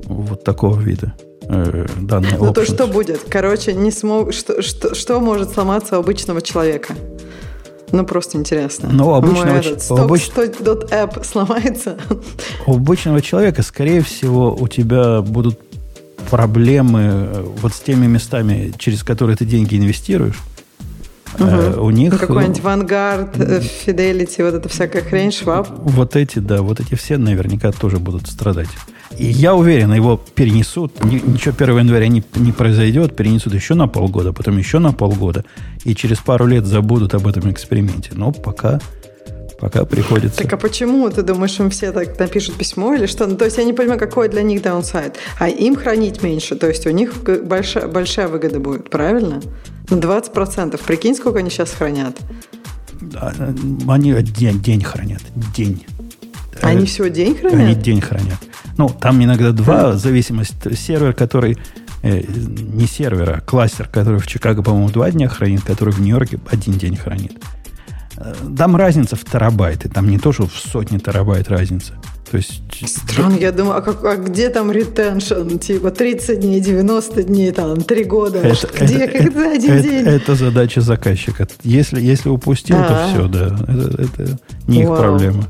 Вот 0.06 0.44
такого 0.44 0.80
вида 0.80 1.14
э, 1.44 1.86
данные. 2.00 2.38
Ну, 2.40 2.54
то 2.54 2.66
что 2.66 2.88
будет? 2.88 3.22
Короче, 3.30 3.74
не 3.74 3.92
смог, 3.92 4.34
что, 4.34 4.62
что, 4.62 4.96
что 4.96 5.20
может 5.20 5.52
сломаться 5.52 5.98
у 5.98 6.02
обычного 6.02 6.42
человека? 6.42 6.96
Ну, 7.92 8.06
просто 8.06 8.38
интересно. 8.38 8.90
Но 8.92 9.10
у 9.10 9.14
обычного, 9.16 9.48
Мой 9.48 9.60
этот, 9.60 9.82
стоп, 9.82 10.00
обыч... 10.02 10.30
app 10.36 11.24
сломается. 11.30 11.98
У 12.66 12.76
обычного 12.76 13.22
человека, 13.22 13.64
скорее 13.64 14.02
всего, 14.02 14.56
у 14.56 14.68
тебя 14.68 15.22
будут 15.22 15.60
проблемы 16.30 17.02
э, 17.02 17.46
вот 17.62 17.74
с 17.74 17.80
теми 17.80 18.08
местами, 18.08 18.72
через 18.78 19.04
которые 19.04 19.36
ты 19.36 19.46
деньги 19.46 19.78
инвестируешь. 19.78 20.40
Угу. 21.38 21.82
У 21.84 21.90
них... 21.92 22.20
Какой-нибудь 22.20 22.62
Vanguard, 22.62 23.64
Fidelity, 23.86 24.44
вот 24.44 24.56
эта 24.56 24.70
всякая 24.70 25.02
хрень, 25.02 25.30
Schwab. 25.30 25.68
Вот 25.84 26.16
эти, 26.16 26.40
да, 26.40 26.62
вот 26.62 26.80
эти 26.80 26.96
все 26.96 27.18
наверняка 27.18 27.72
тоже 27.72 27.98
будут 27.98 28.28
страдать. 28.28 28.70
И 29.18 29.26
я 29.26 29.56
уверен, 29.56 29.94
его 29.94 30.18
перенесут. 30.36 31.04
Ничего 31.04 31.54
1 31.58 31.78
января 31.80 32.08
не, 32.08 32.24
не 32.36 32.52
произойдет. 32.52 33.16
Перенесут 33.16 33.54
еще 33.54 33.74
на 33.74 33.88
полгода, 33.88 34.34
потом 34.34 34.58
еще 34.58 34.80
на 34.80 34.94
полгода. 34.94 35.46
И 35.84 35.96
через 35.96 36.20
пару 36.20 36.46
лет 36.46 36.66
забудут 36.66 37.16
об 37.16 37.28
этом 37.28 37.50
эксперименте. 37.52 38.12
Но 38.14 38.32
пока 38.32 38.80
Пока 39.60 39.84
приходится. 39.84 40.38
Так 40.38 40.54
а 40.54 40.58
почему 40.58 41.10
ты 41.10 41.22
думаешь, 41.22 41.60
им 41.60 41.70
все 41.70 41.92
так 41.92 42.18
напишут 42.18 42.56
письмо 42.56 42.94
или 42.94 43.08
что? 43.08 43.28
Ну, 43.28 43.36
то 43.36 43.46
есть 43.46 43.58
я 43.58 43.66
не 43.66 43.74
понимаю, 43.74 44.00
какой 44.00 44.30
для 44.30 44.42
них 44.42 44.62
даунсайд. 44.62 45.18
А 45.38 45.50
им 45.50 45.76
хранить 45.76 46.24
меньше. 46.24 46.56
То 46.56 46.68
есть 46.68 46.88
у 46.88 46.92
них 46.92 47.14
большая, 47.44 47.88
большая 47.88 48.30
выгода 48.30 48.60
будет, 48.60 48.90
правильно? 48.90 49.42
На 49.90 49.96
20%. 49.96 50.80
Прикинь, 50.86 51.16
сколько 51.16 51.40
они 51.40 51.50
сейчас 51.50 51.72
хранят. 51.72 52.18
Они 53.88 54.14
день, 54.22 54.62
день 54.62 54.84
хранят. 54.84 55.22
День. 55.56 55.86
Они 56.62 56.86
все 56.86 57.10
день 57.10 57.36
хранят? 57.36 57.60
Они 57.60 57.76
день 57.76 58.02
хранят. 58.02 58.38
Ну, 58.78 58.90
там 58.90 59.22
иногда 59.22 59.52
два, 59.52 59.92
в 59.92 59.98
зависимости. 59.98 60.74
Сервер, 60.74 61.14
который 61.14 61.58
э, 62.02 62.22
не 62.22 62.88
сервер, 62.88 63.30
а 63.38 63.42
кластер, 63.42 63.90
который 63.90 64.20
в 64.20 64.28
Чикаго, 64.28 64.64
по-моему, 64.64 64.90
два 64.90 65.12
дня 65.12 65.28
хранит, 65.28 65.64
который 65.64 65.94
в 65.94 66.00
Нью-Йорке 66.00 66.40
один 66.50 66.74
день 66.76 66.96
хранит. 66.96 67.34
Там 68.58 68.76
разница 68.76 69.16
в 69.16 69.24
терабайты. 69.24 69.90
Там 69.90 70.10
не 70.10 70.18
то, 70.18 70.32
что 70.32 70.48
в 70.48 70.54
сотни 70.54 70.98
терабайт 70.98 71.50
разница. 71.50 71.94
То 72.30 72.38
есть... 72.38 72.62
Странно, 72.86 73.38
я 73.38 73.52
думаю, 73.52 73.78
а, 73.78 73.82
как, 73.82 74.04
а 74.04 74.16
где 74.16 74.50
там 74.50 74.72
ретеншн? 74.72 75.58
Типа 75.58 75.90
30 75.90 76.40
дней, 76.40 76.60
90 76.60 77.24
дней, 77.24 77.52
там, 77.52 77.82
3 77.82 78.04
года. 78.04 78.40
Это, 78.40 78.68
где, 78.80 79.06
это, 79.06 79.24
когда, 79.24 79.52
один 79.52 79.74
это, 79.74 79.84
день? 79.84 80.06
Это 80.06 80.36
задача 80.36 80.82
заказчика. 80.82 81.48
Если, 81.64 82.00
если 82.00 82.30
упустил, 82.30 82.78
А-а-а. 82.78 83.08
то 83.08 83.14
все, 83.14 83.28
да. 83.28 83.46
Это, 83.68 84.02
это 84.04 84.40
не 84.68 84.86
Вау. 84.86 84.94
их 84.94 85.00
проблема. 85.00 85.44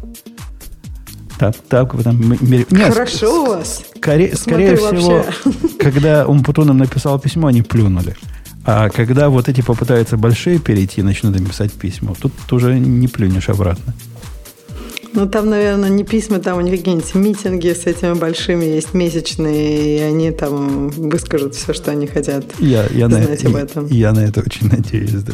Так, 1.37 1.55
так 1.69 1.93
мире. 2.41 2.65
Нет, 2.69 2.93
Хорошо 2.93 3.43
у 3.43 3.47
вас. 3.47 3.83
Скорее, 3.97 4.35
скорее 4.35 4.75
всего, 4.75 5.25
когда 5.79 6.27
Умпутуном 6.27 6.77
написал 6.77 7.17
письмо, 7.19 7.47
они 7.47 7.61
плюнули. 7.61 8.15
А 8.71 8.89
когда 8.89 9.29
вот 9.29 9.49
эти 9.49 9.61
попытаются 9.61 10.15
большие 10.15 10.59
перейти, 10.59 11.01
начнут 11.01 11.35
им 11.35 11.47
писать 11.47 11.71
письма, 11.71 12.13
тут 12.13 12.31
уже 12.53 12.77
не 12.77 13.07
плюнешь 13.07 13.49
обратно. 13.49 13.95
Ну, 15.11 15.27
там, 15.27 15.49
наверное, 15.49 15.89
не 15.89 16.03
письма, 16.03 16.37
там 16.37 16.59
у 16.59 16.61
них 16.61 16.77
какие-нибудь 16.77 17.15
митинги 17.15 17.69
с 17.69 17.87
этими 17.87 18.13
большими 18.13 18.65
есть 18.65 18.93
месячные, 18.93 19.97
и 19.97 20.01
они 20.01 20.29
там 20.29 20.89
выскажут 20.89 21.55
все, 21.55 21.73
что 21.73 21.89
они 21.89 22.05
хотят 22.05 22.45
я, 22.59 22.85
я 22.91 23.07
знать 23.07 23.43
на, 23.43 23.49
об 23.49 23.55
этом. 23.55 23.87
Я, 23.87 24.09
я 24.09 24.11
на 24.11 24.19
это 24.19 24.41
очень 24.41 24.67
надеюсь, 24.67 25.13
да. 25.13 25.33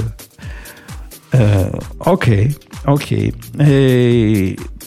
Э, 1.34 1.78
окей, 2.00 2.56
окей. 2.86 3.36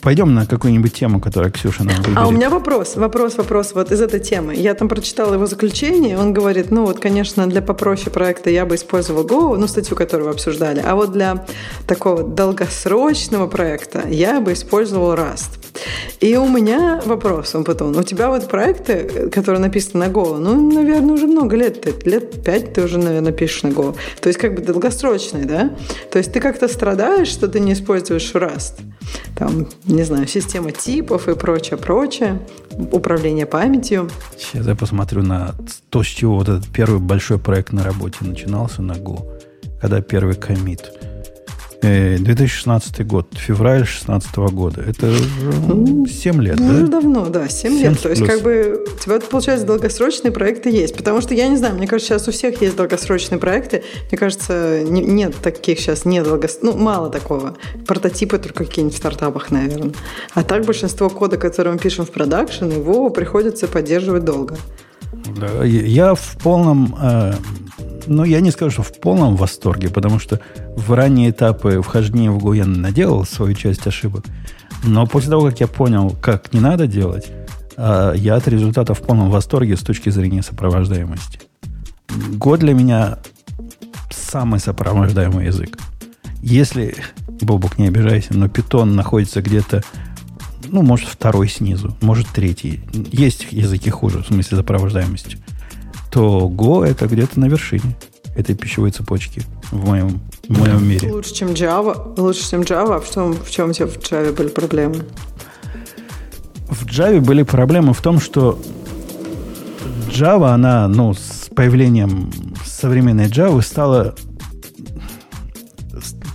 Пойдем 0.01 0.35
на 0.35 0.47
какую-нибудь 0.47 0.93
тему, 0.93 1.21
которую 1.21 1.53
Ксюша 1.53 1.85
нам 1.85 1.97
выберет. 1.97 2.19
А 2.19 2.27
у 2.27 2.31
меня 2.31 2.51
вопрос, 2.51 2.97
вопрос, 2.97 3.37
вопрос 3.37 3.73
вот 3.75 3.93
из 3.93 4.01
этой 4.01 4.21
темы. 4.21 4.55
Я 4.55 4.75
там 4.75 4.89
прочитала 4.89 5.35
его 5.35 5.47
заключение, 5.47 6.19
он 6.19 6.33
говорит, 6.33 6.71
ну 6.71 6.87
вот, 6.87 7.01
конечно, 7.01 7.47
для 7.47 7.63
попроще 7.63 8.11
проекта 8.11 8.51
я 8.51 8.65
бы 8.65 8.77
использовал 8.77 9.25
Go, 9.25 9.57
ну, 9.57 9.67
статью, 9.67 9.97
которую 9.97 10.29
вы 10.29 10.35
обсуждали, 10.35 10.83
а 10.85 10.95
вот 10.95 11.13
для 11.13 11.47
такого 11.87 12.23
долгосрочного 12.23 13.47
проекта 13.47 14.05
я 14.09 14.41
бы 14.41 14.53
использовал 14.53 15.15
Rust. 15.15 15.59
И 16.21 16.37
у 16.37 16.49
меня 16.49 17.01
вопрос, 17.05 17.55
он 17.55 17.65
потом, 17.65 17.97
у 17.97 18.03
тебя 18.03 18.29
вот 18.29 18.49
проекты, 18.49 19.31
которые 19.33 19.61
написаны 19.61 20.07
на 20.07 20.11
Go, 20.11 20.37
ну, 20.37 20.73
наверное, 20.73 21.15
уже 21.15 21.27
много 21.27 21.57
лет, 21.57 21.81
ты, 21.81 21.95
лет 22.09 22.43
пять 22.43 22.73
ты 22.73 22.83
уже, 22.83 22.99
наверное, 22.99 23.33
пишешь 23.33 23.63
на 23.63 23.69
Go. 23.69 23.97
То 24.21 24.29
есть 24.29 24.39
как 24.39 24.55
бы 24.55 24.63
долгосрочный, 24.63 25.45
да? 25.45 25.71
То 26.11 26.19
есть 26.19 26.33
ты 26.33 26.41
как-то 26.41 26.69
страдаешь, 26.69 27.29
что 27.29 27.49
ты 27.49 27.61
не 27.61 27.73
используешь 27.73 28.33
Rust? 28.35 28.81
Там, 29.37 29.69
не 29.99 30.05
знаю, 30.05 30.29
система 30.29 30.71
типов 30.71 31.29
и 31.29 31.35
прочее, 31.35 31.77
прочее, 31.77 32.41
управление 32.93 33.47
памятью. 33.47 34.09
Сейчас 34.37 34.65
я 34.65 34.77
посмотрю 34.77 35.25
на 35.25 35.57
то, 35.91 36.05
с 36.05 36.07
чего 36.07 36.37
вот 36.37 36.49
этот 36.49 36.69
первый 36.69 37.01
большой 37.01 37.41
проект 37.41 37.73
на 37.73 37.83
работе 37.83 38.19
начинался 38.21 38.81
на 38.81 38.93
Go, 38.93 39.29
когда 39.81 40.01
первый 40.01 40.37
комит. 40.37 40.93
2016 41.81 43.01
э, 43.01 43.05
год, 43.05 43.27
февраль 43.35 43.79
2016 43.79 44.37
года. 44.37 44.83
Это 44.83 45.13
7 45.13 46.43
лет, 46.43 46.59
ну, 46.59 46.81
да? 46.81 46.87
давно, 46.87 47.27
да, 47.27 47.49
7, 47.49 47.73
7 47.73 47.83
лет. 47.83 48.03
То 48.03 48.09
есть, 48.09 48.25
как 48.25 48.43
бы, 48.43 48.85
у 48.85 48.99
тебя, 48.99 49.21
получается, 49.21 49.67
долгосрочные 49.67 50.33
проекты 50.33 50.71
есть. 50.71 50.97
Потому 50.97 51.21
что, 51.21 51.35
я 51.35 51.49
не 51.49 51.57
знаю, 51.57 51.77
мне 51.77 51.87
кажется, 51.87 52.15
сейчас 52.15 52.29
у 52.29 52.33
всех 52.33 52.61
есть 52.61 52.77
долгосрочные 52.77 53.39
проекты. 53.39 53.85
Мне 54.11 54.19
кажется, 54.19 54.83
не, 54.83 55.03
нет 55.03 55.37
таких 55.41 55.79
сейчас, 55.79 56.05
нет 56.05 56.25
долгос... 56.25 56.59
ну, 56.63 56.77
мало 56.77 57.11
такого. 57.11 57.57
Прототипы 57.87 58.39
только 58.39 58.65
какие-нибудь 58.65 58.97
в 58.97 58.99
стартапах, 58.99 59.51
наверное. 59.51 59.93
А 60.35 60.43
так 60.43 60.65
большинство 60.65 61.09
кода, 61.09 61.37
который 61.37 61.73
мы 61.73 61.79
пишем 61.79 62.05
в 62.05 62.11
продакшн, 62.11 62.67
его 62.67 63.11
приходится 63.11 63.69
поддерживать 63.69 64.25
долго. 64.25 64.57
Да, 65.37 65.65
я 65.65 66.15
в 66.15 66.37
полном 66.43 66.95
э, 67.01 67.35
ну, 68.07 68.25
я 68.25 68.41
не 68.41 68.51
скажу, 68.51 68.71
что 68.71 68.83
в 68.83 68.93
полном 69.01 69.37
восторге, 69.37 69.89
потому 69.91 70.19
что 70.19 70.41
в 70.77 70.93
ранние 70.93 71.31
этапы 71.31 71.81
вхождения 71.81 72.31
в 72.31 72.53
я 72.53 72.65
наделал 72.65 73.25
свою 73.25 73.55
часть 73.55 73.87
ошибок. 73.87 74.25
Но 74.85 75.07
после 75.07 75.31
того, 75.31 75.47
как 75.47 75.61
я 75.61 75.67
понял, 75.67 76.17
как 76.21 76.53
не 76.53 76.61
надо 76.61 76.87
делать, 76.87 77.27
а, 77.77 78.13
я 78.13 78.37
от 78.37 78.47
результата 78.49 78.95
в 78.95 79.01
полном 79.01 79.31
восторге 79.31 79.77
с 79.77 79.81
точки 79.81 80.11
зрения 80.11 80.43
сопровождаемости. 80.43 81.41
Go 82.09 82.57
для 82.57 82.75
меня 82.75 83.19
самый 84.11 84.61
сопровождаемый 84.61 85.47
язык. 85.47 85.79
Если, 86.41 86.97
Бобук, 87.41 87.79
не 87.79 87.89
обижайся, 87.89 88.35
но 88.35 88.49
питон 88.49 88.95
находится 88.95 89.43
где-то, 89.43 89.83
ну, 90.69 90.83
может, 90.83 91.09
второй 91.09 91.49
снизу, 91.49 91.97
может, 92.01 92.29
третий. 92.29 92.81
Есть 93.11 93.49
языки 93.51 93.91
хуже, 93.91 94.23
в 94.23 94.27
смысле 94.27 94.59
сопровождаемости 94.59 95.39
то 96.11 96.49
Go 96.49 96.85
это 96.85 97.07
где-то 97.07 97.39
на 97.41 97.47
вершине 97.47 97.97
этой 98.37 98.55
пищевой 98.55 98.91
цепочки 98.91 99.43
в 99.71 99.85
моем, 99.87 100.21
в 100.49 100.59
моем 100.59 100.89
мире. 100.89 101.13
Лучше, 101.13 101.35
чем 101.35 101.49
Java. 101.49 102.15
Лучше, 102.19 102.49
чем 102.49 102.61
Java. 102.61 102.97
А 102.97 103.01
в 103.01 103.11
чем, 103.11 103.33
в 103.33 103.51
чем 103.51 103.71
у 103.71 103.73
тебя 103.73 103.87
в 103.87 103.97
Java 103.99 104.33
были 104.33 104.49
проблемы? 104.49 105.05
В 106.69 106.87
Java 106.87 107.21
были 107.21 107.43
проблемы 107.43 107.95
в 107.95 108.01
том, 108.01 108.21
что 108.21 108.59
Java, 110.09 110.55
она, 110.55 110.87
ну, 110.89 111.15
с 111.15 111.49
появлением 111.55 112.31
современной 112.65 113.27
Java 113.27 113.61
стала 113.63 114.15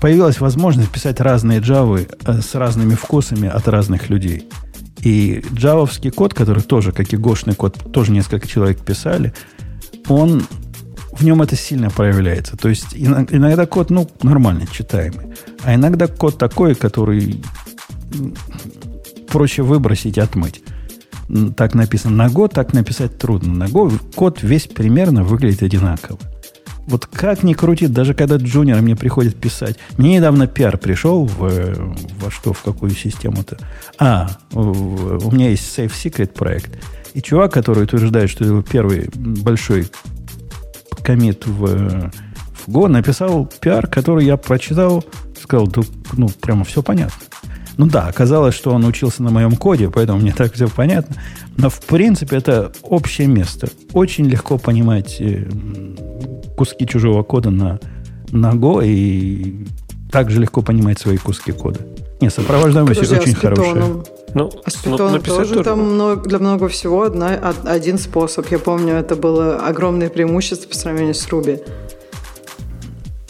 появилась 0.02 0.42
возможность 0.42 0.90
писать 0.90 1.22
разные 1.22 1.62
Java 1.62 2.06
э, 2.26 2.42
с 2.42 2.56
разными 2.56 2.96
вкусами 2.96 3.48
от 3.48 3.70
разных 3.70 4.10
людей. 4.10 4.50
И 5.02 5.42
джавовский 5.54 6.12
код, 6.12 6.34
который 6.34 6.62
тоже, 6.62 6.92
как 6.92 7.14
и 7.14 7.18
гошный 7.18 7.56
код, 7.56 7.78
тоже 7.94 8.12
несколько 8.12 8.46
человек 8.46 8.80
писали, 8.80 9.34
он 10.08 10.44
в 11.12 11.24
нем 11.24 11.42
это 11.42 11.56
сильно 11.56 11.90
проявляется. 11.90 12.58
То 12.58 12.70
есть 12.70 12.88
иногда 12.96 13.66
код, 13.66 13.90
ну, 13.90 14.10
нормально 14.24 14.66
читаемый. 14.72 15.36
А 15.64 15.76
иногда 15.76 16.08
код 16.08 16.38
такой, 16.38 16.76
который 16.76 17.42
проще 19.28 19.64
выбросить 19.64 20.18
и 20.18 20.22
отмыть. 20.22 20.62
так 21.56 21.74
написано 21.74 22.16
на 22.16 22.28
Go, 22.28 22.52
так 22.54 22.74
написать 22.74 23.18
трудно. 23.18 23.54
На 23.54 23.64
Go 23.66 23.92
код 24.16 24.44
весь 24.44 24.68
примерно 24.68 25.24
выглядит 25.24 25.64
одинаково. 25.64 26.20
Вот 26.86 27.06
как 27.06 27.44
ни 27.44 27.54
крутит, 27.54 27.94
даже 27.94 28.14
когда 28.14 28.36
джуниор 28.36 28.82
мне 28.82 28.96
приходит 28.96 29.38
писать. 29.38 29.78
Мне 29.98 30.18
недавно 30.18 30.48
пиар 30.48 30.78
пришел 30.78 31.26
в, 31.26 31.96
во 32.20 32.30
что, 32.32 32.52
в 32.52 32.62
какую 32.62 32.92
систему-то. 32.92 33.58
А, 33.98 34.30
в, 34.52 35.28
у 35.28 35.32
меня 35.32 35.50
есть 35.50 35.78
Safe 35.78 35.92
Secret 35.92 36.34
проект. 36.34 36.72
И 37.14 37.22
чувак, 37.22 37.54
который 37.54 37.84
утверждает, 37.84 38.30
что 38.30 38.44
это 38.44 38.70
первый 38.70 39.10
большой 39.16 39.88
комит 41.04 41.46
в, 41.46 42.12
в 42.66 42.68
Go, 42.68 42.88
написал 42.88 43.50
пиар, 43.62 43.88
который 43.88 44.26
я 44.26 44.38
прочитал, 44.38 45.04
сказал, 45.40 45.68
да, 45.68 45.82
ну, 46.14 46.30
прямо 46.30 46.64
все 46.64 46.82
понятно. 46.82 47.24
Ну 47.78 47.88
да, 47.88 48.08
оказалось, 48.08 48.56
что 48.56 48.72
он 48.72 48.86
учился 48.86 49.24
на 49.24 49.32
моем 49.32 49.56
коде, 49.56 49.90
поэтому 49.90 50.20
мне 50.20 50.34
так 50.38 50.54
все 50.54 50.68
понятно. 50.68 51.16
Но 51.58 51.70
в 51.70 51.82
принципе 51.82 52.38
это 52.38 52.72
общее 52.82 53.28
место. 53.28 53.70
Очень 53.94 54.26
легко 54.26 54.58
понимать 54.58 55.18
э, 55.20 55.48
куски 56.56 56.88
чужого 56.88 57.24
кода 57.24 57.50
на, 57.50 57.80
на 58.32 58.52
Go 58.54 58.86
и 58.86 59.68
также 60.12 60.40
легко 60.40 60.62
понимать 60.62 61.00
свои 61.00 61.18
куски 61.18 61.52
кода. 61.52 61.80
Не, 62.24 62.30
сопровождаемость 62.30 63.02
Подожди, 63.02 63.32
очень 63.32 63.34
а 63.34 63.36
хорошая. 63.36 63.84
Ну, 64.34 64.50
а 64.64 64.72
с 64.72 64.86
ну, 64.86 64.98
тоже, 64.98 65.20
тоже 65.20 65.62
там 65.62 65.82
много, 65.82 66.22
для 66.22 66.40
много 66.40 66.70
всего 66.70 67.04
одна, 67.04 67.54
один 67.66 67.98
способ. 67.98 68.50
Я 68.50 68.60
помню, 68.60 68.94
это 68.94 69.18
было 69.18 69.58
огромное 69.58 70.10
преимущество 70.10 70.70
по 70.70 70.76
сравнению 70.76 71.16
с 71.16 71.28
Ruby. 71.28 71.62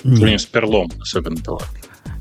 Нет. 0.04 0.42
С 0.42 0.46
перлом 0.46 0.92
особенно 1.02 1.42
было. 1.42 1.62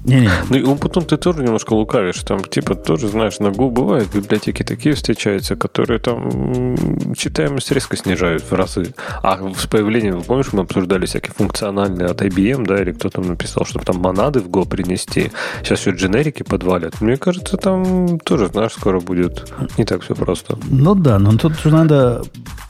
Не-не. 0.04 0.30
Ну 0.50 0.56
и 0.56 0.78
потом 0.78 1.04
ты 1.04 1.16
тоже 1.16 1.42
немножко 1.42 1.74
лукавишь. 1.74 2.20
Там, 2.22 2.42
типа, 2.42 2.74
тоже, 2.74 3.08
знаешь, 3.08 3.38
на 3.38 3.48
Go 3.48 3.70
бывают 3.70 4.12
библиотеки 4.12 4.62
такие 4.62 4.94
встречаются, 4.94 5.54
которые 5.54 6.00
там 6.00 7.14
читаемость 7.14 7.70
резко 7.70 7.96
снижают 7.96 8.42
в 8.42 8.52
разы. 8.52 8.94
А 9.22 9.38
с 9.56 9.66
появлением, 9.66 10.18
вы 10.18 10.24
помнишь, 10.24 10.52
мы 10.52 10.62
обсуждали 10.62 11.06
всякие 11.06 11.32
функциональные 11.32 12.08
от 12.08 12.20
IBM, 12.20 12.66
да, 12.66 12.82
или 12.82 12.92
кто 12.92 13.10
там 13.10 13.28
написал, 13.28 13.64
чтобы 13.64 13.84
там 13.84 13.98
монады 13.98 14.40
в 14.40 14.48
Go 14.48 14.68
принести. 14.68 15.30
Сейчас 15.62 15.80
все 15.80 15.90
дженерики 15.92 16.42
подвалят. 16.42 17.00
Мне 17.00 17.16
кажется, 17.16 17.56
там 17.56 18.18
тоже, 18.20 18.48
знаешь, 18.48 18.72
скоро 18.72 19.00
будет 19.00 19.52
не 19.78 19.84
так 19.84 20.02
все 20.02 20.14
просто. 20.14 20.58
Ну 20.68 20.94
да, 20.94 21.18
но 21.18 21.36
тут 21.36 21.58
же 21.60 21.70
надо 21.70 22.22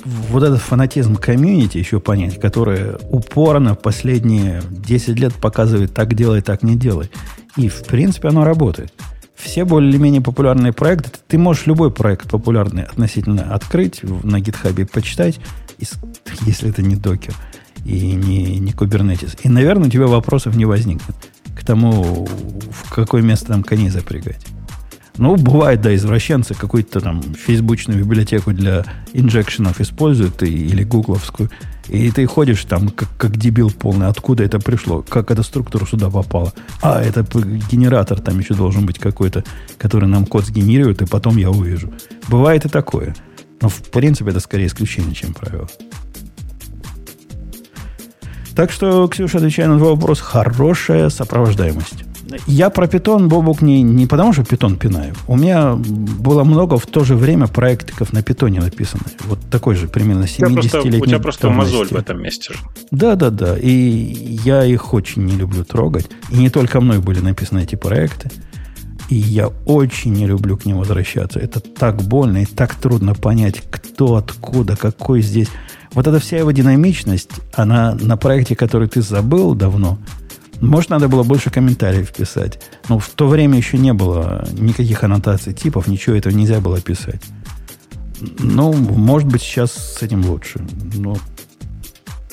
вот 0.04 0.42
этот 0.42 0.60
фанатизм 0.60 1.16
комьюнити 1.16 1.78
еще 1.78 2.00
понять, 2.00 2.40
который 2.40 2.96
упорно 3.10 3.74
последние 3.74 4.62
10 4.70 5.18
лет 5.18 5.34
показывает 5.34 5.94
так 5.94 6.14
делай, 6.14 6.40
так 6.40 6.62
не 6.62 6.76
делай. 6.76 7.10
И, 7.56 7.68
в 7.68 7.84
принципе, 7.84 8.28
оно 8.28 8.44
работает. 8.44 8.92
Все 9.34 9.64
более-менее 9.64 10.20
популярные 10.20 10.72
проекты, 10.72 11.10
ты 11.26 11.36
можешь 11.36 11.66
любой 11.66 11.90
проект 11.90 12.30
популярный 12.30 12.84
относительно 12.84 13.54
открыть 13.54 14.02
на 14.02 14.40
гитхабе, 14.40 14.86
почитать, 14.86 15.40
если 16.46 16.70
это 16.70 16.82
не 16.82 16.94
докер 16.94 17.34
и 17.84 18.12
не, 18.12 18.58
не 18.58 18.72
Kubernetes. 18.72 19.38
И, 19.42 19.48
наверное, 19.48 19.88
у 19.88 19.90
тебя 19.90 20.06
вопросов 20.06 20.54
не 20.54 20.64
возникнет 20.64 21.16
к 21.56 21.64
тому, 21.64 22.28
в 22.70 22.90
какое 22.94 23.22
место 23.22 23.48
там 23.48 23.62
коней 23.62 23.88
запрягать. 23.88 24.46
Ну, 25.18 25.36
бывает, 25.36 25.82
да, 25.82 25.94
извращенцы 25.94 26.54
какую-то 26.54 27.00
там 27.00 27.22
фейсбучную 27.22 28.00
библиотеку 28.00 28.52
для 28.52 28.84
инжекшенов 29.12 29.80
используют, 29.80 30.42
и, 30.42 30.46
или 30.46 30.84
гугловскую, 30.84 31.50
и 31.88 32.10
ты 32.10 32.24
ходишь 32.26 32.64
там 32.64 32.88
как, 32.88 33.08
как 33.18 33.36
дебил 33.36 33.70
полный, 33.70 34.06
откуда 34.06 34.42
это 34.42 34.58
пришло, 34.58 35.02
как 35.02 35.30
эта 35.30 35.42
структура 35.42 35.84
сюда 35.84 36.08
попала. 36.08 36.54
А, 36.80 37.02
это 37.02 37.22
генератор 37.70 38.20
там 38.20 38.38
еще 38.38 38.54
должен 38.54 38.86
быть 38.86 38.98
какой-то, 38.98 39.44
который 39.76 40.08
нам 40.08 40.24
код 40.24 40.46
сгенерирует, 40.46 41.02
и 41.02 41.06
потом 41.06 41.36
я 41.36 41.50
увижу. 41.50 41.92
Бывает 42.28 42.64
и 42.64 42.70
такое. 42.70 43.14
Но, 43.60 43.68
в 43.68 43.82
принципе, 43.90 44.30
это 44.30 44.40
скорее 44.40 44.66
исключение, 44.66 45.14
чем 45.14 45.34
правило. 45.34 45.68
Так 48.54 48.70
что, 48.70 49.06
Ксюша, 49.08 49.38
отвечая 49.38 49.68
на 49.68 49.78
твой 49.78 49.94
вопрос, 49.94 50.20
хорошая 50.20 51.10
сопровождаемость. 51.10 52.04
Я 52.46 52.70
про 52.70 52.86
питон, 52.86 53.28
Бобук, 53.28 53.62
не, 53.62 53.82
не 53.82 54.06
потому, 54.06 54.32
что 54.32 54.44
питон 54.44 54.76
пинаю. 54.76 55.14
У 55.26 55.36
меня 55.36 55.74
было 55.74 56.44
много 56.44 56.76
в 56.78 56.86
то 56.86 57.04
же 57.04 57.16
время 57.16 57.46
проектиков 57.46 58.12
на 58.12 58.22
питоне 58.22 58.60
написано. 58.60 59.04
Вот 59.24 59.38
такой 59.50 59.74
же 59.74 59.88
примерно 59.88 60.24
70-летний. 60.24 61.00
У 61.00 61.06
тебя 61.06 61.18
просто 61.18 61.50
мозоль 61.50 61.88
в 61.88 61.96
этом 61.96 62.22
месте 62.22 62.54
же. 62.54 62.58
Да, 62.90 63.14
да, 63.14 63.30
да. 63.30 63.56
И 63.58 64.38
я 64.44 64.64
их 64.64 64.94
очень 64.94 65.24
не 65.24 65.36
люблю 65.36 65.64
трогать. 65.64 66.08
И 66.30 66.36
не 66.36 66.50
только 66.50 66.80
мной 66.80 66.98
были 66.98 67.20
написаны 67.20 67.60
эти 67.60 67.76
проекты. 67.76 68.30
И 69.08 69.14
я 69.14 69.48
очень 69.66 70.12
не 70.12 70.26
люблю 70.26 70.56
к 70.56 70.64
ним 70.64 70.78
возвращаться. 70.78 71.38
Это 71.38 71.60
так 71.60 72.02
больно 72.02 72.38
и 72.38 72.46
так 72.46 72.74
трудно 72.74 73.14
понять, 73.14 73.62
кто, 73.70 74.16
откуда, 74.16 74.76
какой 74.76 75.20
здесь. 75.20 75.48
Вот 75.92 76.06
эта 76.06 76.18
вся 76.18 76.38
его 76.38 76.50
динамичность, 76.52 77.30
она 77.52 77.94
на 78.00 78.16
проекте, 78.16 78.56
который 78.56 78.88
ты 78.88 79.02
забыл 79.02 79.54
давно, 79.54 79.98
может, 80.68 80.90
надо 80.90 81.08
было 81.08 81.22
больше 81.24 81.50
комментариев 81.50 82.12
писать. 82.12 82.60
Но 82.88 82.98
в 82.98 83.08
то 83.08 83.26
время 83.26 83.58
еще 83.58 83.78
не 83.78 83.92
было 83.92 84.46
никаких 84.52 85.02
аннотаций 85.04 85.52
типов, 85.52 85.88
ничего 85.88 86.16
этого 86.16 86.32
нельзя 86.32 86.60
было 86.60 86.80
писать. 86.80 87.22
Ну, 88.38 88.72
может 88.72 89.28
быть, 89.28 89.42
сейчас 89.42 89.72
с 89.72 90.02
этим 90.02 90.24
лучше. 90.24 90.60
Но 90.94 91.16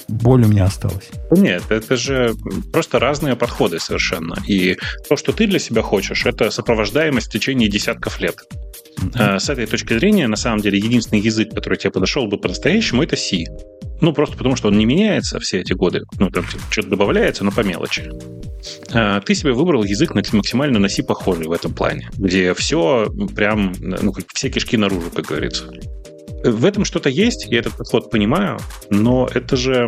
боль 0.08 0.44
у 0.44 0.48
меня 0.48 0.66
осталась. 0.66 1.10
Нет, 1.32 1.64
это 1.70 1.98
же 1.98 2.36
просто 2.72 3.00
разные 3.00 3.36
подходы 3.36 3.80
совершенно. 3.80 4.36
И 4.48 4.78
то, 5.08 5.18
что 5.18 5.32
ты 5.32 5.48
для 5.48 5.60
себя 5.60 5.82
хочешь, 5.82 6.26
это 6.26 6.52
сопровождаемость 6.52 7.28
в 7.28 7.32
течение 7.32 7.70
десятков 7.70 8.20
лет. 8.20 8.38
Mm-hmm. 9.00 9.40
С 9.40 9.50
этой 9.50 9.66
точки 9.66 9.98
зрения, 9.98 10.28
на 10.28 10.36
самом 10.36 10.62
деле, 10.62 10.78
единственный 10.78 11.22
язык, 11.22 11.54
который 11.54 11.78
тебе 11.78 11.92
подошел 11.92 12.28
бы 12.28 12.38
по-настоящему, 12.38 13.04
это 13.04 13.16
C. 13.16 13.46
Ну, 14.02 14.14
просто 14.14 14.38
потому, 14.38 14.56
что 14.56 14.70
он 14.70 14.78
не 14.78 14.86
меняется 14.86 15.40
все 15.40 15.60
эти 15.60 15.74
годы. 15.74 16.04
Ну, 16.20 16.30
там 16.30 16.46
что-то 16.70 16.90
добавляется, 16.90 17.44
но 17.44 17.52
по 17.52 17.62
мелочи. 17.62 18.10
А, 18.92 19.20
ты 19.22 19.36
себе 19.36 19.52
выбрал 19.52 19.84
язык 19.84 20.16
максимально 20.16 20.80
на 20.80 20.90
C 20.90 21.04
похожий 21.04 21.48
в 21.48 21.52
этом 21.52 21.74
плане, 21.74 22.10
где 22.18 22.54
все 22.54 23.12
прям, 23.36 23.74
ну, 23.80 24.14
все 24.34 24.50
кишки 24.50 24.78
наружу, 24.78 25.12
как 25.14 25.26
говорится. 25.26 25.66
В 26.44 26.66
этом 26.66 26.86
что-то 26.86 27.10
есть, 27.10 27.48
я 27.50 27.60
этот 27.60 27.78
подход 27.78 28.10
понимаю, 28.10 28.60
но 28.90 29.30
это 29.34 29.58
же... 29.58 29.88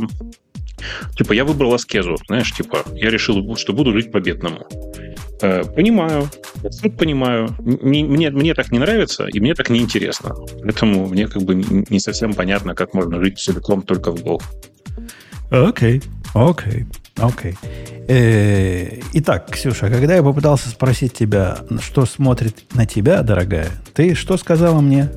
Типа, 1.16 1.34
я 1.34 1.46
выбрал 1.46 1.76
аскезу, 1.76 2.18
знаешь, 2.28 2.52
типа, 2.54 2.84
я 2.96 3.12
решил, 3.12 3.56
что 3.56 3.72
буду 3.72 3.94
жить 3.94 4.12
по-бедному. 4.12 4.68
Э, 5.42 5.64
понимаю, 5.64 6.30
абсолютно 6.64 7.00
понимаю. 7.00 7.56
Мне, 7.60 8.30
мне 8.30 8.54
так 8.54 8.72
не 8.72 8.80
нравится, 8.80 9.28
и 9.28 9.40
мне 9.40 9.56
так 9.56 9.70
не 9.70 9.80
интересно. 9.80 10.36
Поэтому 10.64 11.08
мне 11.08 11.28
как 11.28 11.42
бы 11.44 11.56
не 11.56 12.00
совсем 12.00 12.34
понятно, 12.34 12.76
как 12.76 12.94
можно 12.94 13.20
жить 13.24 13.40
целиком 13.40 13.82
только 13.82 14.12
в 14.12 14.24
Go. 14.24 14.42
Окей, 15.50 16.02
окей, 16.34 16.86
окей. 17.18 17.56
Э, 18.08 19.00
итак, 19.14 19.50
Ксюша, 19.52 19.90
когда 19.90 20.16
я 20.16 20.24
попытался 20.24 20.70
спросить 20.70 21.14
тебя, 21.14 21.60
что 21.82 22.06
смотрит 22.06 22.64
на 22.74 22.86
тебя, 22.86 23.22
дорогая, 23.22 23.70
ты 23.94 24.16
что 24.16 24.38
сказала 24.38 24.80
мне? 24.80 25.10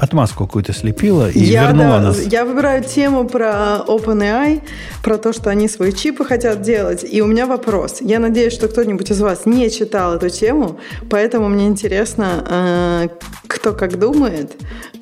Отмазку 0.00 0.46
какую-то 0.46 0.72
слепила 0.72 1.30
и 1.30 1.40
я, 1.40 1.66
вернула 1.66 1.98
да, 1.98 2.00
нас. 2.00 2.20
Я 2.20 2.44
выбираю 2.44 2.82
тему 2.82 3.28
про 3.28 3.84
OpenAI, 3.86 4.62
про 5.02 5.18
то, 5.18 5.32
что 5.32 5.50
они 5.50 5.68
свои 5.68 5.92
чипы 5.92 6.24
хотят 6.24 6.62
делать. 6.62 7.04
И 7.08 7.20
у 7.20 7.26
меня 7.26 7.46
вопрос. 7.46 7.98
Я 8.00 8.18
надеюсь, 8.18 8.52
что 8.52 8.68
кто-нибудь 8.68 9.10
из 9.10 9.20
вас 9.20 9.46
не 9.46 9.70
читал 9.70 10.14
эту 10.14 10.30
тему, 10.30 10.80
поэтому 11.10 11.48
мне 11.48 11.66
интересно, 11.66 12.44
э, 12.48 13.08
кто 13.46 13.72
как 13.72 13.98
думает, 13.98 14.52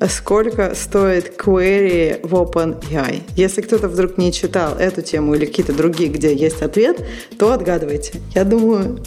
сколько 0.09 0.75
стоит 0.75 1.39
query 1.39 2.19
в 2.27 2.33
OpenAI. 2.33 3.23
Если 3.35 3.61
кто-то 3.61 3.87
вдруг 3.87 4.17
не 4.17 4.33
читал 4.33 4.75
эту 4.77 5.01
тему 5.01 5.33
или 5.35 5.45
какие-то 5.45 5.73
другие, 5.73 6.09
где 6.09 6.35
есть 6.35 6.61
ответ, 6.61 7.05
то 7.37 7.53
отгадывайте. 7.53 8.19
Я 8.35 8.43
думаю, 8.43 8.99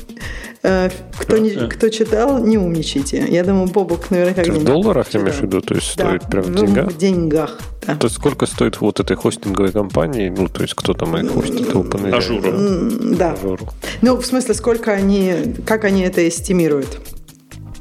кто, 0.62 1.38
не, 1.38 1.50
кто 1.68 1.88
читал, 1.88 2.38
не 2.38 2.56
умничайте. 2.56 3.26
Я 3.28 3.42
думаю, 3.42 3.66
Бобок 3.66 4.10
наверняка 4.10 4.44
Ты 4.44 4.52
в 4.52 4.64
долларах 4.64 5.08
читал. 5.08 5.22
имеешь 5.22 5.36
в 5.38 5.42
виду? 5.42 5.60
То 5.60 5.74
есть 5.74 5.96
да, 5.96 6.04
стоит 6.06 6.30
прям 6.30 6.44
в 6.44 6.54
деньгах? 6.54 6.92
В 6.92 6.96
деньгах, 6.96 7.58
да. 7.86 7.96
То 7.96 8.06
есть 8.06 8.16
сколько 8.16 8.46
стоит 8.46 8.80
вот 8.80 9.00
этой 9.00 9.16
хостинговой 9.16 9.72
компании? 9.72 10.28
Ну, 10.28 10.48
то 10.48 10.62
есть 10.62 10.74
кто 10.74 10.94
там 10.94 11.16
их 11.16 11.32
хостит? 11.32 11.68
OpenAI? 11.74 12.14
Azure 12.14 12.87
у. 12.87 13.16
Да. 13.16 13.32
Azure 13.32 13.58
у. 13.58 13.68
Ну, 14.02 14.16
в 14.16 14.24
смысле, 14.24 14.54
сколько 14.54 14.92
они, 14.92 15.56
как 15.66 15.84
они 15.84 16.02
это 16.02 16.26
эстимируют? 16.28 17.00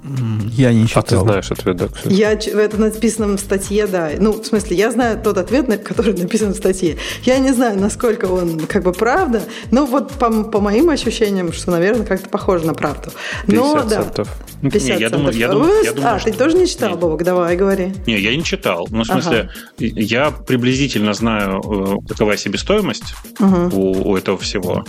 Я 0.04 0.74
не 0.74 0.88
читал. 0.88 1.04
А 1.04 1.06
ты 1.06 1.20
знаешь 1.20 1.52
ответ, 1.52 1.76
да, 1.76 1.88
кстати? 1.88 2.14
Я, 2.14 2.32
это 2.32 2.78
написано 2.80 3.38
в 3.38 3.40
статье, 3.40 3.86
да. 3.86 4.10
Ну, 4.18 4.34
в 4.34 4.46
смысле, 4.46 4.76
я 4.78 4.92
знаю 4.92 5.20
тот 5.22 5.38
ответ, 5.38 5.84
который 5.84 6.14
написан 6.18 6.54
в 6.54 6.58
статье. 6.58 6.98
Я 7.24 7.38
не 7.38 7.52
знаю, 7.54 7.80
насколько 7.80 8.26
он 8.26 8.60
как 8.62 8.84
бы 8.84 8.94
правда, 8.94 9.44
но 9.70 9.86
вот 9.86 10.12
по, 10.14 10.44
по 10.44 10.60
моим 10.60 10.90
ощущениям, 10.90 11.54
что, 11.54 11.72
наверное, 11.72 12.06
как-то 12.06 12.30
похоже 12.30 12.66
на 12.66 12.74
правду. 12.74 13.12
Но, 13.48 13.74
50 13.74 13.88
да, 13.88 14.04
центов. 14.04 14.30
50 14.62 14.82
не, 14.82 14.90
я 14.90 15.10
центов. 15.10 15.20
Думаю, 15.20 15.38
я 15.38 15.48
думаю, 15.50 15.84
я 15.84 15.94
думаю, 15.94 16.16
а, 16.16 16.20
что... 16.20 16.32
ты 16.32 16.38
тоже 16.38 16.58
не 16.58 16.68
читал. 16.68 16.98
Бобок? 16.98 17.24
Давай, 17.24 17.56
говори. 17.56 17.94
Не, 18.08 18.20
я 18.20 18.36
не 18.36 18.44
читал. 18.44 18.88
Ну, 18.90 19.04
в 19.04 19.08
смысле, 19.08 19.50
ага. 19.50 19.50
я 19.78 20.32
приблизительно 20.32 21.14
знаю, 21.14 21.62
э, 21.62 22.08
какова 22.08 22.38
себестоимость 22.38 23.14
угу. 23.40 23.70
у, 23.72 24.12
у 24.12 24.18
этого 24.18 24.38
всего. 24.38 24.84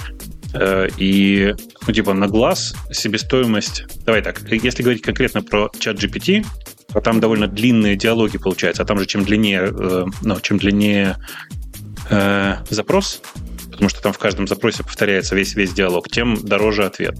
Э, 0.54 0.88
и, 0.96 1.54
ну, 1.86 1.92
типа, 1.92 2.14
на 2.14 2.28
глаз 2.28 2.74
себестоимость... 2.90 3.84
Давай 4.04 4.22
так, 4.22 4.40
если 4.50 4.82
говорить 4.82 5.02
конкретно 5.02 5.42
про 5.42 5.70
чат 5.78 6.02
GPT, 6.02 6.44
а 6.92 7.00
там 7.00 7.20
довольно 7.20 7.46
длинные 7.48 7.96
диалоги 7.96 8.38
получаются, 8.38 8.82
а 8.82 8.86
там 8.86 8.98
же 8.98 9.06
чем 9.06 9.24
длиннее, 9.24 9.72
э, 9.72 10.04
ну, 10.22 10.40
чем 10.40 10.58
длиннее 10.58 11.16
э, 12.10 12.56
запрос, 12.68 13.22
потому 13.70 13.88
что 13.88 14.02
там 14.02 14.12
в 14.12 14.18
каждом 14.18 14.46
запросе 14.46 14.82
повторяется 14.82 15.34
весь 15.34 15.54
весь 15.54 15.72
диалог, 15.72 16.08
тем 16.08 16.36
дороже 16.42 16.84
ответ. 16.84 17.16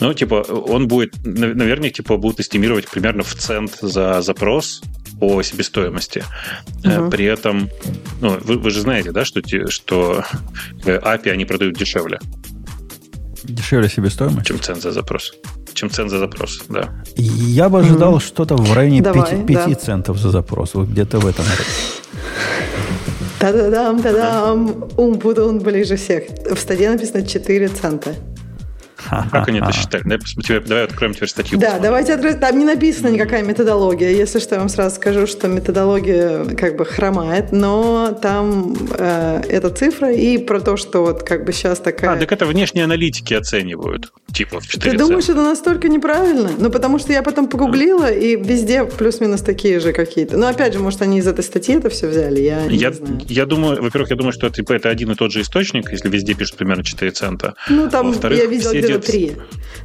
Ну, 0.00 0.12
типа, 0.12 0.34
он 0.34 0.88
будет, 0.88 1.14
наверное, 1.24 1.90
типа, 1.90 2.18
будут 2.18 2.40
эстимировать 2.40 2.88
примерно 2.88 3.22
в 3.22 3.34
цент 3.34 3.78
за 3.80 4.20
запрос 4.20 4.82
по 5.18 5.42
себестоимости. 5.42 6.22
Угу. 6.84 7.10
При 7.10 7.24
этом, 7.24 7.70
ну, 8.20 8.38
вы, 8.42 8.58
вы 8.58 8.70
же 8.70 8.82
знаете, 8.82 9.12
да, 9.12 9.24
что, 9.24 9.40
что 9.70 10.24
API 10.84 11.30
они 11.30 11.46
продают 11.46 11.76
дешевле. 11.76 12.18
Дешевле 13.48 13.88
себестоимость? 13.88 14.46
Чем 14.46 14.60
цен 14.60 14.80
за 14.80 14.92
запрос. 14.92 15.32
Чем 15.74 15.90
цен 15.90 16.08
за 16.08 16.18
запрос, 16.18 16.62
да. 16.68 16.88
Я 17.16 17.68
бы 17.68 17.80
ожидал 17.80 18.16
mm. 18.16 18.20
что-то 18.20 18.56
в 18.56 18.72
районе 18.72 19.02
Давай, 19.02 19.22
5, 19.22 19.46
5 19.46 19.68
да. 19.68 19.74
центов 19.74 20.18
за 20.18 20.30
запрос. 20.30 20.74
Вот 20.74 20.88
где-то 20.88 21.18
в 21.18 21.26
этом. 21.26 21.44
Та-да-дам, 23.38 24.02
та-дам. 24.02 24.88
Ум-пудун 24.96 25.58
ближе 25.58 25.96
всех. 25.96 26.24
В 26.50 26.58
статье 26.58 26.90
написано 26.90 27.26
4 27.26 27.68
цента. 27.68 28.14
Как 29.30 29.48
они 29.48 29.58
это 29.58 29.72
считали? 29.72 30.04
Давай 30.66 30.84
откроем 30.84 31.14
теперь 31.14 31.28
статью. 31.28 31.58
Да, 31.58 31.78
давайте 31.78 32.14
откроем. 32.14 32.38
Там 32.38 32.58
не 32.58 32.64
написана 32.64 33.08
никакая 33.08 33.42
методология. 33.42 34.10
Если 34.10 34.38
что, 34.38 34.54
я 34.54 34.60
вам 34.60 34.68
сразу 34.68 34.96
скажу, 34.96 35.26
что 35.26 35.48
методология 35.48 36.44
как 36.56 36.76
бы 36.76 36.84
хромает, 36.84 37.52
но 37.52 38.16
там 38.20 38.76
э, 38.98 39.42
эта 39.48 39.70
цифра 39.70 40.12
и 40.12 40.38
про 40.38 40.60
то, 40.60 40.76
что 40.76 41.02
вот 41.02 41.22
как 41.22 41.44
бы 41.44 41.52
сейчас 41.52 41.78
такая... 41.78 42.12
А, 42.12 42.16
так 42.16 42.32
это 42.32 42.46
внешние 42.46 42.84
аналитики 42.84 43.34
оценивают. 43.34 44.12
Типа 44.32 44.60
в 44.60 44.66
4 44.66 44.92
Ты 44.92 44.98
думаешь, 44.98 45.24
это 45.24 45.42
настолько 45.42 45.88
неправильно? 45.88 46.50
Ну, 46.58 46.70
потому 46.70 46.98
что 46.98 47.12
я 47.12 47.22
потом 47.22 47.48
погуглила, 47.48 48.10
и 48.10 48.36
везде 48.36 48.84
плюс-минус 48.84 49.40
такие 49.40 49.80
же 49.80 49.92
какие-то. 49.92 50.36
Ну, 50.36 50.46
опять 50.46 50.72
же, 50.72 50.78
может, 50.78 51.02
они 51.02 51.18
из 51.18 51.26
этой 51.26 51.44
статьи 51.44 51.76
это 51.76 51.88
все 51.88 52.08
взяли, 52.08 52.40
я, 52.40 52.64
я 52.64 52.66
не 52.66 52.94
знаю. 52.94 53.20
Я 53.28 53.46
думаю, 53.46 53.82
во-первых, 53.82 54.10
я 54.10 54.16
думаю, 54.16 54.32
что 54.32 54.46
это, 54.46 54.56
типа, 54.56 54.72
это 54.74 54.88
один 54.90 55.12
и 55.12 55.14
тот 55.14 55.32
же 55.32 55.40
источник, 55.40 55.90
если 55.90 56.08
везде 56.08 56.34
пишут 56.34 56.56
примерно 56.56 56.84
4 56.84 57.10
цента. 57.12 57.54
Ну, 57.70 57.88
там 57.88 58.12
я 58.30 58.46
видел 58.46 58.72
где-то 58.72 58.95
3. 58.98 59.36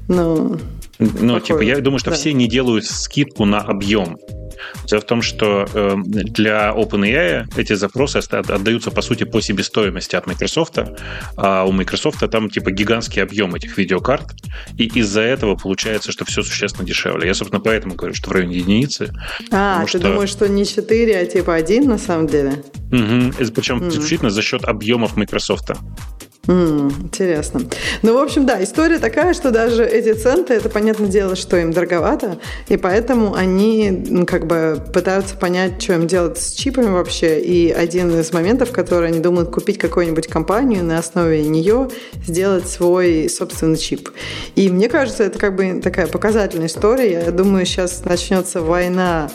Ну, 0.07 0.59
ну 0.99 1.39
типа, 1.39 1.61
я 1.61 1.79
думаю, 1.79 1.99
что 1.99 2.11
да. 2.11 2.15
все 2.15 2.33
не 2.33 2.47
делают 2.47 2.85
скидку 2.85 3.45
на 3.45 3.59
объем. 3.61 4.17
Дело 4.85 5.01
в 5.01 5.05
том, 5.05 5.21
что 5.21 5.67
э, 5.73 5.95
для 6.05 6.73
OpenAI 6.75 7.47
эти 7.57 7.73
запросы 7.73 8.17
отдаются, 8.17 8.91
по 8.91 9.01
сути, 9.01 9.23
по 9.23 9.41
себестоимости 9.41 10.15
от 10.15 10.27
Microsoft, 10.27 10.79
а 11.37 11.65
у 11.65 11.71
Microsoft 11.71 12.19
там 12.29 12.49
типа 12.49 12.71
гигантский 12.71 13.23
объем 13.23 13.55
этих 13.55 13.77
видеокарт, 13.77 14.33
и 14.77 14.85
из-за 14.99 15.21
этого 15.21 15.55
получается, 15.55 16.11
что 16.11 16.25
все 16.25 16.43
существенно 16.43 16.85
дешевле. 16.85 17.27
Я, 17.27 17.33
собственно, 17.33 17.61
поэтому 17.61 17.95
говорю, 17.95 18.13
что 18.13 18.29
в 18.29 18.33
районе 18.33 18.57
единицы. 18.57 19.13
А, 19.51 19.83
ты 19.83 19.89
что... 19.89 19.99
думаешь, 19.99 20.29
что 20.29 20.47
не 20.47 20.65
4, 20.65 21.17
а 21.17 21.25
типа 21.25 21.55
1 21.55 21.87
на 21.87 21.97
самом 21.97 22.27
деле? 22.27 22.63
Угу. 22.91 23.51
Причем 23.55 23.87
исключительно 23.87 24.29
за 24.29 24.41
счет 24.41 24.65
объемов 24.65 25.15
Microsoft. 25.15 25.71
Mm, 26.47 27.03
интересно. 27.03 27.61
Ну, 28.01 28.15
в 28.15 28.17
общем, 28.17 28.47
да, 28.47 28.63
история 28.63 28.97
такая, 28.97 29.35
что 29.35 29.51
даже 29.51 29.85
эти 29.85 30.13
центы, 30.13 30.55
это 30.55 30.69
понятное 30.69 31.07
дело, 31.07 31.35
что 31.35 31.55
им 31.57 31.71
дороговато, 31.71 32.39
и 32.67 32.77
поэтому 32.77 33.35
они 33.35 33.91
ну, 33.91 34.25
как 34.25 34.47
бы 34.47 34.81
пытаются 34.91 35.35
понять, 35.35 35.79
что 35.81 35.93
им 35.93 36.07
делать 36.07 36.39
с 36.39 36.53
чипами 36.53 36.89
вообще. 36.89 37.39
И 37.39 37.71
один 37.71 38.19
из 38.19 38.33
моментов, 38.33 38.71
который 38.71 39.09
они 39.09 39.19
думают 39.19 39.51
купить 39.51 39.77
какую-нибудь 39.77 40.27
компанию 40.27 40.83
на 40.83 40.97
основе 40.97 41.43
нее 41.43 41.89
сделать 42.25 42.67
свой 42.67 43.29
собственный 43.29 43.77
чип. 43.77 44.09
И 44.55 44.69
мне 44.69 44.89
кажется, 44.89 45.23
это 45.23 45.37
как 45.37 45.55
бы 45.55 45.79
такая 45.83 46.07
показательная 46.07 46.67
история. 46.67 47.23
Я 47.25 47.31
думаю, 47.31 47.67
сейчас 47.67 48.03
начнется 48.03 48.61
война 48.61 49.29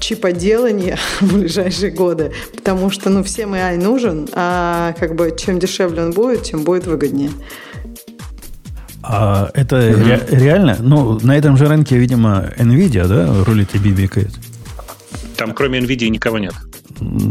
чиподелания 0.00 0.98
в 1.20 1.34
ближайшие 1.34 1.90
годы, 1.90 2.32
потому 2.54 2.90
что 2.90 3.10
ну, 3.10 3.22
всем 3.22 3.54
AI 3.54 3.76
нужен, 3.76 4.28
а 4.32 4.94
как 4.98 5.14
бы 5.14 5.34
чем 5.36 5.58
дешевле 5.58 6.02
он 6.02 6.12
будет, 6.12 6.21
тем 6.42 6.64
будет 6.64 6.86
выгоднее. 6.86 7.30
А 9.02 9.50
это 9.54 9.76
угу. 9.76 10.04
ре- 10.04 10.26
реально? 10.30 10.76
Ну, 10.80 11.18
на 11.22 11.36
этом 11.36 11.56
же 11.56 11.66
рынке, 11.66 11.98
видимо, 11.98 12.52
NVIDIA, 12.56 13.08
да, 13.08 13.44
рулит 13.44 13.74
и 13.74 13.78
бибикает? 13.78 14.30
Там 15.36 15.54
кроме 15.54 15.80
NVIDIA 15.80 16.08
никого 16.08 16.38
нет. 16.38 16.54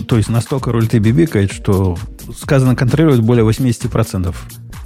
То 0.07 0.17
есть 0.17 0.29
настолько 0.29 0.71
рулит 0.71 0.93
и 0.93 0.99
бибикает, 0.99 1.51
что 1.51 1.97
сказано 2.35 2.75
контролирует 2.75 3.21
более 3.21 3.45
80% 3.45 4.35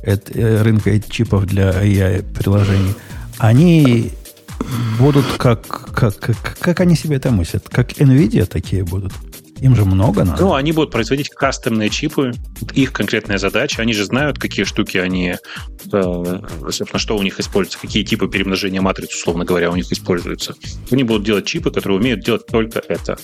от 0.05 0.35
э, 0.35 0.61
рынка 0.61 0.99
чипов 0.99 1.45
для 1.45 1.71
AI-приложений. 1.71 2.93
Они 3.39 4.11
будут 4.99 5.25
как, 5.37 5.67
как, 5.67 6.19
как, 6.19 6.37
как 6.59 6.79
они 6.81 6.95
себе 6.95 7.17
это 7.17 7.31
мыслят? 7.31 7.67
Как 7.69 7.93
NVIDIA 7.93 8.45
такие 8.45 8.83
будут? 8.83 9.13
Им 9.61 9.75
же 9.75 9.85
много 9.85 10.23
надо. 10.25 10.41
Ну, 10.41 10.53
они 10.53 10.73
будут 10.73 10.91
производить 10.91 11.29
кастомные 11.29 11.89
чипы, 11.89 12.33
их 12.73 12.91
конкретная 12.91 13.37
задача. 13.37 13.81
Они 13.81 13.93
же 13.93 14.03
знают, 14.03 14.37
какие 14.37 14.65
штуки 14.65 14.97
они, 14.97 15.35
э, 15.91 16.39
собственно, 16.61 16.99
что 16.99 17.17
у 17.17 17.23
них 17.23 17.39
используются, 17.39 17.79
какие 17.79 18.03
типы 18.03 18.27
перемножения 18.27 18.81
матриц, 18.81 19.15
условно 19.15 19.45
говоря, 19.45 19.71
у 19.71 19.75
них 19.75 19.91
используются. 19.91 20.55
Они 20.91 21.03
будут 21.03 21.23
делать 21.23 21.45
чипы, 21.45 21.71
которые 21.71 21.99
умеют 21.99 22.19
делать 22.19 22.45
только 22.47 22.81
это. 22.87 23.17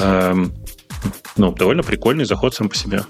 Эм, 0.00 0.52
ну, 1.36 1.52
довольно 1.52 1.82
прикольный 1.82 2.24
заход 2.24 2.54
сам 2.54 2.68
по 2.68 2.76
себе. 2.76 3.02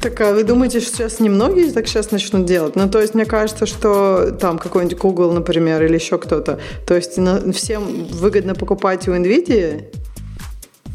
Так, 0.00 0.18
а 0.22 0.32
вы 0.32 0.44
думаете, 0.44 0.80
что 0.80 0.96
сейчас 0.96 1.20
немногие 1.20 1.70
так 1.72 1.86
сейчас 1.86 2.10
начнут 2.10 2.46
делать? 2.46 2.74
Ну, 2.74 2.88
то 2.88 3.00
есть, 3.00 3.14
мне 3.14 3.26
кажется, 3.26 3.66
что 3.66 4.30
там 4.30 4.58
какой-нибудь 4.58 4.96
Google, 4.96 5.32
например, 5.32 5.84
или 5.84 5.94
еще 5.94 6.16
кто-то, 6.16 6.58
то 6.86 6.94
есть 6.94 7.18
всем 7.54 8.06
выгодно 8.06 8.54
покупать 8.54 9.06
у 9.08 9.12
NVIDIA 9.12 9.84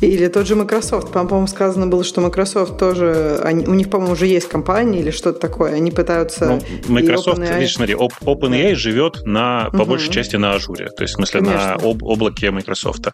или 0.01 0.27
тот 0.27 0.47
же 0.47 0.55
Microsoft. 0.55 1.11
По-моему, 1.11 1.47
сказано 1.47 1.87
было, 1.87 2.03
что 2.03 2.21
Microsoft 2.21 2.77
тоже... 2.77 3.39
Они, 3.43 3.65
у 3.65 3.73
них, 3.73 3.89
по-моему, 3.89 4.13
уже 4.13 4.27
есть 4.27 4.47
компания 4.49 4.99
или 4.99 5.11
что-то 5.11 5.39
такое. 5.39 5.73
Они 5.73 5.91
пытаются... 5.91 6.45
Ну, 6.45 6.61
Microsoft, 6.87 7.39
OpenAI... 7.39 7.59
видишь, 7.59 7.75
смотри, 7.75 7.95
OpenAI 7.95 8.69
да. 8.69 8.75
живет 8.75 9.25
на, 9.25 9.69
по 9.71 9.77
угу. 9.77 9.85
большей 9.85 10.11
части 10.11 10.35
на 10.35 10.53
Ажуре. 10.53 10.89
То 10.89 11.03
есть, 11.03 11.13
в 11.13 11.17
смысле, 11.17 11.41
Конечно. 11.41 11.67
на 11.67 11.73
об, 11.75 12.03
облаке 12.03 12.51
Microsoft. 12.51 13.07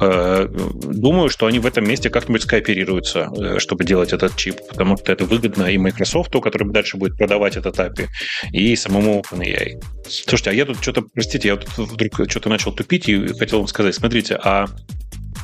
Э, 0.00 0.48
думаю, 0.48 1.28
что 1.28 1.46
они 1.46 1.58
в 1.58 1.66
этом 1.66 1.86
месте 1.86 2.10
как-нибудь 2.10 2.42
скооперируются, 2.42 3.30
э, 3.36 3.58
чтобы 3.58 3.84
делать 3.84 4.12
этот 4.12 4.36
чип, 4.36 4.56
потому 4.68 4.96
что 4.96 5.12
это 5.12 5.24
выгодно 5.24 5.64
и 5.64 5.78
Microsoft, 5.78 6.32
который 6.42 6.70
дальше 6.70 6.96
будет 6.96 7.16
продавать 7.16 7.56
этот 7.56 7.78
API, 7.78 8.08
и 8.52 8.74
самому 8.76 9.22
OpenAI. 9.22 9.82
Слушайте, 10.08 10.50
а 10.50 10.52
я 10.52 10.64
тут 10.64 10.78
что-то, 10.80 11.02
простите, 11.14 11.48
я 11.48 11.56
тут 11.56 11.90
вдруг 11.90 12.28
что-то 12.28 12.48
начал 12.48 12.72
тупить 12.72 13.08
и 13.08 13.28
хотел 13.28 13.58
вам 13.58 13.68
сказать, 13.68 13.94
смотрите, 13.94 14.38
а 14.42 14.66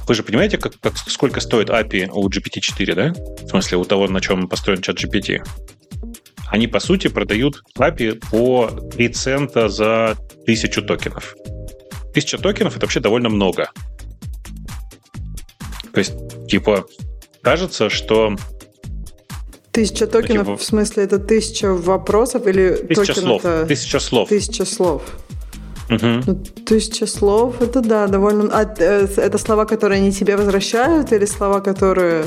вы 0.09 0.15
же 0.15 0.23
понимаете, 0.23 0.59
как, 0.59 0.73
как, 0.81 0.97
сколько 0.97 1.41
стоит 1.41 1.69
API 1.69 2.09
у 2.13 2.29
GPT-4, 2.29 2.95
да? 2.95 3.13
В 3.45 3.49
смысле, 3.49 3.79
у 3.79 3.85
того, 3.85 4.09
на 4.09 4.21
чем 4.21 4.49
построен 4.49 4.81
чат 4.81 4.97
GPT. 4.97 5.45
Они, 6.49 6.67
по 6.67 6.81
сути, 6.81 7.09
продают 7.09 7.63
API 7.77 8.21
по 8.31 8.69
3 8.69 9.09
цента 9.11 9.69
за 9.69 10.17
тысячу 10.47 10.83
токенов. 10.83 11.37
Тысяча 12.15 12.39
токенов— 12.39 12.77
это 12.77 12.87
вообще 12.87 13.01
довольно 13.01 13.29
много. 13.29 13.71
То 15.93 15.99
есть, 15.99 16.15
типа, 16.49 16.87
кажется, 17.43 17.91
что 17.91 18.35
Тысяча 19.73 20.07
токенов, 20.07 20.47
типа, 20.47 20.57
в 20.57 20.63
смысле, 20.63 21.05
это 21.05 21.19
тысяча 21.19 21.73
вопросов 21.73 22.47
или 22.47 22.75
тысяча 22.89 23.15
слов? 23.15 23.45
Это... 23.45 23.67
Тысяча 23.67 24.01
слов. 24.01 24.29
Тысяча 24.29 24.65
слов. 24.65 25.03
Угу. 25.91 26.23
Ну, 26.27 26.35
тысяча 26.67 27.07
слов, 27.07 27.61
это 27.63 27.81
да, 27.81 28.07
довольно... 28.07 28.51
А 28.53 28.75
э, 28.79 29.07
это 29.17 29.39
слова, 29.39 29.65
которые 29.65 30.01
они 30.01 30.13
тебе 30.13 30.37
возвращают, 30.37 31.13
или 31.13 31.25
слова, 31.25 31.61
которые 31.61 32.25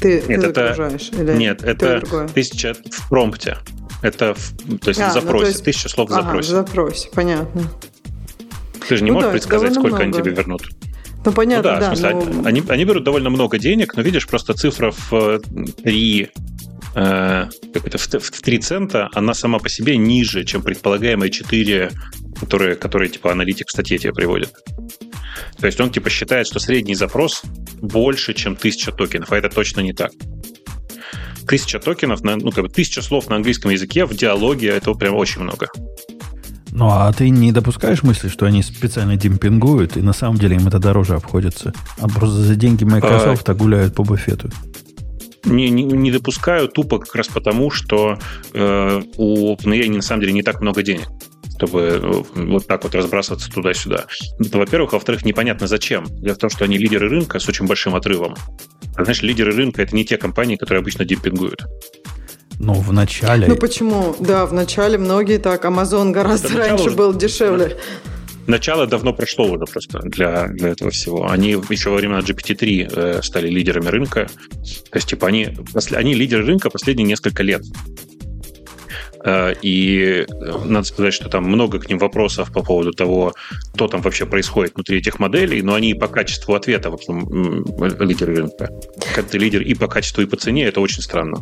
ты, 0.00 0.22
нет, 0.28 0.40
ты 0.40 0.46
это, 0.48 0.68
загружаешь? 0.68 1.10
Или 1.12 1.36
нет, 1.36 1.62
это 1.62 2.00
другое? 2.00 2.28
тысяча 2.28 2.74
в 2.74 3.08
промпте. 3.08 3.58
Это 4.02 4.34
в, 4.34 4.78
то 4.78 4.88
есть 4.88 5.00
а, 5.00 5.10
в 5.10 5.12
запросе, 5.14 5.44
ну, 5.44 5.48
есть... 5.48 5.64
тысяча 5.64 5.88
слов 5.88 6.10
в 6.10 6.12
ага, 6.12 6.22
запросе. 6.22 6.48
в 6.48 6.50
запросе, 6.52 7.08
понятно. 7.14 7.62
Ты 8.88 8.98
же 8.98 9.04
не 9.04 9.10
ну, 9.10 9.14
можешь 9.14 9.28
да, 9.28 9.32
предсказать, 9.32 9.72
сколько 9.72 9.88
много. 9.88 10.02
они 10.02 10.12
тебе 10.12 10.32
вернут. 10.32 10.68
Ну, 11.24 11.32
понятно, 11.32 11.72
ну, 11.72 11.80
да. 11.80 11.88
да 11.88 11.94
в 11.94 11.96
смысле, 11.96 12.32
но... 12.34 12.48
они, 12.48 12.62
они 12.68 12.84
берут 12.84 13.04
довольно 13.04 13.30
много 13.30 13.58
денег, 13.58 13.96
но 13.96 14.02
видишь, 14.02 14.26
просто 14.26 14.52
цифра 14.52 14.92
в 14.92 15.40
3 15.82 16.30
э, 16.94 17.46
в, 17.72 18.20
в 18.20 18.42
3 18.42 18.58
цента, 18.58 19.08
она 19.14 19.32
сама 19.32 19.58
по 19.58 19.70
себе 19.70 19.96
ниже, 19.96 20.44
чем 20.44 20.62
предполагаемые 20.62 21.30
4 21.30 21.90
которые, 22.44 22.76
которые 22.76 23.08
типа 23.08 23.32
аналитик 23.32 23.68
в 23.68 23.70
статье 23.70 23.98
тебе 23.98 24.12
приводит. 24.12 24.52
То 25.58 25.66
есть 25.66 25.80
он 25.80 25.90
типа 25.90 26.10
считает, 26.10 26.46
что 26.46 26.58
средний 26.58 26.94
запрос 26.94 27.42
больше, 27.80 28.34
чем 28.34 28.56
тысяча 28.56 28.92
токенов, 28.92 29.32
а 29.32 29.38
это 29.38 29.48
точно 29.48 29.80
не 29.80 29.92
так. 29.92 30.10
Тысяча 31.46 31.78
токенов, 31.78 32.22
на, 32.22 32.36
ну, 32.36 32.50
как 32.50 32.64
бы 32.64 32.70
тысяча 32.70 33.02
слов 33.02 33.28
на 33.28 33.36
английском 33.36 33.70
языке 33.70 34.06
в 34.06 34.14
диалоге, 34.14 34.68
это 34.68 34.92
прям 34.94 35.14
очень 35.14 35.42
много. 35.42 35.68
Ну, 36.70 36.88
а 36.88 37.12
ты 37.12 37.28
не 37.28 37.52
допускаешь 37.52 38.02
мысли, 38.02 38.28
что 38.28 38.46
они 38.46 38.62
специально 38.62 39.16
демпингуют, 39.16 39.96
и 39.96 40.00
на 40.00 40.12
самом 40.12 40.38
деле 40.38 40.56
им 40.56 40.66
это 40.66 40.78
дороже 40.78 41.14
обходится, 41.14 41.72
а 41.98 42.08
просто 42.08 42.38
за 42.38 42.56
деньги 42.56 42.84
Microsoft 42.84 43.48
а... 43.48 43.54
гуляют 43.54 43.94
по 43.94 44.02
буфету? 44.02 44.50
Не, 45.44 45.70
не, 45.70 45.84
не 45.84 46.10
допускаю 46.10 46.68
тупо 46.68 46.98
как 46.98 47.14
раз 47.14 47.28
потому, 47.28 47.70
что 47.70 48.18
э, 48.54 49.02
у 49.16 49.54
OpenAI 49.54 49.90
на 49.90 50.02
самом 50.02 50.22
деле 50.22 50.32
не 50.32 50.42
так 50.42 50.60
много 50.60 50.82
денег. 50.82 51.08
Чтобы 51.56 51.80
э, 51.80 52.22
вот 52.34 52.66
так 52.66 52.84
вот 52.84 52.94
разбрасываться 52.94 53.50
туда-сюда. 53.50 54.06
Это, 54.38 54.58
во-первых. 54.58 54.92
Во-вторых, 54.92 55.24
непонятно 55.24 55.66
зачем. 55.66 56.04
Дело 56.08 56.34
в 56.34 56.38
том, 56.38 56.50
что 56.50 56.64
они 56.64 56.78
лидеры 56.78 57.08
рынка 57.08 57.38
с 57.38 57.48
очень 57.48 57.66
большим 57.66 57.94
отрывом. 57.94 58.34
А, 58.96 59.04
знаешь, 59.04 59.22
лидеры 59.22 59.52
рынка— 59.52 59.82
это 59.82 59.94
не 59.94 60.04
те 60.04 60.16
компании, 60.16 60.56
которые 60.56 60.80
обычно 60.80 61.04
демпингуют. 61.04 61.64
Ну, 62.58 62.74
в 62.74 62.92
начале... 62.92 63.46
Ну, 63.48 63.56
почему? 63.56 64.16
Да, 64.20 64.46
в 64.46 64.52
начале 64.52 64.98
многие 64.98 65.38
так. 65.38 65.64
Amazon 65.64 66.12
гораздо 66.12 66.48
Да, 66.50 66.58
раньше 66.58 66.84
начало- 66.84 66.96
был 66.96 67.14
дешевле. 67.14 67.76
Начало 68.46 68.86
давно 68.86 69.14
прошло 69.14 69.46
уже 69.46 69.64
просто 69.64 70.00
для, 70.00 70.48
для 70.48 70.70
этого 70.70 70.90
всего. 70.90 71.30
Они 71.30 71.50
еще 71.70 71.90
во 71.90 71.96
времена 71.96 72.20
GPT-3 72.20 72.92
э, 72.92 73.22
стали 73.22 73.48
лидерами 73.48 73.86
рынка. 73.86 74.28
То 74.90 74.96
есть, 74.96 75.08
типа, 75.08 75.28
они, 75.28 75.56
они 75.92 76.14
лидеры 76.14 76.44
рынка 76.44 76.68
последние 76.68 77.06
несколько 77.06 77.42
лет. 77.42 77.62
Э, 79.24 79.54
И 79.62 80.26
э, 80.28 80.52
надо 80.66 80.86
сказать, 80.86 81.14
что 81.14 81.28
там 81.28 81.44
много 81.44 81.78
к 81.78 81.88
ним 81.88 81.98
вопросов 81.98 82.52
по 82.52 82.62
поводу 82.62 82.92
того, 82.92 83.32
что 83.74 83.88
там 83.88 84.02
вообще 84.02 84.26
происходит 84.26 84.74
внутри 84.74 84.98
этих 84.98 85.18
моделей, 85.18 85.62
но 85.62 85.74
они 85.74 85.90
и 85.90 85.94
по 85.94 86.08
качеству 86.08 86.54
ответа, 86.54 86.90
в 86.90 86.94
общем, 86.94 87.20
м, 87.20 87.64
лидеры 88.00 88.36
рынка. 88.36 88.68
Как 89.14 89.24
ты 89.26 89.38
лидер 89.38 89.62
и 89.62 89.74
по 89.74 89.86
качеству, 89.88 90.22
и 90.22 90.26
по 90.26 90.36
цене, 90.36 90.64
это 90.66 90.80
очень 90.80 91.02
странно. 91.02 91.38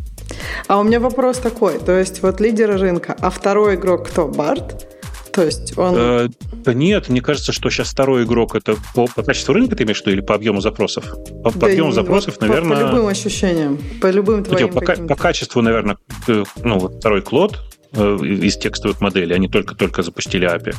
А 0.67 0.79
у 0.79 0.83
меня 0.83 0.99
вопрос 0.99 1.37
такой. 1.39 1.79
То 1.79 1.97
есть 1.99 2.21
вот 2.21 2.39
лидеры 2.41 2.77
рынка, 2.77 3.15
а 3.19 3.29
второй 3.29 3.75
игрок 3.75 4.07
кто? 4.07 4.27
Барт? 4.27 4.87
То 5.33 5.43
есть 5.43 5.77
он... 5.79 5.95
Э, 5.97 6.27
да 6.63 6.73
нет, 6.75 7.09
мне 7.09 7.19
кажется, 7.19 7.51
что 7.53 7.69
сейчас 7.71 7.89
второй 7.89 8.23
игрок 8.23 8.53
это 8.55 8.75
по, 8.93 9.07
по 9.07 9.23
качеству 9.23 9.53
рынка, 9.55 9.75
ты 9.75 9.83
имеешь 9.83 9.97
в 10.01 10.05
виду, 10.05 10.11
или 10.17 10.21
по 10.21 10.35
объему 10.35 10.61
запросов? 10.61 11.05
По, 11.43 11.49
по 11.49 11.57
Да 11.59 11.67
объему 11.67 11.89
и 11.89 11.91
запросов, 11.93 12.37
по- 12.37 12.45
наверное. 12.45 12.77
По, 12.77 12.81
любым 12.91 13.07
ощущениям, 13.07 13.79
по 13.99 14.11
любым 14.11 14.43
твоим 14.43 14.69
по, 14.71 14.79
каким-то. 14.81 15.15
по 15.15 15.19
качеству, 15.19 15.61
наверное, 15.63 15.97
э, 16.27 16.43
ну, 16.63 16.77
вот 16.77 16.97
второй 16.99 17.23
клод 17.23 17.53
э, 17.55 17.72
из 17.93 18.57
текстовых 18.57 19.01
моделей, 19.01 19.35
они 19.35 19.47
только-только 19.47 20.01
запустили 20.01 20.49
API. 20.49 20.75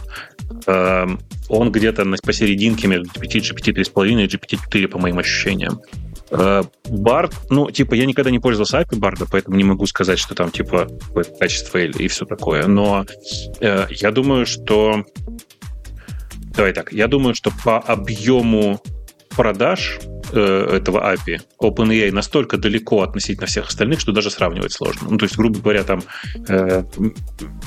Эм, 0.66 1.20
Он 1.48 1.70
где-то 1.70 2.04
посерединке 2.22 2.88
между 2.88 3.08
GPT, 3.08 3.40
GPT 3.40 3.72
3.5 3.72 4.24
и 4.24 4.26
GPT 4.26 4.58
4, 4.64 4.88
по 4.88 4.98
моим 4.98 5.18
ощущениям. 5.18 5.80
Э, 6.30 6.62
Бард, 6.88 7.34
ну, 7.50 7.70
типа, 7.70 7.94
я 7.94 8.06
никогда 8.06 8.30
не 8.30 8.38
пользовался 8.40 8.80
API 8.80 8.98
Барда, 8.98 9.26
поэтому 9.30 9.56
не 9.56 9.64
могу 9.64 9.86
сказать, 9.86 10.18
что 10.18 10.34
там, 10.34 10.50
типа, 10.50 10.88
качество 11.38 11.78
и, 11.78 11.90
и 11.90 12.08
все 12.08 12.24
такое. 12.24 12.66
Но 12.66 13.06
э, 13.60 13.86
я 13.90 14.10
думаю, 14.10 14.46
что... 14.46 15.04
Давай 16.56 16.72
так, 16.72 16.92
я 16.92 17.08
думаю, 17.08 17.34
что 17.34 17.52
по 17.64 17.78
объему 17.78 18.80
продаж 19.36 19.98
э, 20.32 20.40
этого 20.40 21.14
API 21.14 21.40
OpenAI 21.60 22.12
настолько 22.12 22.56
далеко 22.56 23.02
относительно 23.02 23.46
всех 23.46 23.68
остальных, 23.68 24.00
что 24.00 24.12
даже 24.12 24.30
сравнивать 24.30 24.72
сложно. 24.72 25.08
Ну, 25.10 25.18
то 25.18 25.24
есть, 25.24 25.36
грубо 25.36 25.58
говоря, 25.60 25.84
там 25.84 26.02
э, 26.48 26.84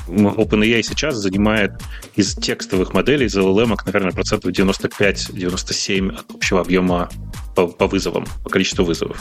OpenAI 0.08 0.82
сейчас 0.82 1.16
занимает 1.16 1.72
из 2.16 2.36
текстовых 2.36 2.94
моделей, 2.94 3.26
из 3.26 3.38
LLM, 3.38 3.76
наверное, 3.86 4.12
процентов 4.12 4.52
95-97 4.52 6.16
от 6.16 6.32
общего 6.32 6.62
объема 6.62 7.10
по, 7.56 7.68
по 7.68 7.88
вызовам, 7.88 8.26
по 8.44 8.50
количеству 8.50 8.86
вызовов. 8.86 9.20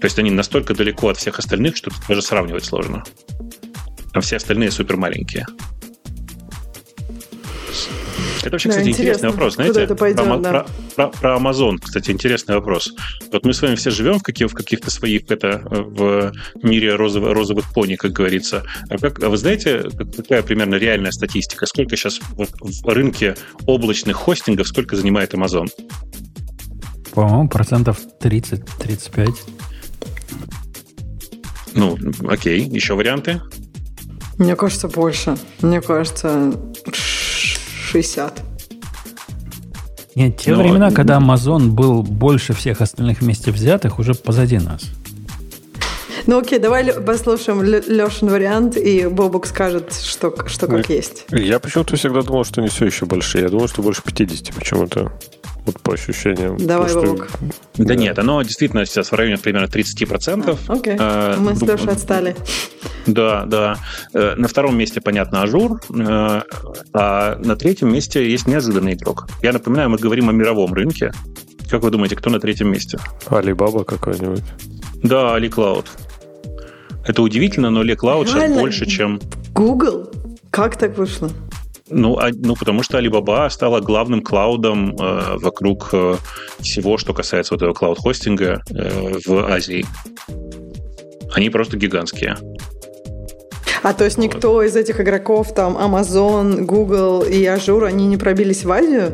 То 0.00 0.04
есть 0.04 0.18
они 0.18 0.30
настолько 0.30 0.74
далеко 0.74 1.08
от 1.08 1.16
всех 1.16 1.38
остальных, 1.38 1.76
что 1.76 1.90
даже 2.08 2.22
сравнивать 2.22 2.64
сложно. 2.64 3.04
А 4.14 4.20
все 4.20 4.36
остальные 4.36 4.70
супер 4.70 4.96
маленькие. 4.96 5.46
Это 8.42 8.50
вообще, 8.50 8.68
Да, 8.68 8.74
кстати, 8.74 8.88
интересный 8.88 9.02
интересно, 9.04 9.30
вопрос. 9.30 9.54
куда 9.56 9.64
Знаете, 9.72 9.84
это 9.84 9.94
пойдет, 9.94 10.24
про, 10.24 10.36
да. 10.38 10.50
про- 10.50 10.66
про- 10.96 11.08
про 11.20 11.36
Amazon, 11.36 11.78
кстати, 11.80 12.10
интересный 12.10 12.54
вопрос. 12.56 12.92
Вот 13.32 13.44
мы 13.46 13.52
с 13.54 13.62
вами 13.62 13.76
все 13.76 13.90
живем 13.90 14.18
в, 14.18 14.22
каких, 14.22 14.48
в 14.50 14.54
каких-то 14.54 14.90
своих 14.90 15.30
это, 15.30 15.62
в 15.64 16.32
мире 16.62 16.96
розовых, 16.96 17.32
розовых 17.32 17.72
пони, 17.72 17.94
как 17.96 18.12
говорится. 18.12 18.64
А, 18.90 18.98
как, 18.98 19.22
а 19.22 19.28
вы 19.28 19.36
знаете, 19.36 19.84
как- 19.96 20.14
какая 20.16 20.42
примерно 20.42 20.74
реальная 20.74 21.12
статистика? 21.12 21.66
Сколько 21.66 21.96
сейчас 21.96 22.20
вот 22.32 22.50
в 22.60 22.88
рынке 22.88 23.36
облачных 23.66 24.16
хостингов, 24.16 24.66
сколько 24.68 24.96
занимает 24.96 25.34
Amazon? 25.34 25.68
По-моему, 27.14 27.48
процентов 27.48 27.98
30-35. 28.20 29.34
Ну, 31.74 31.96
окей, 32.28 32.60
еще 32.60 32.94
варианты? 32.94 33.40
Мне 34.38 34.56
кажется, 34.56 34.88
больше. 34.88 35.36
Мне 35.60 35.80
кажется, 35.80 36.52
60. 37.92 38.42
Нет, 40.14 40.36
те 40.38 40.52
Но- 40.54 40.62
времена, 40.62 40.90
когда 40.90 41.18
Amazon 41.18 41.68
был 41.68 42.02
больше 42.02 42.52
всех 42.54 42.80
остальных 42.80 43.20
вместе 43.20 43.50
взятых, 43.50 43.98
уже 43.98 44.14
позади 44.14 44.58
нас. 44.58 44.82
Ну 46.26 46.38
окей, 46.38 46.58
давай 46.58 46.84
послушаем 47.02 47.62
Лешин 47.62 48.28
вариант, 48.30 48.76
и 48.76 49.06
Бобук 49.08 49.46
скажет, 49.46 49.92
что, 49.92 50.32
что 50.46 50.66
как 50.68 50.88
Ну, 50.88 50.94
есть. 50.94 51.24
Я 51.30 51.58
почему-то 51.58 51.96
всегда 51.96 52.22
думал, 52.22 52.44
что 52.44 52.60
не 52.62 52.68
все 52.68 52.86
еще 52.86 53.06
большие. 53.06 53.42
Я 53.44 53.48
думал, 53.50 53.66
что 53.68 53.82
больше 53.82 54.02
50 54.02 54.54
почему-то. 54.54 55.12
Вот 55.64 55.80
по 55.80 55.94
ощущениям. 55.94 56.56
Давай, 56.56 56.88
что-. 56.88 57.16
Да, 57.76 57.84
Да. 57.84 57.94
нет, 57.94 58.18
оно 58.18 58.42
действительно 58.42 58.84
сейчас 58.84 59.12
в 59.12 59.14
районе 59.14 59.38
примерно 59.38 59.66
30%. 59.66 60.58
Окей, 60.68 60.96
Э, 60.98 61.36
мы 61.38 61.54
с 61.54 61.62
Лешей 61.62 61.88
отстали. 61.92 62.34
Да, 63.06 63.44
да. 63.46 63.76
Э, 64.12 64.34
На 64.36 64.48
втором 64.48 64.76
месте, 64.76 65.00
понятно, 65.00 65.42
Azure, 65.42 65.80
э, 65.90 66.40
а 66.92 67.36
на 67.38 67.56
третьем 67.56 67.92
месте 67.92 68.28
есть 68.28 68.46
неожиданный 68.48 68.94
игрок. 68.94 69.28
Я 69.42 69.52
напоминаю, 69.52 69.88
мы 69.90 69.98
говорим 69.98 70.28
о 70.28 70.32
мировом 70.32 70.72
рынке. 70.74 71.12
Как 71.70 71.82
вы 71.82 71.90
думаете, 71.90 72.16
кто 72.16 72.28
на 72.30 72.40
третьем 72.40 72.70
месте? 72.70 72.98
Алибаба 73.28 73.84
какой-нибудь. 73.84 74.42
Да, 75.02 75.38
AliCloud. 75.38 75.86
Это 77.06 77.22
удивительно, 77.22 77.70
но 77.70 77.82
AliCloud 77.84 78.26
сейчас 78.26 78.34
Реально? 78.42 78.60
больше, 78.60 78.86
чем... 78.86 79.20
Google? 79.54 80.10
Как 80.50 80.76
так 80.76 80.98
вышло? 80.98 81.30
Ну, 81.94 82.16
а- 82.18 82.30
ну, 82.32 82.54
потому 82.56 82.82
что 82.82 82.98
Alibaba 82.98 83.48
стала 83.50 83.80
главным 83.80 84.22
клаудом 84.22 84.96
э, 84.96 85.36
вокруг 85.36 85.90
э, 85.92 86.16
всего, 86.60 86.96
что 86.96 87.12
касается 87.12 87.54
вот 87.54 87.62
этого 87.62 87.74
клауд-хостинга 87.74 88.62
э, 88.74 89.12
в 89.26 89.52
Азии. 89.52 89.84
Они 91.34 91.50
просто 91.50 91.76
гигантские. 91.76 92.36
А 93.82 93.92
то 93.92 94.04
есть 94.04 94.16
никто 94.16 94.62
из 94.62 94.76
этих 94.76 95.00
игроков, 95.00 95.54
там, 95.54 95.76
Amazon, 95.76 96.62
Google 96.62 97.22
и 97.22 97.42
Azure, 97.44 97.86
они 97.86 98.06
не 98.06 98.16
пробились 98.16 98.64
в 98.64 98.70
Азию? 98.70 99.12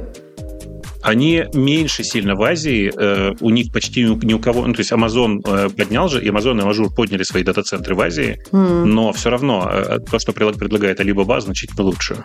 Они 1.00 1.44
меньше 1.54 2.04
сильно 2.04 2.34
в 2.34 2.42
Азии, 2.42 2.92
э, 2.94 3.34
у 3.40 3.50
них 3.50 3.72
почти 3.72 4.02
ни 4.04 4.34
у, 4.34 4.38
кого, 4.38 4.66
ну, 4.66 4.74
то 4.74 4.80
есть 4.80 4.92
Amazon 4.92 5.40
э, 5.46 5.70
поднял 5.70 6.08
же, 6.08 6.22
и 6.22 6.28
Amazon 6.28 6.58
и 6.58 6.64
Azure 6.64 6.94
подняли 6.94 7.22
свои 7.22 7.44
дата-центры 7.44 7.94
в 7.94 8.00
Азии, 8.00 8.38
М. 8.52 8.94
но 8.94 9.12
все 9.12 9.30
равно 9.30 9.70
э, 9.72 9.98
то, 10.00 10.18
что 10.18 10.32
предлагает 10.32 11.00
Alibaba, 11.00 11.40
значительно 11.40 11.84
лучше. 11.84 12.24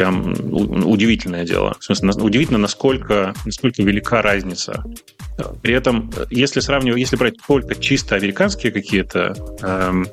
Прям 0.00 0.32
удивительное 0.86 1.44
дело. 1.44 1.76
В 1.78 1.84
смысле, 1.84 2.08
удивительно, 2.22 2.56
насколько, 2.56 3.34
насколько 3.44 3.82
велика 3.82 4.22
разница. 4.22 4.82
При 5.60 5.74
этом, 5.74 6.10
если 6.30 6.60
сравнивать, 6.60 7.00
если 7.00 7.16
брать 7.16 7.34
только 7.46 7.74
чисто 7.74 8.14
американские 8.14 8.72
какие-то 8.72 9.34
эм, 9.60 10.06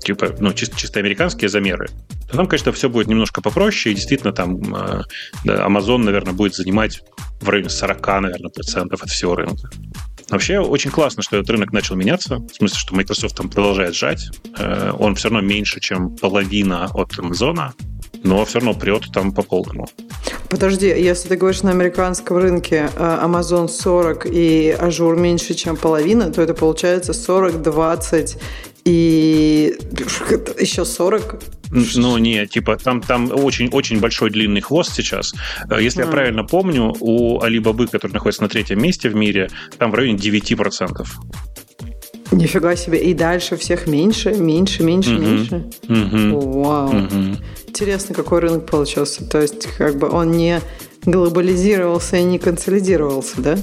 типа, 0.00 0.34
ну, 0.40 0.52
чисто, 0.52 0.76
чисто 0.76 0.98
американские 0.98 1.48
замеры, 1.48 1.86
то 2.28 2.36
там, 2.36 2.48
конечно, 2.48 2.72
все 2.72 2.88
будет 2.88 3.06
немножко 3.06 3.40
попроще, 3.40 3.92
и 3.92 3.94
действительно 3.94 4.32
там 4.32 4.74
э, 4.74 5.02
да, 5.44 5.64
Amazon, 5.64 5.98
наверное, 5.98 6.32
будет 6.32 6.56
занимать 6.56 7.04
в 7.40 7.48
районе 7.48 7.70
40, 7.70 8.06
наверное, 8.22 8.50
процентов 8.50 9.04
от 9.04 9.10
всего 9.10 9.36
рынка. 9.36 9.70
Вообще 10.30 10.58
очень 10.58 10.90
классно, 10.90 11.22
что 11.22 11.36
этот 11.36 11.50
рынок 11.50 11.72
начал 11.72 11.94
меняться, 11.94 12.38
в 12.38 12.52
смысле, 12.56 12.76
что 12.76 12.96
Microsoft 12.96 13.36
там 13.36 13.48
продолжает 13.50 13.94
сжать. 13.94 14.30
Э, 14.58 14.90
Он 14.98 15.14
все 15.14 15.28
равно 15.28 15.46
меньше, 15.46 15.78
чем 15.78 16.16
половина 16.16 16.86
от 16.92 17.16
Amazon, 17.18 17.70
но 18.24 18.44
все 18.44 18.58
равно 18.58 18.74
прет 18.74 19.04
там 19.12 19.32
по 19.32 19.42
полному. 19.42 19.88
Подожди, 20.48 20.86
если 20.86 21.28
ты 21.28 21.36
говоришь 21.36 21.62
на 21.62 21.70
американском 21.70 22.36
рынке 22.38 22.88
э, 22.96 23.18
Amazon 23.24 23.68
40 23.68 24.26
и 24.26 24.76
Azure 24.78 25.16
меньше, 25.18 25.54
чем 25.54 25.76
половина, 25.76 26.30
то 26.32 26.40
это 26.42 26.54
получается 26.54 27.12
40, 27.12 27.62
20 27.62 28.38
и 28.84 29.74
еще 30.60 30.84
40. 30.84 31.34
Н- 31.72 31.86
Ну, 31.96 32.18
не, 32.18 32.46
типа, 32.46 32.76
там, 32.76 33.00
там 33.02 33.30
очень, 33.32 33.68
очень 33.72 33.98
большой 33.98 34.30
длинный 34.30 34.60
хвост 34.60 34.94
сейчас. 34.94 35.34
Э, 35.68 35.82
Если 35.82 36.00
я 36.02 36.06
А. 36.08 36.10
правильно 36.10 36.44
помню, 36.44 36.94
у 37.00 37.40
Alibaba, 37.40 37.88
который 37.88 38.12
находится 38.12 38.42
на 38.42 38.48
третьем 38.48 38.80
месте 38.80 39.08
в 39.08 39.16
мире, 39.16 39.50
там 39.78 39.90
в 39.90 39.94
районе 39.94 40.16
9%. 40.16 41.04
Нифига 42.32 42.76
себе. 42.76 42.98
И 42.98 43.14
дальше 43.14 43.56
всех 43.56 43.86
меньше, 43.86 44.34
меньше, 44.34 44.82
меньше, 44.82 45.10
Мгм. 45.10 45.24
меньше. 45.24 45.64
Мгм. 45.88 46.38
Вау. 46.62 46.92
Мгм. 46.92 47.36
Интересно, 47.68 48.14
какой 48.14 48.40
рынок 48.40 48.66
получился. 48.66 49.24
То 49.28 49.40
есть, 49.40 49.66
как 49.78 49.96
бы 49.98 50.08
он 50.08 50.32
не 50.32 50.60
глобализировался 51.04 52.16
и 52.16 52.22
не 52.24 52.38
консолидировался, 52.38 53.40
да? 53.40 53.58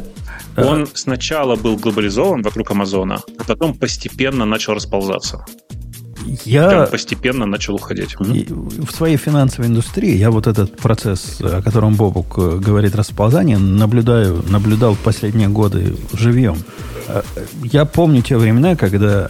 Он 0.55 0.87
сначала 0.93 1.55
был 1.55 1.77
глобализован 1.77 2.41
вокруг 2.41 2.71
Амазона, 2.71 3.21
а 3.37 3.43
потом 3.43 3.73
постепенно 3.73 4.45
начал 4.45 4.73
расползаться. 4.73 5.45
Я 6.45 6.69
Прям 6.69 6.87
постепенно 6.87 7.45
начал 7.45 7.75
уходить. 7.75 8.15
В 8.19 8.91
своей 8.91 9.17
финансовой 9.17 9.69
индустрии 9.69 10.15
я 10.15 10.31
вот 10.31 10.47
этот 10.47 10.77
процесс, 10.77 11.37
о 11.41 11.61
котором 11.61 11.95
Бобук 11.95 12.35
э, 12.37 12.57
говорит, 12.59 12.95
расползание, 12.95 13.57
наблюдаю, 13.57 14.43
наблюдал 14.47 14.93
в 14.95 14.99
последние 14.99 15.49
годы 15.49 15.95
живьем. 16.13 16.57
Э, 17.07 17.21
Я 17.63 17.85
помню 17.85 18.21
те 18.21 18.37
времена, 18.37 18.75
когда 18.75 19.29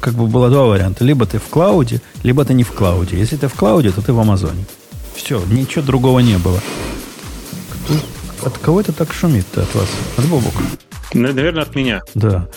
как 0.00 0.14
бы 0.14 0.26
было 0.26 0.48
два 0.48 0.64
варианта. 0.66 1.04
Либо 1.04 1.26
ты 1.26 1.38
в 1.38 1.44
клауде, 1.48 2.00
либо 2.22 2.44
ты 2.44 2.54
не 2.54 2.62
в 2.64 2.72
клауде. 2.72 3.18
Если 3.18 3.36
ты 3.36 3.48
в 3.48 3.54
клауде, 3.54 3.90
то 3.90 4.00
ты 4.02 4.12
в 4.12 4.20
Амазоне. 4.20 4.64
Все, 5.14 5.42
ничего 5.50 5.84
другого 5.84 6.20
не 6.20 6.38
было. 6.38 6.60
Кто, 7.84 7.94
от 8.48 8.58
кого 8.58 8.80
это 8.80 8.92
так 8.92 9.12
шумит-то 9.12 9.62
от 9.62 9.74
вас? 9.74 9.88
От 10.16 10.24
Бобука? 10.26 10.58
Наверное, 11.14 11.62
от 11.62 11.74
меня. 11.74 12.02
Да. 12.14 12.48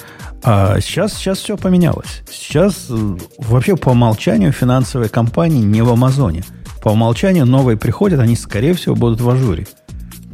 А 0.43 0.79
сейчас, 0.79 1.13
сейчас 1.13 1.39
все 1.39 1.57
поменялось. 1.57 2.21
Сейчас 2.29 2.87
э, 2.89 3.17
вообще 3.37 3.75
по 3.75 3.89
умолчанию 3.89 4.51
финансовые 4.51 5.09
компании 5.09 5.61
не 5.61 5.81
в 5.81 5.91
Амазоне. 5.91 6.43
По 6.81 6.89
умолчанию 6.89 7.45
новые 7.45 7.77
приходят, 7.77 8.19
они, 8.19 8.35
скорее 8.35 8.73
всего, 8.73 8.95
будут 8.95 9.19
в 9.19 9.29
Azure 9.29 9.56
е. 9.56 9.67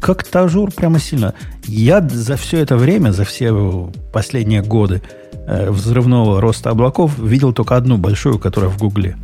Как-то 0.00 0.44
Azure 0.44 0.70
прямо 0.70 1.00
сильно. 1.00 1.34
Я 1.64 2.00
за 2.00 2.36
все 2.36 2.58
это 2.58 2.76
время, 2.76 3.10
за 3.10 3.24
все 3.24 3.90
последние 4.12 4.62
годы 4.62 5.02
э, 5.46 5.70
взрывного 5.70 6.40
роста 6.40 6.70
облаков 6.70 7.18
видел 7.18 7.52
только 7.52 7.76
одну 7.76 7.98
большую, 7.98 8.38
которая 8.38 8.70
в 8.70 8.78
Гугле. 8.78 9.16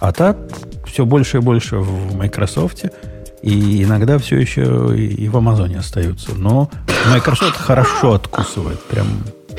А 0.00 0.12
так 0.12 0.38
все 0.86 1.04
больше 1.04 1.38
и 1.38 1.40
больше 1.40 1.78
в 1.78 2.14
Microsoft. 2.14 2.84
И 3.42 3.82
иногда 3.82 4.18
все 4.18 4.38
еще 4.38 4.96
и 4.96 5.28
в 5.28 5.36
Амазоне 5.36 5.78
остаются. 5.78 6.32
Но 6.36 6.70
Microsoft 7.10 7.56
хорошо 7.56 8.14
откусывает. 8.14 8.80
Прям 8.84 9.06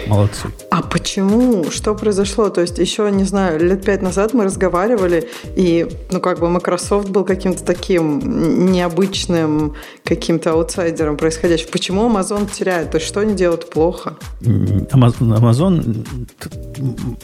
Молодцы. 0.07 0.47
А 0.71 0.81
почему? 0.81 1.69
Что 1.71 1.95
произошло? 1.95 2.49
То 2.49 2.61
есть 2.61 2.77
еще, 2.77 3.09
не 3.11 3.23
знаю, 3.23 3.59
лет 3.59 3.83
пять 3.83 4.01
назад 4.01 4.33
мы 4.33 4.43
разговаривали, 4.43 5.27
и, 5.55 5.87
ну, 6.11 6.19
как 6.19 6.39
бы 6.39 6.49
Microsoft 6.49 7.09
был 7.09 7.23
каким-то 7.23 7.63
таким 7.63 8.71
необычным 8.71 9.75
каким-то 10.03 10.51
аутсайдером 10.51 11.17
происходящим. 11.17 11.67
Почему 11.71 12.09
Amazon 12.09 12.49
теряет? 12.51 12.91
То 12.91 12.97
есть 12.97 13.07
что 13.07 13.19
они 13.19 13.35
делают 13.35 13.69
плохо? 13.69 14.15
Amazon... 14.41 16.05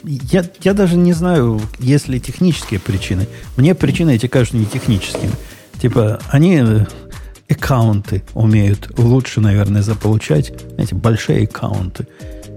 Я, 0.03 0.45
я 0.61 0.73
даже 0.73 0.97
не 0.97 1.13
знаю, 1.13 1.61
есть 1.79 2.07
ли 2.07 2.19
технические 2.19 2.79
причины. 2.79 3.27
Мне 3.57 3.73
причины 3.73 4.15
эти 4.15 4.27
кажутся 4.27 4.57
не 4.57 4.65
техническими. 4.65 5.31
Типа, 5.81 6.19
они 6.29 6.61
э, 6.63 6.85
аккаунты 7.49 8.23
умеют 8.33 8.97
лучше, 8.97 9.41
наверное, 9.41 9.81
заполучать. 9.81 10.53
Эти 10.77 10.93
большие 10.93 11.43
аккаунты 11.45 12.07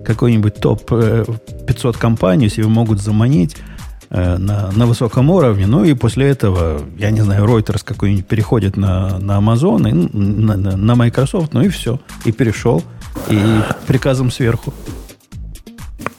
какой-нибудь 0.09 0.55
топ-500 0.55 1.91
э, 1.91 1.99
компанию 1.99 2.49
себе 2.49 2.67
могут 2.67 2.99
заманить 2.99 3.57
э, 4.09 4.39
на, 4.39 4.73
на 4.73 4.87
высоком 4.87 5.29
уровне, 5.31 5.67
ну 5.67 5.85
и 5.85 5.93
после 5.93 6.29
этого, 6.29 6.81
я 6.99 7.11
не 7.11 7.21
знаю, 7.21 7.45
Reuters 7.45 7.83
какой-нибудь 7.85 8.27
переходит 8.27 8.79
на, 8.79 9.19
на 9.19 9.39
Amazon, 9.39 9.87
и, 9.87 9.93
на, 9.93 10.57
на 10.57 10.95
Microsoft, 10.95 11.53
ну 11.53 11.61
и 11.61 11.69
все, 11.69 12.01
и 12.25 12.33
перешел, 12.33 12.83
и 13.29 13.39
приказом 13.87 14.31
сверху. 14.31 14.73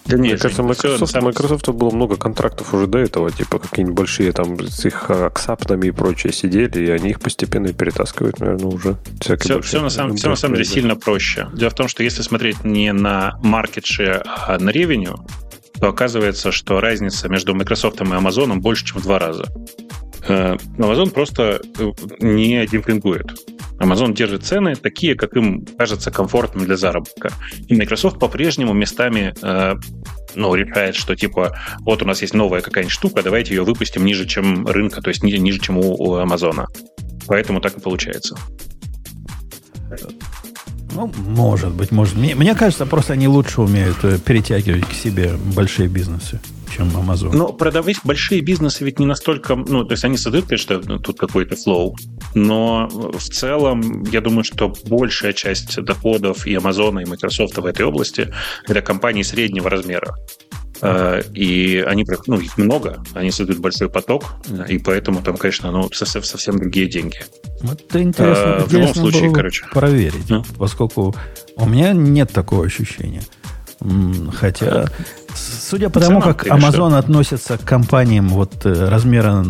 Да 0.06 0.18
Мне 0.18 0.38
кажется, 0.38 0.64
Microsoft, 0.64 1.12
все, 1.12 1.22
Microsoft 1.22 1.70
было 1.70 1.92
много 1.92 2.16
контрактов 2.16 2.74
уже 2.74 2.88
до 2.88 2.98
этого, 2.98 3.32
типа 3.32 3.60
какие-нибудь 3.60 3.96
большие 3.96 4.32
там 4.32 4.60
с 4.60 4.86
их 4.86 5.10
аксаптами 5.10 5.88
и 5.88 5.92
прочее 5.92 6.34
сидели, 6.34 6.86
и 6.86 6.90
они 6.90 7.12
их 7.12 7.20
постепенно 7.20 7.72
перетаскивают, 7.74 8.40
наверное, 8.40 8.68
уже. 8.68 8.98
Все, 9.22 9.62
все, 9.62 9.82
на 9.82 9.90
самом, 9.90 10.16
все 10.16 10.30
на 10.30 10.36
самом 10.36 10.56
деле 10.56 10.66
сильно 10.66 10.96
проще. 10.96 11.48
Дело 11.54 11.70
в 11.70 11.76
том, 11.76 11.88
что 11.88 12.04
если 12.04 12.22
смотреть 12.22 12.64
не 12.64 12.92
на 12.94 13.40
share, 13.44 14.22
а 14.26 14.58
на 14.60 14.70
ревеню, 14.70 15.26
то 15.80 15.88
оказывается, 15.90 16.52
что 16.52 16.82
разница 16.82 17.30
между 17.30 17.56
Microsoft 17.56 18.02
и 18.02 18.04
Amazon 18.04 18.56
больше, 18.58 18.86
чем 18.86 19.00
в 19.00 19.04
два 19.04 19.20
раза. 19.20 19.46
Э, 20.28 20.56
Amazon 20.78 21.12
просто 21.12 21.62
э, 21.78 21.92
не 22.20 22.66
демпингует. 22.68 23.28
Amazon 23.80 24.14
держит 24.14 24.44
цены 24.44 24.76
такие, 24.76 25.16
как 25.16 25.36
им 25.36 25.66
кажется 25.78 26.12
комфортным 26.12 26.66
для 26.66 26.76
заработка. 26.76 27.32
И 27.68 27.76
Microsoft 27.76 28.20
по-прежнему 28.20 28.74
местами 28.74 29.34
э, 29.42 29.76
ну, 30.36 30.54
решает, 30.56 30.96
что 30.96 31.16
типа 31.16 31.58
вот 31.80 32.02
у 32.02 32.06
нас 32.06 32.22
есть 32.22 32.34
новая 32.34 32.62
какая-нибудь 32.62 32.94
штука, 32.94 33.24
давайте 33.24 33.56
ее 33.56 33.64
выпустим 33.64 34.06
ниже, 34.06 34.26
чем 34.26 34.68
рынка, 34.68 35.02
то 35.02 35.10
есть 35.10 35.24
ниже, 35.24 35.40
ниже 35.40 35.60
чем 35.60 35.78
у, 35.78 35.96
у 35.96 36.16
Амазона. 36.16 36.68
Поэтому 37.28 37.62
так 37.62 37.78
и 37.78 37.80
получается. 37.80 38.36
Ну, 40.94 41.12
может 41.18 41.72
быть, 41.74 41.92
может. 41.92 42.16
Мне, 42.16 42.36
мне 42.36 42.56
кажется, 42.56 42.86
просто 42.86 43.14
они 43.14 43.28
лучше 43.28 43.62
умеют 43.62 43.98
э, 44.04 44.18
перетягивать 44.18 44.86
к 44.86 44.94
себе 44.94 45.32
большие 45.56 45.88
бизнесы 45.88 46.42
чем 46.70 46.88
Amazon. 46.90 47.32
Но 47.34 47.54
продавать 47.54 47.98
большие 48.04 48.42
бизнесы 48.42 48.84
ведь 48.84 49.00
не 49.00 49.06
настолько... 49.06 49.56
Ну, 49.56 49.84
то 49.84 49.94
есть 49.94 50.04
они 50.04 50.18
создают, 50.18 50.46
конечно, 50.48 51.00
тут 51.00 51.20
какой-то 51.20 51.56
флоу, 51.56 51.96
но 52.34 52.88
в 52.90 53.24
целом 53.24 54.04
я 54.04 54.22
думаю, 54.22 54.44
что 54.44 54.74
большая 54.86 55.34
часть 55.34 55.82
доходов 55.82 56.46
и 56.46 56.54
Amazon, 56.56 57.02
и 57.02 57.06
Microsoft 57.06 57.58
в 57.58 57.66
этой 57.66 57.86
области 57.86 58.34
это 58.68 58.82
компании 58.82 59.24
среднего 59.24 59.70
размера. 59.70 60.16
Э, 60.82 61.22
и 61.34 61.84
они, 61.86 62.06
ну, 62.28 62.40
их 62.40 62.58
много, 62.58 63.04
они 63.14 63.32
создают 63.32 63.62
большой 63.62 63.90
поток, 63.90 64.26
и 64.68 64.78
поэтому 64.78 65.22
там, 65.22 65.38
конечно, 65.38 65.72
ну, 65.72 65.90
совсем, 65.92 66.24
совсем 66.24 66.58
другие 66.58 66.88
деньги. 66.88 67.20
Это 67.62 68.02
интересно, 68.02 68.56
а, 68.56 68.66
в 68.66 68.74
любом 68.74 68.94
случае, 68.94 69.34
короче. 69.34 69.66
проверить, 69.72 70.30
ну? 70.30 70.44
поскольку 70.58 71.14
у 71.58 71.66
меня 71.66 71.92
нет 71.92 72.32
такого 72.32 72.66
ощущения. 72.66 73.24
Хотя 74.34 74.90
Судя 75.36 75.90
по 75.90 76.00
тому, 76.00 76.22
как 76.22 76.48
Amazon 76.48 76.98
относится 76.98 77.58
к 77.58 77.64
компаниям 77.64 78.30
вот 78.30 78.66
э, 78.66 78.90
размера 78.90 79.46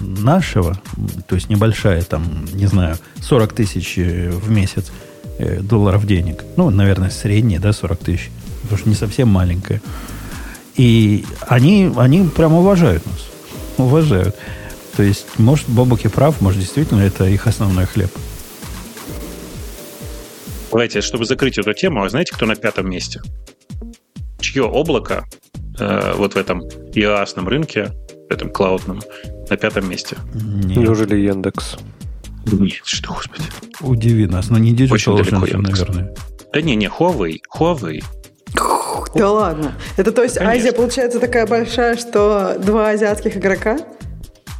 нашего, 0.00 0.78
то 1.26 1.34
есть 1.34 1.48
небольшая, 1.48 2.02
там, 2.02 2.44
не 2.52 2.66
знаю, 2.66 2.96
40 3.20 3.52
тысяч 3.52 3.98
э, 3.98 4.30
в 4.30 4.50
месяц 4.50 4.92
э, 5.38 5.60
долларов 5.60 6.06
денег. 6.06 6.44
Ну, 6.56 6.70
наверное, 6.70 7.10
средняя, 7.10 7.60
да, 7.60 7.72
40 7.72 7.98
тысяч. 7.98 8.30
Потому 8.62 8.78
что 8.78 8.88
не 8.88 8.94
совсем 8.94 9.28
маленькая. 9.28 9.80
И 10.76 11.24
они, 11.48 11.92
они 11.96 12.28
прям 12.28 12.54
уважают 12.54 13.04
нас. 13.06 13.26
Уважают. 13.78 14.36
То 14.96 15.02
есть, 15.02 15.26
может, 15.38 15.68
Бобок 15.68 16.04
и 16.04 16.08
прав, 16.08 16.40
может, 16.40 16.60
действительно, 16.60 17.00
это 17.00 17.24
их 17.24 17.46
основной 17.46 17.86
хлеб. 17.86 18.10
Давайте, 20.70 21.00
чтобы 21.00 21.24
закрыть 21.24 21.58
эту 21.58 21.72
тему, 21.74 22.02
а 22.02 22.08
знаете, 22.08 22.32
кто 22.34 22.46
на 22.46 22.56
пятом 22.56 22.88
месте? 22.88 23.20
Чье 24.42 24.64
облако 24.64 25.24
э, 25.78 26.12
вот 26.16 26.34
в 26.34 26.36
этом 26.36 26.60
ias 26.94 27.48
рынке, 27.48 27.92
в 28.28 28.32
этом 28.32 28.50
клаудном, 28.50 29.00
на 29.48 29.56
пятом 29.56 29.88
месте? 29.88 30.16
Нет. 30.34 30.76
Неужели 30.76 31.16
Яндекс? 31.16 31.76
Нет, 32.46 32.82
что, 32.84 33.14
господи. 33.14 33.44
Удиви 33.80 34.26
нас, 34.26 34.50
но 34.50 34.58
не 34.58 34.74
Digital 34.74 34.92
Очень 34.92 35.16
далеко 35.16 35.46
Яндекс. 35.46 35.80
наверное. 35.80 36.14
Да 36.52 36.60
не, 36.60 36.76
не, 36.76 36.86
Huawei, 36.86 37.38
Huawei. 37.56 38.04
Да 39.14 39.30
ладно. 39.30 39.74
Это 39.96 40.12
то 40.12 40.22
есть 40.22 40.36
Конечно. 40.36 40.58
Азия 40.58 40.72
получается 40.72 41.20
такая 41.20 41.46
большая, 41.46 41.96
что 41.96 42.56
два 42.58 42.90
азиатских 42.90 43.36
игрока? 43.36 43.78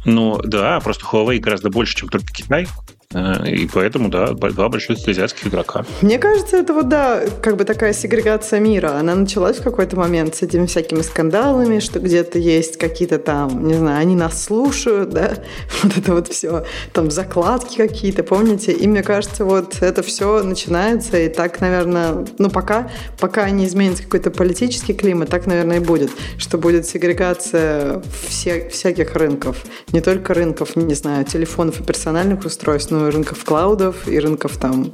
Ну 0.05 0.39
да, 0.43 0.79
просто 0.79 1.05
Huawei 1.05 1.39
гораздо 1.39 1.69
больше, 1.69 1.95
чем 1.95 2.09
только 2.09 2.27
Китай. 2.33 2.67
Э, 3.13 3.47
и 3.47 3.67
поэтому, 3.67 4.09
да, 4.09 4.33
два 4.33 4.69
больших 4.69 4.97
азиатских 5.07 5.47
игрока. 5.47 5.85
Мне 6.01 6.17
кажется, 6.17 6.57
это 6.57 6.73
вот, 6.73 6.89
да, 6.89 7.23
как 7.41 7.57
бы 7.57 7.63
такая 7.63 7.93
сегрегация 7.93 8.59
мира. 8.59 8.93
Она 8.99 9.15
началась 9.15 9.57
в 9.57 9.63
какой-то 9.63 9.95
момент 9.95 10.35
с 10.35 10.41
этими 10.41 10.65
всякими 10.65 11.01
скандалами, 11.01 11.79
что 11.79 11.99
где-то 11.99 12.39
есть 12.39 12.77
какие-то 12.77 13.19
там, 13.19 13.67
не 13.67 13.75
знаю, 13.75 14.01
они 14.01 14.15
нас 14.15 14.43
слушают, 14.43 15.09
да, 15.09 15.37
вот 15.83 15.97
это 15.97 16.13
вот 16.13 16.27
все, 16.27 16.65
там 16.91 17.11
закладки 17.11 17.77
какие-то, 17.77 18.23
помните? 18.23 18.71
И 18.71 18.87
мне 18.87 19.03
кажется, 19.03 19.45
вот 19.45 19.81
это 19.81 20.01
все 20.01 20.43
начинается, 20.43 21.17
и 21.17 21.29
так, 21.29 21.61
наверное, 21.61 22.25
ну 22.37 22.49
пока, 22.49 22.89
пока 23.19 23.49
не 23.49 23.65
изменится 23.65 24.03
какой-то 24.03 24.31
политический 24.31 24.93
климат, 24.93 25.29
так, 25.29 25.45
наверное, 25.45 25.77
и 25.77 25.79
будет, 25.79 26.11
что 26.37 26.57
будет 26.57 26.85
сегрегация 26.85 28.01
всех, 28.27 28.71
всяких 28.71 29.15
рынков. 29.15 29.63
Не 29.91 30.01
только 30.01 30.33
рынков, 30.33 30.75
не 30.75 30.95
знаю, 30.95 31.25
телефонов 31.25 31.79
и 31.79 31.83
персональных 31.83 32.45
устройств, 32.45 32.91
но 32.91 33.02
и 33.07 33.11
рынков 33.11 33.43
клаудов, 33.43 34.07
и 34.07 34.19
рынков 34.19 34.57
там 34.57 34.91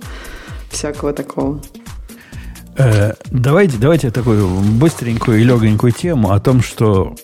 всякого 0.70 1.14
такого. 1.14 1.62
Э, 2.78 3.14
давайте, 3.32 3.78
давайте 3.78 4.12
такую 4.12 4.48
быстренькую 4.48 5.42
и 5.42 5.44
легонькую 5.44 5.92
тему 5.92 6.32
о 6.32 6.40
том, 6.40 6.62
что 6.62 7.16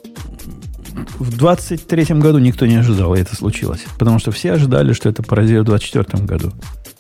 в 1.20 1.38
23 1.38 2.16
году 2.16 2.40
никто 2.40 2.66
не 2.66 2.76
ожидал, 2.76 3.16
и 3.16 3.22
это 3.22 3.36
случилось. 3.36 3.86
Потому 3.98 4.20
что 4.20 4.32
все 4.32 4.54
ожидали, 4.54 4.94
что 4.94 5.10
это 5.10 5.24
произойдет 5.24 5.64
в 5.64 5.68
24 5.68 6.24
году. 6.26 6.52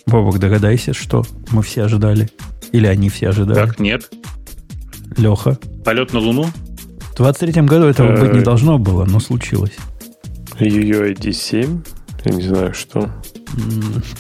Бобок, 0.05 0.39
догадайся, 0.39 0.93
что 0.93 1.25
мы 1.51 1.63
все 1.63 1.83
ожидали? 1.83 2.29
Или 2.71 2.87
они 2.87 3.09
все 3.09 3.29
ожидали? 3.29 3.55
Так, 3.55 3.79
нет. 3.79 4.09
Леха? 5.17 5.57
Полет 5.83 6.13
на 6.13 6.19
Луну? 6.19 6.45
В 7.11 7.15
23 7.17 7.61
году 7.63 7.85
этого 7.85 8.15
быть 8.17 8.33
не 8.33 8.39
э, 8.39 8.43
должно 8.43 8.77
было, 8.77 9.05
но 9.05 9.19
случилось. 9.19 9.75
UUID 10.59 11.31
7? 11.31 11.81
Я 12.25 12.31
не 12.31 12.41
знаю, 12.41 12.73
что. 12.73 13.09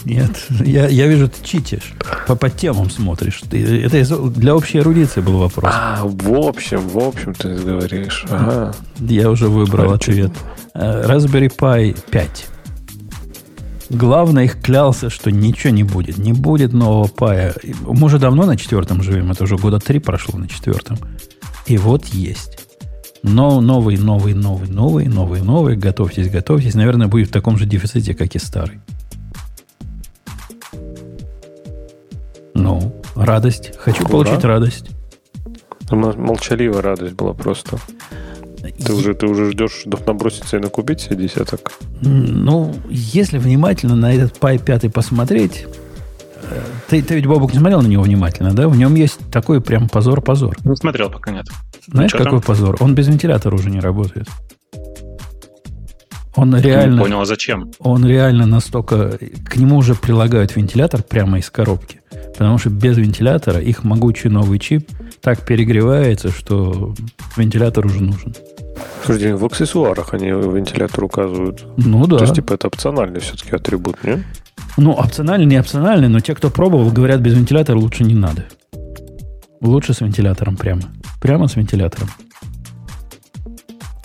Нет, 0.05 0.31
я, 0.63 0.87
я 0.87 1.07
вижу, 1.07 1.27
ты 1.27 1.43
читишь. 1.43 1.93
По, 2.27 2.35
по 2.35 2.49
темам 2.49 2.89
смотришь. 2.89 3.41
Ты, 3.49 3.83
это 3.83 4.17
для 4.29 4.55
общей 4.55 4.77
эрудиции 4.77 5.21
был 5.21 5.39
вопрос. 5.39 5.73
А, 5.75 6.01
в 6.03 6.33
общем, 6.33 6.87
в 6.87 6.99
общем 6.99 7.33
ты 7.33 7.55
говоришь. 7.55 8.25
Ага. 8.29 8.75
Я 8.99 9.29
уже 9.29 9.47
выбрал 9.47 9.91
Хочу. 9.91 10.11
ответ. 10.11 10.31
Э, 10.73 11.05
Raspberry 11.07 11.51
Pi 11.55 11.97
5. 12.11 12.47
Главное, 13.89 14.45
их 14.45 14.61
клялся, 14.61 15.09
что 15.09 15.31
ничего 15.31 15.71
не 15.71 15.83
будет. 15.83 16.17
Не 16.17 16.33
будет 16.33 16.73
нового 16.73 17.07
пая. 17.07 17.55
Мы 17.63 18.05
уже 18.05 18.19
давно 18.19 18.45
на 18.45 18.57
четвертом 18.57 19.03
живем. 19.03 19.31
Это 19.31 19.43
уже 19.43 19.57
года 19.57 19.79
три 19.79 19.99
прошло 19.99 20.39
на 20.39 20.47
четвертом. 20.47 20.97
И 21.65 21.77
вот 21.77 22.05
есть. 22.05 22.64
Но 23.27 23.59
новый, 23.59 23.97
новый, 23.97 24.35
новый, 24.35 24.69
новый, 24.69 25.07
новый, 25.07 25.41
новый. 25.41 25.75
Готовьтесь, 25.75 26.29
готовьтесь. 26.29 26.75
Наверное, 26.75 27.07
будет 27.07 27.29
в 27.29 27.31
таком 27.31 27.57
же 27.57 27.65
дефиците, 27.65 28.13
как 28.13 28.35
и 28.35 28.39
старый. 28.39 28.79
Ну, 32.53 33.01
радость. 33.15 33.73
Хочу 33.79 34.03
Ура. 34.03 34.11
получить 34.11 34.43
радость. 34.43 34.91
У 35.89 35.95
нас 35.95 36.15
молчаливая 36.15 36.83
радость 36.83 37.15
была 37.15 37.33
просто. 37.33 37.79
Ты 38.85 38.93
уже, 38.93 39.15
ты 39.15 39.25
уже 39.25 39.51
ждешь, 39.51 39.71
что 39.71 39.99
наброситься 40.05 40.57
и 40.57 40.59
накупить 40.59 41.01
себе 41.01 41.15
десяток? 41.15 41.71
Ну, 42.01 42.75
если 42.89 43.39
внимательно 43.39 43.95
на 43.95 44.13
этот 44.13 44.37
Pi 44.37 44.63
5 44.63 44.93
посмотреть, 44.93 45.65
э, 46.43 46.61
ты, 46.89 47.01
ты 47.01 47.15
ведь, 47.15 47.25
Бобук, 47.25 47.53
не 47.53 47.59
смотрел 47.59 47.81
на 47.81 47.87
него 47.87 48.03
внимательно, 48.03 48.53
да? 48.53 48.67
В 48.67 48.77
нем 48.77 48.93
есть 48.93 49.19
такой 49.31 49.61
прям 49.61 49.89
позор-позор. 49.89 50.57
Не 50.63 50.75
смотрел 50.75 51.09
пока 51.09 51.31
нет. 51.31 51.45
Знаешь, 51.87 52.11
какой 52.11 52.39
там? 52.39 52.41
позор? 52.41 52.77
Он 52.79 52.95
без 52.95 53.07
вентилятора 53.07 53.55
уже 53.55 53.69
не 53.69 53.79
работает. 53.79 54.27
Он 56.35 56.55
реально... 56.55 56.95
Не 56.95 57.01
понял, 57.01 57.21
а 57.21 57.25
зачем? 57.25 57.71
Он 57.79 58.05
реально 58.05 58.45
настолько... 58.45 59.17
К 59.45 59.55
нему 59.55 59.77
уже 59.77 59.95
прилагают 59.95 60.55
вентилятор 60.55 61.01
прямо 61.03 61.39
из 61.39 61.49
коробки. 61.49 62.01
Потому 62.33 62.57
что 62.57 62.69
без 62.69 62.97
вентилятора 62.97 63.61
их 63.61 63.83
могучий 63.83 64.27
новый 64.27 64.59
чип 64.59 64.89
так 65.21 65.45
перегревается, 65.45 66.29
что 66.29 66.93
вентилятор 67.37 67.85
уже 67.85 68.03
нужен. 68.03 68.35
Слушайте, 69.05 69.35
в 69.35 69.45
аксессуарах 69.45 70.13
они 70.13 70.27
вентилятор 70.27 71.05
указывают. 71.05 71.65
Ну 71.77 72.05
да. 72.07 72.17
То 72.17 72.23
есть, 72.23 72.35
типа, 72.35 72.53
это 72.53 72.67
опциональный 72.67 73.21
все-таки 73.21 73.55
атрибут, 73.55 74.03
не? 74.03 74.23
Ну, 74.77 74.91
опциональный, 74.91 75.45
не 75.45 75.57
опциональный, 75.57 76.09
но 76.09 76.19
те, 76.19 76.35
кто 76.35 76.49
пробовал, 76.49 76.91
говорят, 76.91 77.21
без 77.21 77.33
вентилятора 77.33 77.77
лучше 77.77 78.03
не 78.03 78.15
надо. 78.15 78.45
Лучше 79.61 79.93
с 79.93 80.01
вентилятором 80.01 80.57
прямо. 80.57 80.81
Прямо 81.25 81.47
с 81.47 81.55
вентилятором. 81.55 82.07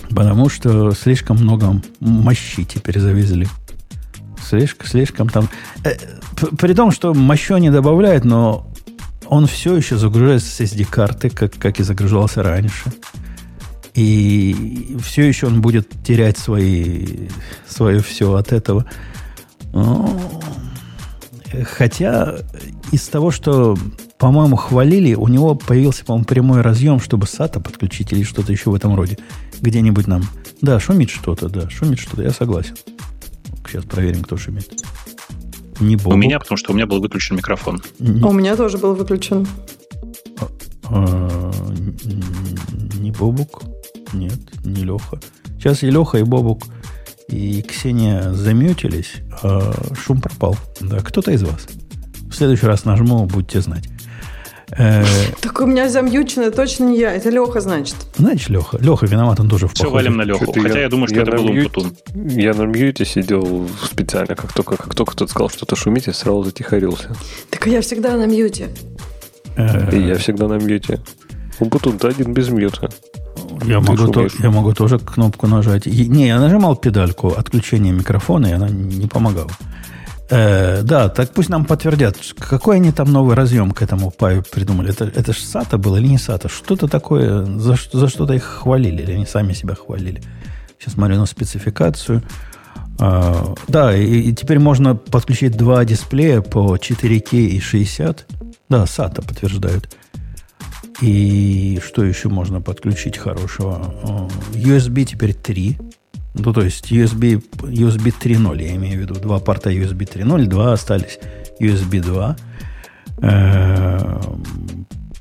Потому 0.08 0.48
что 0.48 0.92
слишком 0.92 1.36
много 1.36 1.82
мощи 2.00 2.64
теперь 2.64 2.98
завезли. 2.98 3.46
Слишком, 4.42 4.86
слишком 4.86 5.28
там... 5.28 5.46
Э, 5.84 5.96
при 6.56 6.72
том, 6.72 6.90
что 6.90 7.12
мощу 7.12 7.58
не 7.58 7.70
добавляет, 7.70 8.24
но 8.24 8.72
он 9.26 9.46
все 9.46 9.76
еще 9.76 9.98
загружается 9.98 10.48
с 10.48 10.60
SD-карты, 10.60 11.28
как, 11.28 11.52
как 11.58 11.78
и 11.78 11.82
загружался 11.82 12.42
раньше. 12.42 12.90
И 13.94 14.96
все 15.02 15.28
еще 15.28 15.48
он 15.48 15.60
будет 15.60 15.90
терять 16.02 16.38
свои, 16.38 17.28
свое 17.68 18.00
все 18.00 18.32
от 18.32 18.50
этого. 18.52 18.86
Но, 19.74 20.40
хотя 21.64 22.36
из 22.92 23.06
того, 23.08 23.30
что, 23.30 23.76
по-моему, 24.18 24.56
хвалили, 24.56 25.14
у 25.14 25.28
него 25.28 25.54
появился, 25.54 26.04
по-моему, 26.04 26.24
прямой 26.26 26.60
разъем, 26.60 27.00
чтобы 27.00 27.26
SATA 27.26 27.60
подключить 27.60 28.12
или 28.12 28.22
что-то 28.22 28.52
еще 28.52 28.70
в 28.70 28.74
этом 28.74 28.94
роде. 28.94 29.18
Где-нибудь 29.60 30.06
нам. 30.06 30.22
Да, 30.62 30.78
шумит 30.80 31.10
что-то, 31.10 31.48
да, 31.48 31.68
шумит 31.70 31.98
что-то, 31.98 32.22
я 32.22 32.30
согласен. 32.30 32.76
Сейчас 33.66 33.84
проверим, 33.84 34.22
кто 34.22 34.36
шумит. 34.36 34.68
Не 35.80 35.96
Бобук. 35.96 36.14
У 36.14 36.16
меня, 36.16 36.38
потому 36.38 36.56
что 36.58 36.72
у 36.72 36.74
меня 36.74 36.86
был 36.86 37.00
выключен 37.00 37.36
микрофон. 37.36 37.80
Не... 37.98 38.22
У 38.22 38.32
меня 38.32 38.56
тоже 38.56 38.78
был 38.78 38.94
выключен. 38.94 39.46
А, 40.38 40.48
а, 40.90 41.52
не 42.98 43.10
Бобук. 43.12 43.62
Нет, 44.12 44.38
не 44.64 44.84
Леха. 44.84 45.20
Сейчас 45.58 45.82
и 45.82 45.90
Леха, 45.90 46.18
и 46.18 46.22
Бобук, 46.22 46.64
и 47.30 47.62
Ксения 47.62 48.32
замютились, 48.32 49.14
а 49.42 49.72
шум 49.96 50.20
пропал. 50.20 50.56
Да, 50.80 50.98
кто-то 51.00 51.30
из 51.30 51.42
вас. 51.42 51.66
В 52.30 52.34
следующий 52.34 52.66
раз 52.66 52.84
нажму, 52.84 53.24
будете 53.26 53.60
знать. 53.60 53.84
Э, 54.76 55.04
так 55.40 55.60
у 55.60 55.66
меня 55.66 55.88
замьючено 55.88 56.50
точно 56.50 56.84
не 56.84 56.98
я. 56.98 57.12
Это 57.12 57.28
Леха, 57.30 57.60
значит. 57.60 57.96
Значит, 58.16 58.50
Леха. 58.50 58.78
Леха 58.78 59.06
виноват, 59.06 59.40
он 59.40 59.48
тоже 59.48 59.66
в 59.66 59.74
Все 59.74 59.90
валим 59.90 60.16
на 60.16 60.22
Леху. 60.22 60.52
Хотя 60.52 60.68
я, 60.74 60.80
я 60.82 60.88
думаю, 60.88 61.08
что 61.08 61.16
я 61.16 61.22
это 61.22 61.32
был 61.32 61.48
мьют, 61.48 61.76
Умпутун. 61.76 61.96
Я 62.30 62.54
на 62.54 62.62
мьюте 62.62 63.04
сидел 63.04 63.68
специально, 63.82 64.36
как 64.36 64.52
только, 64.52 64.76
как 64.76 64.94
только 64.94 65.12
кто-то 65.12 65.30
сказал, 65.30 65.50
что-то 65.50 65.74
шумит, 65.74 66.06
я 66.06 66.12
сразу 66.12 66.44
затихарился. 66.44 67.12
Так 67.50 67.66
я 67.66 67.80
всегда 67.80 68.16
на 68.16 68.26
мьюте. 68.26 68.68
Э, 69.56 69.94
И 69.96 70.00
я 70.00 70.16
всегда 70.16 70.46
на 70.46 70.54
мьюте. 70.54 71.00
Умпутун, 71.58 71.98
ты 71.98 72.08
один 72.08 72.32
без 72.32 72.48
мьюта. 72.48 72.90
Я 73.64 73.80
могу, 73.80 74.08
то, 74.08 74.26
я 74.38 74.50
могу 74.50 74.72
тоже 74.72 74.98
кнопку 74.98 75.46
нажать. 75.46 75.86
И, 75.86 76.06
не, 76.06 76.28
я 76.28 76.38
нажимал 76.38 76.76
педальку 76.76 77.28
отключения 77.28 77.92
микрофона, 77.92 78.46
и 78.46 78.52
она 78.52 78.68
не 78.68 79.06
помогала. 79.06 79.50
Э, 80.30 80.82
да, 80.82 81.08
так 81.08 81.32
пусть 81.32 81.48
нам 81.48 81.64
подтвердят, 81.64 82.16
какой 82.38 82.76
они 82.76 82.92
там 82.92 83.10
новый 83.10 83.34
разъем 83.34 83.72
к 83.72 83.82
этому 83.82 84.10
паю 84.12 84.44
придумали. 84.48 84.90
Это, 84.90 85.04
это 85.04 85.32
же 85.32 85.40
SATA 85.40 85.76
было 85.76 85.96
или 85.96 86.06
не 86.06 86.16
SATA? 86.16 86.48
Что-то 86.48 86.86
такое, 86.86 87.44
за, 87.44 87.76
за 87.92 88.08
что-то 88.08 88.34
их 88.34 88.44
хвалили, 88.44 89.02
или 89.02 89.12
они 89.12 89.26
сами 89.26 89.52
себя 89.52 89.74
хвалили. 89.74 90.22
Сейчас 90.78 90.94
смотрю 90.94 91.16
на 91.16 91.26
спецификацию. 91.26 92.22
А, 93.00 93.54
да, 93.66 93.96
и, 93.96 94.20
и 94.20 94.32
теперь 94.32 94.60
можно 94.60 94.94
подключить 94.94 95.56
два 95.56 95.84
дисплея 95.84 96.42
по 96.42 96.76
4К 96.76 97.36
и 97.36 97.58
60. 97.58 98.26
Да, 98.68 98.84
SATA 98.84 99.26
подтверждают. 99.26 99.96
И 101.00 101.80
что 101.84 102.04
еще 102.04 102.28
можно 102.28 102.60
подключить 102.60 103.16
хорошего? 103.16 103.94
USB 104.52 105.04
теперь 105.04 105.34
3 105.34 105.78
ну, 106.34 106.52
то 106.52 106.62
есть 106.62 106.92
USB, 106.92 107.42
USB 107.62 108.14
3.0, 108.18 108.62
я 108.62 108.76
имею 108.76 108.98
в 108.98 109.00
виду. 109.02 109.14
Два 109.14 109.40
порта 109.40 109.70
USB 109.72 110.08
3.0, 110.08 110.46
два 110.46 110.72
остались 110.72 111.18
USB 111.58 112.00
2. 112.00 112.36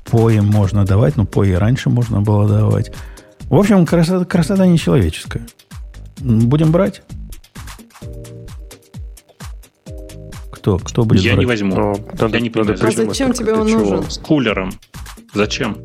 POE 0.04 0.42
можно 0.42 0.84
давать, 0.84 1.16
но 1.16 1.24
POE 1.24 1.58
раньше 1.58 1.90
можно 1.90 2.20
было 2.20 2.48
давать. 2.48 2.92
В 3.48 3.56
общем, 3.56 3.86
красота, 3.86 4.24
красота 4.24 4.66
нечеловеческая. 4.66 5.46
Будем 6.20 6.70
брать? 6.70 7.02
Кто, 10.52 10.78
кто 10.78 11.04
будет 11.04 11.22
Я 11.22 11.32
брать? 11.32 11.40
не 11.40 11.46
возьму. 11.46 11.74
Но, 11.74 11.96
надо, 12.18 12.36
я 12.36 12.40
не 12.40 12.50
понимаю. 12.50 12.78
А 12.80 12.90
зачем 12.90 13.32
тебе 13.32 13.54
он 13.54 13.68
нужен? 13.68 14.08
С 14.08 14.18
кулером. 14.18 14.72
Зачем? 15.34 15.78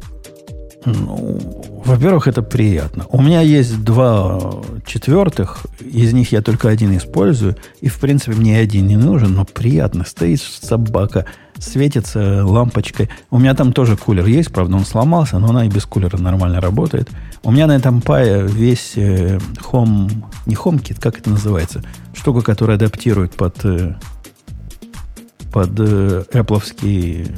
Ну, 0.86 1.40
во-первых, 1.84 2.28
это 2.28 2.44
приятно. 2.44 3.06
У 3.10 3.22
меня 3.22 3.42
есть 3.42 3.84
два 3.84 4.62
четвертых, 4.86 5.66
из 5.80 6.14
них 6.14 6.32
я 6.32 6.42
только 6.42 6.70
один 6.70 6.96
использую, 6.96 7.56
и, 7.82 7.90
в 7.90 8.00
принципе, 8.00 8.34
мне 8.34 8.60
один 8.60 8.86
не 8.86 8.98
нужен, 8.98 9.34
но 9.34 9.46
приятно. 9.46 10.06
Стоит 10.06 10.42
собака, 10.42 11.26
светится 11.58 12.46
лампочкой. 12.46 13.10
У 13.32 13.40
меня 13.40 13.56
там 13.56 13.74
тоже 13.74 13.98
кулер 13.98 14.28
есть, 14.28 14.52
правда, 14.54 14.76
он 14.76 14.86
сломался, 14.86 15.40
но 15.40 15.50
она 15.50 15.66
и 15.66 15.70
без 15.70 15.86
кулера 15.86 16.18
нормально 16.18 16.62
работает. 16.62 17.10
У 17.44 17.52
меня 17.52 17.66
на 17.66 17.76
этом 17.76 18.02
пае 18.02 18.46
весь 18.48 18.94
э, 18.96 19.40
не 20.46 20.56
HomeKit, 20.56 21.00
как 21.00 21.18
это 21.18 21.32
называется? 21.32 21.84
Штука, 22.14 22.42
которая 22.42 22.78
адаптирует 22.78 23.34
под, 23.36 23.66
э, 23.66 23.96
под 25.52 25.80
э, 25.80 26.26
Apple-овский, 26.32 27.32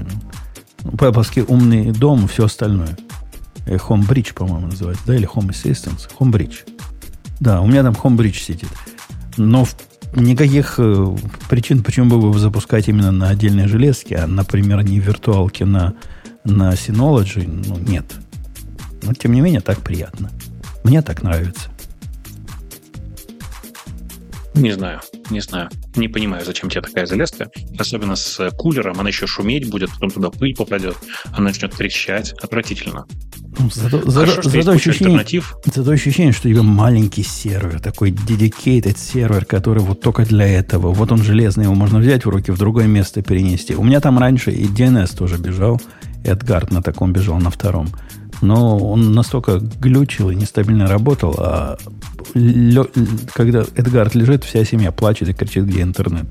Apple 0.91 1.45
умный 1.47 1.91
дом 1.91 2.25
и 2.25 2.27
все 2.27 2.45
остальное. 2.45 2.97
Homebridge, 3.65 4.33
по-моему, 4.33 4.67
называется, 4.67 5.03
да, 5.05 5.15
или 5.15 5.27
Home 5.27 5.49
Assistance. 5.49 6.09
Homebridge. 6.19 6.67
Да, 7.39 7.61
у 7.61 7.67
меня 7.67 7.83
там 7.83 7.93
Homebridge 7.93 8.39
сидит. 8.39 8.69
Но 9.35 9.65
в 9.65 9.75
никаких 10.15 10.75
э, 10.77 11.15
причин, 11.49 11.83
почему 11.83 12.09
бы 12.09 12.31
вы 12.31 12.39
запускать 12.39 12.87
именно 12.87 13.11
на 13.11 13.29
отдельной 13.29 13.67
железке, 13.67 14.17
а, 14.17 14.27
например, 14.27 14.83
не 14.83 14.99
в 14.99 15.03
виртуалке 15.03 15.65
на, 15.65 15.93
на 16.43 16.73
Synology, 16.73 17.45
ну, 17.67 17.77
нет. 17.77 18.05
Но, 19.03 19.13
тем 19.13 19.33
не 19.33 19.41
менее, 19.41 19.61
так 19.61 19.79
приятно. 19.81 20.31
Мне 20.83 21.01
так 21.01 21.23
нравится. 21.23 21.69
Не 24.57 24.71
знаю, 24.71 25.01
не 25.29 25.39
знаю. 25.39 25.69
Не 25.95 26.07
понимаю, 26.07 26.43
зачем 26.43 26.69
тебе 26.69 26.81
такая 26.81 27.05
железка. 27.05 27.49
Особенно 27.77 28.15
с 28.15 28.49
кулером. 28.57 28.99
Она 28.99 29.09
еще 29.09 29.27
шуметь 29.27 29.69
будет, 29.69 29.91
потом 29.91 30.09
туда 30.09 30.29
пыль 30.29 30.55
попадет. 30.55 30.97
Она 31.31 31.49
начнет 31.49 31.75
трещать. 31.75 32.33
Отвратительно. 32.41 33.05
Ну, 33.59 33.69
зато, 33.71 33.99
Хорошо, 33.99 34.41
зато, 34.41 34.49
зато, 34.49 34.71
ощущение, 34.71 35.41
зато 35.65 35.91
ощущение, 35.91 36.31
что 36.31 36.47
у 36.47 36.51
тебя 36.51 36.63
маленький 36.63 37.23
сервер, 37.23 37.79
такой 37.79 38.11
dedicated 38.11 38.97
сервер, 38.97 39.45
который 39.45 39.81
вот 39.81 40.01
только 40.01 40.25
для 40.25 40.47
этого. 40.47 40.91
Вот 40.91 41.11
он 41.11 41.23
железный, 41.23 41.63
его 41.63 41.73
можно 41.73 41.99
взять 41.99 42.25
в 42.25 42.29
руки, 42.29 42.51
в 42.51 42.57
другое 42.57 42.85
место 42.87 43.21
перенести. 43.21 43.75
У 43.75 43.83
меня 43.83 43.99
там 43.99 44.19
раньше 44.19 44.51
и 44.51 44.65
DNS 44.65 45.15
тоже 45.17 45.37
бежал, 45.37 45.81
Эдгард 46.23 46.71
на 46.71 46.83
таком 46.83 47.13
бежал, 47.13 47.37
на 47.39 47.49
втором. 47.49 47.87
Но 48.41 48.77
он 48.77 49.13
настолько 49.13 49.59
глючил 49.59 50.29
и 50.29 50.35
нестабильно 50.35 50.87
работал, 50.87 51.35
а 51.39 51.77
лё, 52.33 52.85
когда 53.33 53.65
Эдгард 53.75 54.15
лежит, 54.15 54.43
вся 54.43 54.63
семья 54.63 54.91
плачет 54.91 55.29
и 55.29 55.33
кричит, 55.33 55.65
где 55.65 55.81
интернет. 55.81 56.27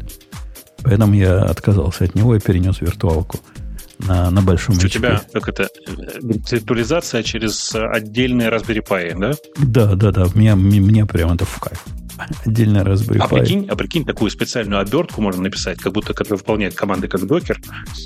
Поэтому 0.83 1.15
я 1.15 1.43
отказался 1.43 2.05
от 2.05 2.15
него 2.15 2.37
и 2.37 2.41
перенес 2.41 2.81
виртуалку 2.81 3.41
на, 3.99 4.31
на 4.31 4.43
большом 4.43 4.77
У 4.77 4.89
тебя 4.89 5.23
как 5.33 5.49
это 5.49 5.69
виртуализация 6.21 7.23
через 7.23 7.75
отдельные 7.75 8.49
Raspberry 8.49 8.87
Pi, 8.87 9.19
да? 9.19 9.33
Да, 9.57 9.95
да, 9.95 10.13
да. 10.13 10.27
Мне, 10.35 10.55
мне 10.55 11.07
прям 11.07 11.33
это 11.33 11.45
в 11.45 11.59
кайф. 11.59 11.85
Отдельно 12.45 12.79
Raspberry 12.79 13.19
а 13.21 13.29
прикинь, 13.29 13.67
а 13.69 13.77
прикинь, 13.77 14.05
такую 14.05 14.31
специальную 14.31 14.81
обертку 14.81 15.21
можно 15.21 15.43
написать, 15.43 15.79
как 15.79 15.93
будто 15.93 16.15
которая 16.15 16.39
выполняет 16.39 16.75
команды 16.75 17.09
как 17.09 17.27
докер, 17.27 17.61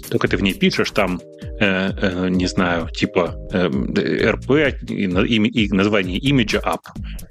только 0.08 0.26
ты 0.28 0.36
в 0.36 0.42
ней 0.42 0.54
пишешь 0.54 0.90
там, 0.90 1.20
э, 1.60 1.90
э, 1.92 2.28
не 2.28 2.46
знаю, 2.46 2.88
типа 2.90 3.36
э, 3.52 3.68
RP 3.68 4.86
и, 4.88 5.04
и, 5.04 5.64
и 5.64 5.72
название 5.72 6.18
имиджа 6.18 6.58
app. 6.58 6.80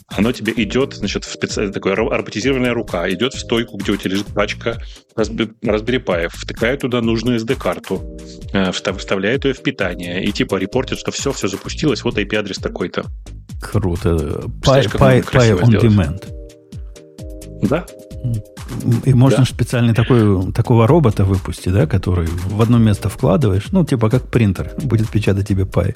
Оно 0.08 0.32
тебе 0.32 0.54
идет, 0.56 0.94
значит, 0.94 1.26
в 1.26 1.34
специальная 1.34 1.74
такая 1.74 1.96
роботизированная 1.96 2.74
рука, 2.74 3.10
идет 3.10 3.34
в 3.34 3.40
стойку, 3.40 3.78
где 3.78 3.92
у 3.92 3.98
тебя 3.98 4.12
лежит 4.12 4.28
пачка 4.28 4.82
Raspberry 5.16 6.04
Pi, 6.04 6.30
втыкает 6.30 6.82
туда 6.82 7.02
нужную 7.02 7.40
SD-карту, 7.40 8.18
вставляет 8.72 9.46
ее 9.46 9.54
в 9.54 9.62
питание 9.62 10.24
и 10.24 10.32
типа 10.32 10.56
репортит, 10.56 11.00
что 11.00 11.12
все, 11.12 11.32
все 11.32 11.48
запустилось, 11.48 12.04
вот 12.04 12.18
IP-адрес 12.18 12.58
такой-то. 12.58 13.06
Круто. 13.62 14.10
Pi, 14.62 14.86
Pi, 14.92 15.24
Pi 15.24 15.60
on 15.60 15.82
demand. 15.82 16.24
Да. 17.68 17.86
И 19.06 19.14
можно 19.14 19.40
да. 19.40 19.46
специальный 19.46 19.94
такой, 19.94 20.52
такого 20.52 20.88
робота 20.88 21.24
выпустить, 21.24 21.74
да, 21.74 21.88
который 21.88 22.28
в 22.28 22.62
одно 22.62 22.78
место 22.78 23.10
вкладываешь, 23.10 23.72
ну, 23.72 23.84
типа 23.86 24.10
как 24.10 24.30
принтер, 24.30 24.72
будет 24.84 25.10
печатать 25.10 25.48
тебе 25.48 25.66
пай. 25.66 25.96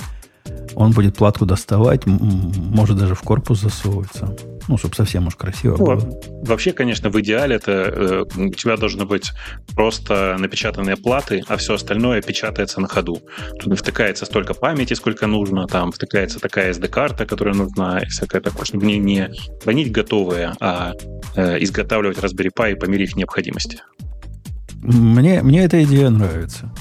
Он 0.76 0.92
будет 0.92 1.16
платку 1.16 1.46
доставать, 1.46 2.06
может 2.06 2.98
даже 2.98 3.16
в 3.16 3.22
корпус 3.22 3.62
засовываться. 3.62 4.36
Ну, 4.68 4.78
чтобы 4.78 4.96
совсем 4.96 5.28
уж 5.28 5.36
красиво 5.36 5.76
ну, 5.78 5.86
было. 5.86 6.20
Вообще, 6.44 6.72
конечно, 6.72 7.10
в 7.10 7.20
идеале 7.20 7.58
это 7.58 7.72
э, 7.72 8.24
у 8.38 8.50
тебя 8.54 8.78
должны 8.78 9.06
быть 9.06 9.34
просто 9.76 10.38
напечатанные 10.40 10.96
платы, 10.96 11.44
а 11.48 11.58
все 11.58 11.74
остальное 11.74 12.22
печатается 12.22 12.80
на 12.80 12.88
ходу. 12.88 13.22
Туда 13.60 13.76
втыкается 13.76 14.26
столько 14.26 14.54
памяти, 14.54 14.94
сколько 14.94 15.28
нужно, 15.28 15.68
там 15.68 15.92
втыкается 15.92 16.40
такая 16.40 16.72
SD-карта, 16.72 17.26
которая 17.26 17.56
нужна, 17.56 18.00
и 18.00 18.06
всякое 18.06 18.42
такое, 18.42 18.66
чтобы 18.66 18.86
не, 18.86 19.00
не 19.00 19.30
хранить 19.62 19.92
готовые, 19.92 20.54
а 20.62 20.94
э, 21.36 21.62
изготавливать 21.64 22.20
Raspberry 22.20 22.52
Pi 22.56 22.76
по 22.76 22.86
мере 22.86 23.04
их 23.04 23.16
необходимости. 23.18 23.82
Мне, 24.82 25.42
мне 25.44 25.64
эта 25.64 25.84
идея 25.84 26.10
нравится. 26.10 26.72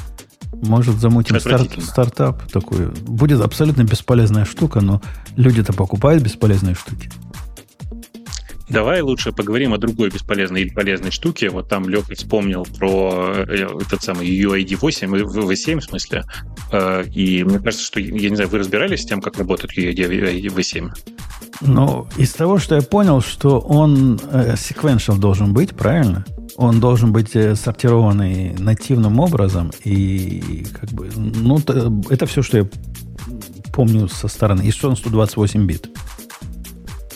Может, 0.53 0.97
замутим 0.97 1.41
старт, 1.41 1.71
стартап 1.83 2.51
такой. 2.51 2.87
Будет 2.87 3.41
абсолютно 3.41 3.83
бесполезная 3.83 4.45
штука, 4.45 4.81
но 4.81 5.01
люди-то 5.37 5.73
покупают 5.73 6.23
бесполезные 6.23 6.75
штуки. 6.75 7.11
Давай 8.73 9.03
лучше 9.03 9.33
поговорим 9.33 9.75
о 9.75 9.79
другой 9.79 10.09
бесполезной 10.09 10.63
или 10.63 10.71
полезной 10.71 11.11
штуке. 11.11 11.51
Вот 11.51 11.69
там 11.69 11.89
Леха 11.89 12.15
вспомнил 12.15 12.67
про 12.79 13.35
э, 13.47 13.67
этот 13.81 14.03
самый 14.03 14.27
UID 14.27 14.77
8, 14.81 15.15
V7 15.15 15.81
в 15.81 15.85
смысле. 15.85 16.25
Э, 16.73 17.05
и 17.05 17.45
мне 17.45 17.59
кажется, 17.59 17.85
что, 17.85 18.01
я 18.01 18.31
не 18.31 18.37
знаю, 18.37 18.49
вы 18.49 18.59
разбирались 18.59 19.03
с 19.03 19.05
тем, 19.05 19.21
как 19.21 19.37
работает 19.37 19.77
UID 19.77 20.47
V7? 20.47 20.91
Ну, 21.61 22.09
из 22.17 22.33
того, 22.33 22.59
что 22.59 22.77
я 22.77 22.83
понял, 22.83 23.21
что 23.21 23.59
он 23.59 24.19
э, 24.31 24.55
sequential 24.55 25.19
должен 25.19 25.53
быть, 25.53 25.77
правильно? 25.77 26.25
Он 26.57 26.81
должен 26.81 27.13
быть 27.13 27.35
э, 27.35 27.55
сортированный 27.55 28.55
нативным 28.59 29.21
образом, 29.21 29.71
и 29.85 30.67
как 30.79 30.91
бы, 30.91 31.11
ну, 31.17 31.59
это 32.11 32.27
все, 32.27 32.43
что 32.43 32.59
я 32.59 32.69
помню 33.73 34.09
со 34.09 34.29
стороны. 34.29 34.63
И 34.63 34.71
что 34.71 34.89
он 34.89 34.97
128 34.97 35.67
бит. 35.67 35.89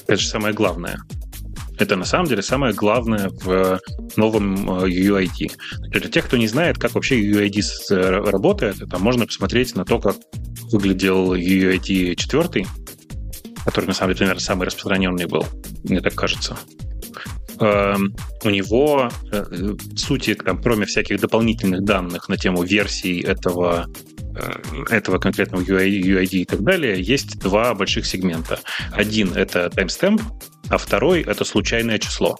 Это 0.07 0.21
же 0.21 0.27
самое 0.27 0.55
главное. 0.55 0.99
Это 1.79 1.97
на 1.97 2.07
самом 2.07 2.27
деле 2.27 2.43
самое 2.43 2.73
главное 2.73 3.31
в 3.45 3.81
новом 4.17 4.71
э, 4.81 4.89
UID. 4.89 5.53
Для 5.91 6.09
тех, 6.09 6.25
кто 6.25 6.37
не 6.39 6.47
знает, 6.47 6.79
как 6.79 6.95
вообще 6.95 7.21
UID 7.21 7.63
э, 7.91 8.31
работает, 8.31 8.81
это 8.81 8.99
можно 8.99 9.27
посмотреть 9.27 9.75
на 9.75 9.85
то, 9.85 9.99
как 9.99 10.17
выглядел 10.73 11.35
UID 11.35 12.15
4, 12.15 12.67
который 13.65 13.87
на 13.87 13.93
самом 13.93 14.15
деле, 14.15 14.27
наверное, 14.27 14.43
самый 14.43 14.67
распространенный 14.67 15.27
был, 15.27 15.45
мне 15.85 16.01
так 16.01 16.15
кажется. 16.15 16.57
Эм, 17.59 18.15
у 18.45 18.51
него, 18.51 19.11
э, 19.33 19.45
сути, 19.97 20.35
там, 20.35 20.61
кроме 20.61 20.85
всяких 20.87 21.21
дополнительных 21.21 21.85
данных 21.85 22.29
на 22.29 22.37
тему 22.37 22.63
версий 22.63 23.21
этого 23.21 23.87
э, 24.35 24.95
этого 24.95 25.19
конкретного 25.19 25.63
UID, 25.63 26.29
и 26.31 26.45
так 26.45 26.63
далее, 26.63 27.01
есть 27.01 27.39
два 27.39 27.75
больших 27.75 28.05
сегмента. 28.05 28.61
Один— 28.93 29.33
это 29.35 29.71
timestamp, 29.75 30.21
а 30.69 30.77
второй— 30.77 31.23
это 31.27 31.45
случайное 31.45 31.99
число. 31.99 32.37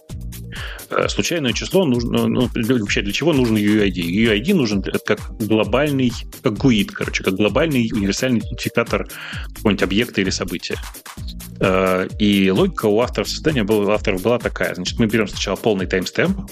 Э, 0.89 1.07
случайное 1.09 1.53
число 1.53 1.85
нужно, 1.85 2.27
ну, 2.27 2.49
вообще 2.53 3.01
для 3.01 3.11
чего 3.11 3.33
нужен 3.33 3.55
UID? 3.57 3.93
UID 3.93 4.53
нужен 4.53 4.83
как 5.05 5.19
глобальный, 5.39 6.11
как 6.41 6.53
GUID, 6.53 6.91
короче, 6.91 7.23
как 7.23 7.33
глобальный 7.35 7.89
универсальный 7.93 8.39
идентификатор 8.39 9.07
какого-нибудь 9.55 9.83
объекта 9.83 10.21
или 10.21 10.29
события. 10.29 10.75
Э, 11.59 12.07
и 12.19 12.49
логика 12.51 12.85
у 12.85 12.99
авторов 13.01 13.29
создания 13.29 13.63
была, 13.63 13.85
у 13.85 13.89
авторов 13.89 14.21
была 14.21 14.39
такая. 14.39 14.75
Значит, 14.75 14.99
мы 14.99 15.07
берем 15.07 15.27
сначала 15.27 15.55
полный 15.55 15.87
таймстемп, 15.87 16.49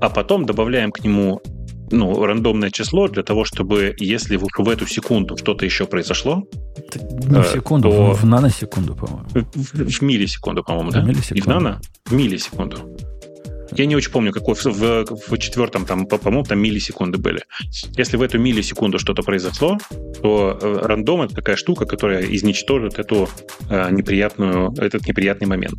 а 0.00 0.08
потом 0.08 0.46
добавляем 0.46 0.92
к 0.92 1.04
нему 1.04 1.40
ну, 1.90 2.24
рандомное 2.24 2.70
число 2.70 3.08
для 3.08 3.22
того, 3.22 3.44
чтобы, 3.44 3.94
если 3.98 4.36
в, 4.36 4.46
в 4.56 4.68
эту 4.68 4.86
секунду 4.86 5.36
что-то 5.36 5.64
еще 5.64 5.86
произошло... 5.86 6.44
Не 6.94 7.42
в 7.42 7.46
э, 7.46 7.52
секунду, 7.52 7.90
то... 7.90 8.12
в 8.12 8.24
наносекунду, 8.24 8.94
по-моему. 8.94 9.28
В, 9.54 9.90
в 9.90 10.02
миллисекунду, 10.02 10.64
по-моему, 10.64 10.90
да? 10.90 11.02
Миллисекунду. 11.02 11.34
Не 11.34 11.40
в 11.40 11.46
нано? 11.46 11.80
В 12.06 12.12
миллисекунду. 12.12 12.96
Я 13.76 13.86
не 13.86 13.96
очень 13.96 14.10
помню, 14.10 14.32
какой 14.32 14.54
в, 14.54 14.64
в, 14.64 15.04
в 15.28 15.38
четвертом, 15.38 15.84
там, 15.84 16.06
по-моему, 16.06 16.44
там 16.44 16.58
миллисекунды 16.58 17.18
были. 17.18 17.42
Если 17.96 18.16
в 18.16 18.22
эту 18.22 18.38
миллисекунду 18.38 18.98
что-то 18.98 19.22
произошло, 19.22 19.78
то 20.22 20.58
э, 20.60 20.78
рандом 20.82 21.22
это 21.22 21.34
такая 21.34 21.56
штука, 21.56 21.84
которая 21.84 22.22
изничтожит 22.24 22.98
эту 22.98 23.28
э, 23.68 23.90
неприятную, 23.90 24.72
этот 24.78 25.06
неприятный 25.06 25.46
момент. 25.46 25.74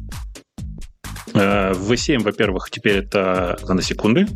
Э, 1.33 1.73
в 1.73 1.91
V7, 1.91 2.19
во-первых, 2.19 2.69
теперь 2.69 2.97
это 2.97 3.57
наносекунды. 3.67 4.27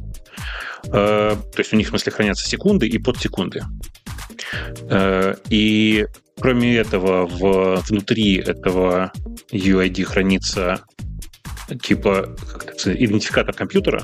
Э, 0.88 1.36
то 1.36 1.60
есть 1.60 1.72
у 1.74 1.78
них, 1.78 1.88
в 1.88 1.90
смысле, 1.90 2.12
хранятся 2.12 2.48
секунды 2.48 2.88
и 2.88 2.98
подсекунды. 2.98 3.64
И 5.50 6.08
кроме 6.40 6.76
этого, 6.76 7.28
в, 7.28 7.82
внутри 7.88 8.36
этого 8.38 9.12
UID 9.52 10.04
хранится 10.04 10.82
типа 11.76 12.35
идентификатор 12.85 13.53
компьютера, 13.53 14.03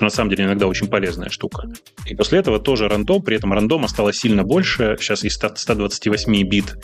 на 0.00 0.10
самом 0.10 0.30
деле 0.30 0.44
иногда 0.44 0.66
очень 0.66 0.88
полезная 0.88 1.28
штука. 1.28 1.68
И 2.06 2.14
после 2.14 2.38
этого 2.38 2.58
тоже 2.58 2.88
рандом, 2.88 3.22
при 3.22 3.36
этом 3.36 3.52
рандома 3.52 3.88
стало 3.88 4.12
сильно 4.12 4.44
больше. 4.44 4.96
Сейчас 5.00 5.24
из 5.24 5.34
128 5.34 6.48
бит 6.48 6.76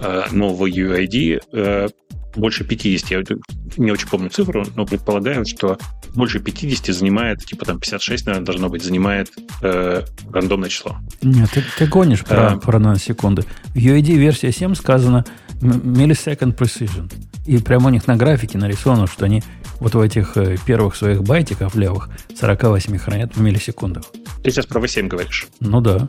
э, 0.00 0.22
нового 0.32 0.68
UID 0.68 1.42
э, 1.52 1.88
больше 2.36 2.64
50. 2.64 3.10
Я 3.10 3.22
не 3.76 3.92
очень 3.92 4.08
помню 4.08 4.30
цифру, 4.30 4.64
но 4.74 4.86
предполагаю, 4.86 5.46
что 5.46 5.78
больше 6.14 6.40
50 6.40 6.94
занимает, 6.94 7.44
типа 7.44 7.64
там 7.64 7.78
56, 7.78 8.26
наверное, 8.26 8.46
должно 8.46 8.68
быть, 8.68 8.82
занимает 8.82 9.30
э, 9.62 10.02
рандомное 10.32 10.68
число. 10.68 10.96
Нет, 11.22 11.50
ты, 11.52 11.62
ты 11.78 11.86
гонишь 11.86 12.24
про, 12.24 12.52
а, 12.52 12.56
про 12.56 12.78
наносекунды. 12.78 13.44
В 13.74 13.76
UID 13.76 14.16
версия 14.16 14.52
7 14.52 14.74
сказано 14.74 15.24
millisecond 15.60 16.56
precision. 16.56 17.12
И 17.46 17.58
прямо 17.58 17.88
у 17.88 17.90
них 17.90 18.06
на 18.06 18.16
графике 18.16 18.58
нарисовано, 18.58 19.06
что 19.06 19.24
они 19.24 19.42
вот 19.80 19.94
в 19.94 20.00
этих 20.00 20.36
э, 20.36 20.56
первых 20.64 20.96
своих 20.96 21.22
байтиках 21.22 21.74
левых 21.74 22.08
48 22.38 22.98
хранят 22.98 23.36
в 23.36 23.40
миллисекундах. 23.40 24.04
Ты 24.42 24.50
сейчас 24.50 24.66
про 24.66 24.80
V7 24.80 25.08
говоришь? 25.08 25.46
Ну 25.60 25.80
да. 25.80 26.08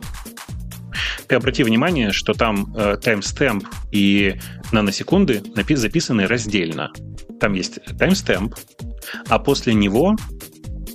Ты 1.26 1.34
обрати 1.34 1.62
внимание, 1.62 2.12
что 2.12 2.32
там 2.32 2.74
э, 2.76 2.96
timestamp 3.02 3.64
и 3.92 4.38
наносекунды 4.72 5.42
записаны 5.68 6.26
раздельно. 6.26 6.90
Там 7.40 7.52
есть 7.52 7.78
timestamp, 7.98 8.56
а 9.28 9.38
после 9.38 9.74
него 9.74 10.16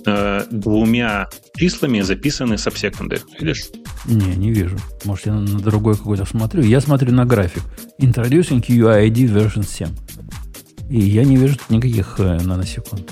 э, 0.06 0.44
двумя 0.50 1.28
числами 1.56 2.00
записаны 2.00 2.58
сабсекунды. 2.58 3.20
Видишь? 3.38 3.64
Не, 4.06 4.36
не 4.36 4.52
вижу. 4.52 4.78
Может, 5.04 5.26
я 5.26 5.34
на 5.34 5.60
другой 5.60 5.96
какой-то 5.96 6.24
смотрю. 6.24 6.62
Я 6.62 6.80
смотрю 6.80 7.12
на 7.12 7.24
график. 7.24 7.62
Introducing 8.00 8.64
UID 8.66 9.12
version 9.12 9.64
7. 9.64 9.88
И 10.90 11.00
я 11.00 11.24
не 11.24 11.36
вижу 11.36 11.56
тут 11.56 11.70
никаких 11.70 12.16
э, 12.18 12.38
наносекунд. 12.42 13.10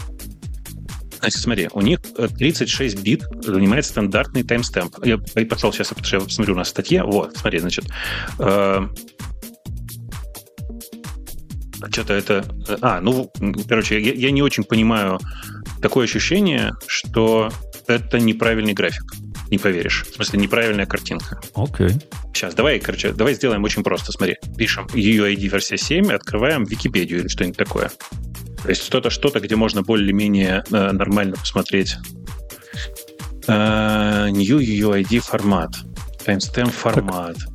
Значит, 1.21 1.41
смотри, 1.41 1.69
у 1.73 1.81
них 1.83 2.01
36 2.01 2.95
э, 2.95 3.03
бит 3.03 3.25
занимает 3.43 3.85
стандартный 3.85 4.43
таймстемп. 4.43 4.97
Я 5.05 5.19
пошел 5.47 5.73
сейчас, 5.73 5.89
потому 5.89 6.05
что 6.07 6.17
я 6.17 6.29
смотрю 6.29 6.57
на 6.57 6.65
статье. 6.65 7.03
Вот, 7.05 7.37
смотри, 7.37 7.59
значит, 7.59 7.85
э, 8.39 8.81
что-то 11.91 12.15
это... 12.15 12.45
А, 12.81 13.01
ну, 13.01 13.31
короче, 13.69 14.01
я, 14.01 14.13
я 14.13 14.31
не 14.31 14.43
очень 14.43 14.65
понимаю 14.65 15.19
такое 15.81 16.05
ощущение, 16.05 16.73
что 16.87 17.51
это 17.87 18.19
неправильный 18.19 18.73
график. 18.73 19.05
Не 19.51 19.59
поверишь. 19.59 20.05
В 20.05 20.15
смысле, 20.15 20.39
неправильная 20.41 20.87
картинка. 20.87 21.41
Окей. 21.55 21.89
Okay. 21.89 22.05
Сейчас, 22.33 22.55
давай, 22.55 22.79
короче, 22.79 23.13
давай 23.13 23.35
сделаем 23.35 23.65
очень 23.65 23.83
просто. 23.83 24.13
Смотри, 24.13 24.37
пишем 24.57 24.87
UID 24.87 25.49
версия 25.49 25.77
7, 25.77 26.13
открываем 26.13 26.65
Википедию 26.65 27.21
или 27.21 27.29
что-нибудь 27.29 27.57
такое. 27.57 27.91
То 28.63 28.69
есть 28.69 28.85
что-то, 28.85 29.11
что-то, 29.11 29.41
где 29.41 29.57
можно 29.57 29.83
более-менее 29.83 30.63
э, 30.71 30.93
нормально 30.93 31.37
посмотреть. 31.37 31.97
Э, 33.49 34.29
new 34.31 34.59
UID 34.59 35.19
формат. 35.21 35.71
Timestamp 36.25 36.71
формат. 36.71 37.37
Так, 37.37 37.49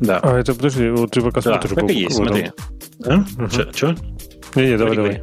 да. 0.00 0.20
А, 0.22 0.38
это, 0.38 0.54
подожди, 0.54 0.88
вот 0.88 1.10
ты 1.10 1.20
пока 1.20 1.40
да, 1.40 1.60
смотришь. 1.60 1.74
так 1.74 1.90
и 1.90 1.94
есть, 1.94 2.16
смотри. 2.16 2.52
А? 3.04 3.24
Угу. 3.36 3.72
Че? 3.74 3.96
Не, 4.54 4.70
не, 4.70 4.78
давай, 4.78 4.96
давай. 4.96 5.22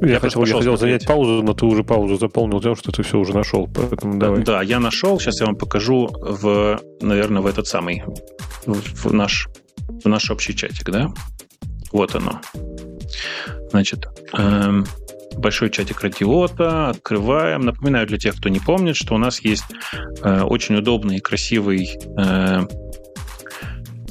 Я, 0.00 0.14
я 0.14 0.20
хотел, 0.20 0.44
я 0.44 0.54
хотел 0.54 0.76
занять 0.76 1.06
паузу, 1.06 1.42
но 1.42 1.54
ты 1.54 1.66
уже 1.66 1.82
паузу 1.82 2.16
заполнил 2.16 2.60
тем, 2.60 2.76
что 2.76 2.92
ты 2.92 3.02
все 3.02 3.18
уже 3.18 3.34
нашел. 3.34 3.68
Поэтому 3.68 4.18
давай. 4.18 4.42
Да, 4.42 4.62
я 4.62 4.78
нашел. 4.78 5.18
Сейчас 5.18 5.40
я 5.40 5.46
вам 5.46 5.56
покажу 5.56 6.08
в, 6.20 6.80
наверное, 7.00 7.42
в 7.42 7.46
этот 7.46 7.66
самый, 7.66 8.04
в, 8.66 9.06
в 9.06 9.12
наш, 9.12 9.48
в 10.04 10.08
наш 10.08 10.30
общий 10.30 10.54
чатик, 10.54 10.90
да? 10.90 11.12
Вот 11.92 12.14
оно. 12.14 12.40
Значит, 13.70 14.06
эм, 14.34 14.86
большой 15.36 15.70
чатик 15.70 16.00
Радиота, 16.00 16.90
открываем. 16.90 17.62
Напоминаю 17.62 18.06
для 18.06 18.18
тех, 18.18 18.36
кто 18.36 18.48
не 18.48 18.60
помнит, 18.60 18.96
что 18.96 19.14
у 19.14 19.18
нас 19.18 19.40
есть 19.40 19.64
э, 20.22 20.42
очень 20.42 20.76
удобный 20.76 21.16
и 21.16 21.20
красивый... 21.20 21.98
Э, 22.16 22.66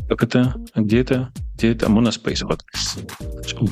как 0.08 0.24
это? 0.24 0.56
Где 0.76 1.02
это? 1.02 1.32
Где 1.58 1.72
это? 1.72 1.88
Monospace. 1.88 2.46
Вот. 2.46 2.64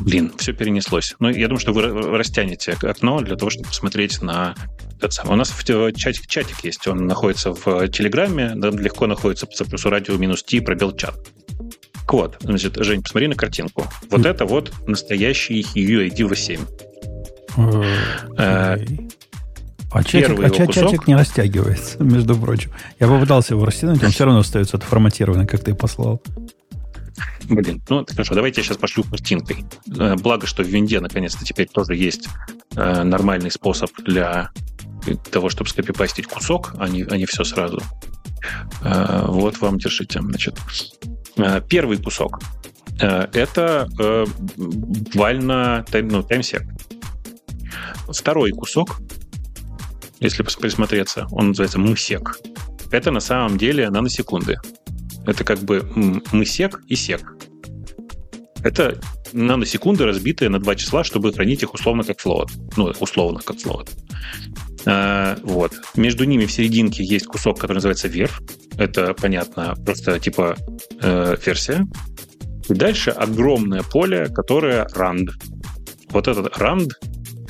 Блин, 0.02 0.34
все 0.38 0.54
перенеслось. 0.54 1.16
Но 1.20 1.30
я 1.30 1.48
думаю, 1.48 1.60
что 1.60 1.72
вы 1.72 1.84
растянете 2.18 2.74
окно 2.74 3.22
для 3.22 3.36
того, 3.36 3.52
чтобы 3.52 3.68
посмотреть 3.68 4.22
на 4.22 4.56
этот 4.98 5.14
самый. 5.14 5.34
У 5.34 5.36
нас 5.36 5.50
в 5.52 5.64
чатик, 5.64 6.28
чатик 6.28 6.64
есть. 6.64 6.88
Он 6.88 7.06
находится 7.06 7.52
в 7.54 7.88
Телеграме. 7.90 8.54
Да, 8.56 8.70
легко 8.70 9.06
находится 9.06 9.46
по 9.46 9.66
плюсу 9.66 9.90
радио 9.90 10.18
минус 10.18 10.44
T 10.44 10.62
пробел 10.62 10.94
чат. 10.94 11.16
Вот, 12.16 12.38
значит, 12.40 12.78
Жень, 12.78 13.02
посмотри 13.02 13.28
на 13.28 13.36
картинку. 13.36 13.86
Вот 14.10 14.22
mm. 14.22 14.30
это 14.30 14.46
вот 14.46 14.72
настоящий 14.88 15.66
UID 15.76 16.16
V7. 16.30 16.60
Э, 18.38 18.78
а 19.92 20.04
чатик, 20.04 20.40
а 20.40 20.50
чат, 20.50 20.74
чатик 20.74 21.08
не 21.08 21.16
растягивается, 21.16 22.02
между 22.04 22.36
прочим. 22.36 22.72
Я 23.00 23.08
попытался 23.08 23.54
его 23.54 23.66
растянуть, 23.66 24.04
он 24.04 24.12
все 24.12 24.26
равно 24.26 24.40
остается 24.40 24.78
отформатированный, 24.78 25.46
как 25.46 25.62
ты 25.62 25.74
послал. 25.74 26.22
Блин, 27.46 27.82
ну 27.90 28.06
хорошо, 28.10 28.36
давайте 28.36 28.62
я 28.62 28.66
сейчас 28.66 28.78
пошлю 28.78 29.04
картинкой. 29.04 29.66
Э, 29.98 30.16
благо, 30.16 30.48
что 30.48 30.64
в 30.64 30.68
винде 30.68 31.00
наконец-то 31.00 31.46
теперь 31.46 31.68
тоже 31.68 31.96
есть 31.96 32.28
э, 32.76 33.04
нормальный 33.04 33.52
способ 33.52 33.90
для 34.04 34.52
того, 35.32 35.50
чтобы 35.50 35.70
скопипастить 35.70 36.28
кусок, 36.28 36.74
а 36.80 36.90
не, 36.90 37.04
а 37.04 37.18
не 37.18 37.26
все 37.26 37.44
сразу. 37.44 37.80
Вот 38.82 39.60
вам 39.60 39.78
держите. 39.78 40.20
Значит, 40.20 40.58
первый 41.70 41.98
кусок 41.98 42.40
это 43.00 43.88
буквально 44.58 45.86
ну, 45.94 46.24
таймсек. 46.24 46.64
Второй 48.10 48.52
кусок, 48.52 49.00
если 50.20 50.44
присмотреться, 50.44 51.28
он 51.32 51.50
называется 51.50 51.80
мысек. 51.80 52.38
Это 52.92 53.12
на 53.12 53.20
самом 53.20 53.58
деле 53.58 53.90
наносекунды. 53.90 54.58
Это 55.26 55.44
как 55.44 55.60
бы 55.60 55.82
мысек 56.32 56.82
и 56.88 56.96
сек. 56.96 57.36
Это 58.64 59.00
наносекунды, 59.32 60.06
разбитые 60.06 60.50
на 60.50 60.60
два 60.60 60.76
числа, 60.76 61.04
чтобы 61.04 61.32
хранить 61.34 61.62
их 61.62 61.74
условно 61.74 62.04
как 62.04 62.20
флоут. 62.20 62.50
Ну, 62.78 62.92
условно 63.00 63.40
как 63.44 63.60
флоут. 63.60 63.90
А, 64.86 65.38
вот. 65.44 65.74
Между 65.96 66.24
ними 66.26 66.46
в 66.46 66.52
серединке 66.52 67.04
есть 67.04 67.28
кусок, 67.28 67.60
который 67.60 67.76
называется 67.76 68.08
верх. 68.08 68.42
Это, 68.78 69.14
понятно, 69.14 69.76
просто 69.86 70.20
типа 70.20 70.56
э, 71.02 71.36
версия. 71.46 71.86
И 72.70 72.74
дальше 72.74 73.12
огромное 73.12 73.84
поле, 73.84 74.28
которое 74.28 74.88
rand. 74.96 75.30
Вот 76.10 76.28
этот 76.28 76.48
rand 76.58 76.90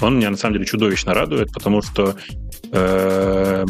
он 0.02 0.18
меня 0.18 0.30
на 0.30 0.38
самом 0.38 0.56
деле 0.56 0.66
чудовищно 0.66 1.14
радует, 1.14 1.52
потому 1.54 1.82
что 1.82 2.16
э, 2.72 3.66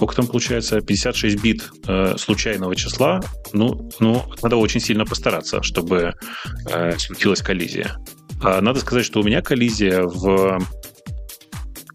сколько 0.00 0.16
там 0.16 0.26
получается, 0.26 0.80
56 0.80 1.42
бит 1.42 1.70
э, 1.86 2.16
случайного 2.16 2.74
числа, 2.74 3.20
ну, 3.52 3.90
ну, 4.00 4.24
надо 4.42 4.56
очень 4.56 4.80
сильно 4.80 5.04
постараться, 5.04 5.62
чтобы 5.62 6.14
э, 6.70 6.96
случилась 6.96 7.42
коллизия. 7.42 7.98
А 8.42 8.62
надо 8.62 8.80
сказать, 8.80 9.04
что 9.04 9.20
у 9.20 9.22
меня 9.22 9.42
коллизия 9.42 10.02
в 10.04 10.58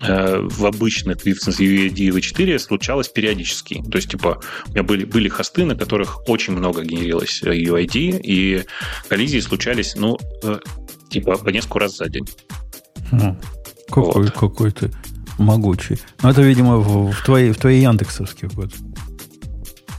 э, 0.02 0.40
в 0.40 0.66
обычных 0.68 1.26
Vivsens 1.26 1.58
UAD 1.58 1.96
и 1.96 2.10
V4 2.12 2.60
случалось 2.60 3.10
периодически. 3.10 3.84
То 3.90 3.96
есть, 3.96 4.12
типа, 4.12 4.40
у 4.68 4.70
меня 4.70 4.84
были, 4.84 5.06
были 5.06 5.28
хосты, 5.28 5.66
на 5.66 5.76
которых 5.76 6.30
очень 6.30 6.54
много 6.54 6.84
генерилось 6.84 7.42
UID, 7.42 8.22
и 8.22 8.66
коллизии 9.10 9.40
случались, 9.40 9.96
ну, 9.96 10.20
э, 10.44 10.60
типа, 11.10 11.38
по 11.38 11.50
несколько 11.50 11.80
раз 11.80 11.98
за 11.98 12.08
день. 12.08 12.28
Хм. 13.12 13.36
Какой, 13.88 14.26
вот. 14.26 14.32
какой 14.32 14.72
ты 14.72 14.92
могучий. 15.38 15.98
Ну, 16.24 16.30
это, 16.30 16.42
видимо, 16.42 16.78
в, 16.78 17.12
в, 17.12 17.24
твоей, 17.24 17.52
в 17.52 17.58
твоей 17.58 17.82
Яндексовских 17.82 18.54
вот. 18.54 18.72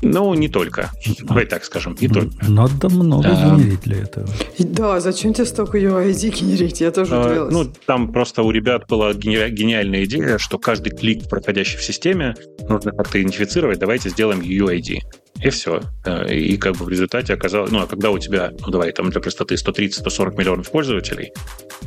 Ну, 0.03 0.35
не 0.35 0.49
только. 0.49 0.91
Давай 1.23 1.47
так 1.47 1.65
скажем, 1.65 1.97
не 2.01 2.09
только. 2.09 2.33
Надо 2.49 2.89
много 2.89 3.29
а, 3.29 3.57
генерить 3.57 3.81
для 3.81 4.03
этого. 4.03 4.29
Да, 4.59 5.01
зачем 5.01 5.33
тебе 5.33 5.47
столько 5.47 5.79
UID 5.79 6.41
генерить? 6.41 6.81
Я 6.81 6.91
тоже 6.91 7.11
а, 7.15 7.49
Ну, 7.51 7.73
там 7.87 8.13
просто 8.13 8.43
у 8.43 8.51
ребят 8.51 8.85
была 8.89 9.15
гениальная 9.15 10.05
идея, 10.05 10.39
что 10.39 10.59
каждый 10.59 10.91
клик, 10.91 11.29
проходящий 11.29 11.79
в 11.79 11.83
системе, 11.83 12.35
нужно 12.69 12.93
как-то 12.93 13.21
идентифицировать. 13.21 13.79
Давайте 13.79 14.11
сделаем 14.11 14.41
UID. 14.41 15.01
И 15.43 15.51
все. 15.51 15.81
И 16.31 16.57
как 16.57 16.77
бы 16.77 16.85
в 16.85 16.89
результате 16.89 17.35
оказалось... 17.35 17.71
Ну, 17.71 17.81
а 17.81 17.87
когда 17.87 18.11
у 18.11 18.19
тебя, 18.19 18.53
ну, 18.61 18.71
давай, 18.71 18.93
там 18.93 19.11
для 19.11 19.21
простоты 19.21 19.55
130-140 19.55 20.39
миллионов 20.39 20.71
пользователей, 20.71 21.33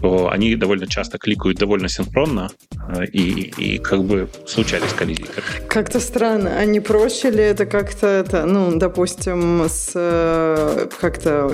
то 0.02 0.30
они 0.30 0.56
довольно 0.56 0.88
часто 0.88 1.18
кликают 1.18 1.58
довольно 1.58 1.90
синхронно, 1.90 2.50
э, 2.90 3.06
и, 3.06 3.52
и 3.58 3.78
как 3.80 4.04
бы 4.04 4.30
случались 4.46 4.94
коллизии. 4.94 5.26
Как-то 5.68 6.00
странно. 6.00 6.58
А 6.58 6.66
не 6.66 6.80
проще 6.80 7.32
ли 7.32 7.44
это 7.44 7.66
как-то, 7.66 8.08
это, 8.08 8.46
ну, 8.46 8.78
допустим, 8.78 9.66
с 9.68 9.92
э, 9.96 10.88
как-то... 11.00 11.52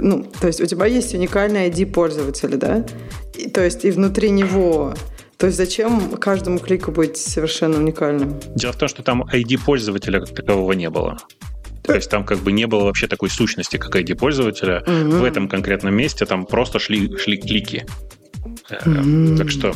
Ну, 0.00 0.30
то 0.40 0.46
есть 0.46 0.60
у 0.60 0.66
тебя 0.66 0.86
есть 0.86 1.14
уникальный 1.14 1.68
ID 1.68 1.86
пользователя, 1.86 2.56
да? 2.56 2.86
И, 3.36 3.48
то 3.48 3.64
есть 3.64 3.84
и 3.84 3.90
внутри 3.90 4.30
него 4.30 4.94
то 5.42 5.46
есть 5.46 5.58
зачем 5.58 6.12
каждому 6.18 6.60
клику 6.60 6.92
быть 6.92 7.16
совершенно 7.16 7.76
уникальным? 7.76 8.38
Дело 8.54 8.72
в 8.72 8.76
том, 8.76 8.88
что 8.88 9.02
там 9.02 9.24
ID 9.24 9.58
пользователя 9.66 10.20
как 10.20 10.32
такового 10.32 10.70
не 10.70 10.88
было. 10.88 11.16
То 11.82 11.94
есть 11.94 12.08
там 12.08 12.24
как 12.24 12.38
бы 12.38 12.52
не 12.52 12.68
было 12.68 12.84
вообще 12.84 13.08
такой 13.08 13.28
сущности, 13.28 13.76
как 13.76 13.96
ID 13.96 14.14
пользователя. 14.14 14.82
Угу. 14.82 15.16
В 15.16 15.24
этом 15.24 15.48
конкретном 15.48 15.96
месте 15.96 16.26
там 16.26 16.46
просто 16.46 16.78
шли, 16.78 17.18
шли 17.18 17.38
клики. 17.38 17.84
Так 18.80 19.50
что 19.50 19.74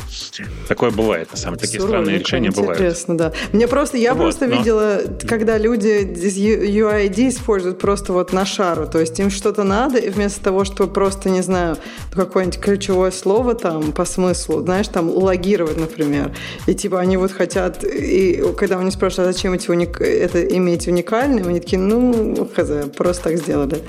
такое 0.67 0.91
бывает, 0.91 1.31
на 1.31 1.37
самом 1.37 1.57
деле. 1.57 1.67
Такие 1.67 1.81
Суровенько, 1.81 2.03
странные 2.03 2.19
решения 2.19 2.51
бывают. 2.51 2.79
Интересно, 2.79 3.17
да. 3.17 3.33
Мне 3.53 3.67
просто, 3.67 3.97
я 3.97 4.13
вот, 4.13 4.23
просто 4.23 4.47
но... 4.47 4.55
видела, 4.55 5.01
когда 5.27 5.57
люди 5.57 6.07
UID 6.07 7.29
используют 7.29 7.79
просто 7.79 8.13
вот 8.13 8.33
на 8.33 8.45
шару, 8.45 8.87
то 8.87 8.99
есть 8.99 9.19
им 9.19 9.29
что-то 9.29 9.63
надо, 9.63 9.97
и 9.97 10.09
вместо 10.09 10.41
того, 10.43 10.63
чтобы 10.65 10.93
просто, 10.93 11.29
не 11.29 11.41
знаю, 11.41 11.77
какое-нибудь 12.11 12.59
ключевое 12.59 13.11
слово 13.11 13.55
там 13.55 13.91
по 13.91 14.05
смыслу, 14.05 14.61
знаешь, 14.61 14.87
там 14.87 15.09
логировать, 15.09 15.77
например, 15.77 16.31
и 16.65 16.73
типа 16.73 16.99
они 16.99 17.17
вот 17.17 17.31
хотят, 17.31 17.83
и 17.83 18.43
когда 18.57 18.79
они 18.79 18.91
спрашивают, 18.91 19.29
а 19.29 19.33
зачем 19.33 19.53
эти 19.53 19.69
уник... 19.69 20.01
это 20.01 20.43
иметь 20.43 20.87
уникальным, 20.87 21.47
они 21.47 21.59
такие, 21.59 21.79
ну, 21.79 22.49
хз, 22.55 22.89
просто 22.95 23.23
так 23.25 23.37
сделали. 23.37 23.83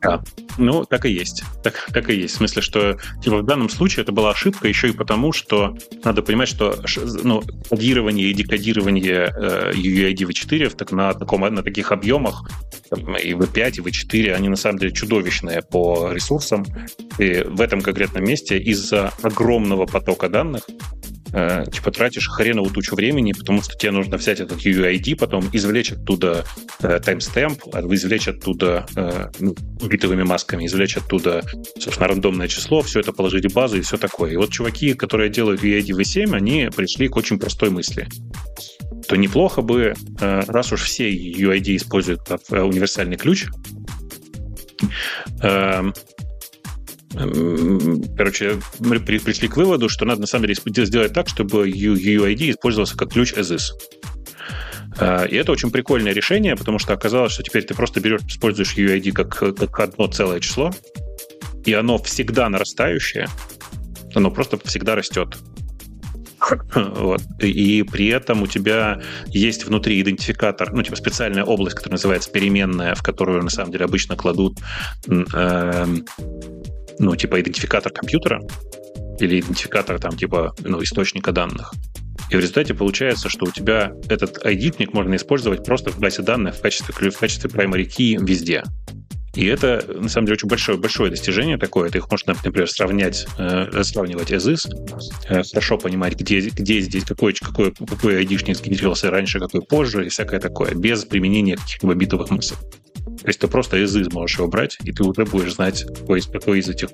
Да, 0.00 0.22
ну, 0.58 0.84
так 0.84 1.04
и 1.04 1.10
есть. 1.10 1.44
Так, 1.62 1.88
так 1.92 2.08
и 2.08 2.14
есть. 2.14 2.34
В 2.34 2.36
смысле, 2.38 2.62
что 2.62 2.98
типа, 3.22 3.38
в 3.38 3.44
данном 3.44 3.68
случае 3.68 4.02
это 4.02 4.12
была 4.12 4.30
ошибка 4.30 4.68
еще 4.68 4.88
и 4.88 4.92
потому, 4.92 5.32
что 5.32 5.76
надо 6.04 6.22
понимать, 6.22 6.48
что 6.48 6.82
ну, 7.22 7.42
кодирование 7.68 8.30
и 8.30 8.34
декодирование 8.34 9.32
э, 9.34 9.72
UID 9.74 10.16
V4 10.16 10.70
так, 10.70 10.92
на, 10.92 11.12
таком, 11.12 11.42
на 11.42 11.62
таких 11.62 11.92
объемах 11.92 12.48
там, 12.88 13.16
и 13.16 13.32
V5, 13.32 13.70
и 13.76 13.80
V4, 13.80 14.32
они 14.32 14.48
на 14.48 14.56
самом 14.56 14.78
деле 14.78 14.92
чудовищные 14.92 15.62
по 15.62 16.12
ресурсам. 16.12 16.64
И 17.18 17.42
в 17.46 17.60
этом 17.60 17.82
конкретном 17.82 18.24
месте 18.24 18.58
из-за 18.58 19.12
огромного 19.22 19.86
потока 19.86 20.28
данных 20.28 20.68
э, 21.32 21.64
типа 21.72 21.90
тратишь 21.90 22.28
хреновую 22.28 22.72
тучу 22.72 22.94
времени, 22.96 23.32
потому 23.32 23.62
что 23.62 23.76
тебе 23.76 23.92
нужно 23.92 24.16
взять 24.16 24.40
этот 24.40 24.64
UID, 24.64 25.16
потом 25.16 25.48
извлечь 25.52 25.92
оттуда 25.92 26.44
э, 26.80 26.98
timestamp, 26.98 27.60
а 27.72 27.80
извлечь 27.94 28.28
оттуда 28.28 28.86
э, 28.96 29.30
ну, 29.38 29.54
битовыми 29.82 30.22
масками, 30.22 30.66
извлечь 30.66 30.96
оттуда, 30.96 31.42
собственно, 31.78 32.08
рандомное 32.08 32.48
число, 32.48 32.82
все 32.82 33.00
это 33.00 33.12
положить 33.12 33.50
в 33.50 33.54
базу 33.54 33.78
и 33.78 33.82
все 33.82 33.96
такое. 33.96 34.32
И 34.32 34.36
вот 34.36 34.50
чуваки, 34.50 34.94
которые 34.94 35.30
делают 35.30 35.62
UID 35.62 35.88
V7, 35.98 36.34
они 36.34 36.70
пришли 36.74 37.08
к 37.08 37.16
очень 37.16 37.38
простой 37.38 37.70
мысли 37.70 38.08
то 39.08 39.16
неплохо 39.16 39.62
бы, 39.62 39.94
э, 40.20 40.40
раз 40.46 40.72
уж 40.72 40.84
все 40.84 41.10
UID 41.10 41.76
используют 41.76 42.22
как 42.22 42.40
э, 42.50 42.62
универсальный 42.62 43.16
ключ, 43.16 43.46
эм, 45.42 45.92
Короче, 47.12 48.58
мы 48.78 48.98
пришли 49.00 49.48
к 49.48 49.56
выводу, 49.56 49.88
что 49.88 50.04
надо 50.04 50.22
на 50.22 50.26
самом 50.26 50.46
деле 50.46 50.86
сделать 50.86 51.12
так, 51.12 51.28
чтобы 51.28 51.68
UID 51.68 52.50
использовался 52.50 52.96
как 52.96 53.12
ключ 53.12 53.34
as. 53.34 53.58
А, 54.98 55.24
и 55.24 55.36
это 55.36 55.52
очень 55.52 55.70
прикольное 55.70 56.12
решение, 56.12 56.56
потому 56.56 56.78
что 56.78 56.92
оказалось, 56.92 57.32
что 57.32 57.42
теперь 57.42 57.64
ты 57.64 57.74
просто 57.74 58.00
берешь, 58.00 58.22
используешь 58.22 58.76
UID 58.76 59.12
как, 59.12 59.36
как 59.56 59.80
одно 59.80 60.06
целое 60.06 60.40
число, 60.40 60.70
и 61.64 61.72
оно 61.72 61.98
всегда 61.98 62.48
нарастающее, 62.48 63.28
оно 64.14 64.30
просто 64.30 64.58
всегда 64.64 64.94
растет. 64.94 65.36
Вот. 66.74 67.22
И 67.40 67.84
при 67.84 68.08
этом 68.08 68.42
у 68.42 68.48
тебя 68.48 69.00
есть 69.28 69.64
внутри 69.64 70.00
идентификатор, 70.00 70.72
ну, 70.72 70.82
типа 70.82 70.96
специальная 70.96 71.44
область, 71.44 71.76
которая 71.76 71.94
называется 71.94 72.32
переменная, 72.32 72.96
в 72.96 73.02
которую 73.02 73.44
на 73.44 73.50
самом 73.50 73.70
деле 73.70 73.84
обычно 73.84 74.16
кладут 74.16 74.58
э, 75.08 75.86
ну, 76.98 77.16
типа 77.16 77.40
идентификатор 77.40 77.92
компьютера 77.92 78.40
или 79.18 79.40
идентификатор 79.40 79.98
там 79.98 80.16
типа 80.16 80.54
ну, 80.64 80.82
источника 80.82 81.32
данных. 81.32 81.72
И 82.30 82.36
в 82.36 82.40
результате 82.40 82.74
получается, 82.74 83.28
что 83.28 83.46
у 83.46 83.50
тебя 83.50 83.92
этот 84.08 84.44
ID-ник 84.44 84.92
можно 84.94 85.16
использовать 85.16 85.64
просто 85.64 85.90
в 85.90 85.98
базе 85.98 86.22
данных 86.22 86.56
в 86.56 86.60
качестве, 86.60 87.10
в 87.10 87.18
качестве 87.18 87.50
primary 87.50 87.86
key 87.86 88.16
везде. 88.24 88.62
И 89.34 89.46
это, 89.46 89.82
на 89.88 90.08
самом 90.10 90.26
деле, 90.26 90.34
очень 90.34 90.48
большое, 90.48 90.76
большое 90.76 91.10
достижение 91.10 91.56
такое. 91.56 91.88
Ты 91.88 91.98
их 91.98 92.10
можно, 92.10 92.34
например, 92.44 92.68
сравнять, 92.68 93.26
э, 93.38 93.82
сравнивать 93.82 94.30
as 94.30 94.58
э, 95.28 95.42
хорошо 95.42 95.78
понимать, 95.78 96.16
где, 96.16 96.40
где 96.40 96.80
здесь, 96.80 97.04
какой, 97.04 97.32
какой, 97.32 97.72
какой 97.72 98.18
айдишник 98.18 98.56
сгенерировался 98.56 99.10
раньше, 99.10 99.38
какой 99.38 99.62
позже, 99.62 100.04
и 100.06 100.10
всякое 100.10 100.38
такое, 100.38 100.74
без 100.74 101.04
применения 101.06 101.56
каких-либо 101.56 101.94
битовых 101.94 102.30
мыслей. 102.30 102.58
То 103.04 103.26
есть 103.26 103.38
ты 103.38 103.48
просто 103.48 103.78
is 103.82 104.08
можешь 104.12 104.36
его 104.38 104.48
брать, 104.48 104.76
и 104.84 104.92
ты 104.92 105.02
уже 105.02 105.24
будешь 105.24 105.54
знать, 105.54 105.86
какой 105.86 106.18
из, 106.18 106.26
какой 106.26 106.58
из 106.58 106.68
этих 106.68 106.90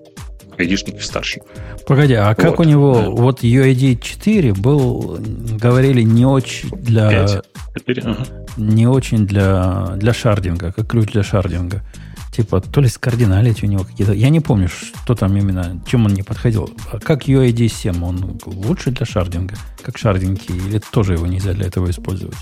айдишников 0.57 1.05
старше. 1.05 1.41
Погоди, 1.87 2.15
а 2.15 2.29
вот, 2.29 2.37
как 2.37 2.61
у 2.61 2.65
него, 2.65 2.95
да. 2.95 3.11
вот 3.11 3.43
UID 3.43 4.01
4 4.01 4.55
был, 4.55 5.19
говорили, 5.61 6.03
не 6.03 6.25
очень 6.25 6.71
для... 6.71 7.43
5, 7.75 7.85
4, 7.87 8.03
ага. 8.03 8.27
Не 8.57 8.87
очень 8.87 9.27
для, 9.27 9.95
для 9.97 10.13
шардинга, 10.13 10.73
как 10.73 10.87
ключ 10.87 11.13
для 11.13 11.23
шардинга 11.23 11.83
типа, 12.39 12.61
то 12.61 12.81
ли 12.81 12.89
с 12.89 12.99
кардиналити 12.99 13.65
у 13.65 13.69
него 13.69 13.85
какие-то... 13.85 14.13
Я 14.13 14.29
не 14.29 14.39
помню, 14.41 14.69
что 14.69 15.17
там 15.17 15.37
именно, 15.37 15.83
чем 15.87 16.07
он 16.07 16.15
не 16.15 16.23
подходил. 16.23 16.71
А 16.93 17.01
как 17.01 17.29
UID 17.29 17.69
7, 17.69 18.05
он 18.05 18.39
лучше 18.47 18.93
для 18.93 19.07
шардинга, 19.07 19.57
как 19.83 19.99
шардинги, 19.99 20.47
или 20.69 20.81
тоже 20.93 21.15
его 21.15 21.27
нельзя 21.27 21.53
для 21.53 21.67
этого 21.67 21.91
использовать? 21.91 22.37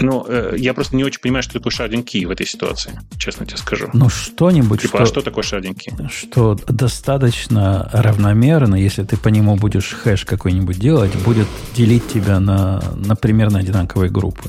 Ну, 0.00 0.24
э, 0.28 0.54
я 0.56 0.72
просто 0.72 0.94
не 0.94 1.02
очень 1.02 1.20
понимаю, 1.20 1.42
что 1.42 1.54
такое 1.54 1.72
шардинг 1.72 2.08
в 2.10 2.30
этой 2.30 2.46
ситуации, 2.46 2.92
честно 3.18 3.44
тебе 3.44 3.56
скажу. 3.56 3.90
Ну, 3.92 4.08
что-нибудь, 4.08 4.82
типа, 4.82 4.98
что... 4.98 5.02
а 5.02 5.06
что 5.06 5.20
такое 5.22 5.42
шардинг 5.42 5.78
Что 6.08 6.56
достаточно 6.68 7.90
равномерно, 7.92 8.76
если 8.76 9.02
ты 9.02 9.16
по 9.16 9.28
нему 9.28 9.56
будешь 9.56 9.90
хэш 9.90 10.24
какой-нибудь 10.24 10.78
делать, 10.78 11.12
будет 11.24 11.48
делить 11.74 12.06
тебя 12.08 12.38
на, 12.38 12.80
на 12.94 13.16
примерно 13.16 13.58
одинаковые 13.58 14.10
группы. 14.10 14.48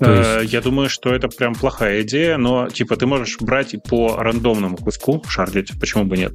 Э, 0.00 0.40
есть... 0.42 0.52
Я 0.52 0.60
думаю, 0.60 0.88
что 0.88 1.14
это 1.14 1.28
прям 1.28 1.54
плохая 1.54 2.02
идея, 2.02 2.36
но 2.36 2.68
типа 2.68 2.96
ты 2.96 3.06
можешь 3.06 3.38
брать 3.40 3.74
по 3.88 4.16
рандомному 4.16 4.76
куску 4.76 5.22
шардить, 5.28 5.72
почему 5.80 6.04
бы 6.04 6.16
нет? 6.16 6.32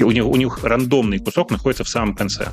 У 0.00 0.10
них, 0.10 0.26
у 0.26 0.36
них 0.36 0.64
рандомный 0.64 1.18
кусок 1.18 1.50
находится 1.50 1.84
в 1.84 1.88
самом 1.88 2.14
конце 2.14 2.48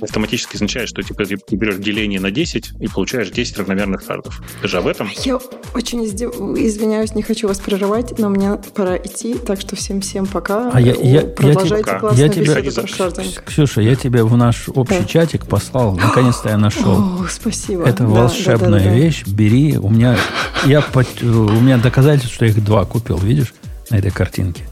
автоматически 0.00 0.56
означает, 0.56 0.88
что 0.88 1.02
типа, 1.02 1.24
ты 1.24 1.56
берешь 1.56 1.76
деление 1.76 2.20
на 2.20 2.30
10 2.30 2.72
и 2.80 2.88
получаешь 2.88 3.30
10 3.30 3.58
равномерных 3.58 4.02
шардов. 4.06 4.42
Ты 4.62 4.68
же 4.68 4.78
об 4.78 4.86
этом? 4.86 5.08
Я 5.24 5.38
очень 5.74 6.04
извиняюсь, 6.04 7.14
не 7.14 7.22
хочу 7.22 7.48
вас 7.48 7.58
прерывать, 7.58 8.18
но 8.18 8.28
мне 8.28 8.58
пора 8.74 8.96
идти, 8.96 9.34
так 9.34 9.60
что 9.60 9.76
всем-всем 9.76 10.26
пока. 10.26 10.70
А 10.72 10.80
я, 10.80 10.94
я, 10.94 11.22
Продолжайте 11.22 11.90
я, 11.90 11.98
классную 11.98 12.26
я 12.26 12.32
тебя, 12.32 12.72
про 12.72 12.86
шардинг. 12.86 13.44
Ксюша, 13.44 13.80
я 13.80 13.94
тебя 13.94 14.24
в 14.24 14.36
наш 14.36 14.68
общий 14.68 15.00
да. 15.00 15.04
чатик 15.04 15.46
послал, 15.46 15.96
наконец-то 15.96 16.48
я 16.48 16.58
нашел. 16.58 17.22
О, 17.22 17.26
спасибо. 17.30 17.84
Это 17.84 18.04
да, 18.04 18.08
волшебная 18.08 18.70
да, 18.70 18.78
да, 18.78 18.84
да, 18.84 18.94
вещь, 18.94 19.24
бери. 19.26 19.76
У 19.78 19.88
меня, 19.88 20.16
я, 20.64 20.84
у 21.22 21.60
меня 21.60 21.78
доказательство, 21.78 22.34
что 22.34 22.44
я 22.44 22.50
их 22.50 22.64
два 22.64 22.84
купил, 22.84 23.18
видишь, 23.18 23.54
на 23.90 23.96
этой 23.96 24.10
картинке. 24.10 24.64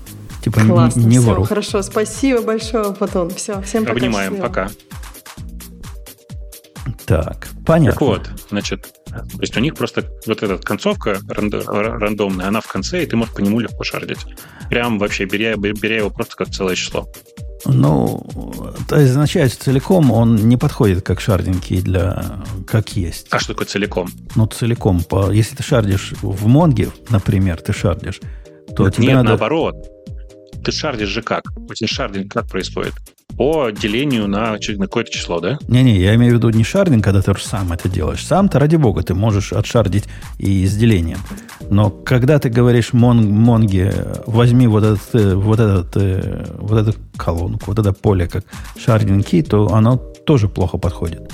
Типа 0.44 0.60
Классно, 0.60 1.00
не, 1.00 1.06
не 1.06 1.18
все, 1.18 1.26
вору. 1.26 1.44
хорошо, 1.44 1.82
спасибо 1.82 2.42
большое, 2.42 2.92
Платон. 2.92 3.30
Все, 3.30 3.62
всем 3.62 3.84
пока. 3.84 3.96
Обнимаем, 3.96 4.32
счастливо. 4.32 4.46
пока. 4.46 4.70
Так, 7.06 7.48
понятно. 7.66 7.92
Так 7.92 8.00
вот, 8.00 8.30
значит, 8.50 8.94
то 9.06 9.40
есть 9.40 9.56
у 9.56 9.60
них 9.60 9.74
просто 9.74 10.04
вот 10.26 10.42
эта 10.42 10.56
концовка 10.58 11.18
рандомная, 11.28 12.48
она 12.48 12.60
в 12.60 12.66
конце, 12.66 13.02
и 13.02 13.06
ты 13.06 13.16
можешь 13.16 13.34
по 13.34 13.40
нему 13.40 13.60
легко 13.60 13.84
шардить. 13.84 14.24
Прям 14.70 14.98
вообще 14.98 15.26
беря, 15.26 15.56
беря 15.56 15.98
его 15.98 16.10
просто 16.10 16.36
как 16.36 16.48
целое 16.48 16.76
число. 16.76 17.06
Ну, 17.66 18.26
это 18.86 18.96
означает, 18.96 19.52
что 19.52 19.64
целиком 19.64 20.10
он 20.10 20.36
не 20.36 20.56
подходит 20.56 21.02
как 21.02 21.20
шардинги 21.20 21.80
для 21.80 22.42
как 22.66 22.90
есть. 22.90 23.28
А 23.30 23.38
что 23.38 23.52
такое 23.52 23.66
целиком? 23.66 24.10
Ну, 24.34 24.46
целиком. 24.46 25.02
По, 25.02 25.30
если 25.30 25.56
ты 25.56 25.62
шардишь 25.62 26.12
в 26.20 26.46
Монге, 26.46 26.90
например, 27.08 27.60
ты 27.60 27.72
шардишь, 27.72 28.20
то 28.76 28.84
Нет, 28.84 28.96
тебе 28.96 29.06
нет 29.06 29.16
надо... 29.16 29.28
наоборот. 29.30 29.76
Ты 30.62 30.72
шардишь 30.72 31.08
же 31.08 31.22
как? 31.22 31.44
У 31.56 31.72
тебя 31.74 31.88
шардинг 31.88 32.32
как 32.32 32.48
происходит? 32.48 32.94
По 33.36 33.70
делению 33.70 34.28
на, 34.28 34.52
на 34.52 34.86
какое-то 34.86 35.10
число, 35.10 35.40
да? 35.40 35.58
Не-не, 35.68 35.98
я 35.98 36.14
имею 36.14 36.34
в 36.34 36.36
виду 36.36 36.50
не 36.50 36.64
шардинг, 36.64 37.02
когда 37.02 37.20
ты 37.20 37.34
сам 37.38 37.72
это 37.72 37.88
делаешь. 37.88 38.24
Сам-то, 38.24 38.58
ради 38.58 38.76
бога, 38.76 39.02
ты 39.02 39.14
можешь 39.14 39.52
отшардить 39.52 40.04
и 40.38 40.66
с 40.66 40.76
делением. 40.76 41.18
Но 41.70 41.90
когда 41.90 42.38
ты 42.38 42.48
говоришь 42.48 42.92
мон, 42.92 43.28
Монге, 43.28 43.92
возьми 44.26 44.66
вот, 44.66 44.84
этот, 44.84 45.14
э, 45.14 45.34
вот, 45.34 45.58
этот, 45.58 45.96
э, 45.96 46.46
вот 46.58 46.86
эту 46.86 46.98
колонку, 47.16 47.64
вот 47.66 47.78
это 47.78 47.92
поле 47.92 48.28
как 48.28 48.44
шардинги, 48.78 49.42
то 49.42 49.72
оно 49.72 49.96
тоже 49.96 50.48
плохо 50.48 50.78
подходит. 50.78 51.32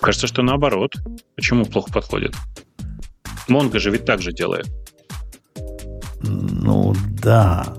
Кажется, 0.00 0.26
что 0.26 0.42
наоборот. 0.42 0.94
Почему 1.34 1.64
плохо 1.64 1.92
подходит? 1.92 2.34
Монго 3.48 3.78
же 3.78 3.90
ведь 3.90 4.04
так 4.04 4.20
же 4.20 4.32
делает. 4.32 4.66
Ну, 6.22 6.94
да. 7.22 7.74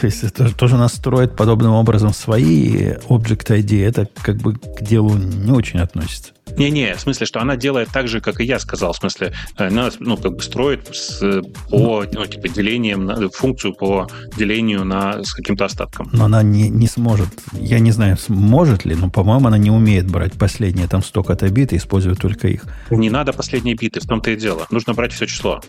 То 0.00 0.06
есть 0.06 0.24
это 0.24 0.54
тоже 0.54 0.76
настроить 0.76 1.34
подобным 1.34 1.72
образом 1.72 2.12
свои 2.12 2.92
Object 3.08 3.48
ID, 3.48 3.84
это 3.84 4.08
как 4.22 4.36
бы 4.36 4.54
к 4.54 4.82
делу 4.82 5.16
не 5.16 5.52
очень 5.52 5.80
относится. 5.80 6.32
Не-не, 6.56 6.94
в 6.94 7.00
смысле, 7.00 7.26
что 7.26 7.40
она 7.40 7.56
делает 7.56 7.88
так 7.92 8.08
же, 8.08 8.20
как 8.20 8.40
и 8.40 8.44
я 8.44 8.58
сказал. 8.58 8.92
В 8.92 8.96
смысле, 8.96 9.32
она 9.56 9.90
ну, 9.98 10.16
как 10.16 10.36
бы 10.36 10.42
строит 10.42 10.88
с, 10.94 11.42
по 11.68 12.04
ну, 12.10 12.26
типа, 12.26 12.48
делением, 12.48 13.04
на, 13.04 13.28
функцию 13.28 13.74
по 13.74 14.06
делению 14.36 14.84
на, 14.84 15.22
с 15.22 15.34
каким-то 15.34 15.64
остатком. 15.64 16.08
Но 16.12 16.26
она 16.26 16.42
не, 16.42 16.68
не 16.68 16.86
сможет. 16.86 17.28
Я 17.52 17.78
не 17.78 17.90
знаю, 17.90 18.16
сможет 18.16 18.84
ли, 18.84 18.94
но, 18.94 19.10
по-моему, 19.10 19.48
она 19.48 19.58
не 19.58 19.70
умеет 19.70 20.10
брать 20.10 20.34
последние 20.34 20.88
там 20.88 21.02
столько-то 21.02 21.48
бит 21.50 21.72
и 21.72 21.76
использует 21.76 22.18
только 22.18 22.48
их. 22.48 22.64
Не 22.90 23.10
надо 23.10 23.32
последние 23.32 23.74
биты, 23.74 24.00
в 24.00 24.06
том-то 24.06 24.30
и 24.30 24.36
дело. 24.36 24.66
Нужно 24.70 24.94
брать 24.94 25.12
все 25.12 25.26
число. 25.26 25.60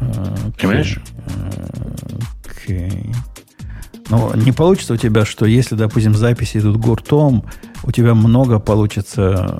Okay. 0.00 0.60
Понимаешь? 0.60 0.98
Окей. 2.44 3.12
Ну, 4.08 4.32
не 4.36 4.52
получится 4.52 4.94
у 4.94 4.96
тебя, 4.96 5.24
что 5.24 5.46
если, 5.46 5.74
допустим, 5.74 6.14
записи 6.14 6.58
идут 6.58 6.76
гуртом, 6.76 7.44
у 7.82 7.90
тебя 7.90 8.14
много 8.14 8.58
получится 8.58 9.58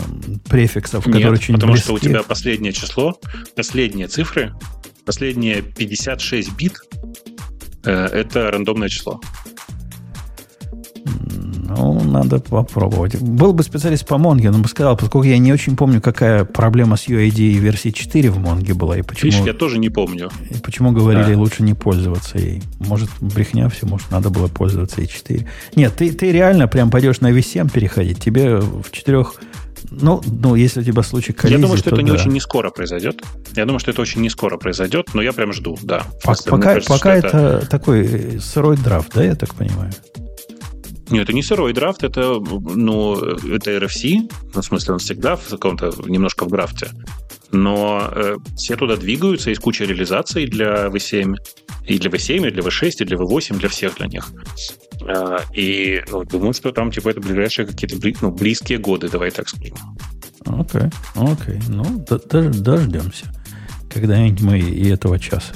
префиксов, 0.48 1.06
Нет, 1.06 1.16
которые 1.16 1.32
очень 1.38 1.54
потому 1.54 1.72
близки. 1.72 1.86
что 1.86 1.94
у 1.94 1.98
тебя 1.98 2.22
последнее 2.22 2.72
число, 2.72 3.18
последние 3.56 4.06
цифры, 4.06 4.52
последние 5.04 5.62
56 5.62 6.52
бит 6.56 6.78
э, 7.84 7.92
это 7.92 8.50
рандомное 8.50 8.88
число. 8.88 9.20
Ну, 11.76 12.00
надо 12.04 12.38
попробовать. 12.40 13.20
Был 13.20 13.52
бы 13.52 13.62
специалист 13.62 14.06
по 14.06 14.18
Монге, 14.18 14.50
он 14.50 14.62
бы 14.62 14.68
сказал, 14.68 14.96
поскольку 14.96 15.26
я 15.26 15.38
не 15.38 15.52
очень 15.52 15.76
помню, 15.76 16.00
какая 16.00 16.44
проблема 16.44 16.96
с 16.96 17.08
UID 17.08 17.54
версии 17.54 17.90
4 17.90 18.30
в 18.30 18.38
Монге 18.38 18.74
была, 18.74 18.98
и 18.98 19.02
почему... 19.02 19.30
Видишь, 19.30 19.46
я 19.46 19.54
тоже 19.54 19.78
не 19.78 19.88
помню. 19.88 20.30
И 20.50 20.58
почему 20.58 20.92
говорили, 20.92 21.34
да. 21.34 21.38
лучше 21.38 21.62
не 21.62 21.74
пользоваться 21.74 22.38
ей. 22.38 22.62
Может, 22.78 23.10
брехня 23.20 23.68
все, 23.68 23.86
может, 23.86 24.10
надо 24.10 24.30
было 24.30 24.48
пользоваться 24.48 25.00
и 25.00 25.08
4. 25.08 25.46
Нет, 25.74 25.94
ты, 25.96 26.12
ты 26.12 26.32
реально 26.32 26.68
прям 26.68 26.90
пойдешь 26.90 27.20
на 27.20 27.30
V7 27.30 27.70
переходить. 27.72 28.20
Тебе 28.20 28.58
в 28.58 28.90
четырех 28.90 29.34
ну, 29.90 30.20
ну, 30.26 30.54
если 30.54 30.80
у 30.80 30.82
тебя 30.82 31.02
случай 31.02 31.32
коллизии, 31.32 31.58
Я 31.58 31.62
думаю, 31.62 31.78
что 31.78 31.90
это 31.90 31.96
да. 31.96 32.02
не 32.02 32.10
очень 32.10 32.32
не 32.32 32.40
скоро 32.40 32.70
произойдет. 32.70 33.22
Я 33.54 33.64
думаю, 33.64 33.78
что 33.78 33.90
это 33.90 34.02
очень 34.02 34.20
не 34.20 34.30
скоро 34.30 34.56
произойдет, 34.56 35.14
но 35.14 35.22
я 35.22 35.32
прям 35.32 35.52
жду, 35.52 35.78
да. 35.82 36.06
Пока, 36.22 36.42
пока, 36.50 36.62
кажется, 36.62 36.92
пока 36.92 37.14
это, 37.14 37.26
это 37.28 37.66
такой 37.66 38.40
сырой 38.40 38.76
драфт, 38.76 39.12
да, 39.14 39.22
я 39.22 39.34
так 39.34 39.54
понимаю? 39.54 39.92
Нет, 41.10 41.24
это 41.24 41.32
не 41.32 41.42
сырой 41.42 41.72
драфт, 41.72 42.02
это, 42.02 42.40
ну, 42.40 43.16
это 43.16 43.70
RFC, 43.70 44.30
ну, 44.54 44.60
в 44.60 44.64
смысле, 44.64 44.94
он 44.94 44.98
всегда 44.98 45.36
в 45.36 45.48
каком-то, 45.48 45.92
немножко 46.06 46.44
в 46.44 46.50
драфте. 46.50 46.88
Но 47.52 48.10
э, 48.12 48.36
все 48.56 48.76
туда 48.76 48.96
двигаются, 48.96 49.50
есть 49.50 49.62
куча 49.62 49.84
реализаций 49.84 50.46
для 50.46 50.86
V7, 50.86 51.36
и 51.86 51.98
для 51.98 52.10
V7, 52.10 52.48
и 52.48 52.50
для 52.50 52.62
V6, 52.62 52.90
и 53.00 53.04
для 53.04 53.16
V8, 53.16 53.58
для 53.58 53.68
всех 53.68 53.96
для 53.96 54.06
них. 54.08 54.28
Э, 55.06 55.38
и 55.54 56.02
ну, 56.10 56.24
думаю, 56.24 56.54
что 56.54 56.72
там, 56.72 56.90
типа, 56.90 57.10
это 57.10 57.20
ближайшие 57.20 57.66
какие-то 57.66 57.96
ну, 58.20 58.32
близкие 58.32 58.78
годы, 58.78 59.08
давай 59.08 59.30
так 59.30 59.48
скажем. 59.48 59.76
Окей, 60.44 60.90
окей. 61.14 61.60
Ну, 61.68 62.04
дождемся. 62.08 63.32
Когда-нибудь 63.92 64.40
мы 64.42 64.58
и 64.58 64.88
этого 64.88 65.18
часа. 65.18 65.54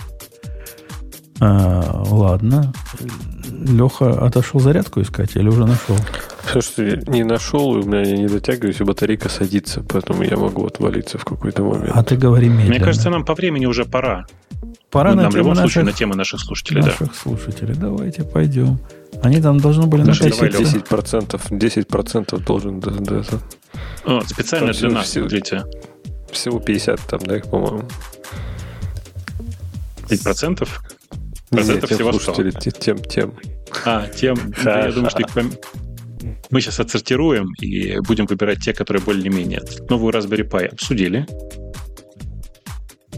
А, 1.40 2.02
ладно. 2.06 2.72
Леха 3.50 4.24
отошел 4.24 4.60
зарядку 4.60 5.00
искать 5.00 5.36
или 5.36 5.48
уже 5.48 5.66
нашел? 5.66 5.96
Слушайте, 6.50 7.02
не 7.10 7.24
нашел, 7.24 7.70
у 7.70 7.82
меня 7.82 8.16
не 8.16 8.26
дотягиваюсь, 8.26 8.80
и 8.80 8.84
батарейка 8.84 9.28
садится, 9.28 9.82
поэтому 9.88 10.22
я 10.22 10.36
могу 10.36 10.66
отвалиться 10.66 11.18
в 11.18 11.24
какой-то 11.24 11.62
момент. 11.62 11.92
А 11.94 12.02
ты 12.02 12.16
говори 12.16 12.48
медленно. 12.48 12.70
Мне 12.70 12.80
кажется, 12.80 13.10
нам 13.10 13.24
по 13.24 13.34
времени 13.34 13.66
уже 13.66 13.84
пора. 13.84 14.26
Пора 14.90 15.14
ну, 15.14 15.22
на 15.22 15.30
в 15.30 15.36
любом 15.36 15.54
наших, 15.54 15.72
случае 15.72 15.84
на 15.84 15.92
тему 15.92 16.14
наших 16.14 16.40
слушателей, 16.40 16.82
наших 16.82 17.08
да. 17.08 17.14
слушателей. 17.14 17.74
Давайте 17.74 18.24
пойдем. 18.24 18.78
Они 19.22 19.40
там 19.40 19.58
должны 19.58 19.86
были 19.86 20.02
Даже 20.02 20.24
написать. 20.24 20.52
давай, 20.52 20.66
10%, 20.66 21.40
10% 21.50 22.44
должен 22.44 22.80
да, 22.80 22.90
да, 22.90 23.20
это. 23.20 23.40
О, 24.04 24.20
специально 24.22 24.72
Там 24.72 24.72
для 24.72 24.88
всего- 24.88 24.92
нас, 24.92 25.06
всего- 25.06 25.28
смотрите. 25.28 25.64
Всего 26.32 26.58
50 26.58 27.00
там, 27.00 27.20
да, 27.20 27.36
их, 27.36 27.44
по-моему. 27.44 27.82
5%? 30.08 30.22
Процентов 30.24 30.82
всего 31.50 32.12
100. 32.12 32.50
Тем, 32.72 32.98
тем. 32.98 33.34
А, 33.84 34.06
тем. 34.08 34.36
Да, 34.64 34.86
я 34.86 34.92
думаю, 34.92 35.10
что 35.10 35.20
их 35.20 35.28
мы 36.50 36.60
сейчас 36.60 36.80
отсортируем 36.80 37.48
и 37.60 37.98
будем 38.00 38.26
выбирать 38.26 38.60
те, 38.60 38.72
которые 38.72 39.02
более-менее. 39.02 39.62
Новую 39.88 40.12
Raspberry 40.12 40.48
Pi 40.48 40.66
обсудили. 40.66 41.26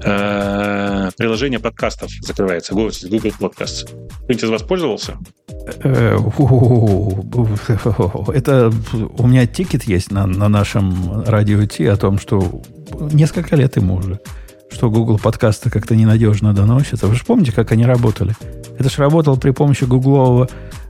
Э, 0.04 1.10
приложение 1.16 1.60
подкастов 1.60 2.10
закрывается. 2.20 2.74
Google 2.74 2.90
Podcasts. 2.90 3.84
Кто-нибудь 4.24 4.44
из 4.44 4.48
вас 4.48 4.62
пользовался? 4.62 5.18
Э, 5.84 6.16
это 8.34 8.72
у 9.18 9.26
меня 9.26 9.46
тикет 9.46 9.84
есть 9.84 10.10
на, 10.10 10.26
на 10.26 10.48
нашем 10.48 11.22
радио 11.24 11.64
Ти 11.66 11.86
о 11.86 11.96
том, 11.96 12.18
что 12.18 12.62
несколько 13.12 13.56
лет 13.56 13.76
ему 13.76 13.96
уже, 13.96 14.18
что 14.72 14.90
Google 14.90 15.18
подкасты 15.18 15.70
как-то 15.70 15.94
ненадежно 15.94 16.52
доносятся. 16.52 17.06
Вы 17.06 17.14
же 17.14 17.24
помните, 17.24 17.52
как 17.52 17.72
они 17.72 17.84
работали? 17.84 18.34
Это 18.78 18.88
же 18.88 18.96
работало 18.98 19.36
при 19.36 19.50
помощи 19.50 19.84
гуглового 19.84 20.48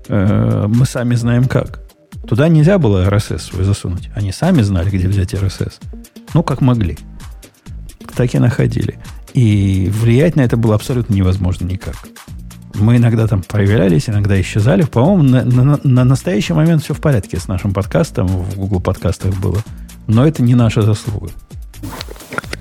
э, 0.08 0.66
мы 0.68 0.86
сами 0.86 1.14
знаем 1.14 1.44
как. 1.44 1.80
Туда 2.26 2.48
нельзя 2.48 2.78
было 2.78 3.06
RSS 3.08 3.38
свой 3.38 3.64
засунуть. 3.64 4.10
Они 4.14 4.32
сами 4.32 4.62
знали, 4.62 4.90
где 4.90 5.08
взять 5.08 5.34
RSS. 5.34 5.74
Ну, 6.34 6.42
как 6.42 6.60
могли. 6.60 6.96
Так 8.14 8.34
и 8.34 8.38
находили. 8.38 8.98
И 9.34 9.90
влиять 9.92 10.36
на 10.36 10.42
это 10.42 10.56
было 10.56 10.74
абсолютно 10.74 11.14
невозможно 11.14 11.66
никак. 11.66 11.96
Мы 12.74 12.96
иногда 12.96 13.26
там 13.26 13.42
появлялись, 13.42 14.08
иногда 14.08 14.40
исчезали. 14.40 14.82
По-моему, 14.82 15.22
на, 15.22 15.44
на, 15.44 15.80
на 15.82 16.04
настоящий 16.04 16.52
момент 16.52 16.82
все 16.82 16.94
в 16.94 17.00
порядке 17.00 17.38
с 17.38 17.48
нашим 17.48 17.72
подкастом. 17.72 18.26
В 18.28 18.56
Google 18.56 18.80
подкастах 18.80 19.34
было. 19.40 19.58
Но 20.06 20.26
это 20.26 20.42
не 20.42 20.54
наша 20.54 20.82
заслуга. 20.82 21.30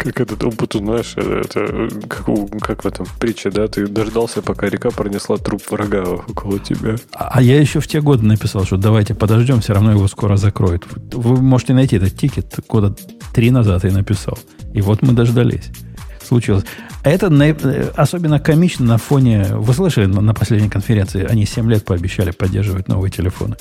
Как 0.04 0.20
этот 0.20 0.44
опыт, 0.44 0.74
знаешь, 0.74 1.14
это 1.16 1.88
как, 2.08 2.26
как 2.60 2.84
в 2.84 2.88
этом 2.88 3.06
притче, 3.20 3.52
да? 3.52 3.68
Ты 3.68 3.86
дождался, 3.86 4.42
пока 4.42 4.68
река 4.68 4.90
пронесла 4.90 5.38
труп 5.38 5.62
врага 5.70 6.02
около 6.02 6.58
тебя. 6.58 6.96
А, 7.14 7.34
а 7.36 7.42
я 7.44 7.62
еще 7.62 7.80
в 7.80 7.88
те 7.88 8.02
годы 8.02 8.26
написал, 8.26 8.66
что 8.66 8.78
давайте 8.78 9.14
подождем, 9.14 9.62
все 9.62 9.74
равно 9.74 9.92
его 9.92 10.08
скоро 10.08 10.38
закроют. 10.38 10.88
Вы 11.14 11.40
можете 11.40 11.76
найти 11.76 11.98
этот 11.98 12.18
тикет 12.18 12.56
года 12.68 12.96
три 13.32 13.52
назад 13.52 13.84
я 13.84 13.92
написал. 13.92 14.40
И 14.74 14.82
вот 14.82 15.04
мы 15.04 15.14
дождались. 15.14 15.70
Случилось. 16.28 16.64
Это 17.04 17.30
на, 17.30 17.56
особенно 17.96 18.40
комично 18.40 18.86
на 18.86 18.98
фоне... 18.98 19.50
Вы 19.52 19.72
слышали 19.76 20.08
на 20.08 20.34
последней 20.34 20.70
конференции, 20.70 21.24
они 21.24 21.46
7 21.46 21.70
лет 21.70 21.86
пообещали 21.86 22.32
поддерживать 22.32 22.88
новые 22.88 23.12
телефоны. 23.12 23.56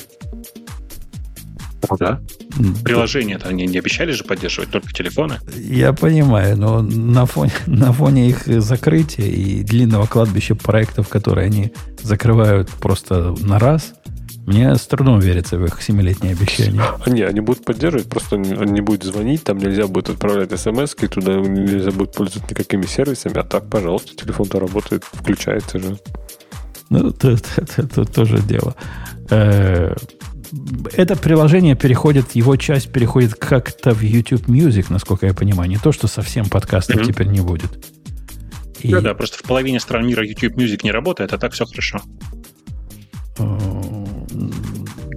Да. 1.98 2.20
Приложения-то 2.84 3.48
они 3.48 3.66
не 3.66 3.78
обещали 3.78 4.12
же 4.12 4.24
поддерживать, 4.24 4.70
только 4.70 4.92
телефоны. 4.92 5.38
Я 5.56 5.92
понимаю, 5.92 6.56
но 6.56 6.82
на 6.82 7.26
фоне, 7.26 7.52
на 7.66 7.92
фоне 7.92 8.28
их 8.28 8.46
закрытия 8.46 9.26
и 9.26 9.62
длинного 9.62 10.06
кладбища 10.06 10.54
проектов, 10.54 11.08
которые 11.08 11.46
они 11.46 11.72
закрывают 12.02 12.68
просто 12.68 13.34
на 13.40 13.58
раз, 13.58 13.94
мне 14.46 14.74
с 14.74 14.86
трудом 14.86 15.20
верится 15.20 15.58
в 15.58 15.64
их 15.64 15.80
семилетние 15.80 16.32
обещания. 16.32 16.82
Не, 17.06 17.22
они 17.26 17.40
будут 17.40 17.64
поддерживать, 17.64 18.08
просто 18.08 18.36
он 18.36 18.42
не 18.42 18.80
будет 18.80 19.04
звонить, 19.04 19.44
там 19.44 19.58
нельзя 19.58 19.86
будет 19.86 20.10
отправлять 20.10 20.58
смс 20.58 20.96
и 21.00 21.06
туда 21.06 21.34
нельзя 21.36 21.90
будет 21.92 22.14
пользоваться 22.14 22.50
никакими 22.50 22.86
сервисами, 22.86 23.38
а 23.38 23.44
так, 23.44 23.68
пожалуйста, 23.70 24.16
телефон-то 24.16 24.58
работает, 24.58 25.04
включается 25.04 25.78
же. 25.78 25.98
Ну, 26.88 27.08
это, 27.10 27.38
это, 27.56 27.82
это 27.82 28.04
тоже 28.04 28.40
дело. 28.40 28.74
Э, 29.30 29.94
это 30.92 31.16
приложение 31.16 31.76
переходит, 31.76 32.32
его 32.32 32.56
часть 32.56 32.92
переходит 32.92 33.34
как-то 33.34 33.92
в 33.92 34.02
YouTube 34.02 34.48
Music, 34.48 34.86
насколько 34.88 35.26
я 35.26 35.34
понимаю. 35.34 35.70
Не 35.70 35.78
то, 35.78 35.92
что 35.92 36.06
совсем 36.06 36.48
подкастов 36.48 36.96
mm-hmm. 36.96 37.06
теперь 37.06 37.26
не 37.28 37.40
будет. 37.40 37.70
И... 38.80 38.90
Да, 38.90 39.00
да, 39.00 39.14
просто 39.14 39.38
в 39.38 39.42
половине 39.42 39.78
стран 39.80 40.06
мира 40.06 40.26
YouTube 40.26 40.56
Music 40.56 40.80
не 40.82 40.90
работает, 40.90 41.32
а 41.32 41.38
так 41.38 41.52
все 41.52 41.66
хорошо. 41.66 42.00
Э, 43.38 43.58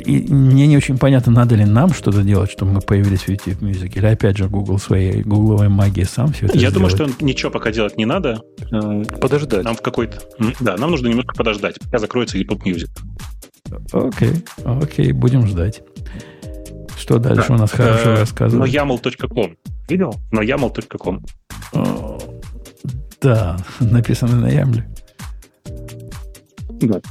и 0.05 0.33
мне 0.33 0.67
не 0.67 0.77
очень 0.77 0.97
понятно, 0.97 1.31
надо 1.31 1.55
ли 1.55 1.65
нам 1.65 1.93
что-то 1.93 2.23
делать, 2.23 2.51
чтобы 2.51 2.73
мы 2.73 2.81
появились 2.81 3.21
в 3.21 3.29
YouTube 3.29 3.61
Music, 3.61 3.91
или 3.95 4.05
опять 4.05 4.37
же 4.37 4.49
Google 4.49 4.77
своей 4.77 5.23
гугловой 5.23 5.69
магией 5.69 6.05
сам 6.05 6.33
все 6.33 6.45
это 6.45 6.57
Я 6.57 6.69
сделает. 6.69 6.91
думаю, 6.95 7.11
что 7.13 7.23
ничего 7.23 7.51
пока 7.51 7.71
делать 7.71 7.97
не 7.97 8.05
надо. 8.05 8.41
Э, 8.71 9.03
подождать. 9.19 9.63
Нам 9.63 9.75
в 9.75 9.81
какой-то... 9.81 10.19
Да, 10.59 10.77
нам 10.77 10.91
нужно 10.91 11.07
немножко 11.07 11.35
подождать, 11.35 11.79
пока 11.79 11.99
закроется 11.99 12.37
YouTube 12.37 12.65
Music. 12.65 12.89
Окей, 13.91 14.45
окей, 14.65 15.11
будем 15.11 15.47
ждать. 15.47 15.81
Что 16.97 17.17
дальше 17.17 17.49
да. 17.49 17.55
у 17.55 17.57
нас 17.57 17.71
хорошо 17.71 18.11
э, 18.11 18.19
рассказывать? 18.19 18.73
YAML.com. 18.73 19.57
Видел? 19.89 20.13
Но 20.31 20.41
YAML.com. 20.41 21.25
Да, 23.21 23.57
написано 23.79 24.35
на 24.37 24.47
YAML. 24.47 24.83
Да. 26.81 27.01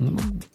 Э, 0.00 0.04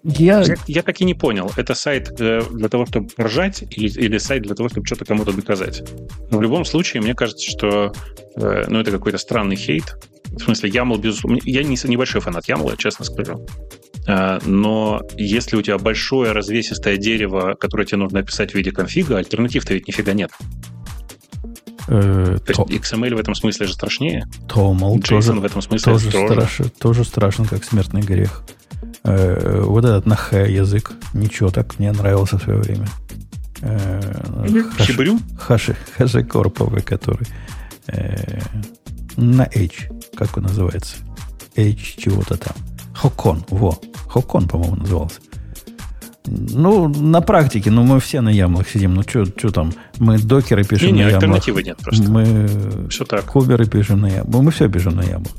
я... 0.04 0.42
я... 0.42 0.56
Я 0.68 0.84
так 0.84 1.02
и 1.02 1.06
не 1.06 1.14
понял, 1.14 1.52
это 1.58 1.74
сайт 1.74 2.20
э, 2.20 2.42
для 2.52 2.70
того, 2.70 2.86
чтобы 2.86 3.10
ржать, 3.20 3.64
или, 3.70 3.90
или 4.00 4.18
сайт 4.18 4.44
для 4.44 4.56
того, 4.56 4.70
чтобы 4.70 4.86
что-то 4.86 5.06
кому-то 5.06 5.34
доказать. 5.34 5.84
Но 6.32 6.38
в 6.38 6.42
любом 6.42 6.66
случае, 6.66 7.02
мне 7.02 7.14
кажется, 7.14 7.50
что 7.50 7.94
э, 8.36 8.66
ну, 8.68 8.80
это 8.80 8.92
какой-то 8.92 9.18
странный 9.18 9.56
хейт. 9.56 9.98
В 10.32 10.40
смысле, 10.40 10.70
YAML, 10.70 11.00
безусловно... 11.00 11.40
Я 11.44 11.64
не, 11.64 11.78
небольшой 11.88 12.22
фанат 12.22 12.48
YAML, 12.48 12.76
честно 12.78 13.06
скажу. 13.06 13.46
Э, 14.08 14.40
но 14.46 15.02
если 15.18 15.56
у 15.56 15.62
тебя 15.62 15.78
большое 15.78 16.32
развесистое 16.32 16.98
дерево, 16.98 17.56
которое 17.60 17.86
тебе 17.86 17.98
нужно 17.98 18.20
описать 18.20 18.52
в 18.52 18.56
виде 18.56 18.72
конфига, 18.72 19.18
альтернатив-то 19.18 19.74
ведь 19.74 19.88
нифига 19.88 20.14
нет. 20.14 20.32
Э, 21.88 22.38
То 22.46 22.70
есть 22.70 22.94
XML 22.94 23.16
в 23.16 23.20
этом 23.20 23.36
смысле 23.36 23.68
же 23.68 23.74
страшнее. 23.74 24.26
Томл 24.48 24.98
JSON 24.98 25.08
тоже, 25.08 25.34
в 25.34 25.46
этом 25.46 25.62
смысле 25.62 25.94
тоже, 25.94 26.10
страшен, 26.10 26.70
тоже 26.80 27.04
страшен, 27.04 27.46
как 27.46 27.64
смертный 27.64 28.02
грех. 28.02 28.44
Э, 29.04 29.62
вот 29.66 29.84
этот 29.84 30.06
на 30.06 30.16
Х 30.16 30.38
язык, 30.38 30.94
ничего 31.14 31.50
так 31.50 31.78
мне 31.80 31.92
нравился 31.92 32.38
в 32.38 32.44
свое 32.44 32.60
время. 32.60 32.88
Э, 33.62 34.02
Хибрю? 34.80 35.20
Хаши, 35.38 35.76
хаши 35.98 36.24
корповый, 36.24 36.82
который 36.82 37.28
э, 37.88 38.40
на 39.18 39.44
H, 39.44 39.90
как 40.16 40.38
он 40.38 40.44
называется? 40.44 40.96
H 41.58 41.96
чего-то 41.98 42.38
там. 42.38 42.56
Хокон, 42.94 43.44
во. 43.50 43.78
Хокон, 44.08 44.48
по-моему, 44.48 44.76
назывался. 44.78 45.20
Ну, 46.26 46.88
на 46.88 47.20
практике, 47.20 47.70
ну, 47.70 47.84
мы 47.84 48.00
все 48.00 48.22
на 48.22 48.30
ямлах 48.30 48.70
сидим. 48.70 48.94
Ну, 48.94 49.04
что 49.04 49.26
там? 49.52 49.74
Мы 49.98 50.18
докеры 50.18 50.64
пишем 50.64 50.88
не, 50.88 50.94
не, 50.94 51.00
на 51.00 51.10
ямлах. 51.10 51.16
альтернативы 51.16 51.64
нет 51.64 51.78
просто. 51.78 52.10
Мы 52.10 52.88
все 52.90 53.04
так. 53.04 53.26
куберы 53.26 53.66
пишем 53.66 54.02
на 54.02 54.08
ямлах. 54.08 54.44
Мы 54.44 54.52
все 54.52 54.70
пишем 54.70 54.96
на 54.96 55.04
ямлах. 55.04 55.34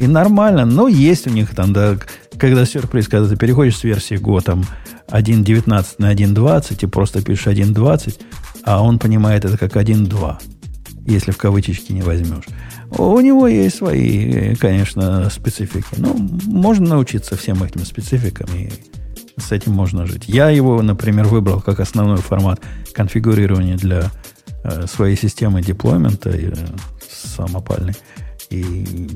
И 0.00 0.06
нормально, 0.06 0.64
но 0.64 0.88
есть 0.88 1.26
у 1.26 1.30
них 1.30 1.54
там, 1.54 1.74
да, 1.74 1.98
когда 2.38 2.64
сюрприз, 2.64 3.06
когда 3.06 3.28
ты 3.28 3.36
переходишь 3.36 3.76
с 3.76 3.84
версии 3.84 4.16
Go 4.16 4.40
там 4.40 4.64
1.19 5.08 5.86
на 5.98 6.14
1.20 6.14 6.78
и 6.80 6.86
просто 6.86 7.22
пишешь 7.22 7.48
1.20, 7.48 8.18
а 8.64 8.82
он 8.82 8.98
понимает 8.98 9.44
это 9.44 9.58
как 9.58 9.76
1.2, 9.76 10.38
если 11.06 11.32
в 11.32 11.36
кавычечки 11.36 11.92
не 11.92 12.00
возьмешь. 12.00 12.46
У 12.96 13.20
него 13.20 13.46
есть 13.46 13.76
свои, 13.76 14.54
конечно, 14.54 15.28
специфики. 15.28 15.94
Ну, 15.98 16.16
можно 16.46 16.88
научиться 16.88 17.36
всем 17.36 17.62
этим 17.62 17.84
спецификам, 17.84 18.48
и 18.56 18.70
с 19.36 19.52
этим 19.52 19.72
можно 19.72 20.06
жить. 20.06 20.24
Я 20.28 20.48
его, 20.48 20.80
например, 20.80 21.26
выбрал 21.26 21.60
как 21.60 21.78
основной 21.78 22.22
формат 22.22 22.58
конфигурирования 22.94 23.76
для 23.76 24.10
э, 24.64 24.86
своей 24.86 25.18
системы 25.18 25.60
деплоймента 25.60 26.30
э, 26.30 26.54
самопальной. 27.06 27.94
И 28.48 29.08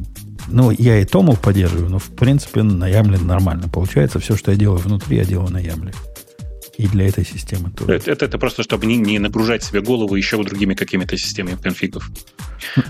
ну, 0.49 0.71
я 0.71 1.01
и 1.01 1.05
Томов 1.05 1.41
поддерживаю, 1.41 1.91
но, 1.91 1.99
в 1.99 2.09
принципе, 2.11 2.63
на 2.63 2.87
Ямле 2.87 3.19
нормально 3.19 3.69
получается. 3.69 4.19
Все, 4.19 4.37
что 4.37 4.51
я 4.51 4.57
делаю 4.57 4.79
внутри, 4.79 5.17
я 5.17 5.25
делаю 5.25 5.51
на 5.51 5.59
Ямле. 5.59 5.93
И 6.77 6.89
для 6.89 7.07
этой 7.09 7.25
системы 7.25 7.71
тоже. 7.71 7.95
Это, 7.95 8.11
это, 8.11 8.25
это 8.25 8.39
просто, 8.39 8.65
чтобы 8.65 8.87
не, 8.87 8.97
не 8.97 9.21
нагружать 9.21 9.63
себе 9.63 9.81
голову 9.81 10.17
еще 10.17 10.43
другими 10.43 10.75
какими-то 10.75 11.17
системами 11.17 11.57
конфигов. 11.57 12.11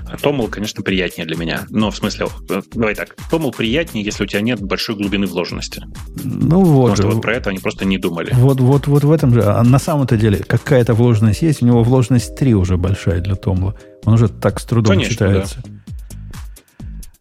А 0.07 0.17
Томл, 0.17 0.49
конечно, 0.49 0.83
приятнее 0.83 1.27
для 1.27 1.37
меня. 1.37 1.67
Но, 1.69 1.91
в 1.91 1.97
смысле, 1.97 2.29
э, 2.49 2.63
давай 2.73 2.95
так. 2.95 3.15
Томл 3.31 3.53
приятнее, 3.53 4.03
если 4.03 4.25
у 4.25 4.27
тебя 4.27 4.41
нет 4.41 4.63
большой 4.63 4.97
глубины 4.97 5.27
вложенности. 5.27 5.83
Ну 6.23 6.65
вот. 6.65 6.93
Потому 6.93 6.97
что 6.97 7.17
вот 7.17 7.23
про 7.23 7.35
это 7.35 7.51
они 7.51 7.59
просто 7.59 7.85
не 7.85 7.99
думали. 7.99 8.31
Вот, 8.33 8.59
вот, 8.61 8.87
вот 8.87 9.05
в 9.05 9.11
этом 9.11 9.35
же. 9.35 9.43
А 9.43 9.63
на 9.63 9.79
самом-то 9.79 10.17
деле 10.17 10.39
какая-то 10.39 10.95
вложенность 10.95 11.43
есть. 11.43 11.63
У 11.63 11.67
него 11.67 11.83
вложенность 11.83 12.37
3 12.37 12.55
уже 12.55 12.79
большая 12.79 13.21
для 13.21 13.35
Томла. 13.35 13.79
Он 14.05 14.15
уже 14.15 14.29
так 14.29 14.61
с 14.61 14.65
трудом 14.65 14.95
конечно, 14.95 15.13
читается. 15.13 15.63
Да. 15.63 15.74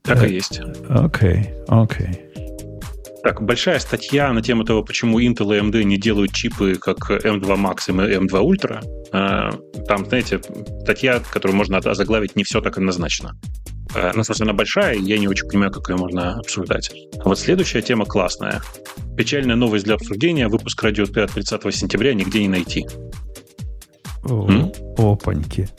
Так 0.04 0.24
и 0.24 0.28
э, 0.28 0.34
есть. 0.34 0.60
Окей, 0.90 1.54
окей. 1.68 2.22
Так, 3.24 3.42
большая 3.42 3.80
статья 3.80 4.34
на 4.34 4.42
тему 4.42 4.66
того, 4.66 4.84
почему 4.84 5.20
Intel 5.20 5.56
и 5.56 5.62
AMD 5.62 5.84
не 5.84 5.98
делают 5.98 6.34
чипы 6.34 6.76
как 6.76 7.10
M2 7.10 7.42
Max 7.42 7.84
и 7.88 7.92
M2 7.92 8.30
Ultra. 8.30 8.84
Э, 9.14 9.52
там, 9.88 10.06
знаете, 10.06 10.42
статья, 10.82 11.22
которую 11.32 11.56
можно 11.56 11.80
заглавить 11.82 12.36
«Не 12.36 12.44
все 12.44 12.60
так 12.60 12.78
однозначно». 12.78 13.38
Э, 13.96 14.12
ну, 14.14 14.24
собственно, 14.24 14.52
она 14.52 14.58
большая, 14.58 14.96
я 14.96 15.18
не 15.18 15.30
очень 15.30 15.48
понимаю, 15.48 15.72
как 15.72 15.88
ее 15.88 15.96
можно 15.96 16.36
обсуждать. 16.36 16.92
Вот 17.24 17.40
следующая 17.40 17.82
тема 17.82 18.06
классная. 18.06 18.62
Печальная 19.16 19.56
новость 19.56 19.86
для 19.86 19.96
обсуждения. 19.96 20.50
Выпуск 20.50 20.82
радио 20.84 21.06
Т 21.06 21.24
от 21.24 21.32
30 21.32 21.74
сентября 21.74 22.14
нигде 22.14 22.42
не 22.42 22.50
найти. 22.50 22.86
О, 24.24 24.72
опаньки. 24.98 25.70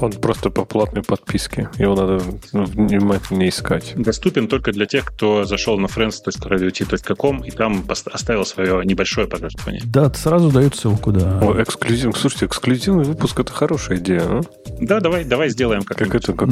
Он 0.00 0.12
просто 0.12 0.50
по 0.50 0.64
платной 0.64 1.02
подписке. 1.02 1.68
Его 1.78 1.94
надо 1.94 2.22
внимательно 2.52 3.48
искать. 3.48 3.94
Доступен 3.96 4.48
только 4.48 4.72
для 4.72 4.86
тех, 4.86 5.04
кто 5.04 5.44
зашел 5.44 5.78
на 5.78 5.86
friends.radiot.com 5.86 7.44
и 7.44 7.50
там 7.50 7.84
оставил 7.88 8.44
свое 8.44 8.84
небольшое 8.84 9.26
пожертвование. 9.26 9.82
Да, 9.86 10.12
сразу 10.12 10.50
дают 10.50 10.76
ссылку, 10.76 11.12
да. 11.12 11.40
О, 11.40 11.60
эксклюзив. 11.62 12.16
Слушайте, 12.16 12.46
эксклюзивный 12.46 13.04
выпуск 13.04 13.40
это 13.40 13.52
хорошая 13.52 13.98
идея, 13.98 14.22
а? 14.22 14.40
Да, 14.80 15.00
давай, 15.00 15.24
давай 15.24 15.48
сделаем 15.48 15.82
как 15.82 15.98
Как 15.98 16.14
это, 16.14 16.32
как 16.32 16.50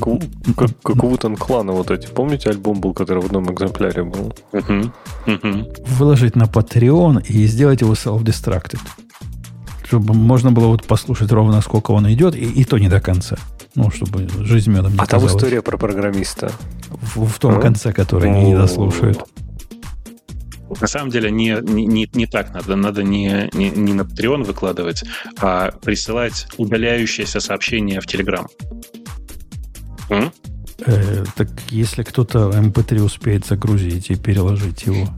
как, 0.57 0.71
как 0.83 0.97
Вутан 0.97 1.37
клана 1.37 1.73
вот 1.73 1.91
эти. 1.91 2.07
Помните 2.07 2.51
альбом 2.51 2.81
был, 2.81 2.95
который 2.95 3.23
в 3.23 3.27
одном 3.27 3.53
экземпляре 3.53 4.05
был? 4.05 4.35
Угу. 4.53 4.93
Угу. 5.27 5.73
Выложить 5.99 6.37
на 6.37 6.45
Patreon 6.45 7.25
и 7.27 7.47
сделать 7.47 7.81
его 7.81 7.95
self-destructed 7.95 8.81
чтобы 9.95 10.15
можно 10.15 10.51
было 10.51 10.67
вот 10.67 10.85
послушать 10.85 11.31
ровно, 11.31 11.61
сколько 11.61 11.93
он 11.93 12.13
идет, 12.13 12.35
и, 12.35 12.45
и 12.45 12.65
то 12.65 12.79
не 12.79 12.89
до 12.89 13.01
конца. 13.01 13.37
Ну, 13.77 13.91
чтобы 13.91 14.29
жизнь 14.45 14.71
медом 14.71 14.93
не 14.93 14.99
А 14.99 15.07
казалась. 15.07 15.33
там 15.33 15.39
история 15.39 15.63
про 15.63 15.77
программиста. 15.77 16.51
В, 16.91 17.27
в 17.27 17.39
том 17.39 17.59
а? 17.59 17.61
конце, 17.61 17.93
который 17.93 18.31
они 18.31 18.47
не 18.47 18.57
дослушают. 18.57 19.23
На 20.81 20.89
самом 20.89 21.11
деле 21.11 21.31
не, 21.31 21.57
не, 21.63 22.11
не 22.13 22.27
так 22.27 22.53
надо. 22.53 22.75
Надо 22.75 23.05
не, 23.05 23.49
не, 23.53 23.71
не 23.71 23.93
на 23.93 24.03
Patreon 24.03 24.43
выкладывать, 24.43 25.05
а 25.41 25.71
присылать 25.71 26.49
удаляющееся 26.57 27.39
сообщение 27.39 28.01
в 28.01 28.07
Telegram. 28.07 28.49
Э, 30.87 31.25
так 31.37 31.49
если 31.71 32.03
кто-то 32.03 32.51
MP3 32.51 33.01
успеет 33.01 33.47
загрузить 33.47 34.11
и 34.11 34.17
переложить 34.17 34.87
его, 34.87 35.09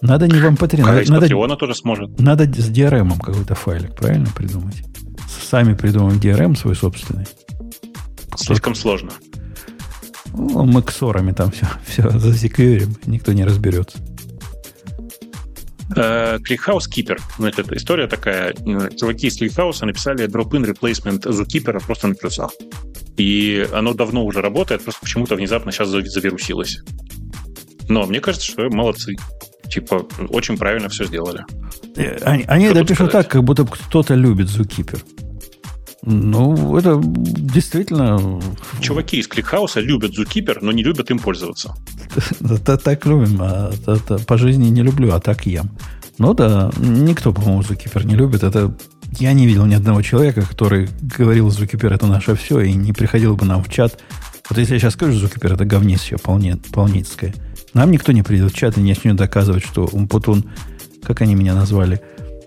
надо 0.00 0.26
не 0.26 0.38
в 0.38 0.44
MP3, 0.44 0.80
надо, 1.10 1.30
надо, 1.30 1.56
тоже 1.56 1.74
сможет. 1.74 2.20
Надо 2.20 2.44
с 2.44 2.70
DRM 2.70 3.18
какой-то 3.20 3.54
файлик, 3.54 3.94
правильно 3.94 4.28
придумать? 4.34 4.82
Сами 5.48 5.74
придумаем 5.74 6.18
DRM 6.18 6.56
свой 6.56 6.76
собственный. 6.76 7.26
Слишком 8.36 8.74
Только... 8.74 8.80
сложно. 8.80 9.10
Ну, 10.32 10.64
мы 10.64 10.82
ксорами 10.82 11.32
там 11.32 11.50
все, 11.50 11.66
все 11.86 12.10
засекьюрим, 12.10 12.96
никто 13.06 13.32
не 13.32 13.44
разберется. 13.44 13.98
ClickHouse 15.88 16.90
Keeper. 16.94 17.18
Значит, 17.38 17.72
история 17.72 18.06
такая. 18.06 18.52
Чуваки 18.52 19.28
из 19.28 19.40
ClickHouse 19.40 19.84
написали 19.84 20.26
drop-in 20.26 20.64
replacement 20.64 21.20
Zookeeper 21.20 21.80
просто 21.84 22.08
на 22.08 22.14
плюсах. 22.14 22.50
И 23.16 23.66
оно 23.72 23.94
давно 23.94 24.24
уже 24.24 24.42
работает, 24.42 24.82
просто 24.82 25.00
почему-то 25.00 25.36
внезапно 25.36 25.72
сейчас 25.72 25.88
завирусилось. 25.88 26.80
Но 27.88 28.04
мне 28.04 28.20
кажется, 28.20 28.46
что 28.46 28.68
молодцы. 28.68 29.16
Типа, 29.70 30.06
очень 30.30 30.56
правильно 30.56 30.88
все 30.88 31.04
сделали. 31.04 31.44
Э, 31.96 32.18
они, 32.22 32.44
они 32.44 32.64
это 32.66 32.84
пишут 32.84 33.12
так, 33.12 33.28
как 33.28 33.42
будто 33.44 33.64
кто-то 33.64 34.14
любит 34.14 34.48
Zookeeper. 34.48 35.02
Ну, 36.02 36.76
это 36.76 37.00
действительно... 37.02 38.40
Чуваки 38.80 39.18
из 39.18 39.26
ClickHouse 39.26 39.75
а 39.75 39.80
любят 39.80 40.12
Zookeeper, 40.16 40.58
но 40.60 40.70
не 40.70 40.84
любят 40.84 41.10
им 41.10 41.18
пользоваться. 41.18 41.74
Это 42.40 42.76
так 42.76 43.04
любим, 43.06 43.40
а 43.40 43.72
по 44.26 44.38
жизни 44.38 44.68
не 44.68 44.82
люблю, 44.82 45.12
а 45.12 45.20
так 45.20 45.46
ем. 45.46 45.70
Ну 46.18 46.32
да, 46.32 46.70
никто, 46.78 47.32
по-моему, 47.32 47.62
Zookeeper 47.62 48.06
не 48.06 48.14
любит. 48.14 48.44
Это 48.44 48.76
я 49.18 49.32
не 49.32 49.46
видел 49.46 49.66
ни 49.66 49.74
одного 49.74 50.00
человека, 50.02 50.42
который 50.42 50.88
говорил, 51.02 51.48
Zookeeper 51.48 51.92
это 51.92 52.06
наше 52.06 52.34
все, 52.36 52.60
и 52.60 52.72
не 52.72 52.92
приходил 52.92 53.36
бы 53.36 53.44
нам 53.44 53.62
в 53.64 53.68
чат. 53.68 53.98
Вот 54.48 54.58
если 54.58 54.74
я 54.74 54.80
сейчас 54.80 54.94
скажу, 54.94 55.12
Zookeeper 55.12 55.54
это 55.54 55.64
говнище 55.64 56.16
полне, 56.18 56.56
полницкое, 56.72 57.34
нам 57.76 57.90
никто 57.90 58.12
не 58.12 58.22
придет 58.22 58.52
в 58.52 58.56
чат 58.56 58.78
и 58.78 58.80
не 58.80 58.90
начнет 58.92 59.16
доказывать, 59.16 59.62
что 59.62 59.84
Умпутун, 59.92 60.46
как 61.02 61.20
они 61.20 61.34
меня 61.34 61.54
назвали, 61.54 62.00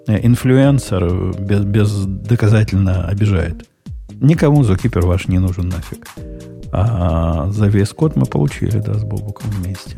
э, 0.07 0.25
инфлюенсер 0.25 1.35
без, 1.39 1.63
бездоказательно 1.63 3.07
обижает. 3.07 3.67
Никому 4.09 4.63
Зукипер 4.63 5.05
ваш 5.05 5.27
не 5.27 5.37
нужен 5.37 5.69
нафиг. 5.69 6.07
А 6.71 7.47
за 7.51 7.67
весь 7.67 7.89
код 7.89 8.15
мы 8.15 8.25
получили, 8.25 8.79
да, 8.79 8.95
с 8.95 9.03
Бобуком 9.03 9.51
вместе. 9.51 9.97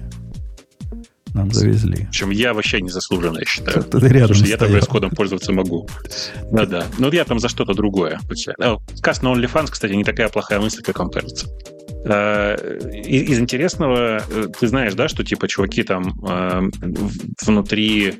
Нам 1.33 1.49
завезли. 1.49 2.07
Причем 2.11 2.31
я 2.31 2.53
вообще 2.53 2.81
незаслуженно, 2.81 3.39
я 3.39 3.45
считаю. 3.45 3.83
Ты 3.83 3.99
рядом 4.09 4.35
что 4.35 4.45
я 4.47 4.57
там 4.57 4.81
кодом 4.81 5.11
пользоваться 5.11 5.53
могу. 5.53 5.87
Да, 6.51 6.65
да. 6.65 6.83
Но 6.97 7.07
я 7.07 7.23
там 7.23 7.39
за 7.39 7.47
что-то 7.47 7.73
другое. 7.73 8.19
Сказ 8.95 9.21
на 9.21 9.29
OnlyFans, 9.29 9.71
кстати, 9.71 9.93
не 9.93 10.03
такая 10.03 10.27
плохая 10.27 10.59
мысль, 10.59 10.81
как 10.83 10.99
вам 10.99 11.09
кажется. 11.09 11.47
Э, 12.03 12.79
из 13.05 13.39
интересного, 13.39 14.23
э, 14.27 14.47
ты 14.59 14.67
знаешь, 14.67 14.95
да, 14.95 15.07
что 15.07 15.23
типа 15.23 15.47
чуваки 15.47 15.83
там 15.83 16.15
э, 16.27 16.61
внутри 17.45 18.15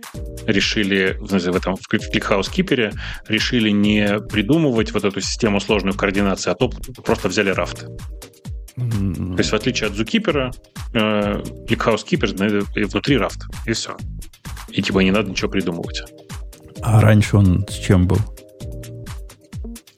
решили, 0.45 1.17
в 1.19 1.55
этом 1.55 1.75
в 1.75 1.91
ClickHouse 1.91 2.51
Keeper 2.53 2.93
решили 3.27 3.71
не 3.71 4.19
придумывать 4.29 4.91
вот 4.91 5.03
эту 5.03 5.19
систему 5.21 5.59
сложную 5.59 5.95
координации, 5.95 6.51
а 6.51 6.55
то 6.55 6.69
просто 7.03 7.27
взяли 7.27 7.49
рафт. 7.49 7.87
То 8.75 9.37
есть, 9.37 9.51
в 9.51 9.55
отличие 9.55 9.89
от 9.89 9.95
Zookeeper, 9.95 10.51
ClickHouse 10.93 12.05
Keeper 12.09 12.87
внутри 12.87 13.17
рафт, 13.17 13.41
и 13.65 13.73
все. 13.73 13.97
И 14.69 14.81
типа 14.81 14.99
не 14.99 15.11
надо 15.11 15.29
ничего 15.29 15.49
придумывать. 15.49 16.03
А 16.81 17.01
раньше 17.01 17.37
он 17.37 17.65
с 17.67 17.73
чем 17.73 18.07
был? 18.07 18.17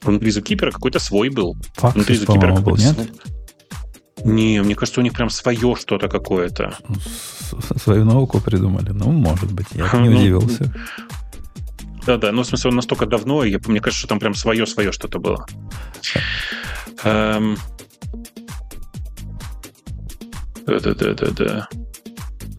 Внутри 0.02 0.30
Zookeeper 0.30 0.70
какой-то 0.70 0.98
свой 0.98 1.28
был. 1.28 1.56
Факс, 1.74 1.94
внутри 1.94 2.16
Zookeeper 2.16 2.60
был, 2.60 2.76
нет? 2.76 2.96
Не, 4.24 4.62
мне 4.62 4.74
кажется, 4.74 5.00
у 5.00 5.02
них 5.02 5.12
прям 5.12 5.30
свое 5.30 5.76
что-то 5.76 6.08
какое-то. 6.08 6.76
Свою 7.76 8.04
науку 8.04 8.40
придумали. 8.40 8.90
Ну, 8.90 9.12
может 9.12 9.52
быть, 9.52 9.66
я 9.72 9.90
не 9.98 10.08
ну, 10.08 10.16
удивился. 10.16 10.74
Да-да, 12.06 12.32
ну, 12.32 12.42
в 12.42 12.46
смысле, 12.46 12.70
он 12.70 12.76
настолько 12.76 13.06
давно, 13.06 13.44
и 13.44 13.58
мне 13.66 13.80
кажется, 13.80 14.00
что 14.00 14.08
там 14.08 14.18
прям 14.18 14.34
свое-свое 14.34 14.92
что-то 14.92 15.18
было. 15.18 15.46
Эм... 17.04 17.56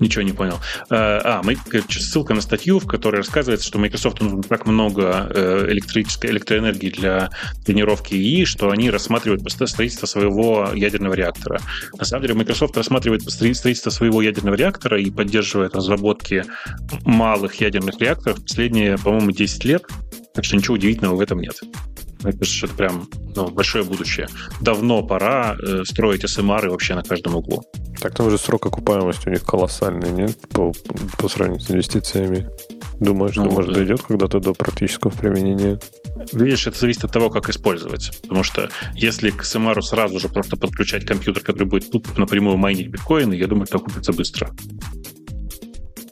Ничего 0.06 0.22
не 0.22 0.34
понял. 0.34 0.60
А, 0.92 1.40
а 1.40 1.42
мы, 1.44 1.58
ссылка 1.90 2.36
на 2.36 2.42
статью, 2.42 2.78
в 2.78 2.86
которой 2.86 3.18
рассказывается, 3.18 3.66
что 3.66 3.80
Microsoft 3.80 4.22
нужно 4.22 4.44
так 4.44 4.68
много 4.68 5.32
э, 5.34 5.66
электрической 5.72 6.30
электроэнергии 6.30 6.92
для 6.92 7.32
тренировки 7.66 8.14
ИИ, 8.14 8.46
что 8.46 8.70
они 8.70 8.92
рассматривают 8.92 9.42
строительство 9.52 10.06
своего 10.06 10.70
ядерного 10.76 11.16
реактора. 11.16 11.60
На 11.98 12.06
самом 12.06 12.22
деле 12.22 12.36
Microsoft 12.36 12.78
рассматривает 12.78 13.24
строительство 13.24 13.90
своего 13.90 14.22
ядерного 14.22 14.54
реактора 14.54 15.02
и 15.02 15.10
поддерживает 15.10 15.74
разработки 15.74 16.44
малых 17.04 17.56
ядерных 17.56 18.00
реакторов 18.00 18.44
последние, 18.44 19.00
по-моему, 19.00 19.32
10 19.32 19.66
лет. 19.66 19.86
Так 20.36 20.44
что 20.44 20.56
ничего 20.58 20.76
удивительного 20.76 21.16
в 21.16 21.22
этом 21.22 21.40
нет. 21.40 21.60
Это 22.24 22.68
прям 22.76 23.08
ну, 23.36 23.50
большое 23.50 23.84
будущее. 23.84 24.28
Давно 24.60 25.04
пора 25.04 25.56
э, 25.56 25.84
строить 25.86 26.28
СМРы 26.28 26.72
вообще 26.72 26.96
на 26.96 27.04
каждом 27.04 27.36
углу. 27.36 27.64
Так 28.02 28.16
там 28.16 28.30
же 28.30 28.38
срок 28.38 28.66
окупаемости 28.66 29.28
у 29.28 29.32
них 29.32 29.44
колоссальный, 29.44 30.12
нет? 30.12 30.38
По, 30.50 30.74
по 31.18 31.30
сравнению 31.30 31.62
с 31.62 31.72
инвестициями. 31.72 32.50
Думаю, 33.00 33.32
что, 33.32 33.44
ну, 33.44 33.52
может, 33.52 33.72
да. 33.72 33.78
дойдет 33.78 34.02
когда-то 34.02 34.40
до 34.40 34.54
практического 34.54 35.12
применения? 35.12 35.80
Видишь, 36.32 36.66
это 36.66 36.80
зависит 36.80 37.04
от 37.04 37.12
того, 37.12 37.30
как 37.30 37.50
использовать. 37.50 38.20
Потому 38.22 38.44
что 38.44 38.70
если 38.96 39.30
к 39.30 39.44
SMR 39.44 39.82
сразу 39.82 40.20
же 40.20 40.30
просто 40.30 40.56
подключать 40.58 41.06
компьютер, 41.06 41.44
который 41.44 41.68
будет 41.68 41.92
тут 41.92 42.18
напрямую 42.18 42.58
майнить 42.58 42.88
биткоины, 42.88 43.34
я 43.34 43.48
думаю, 43.48 43.66
это 43.66 43.78
окупится 43.78 44.14
быстро. 44.14 44.50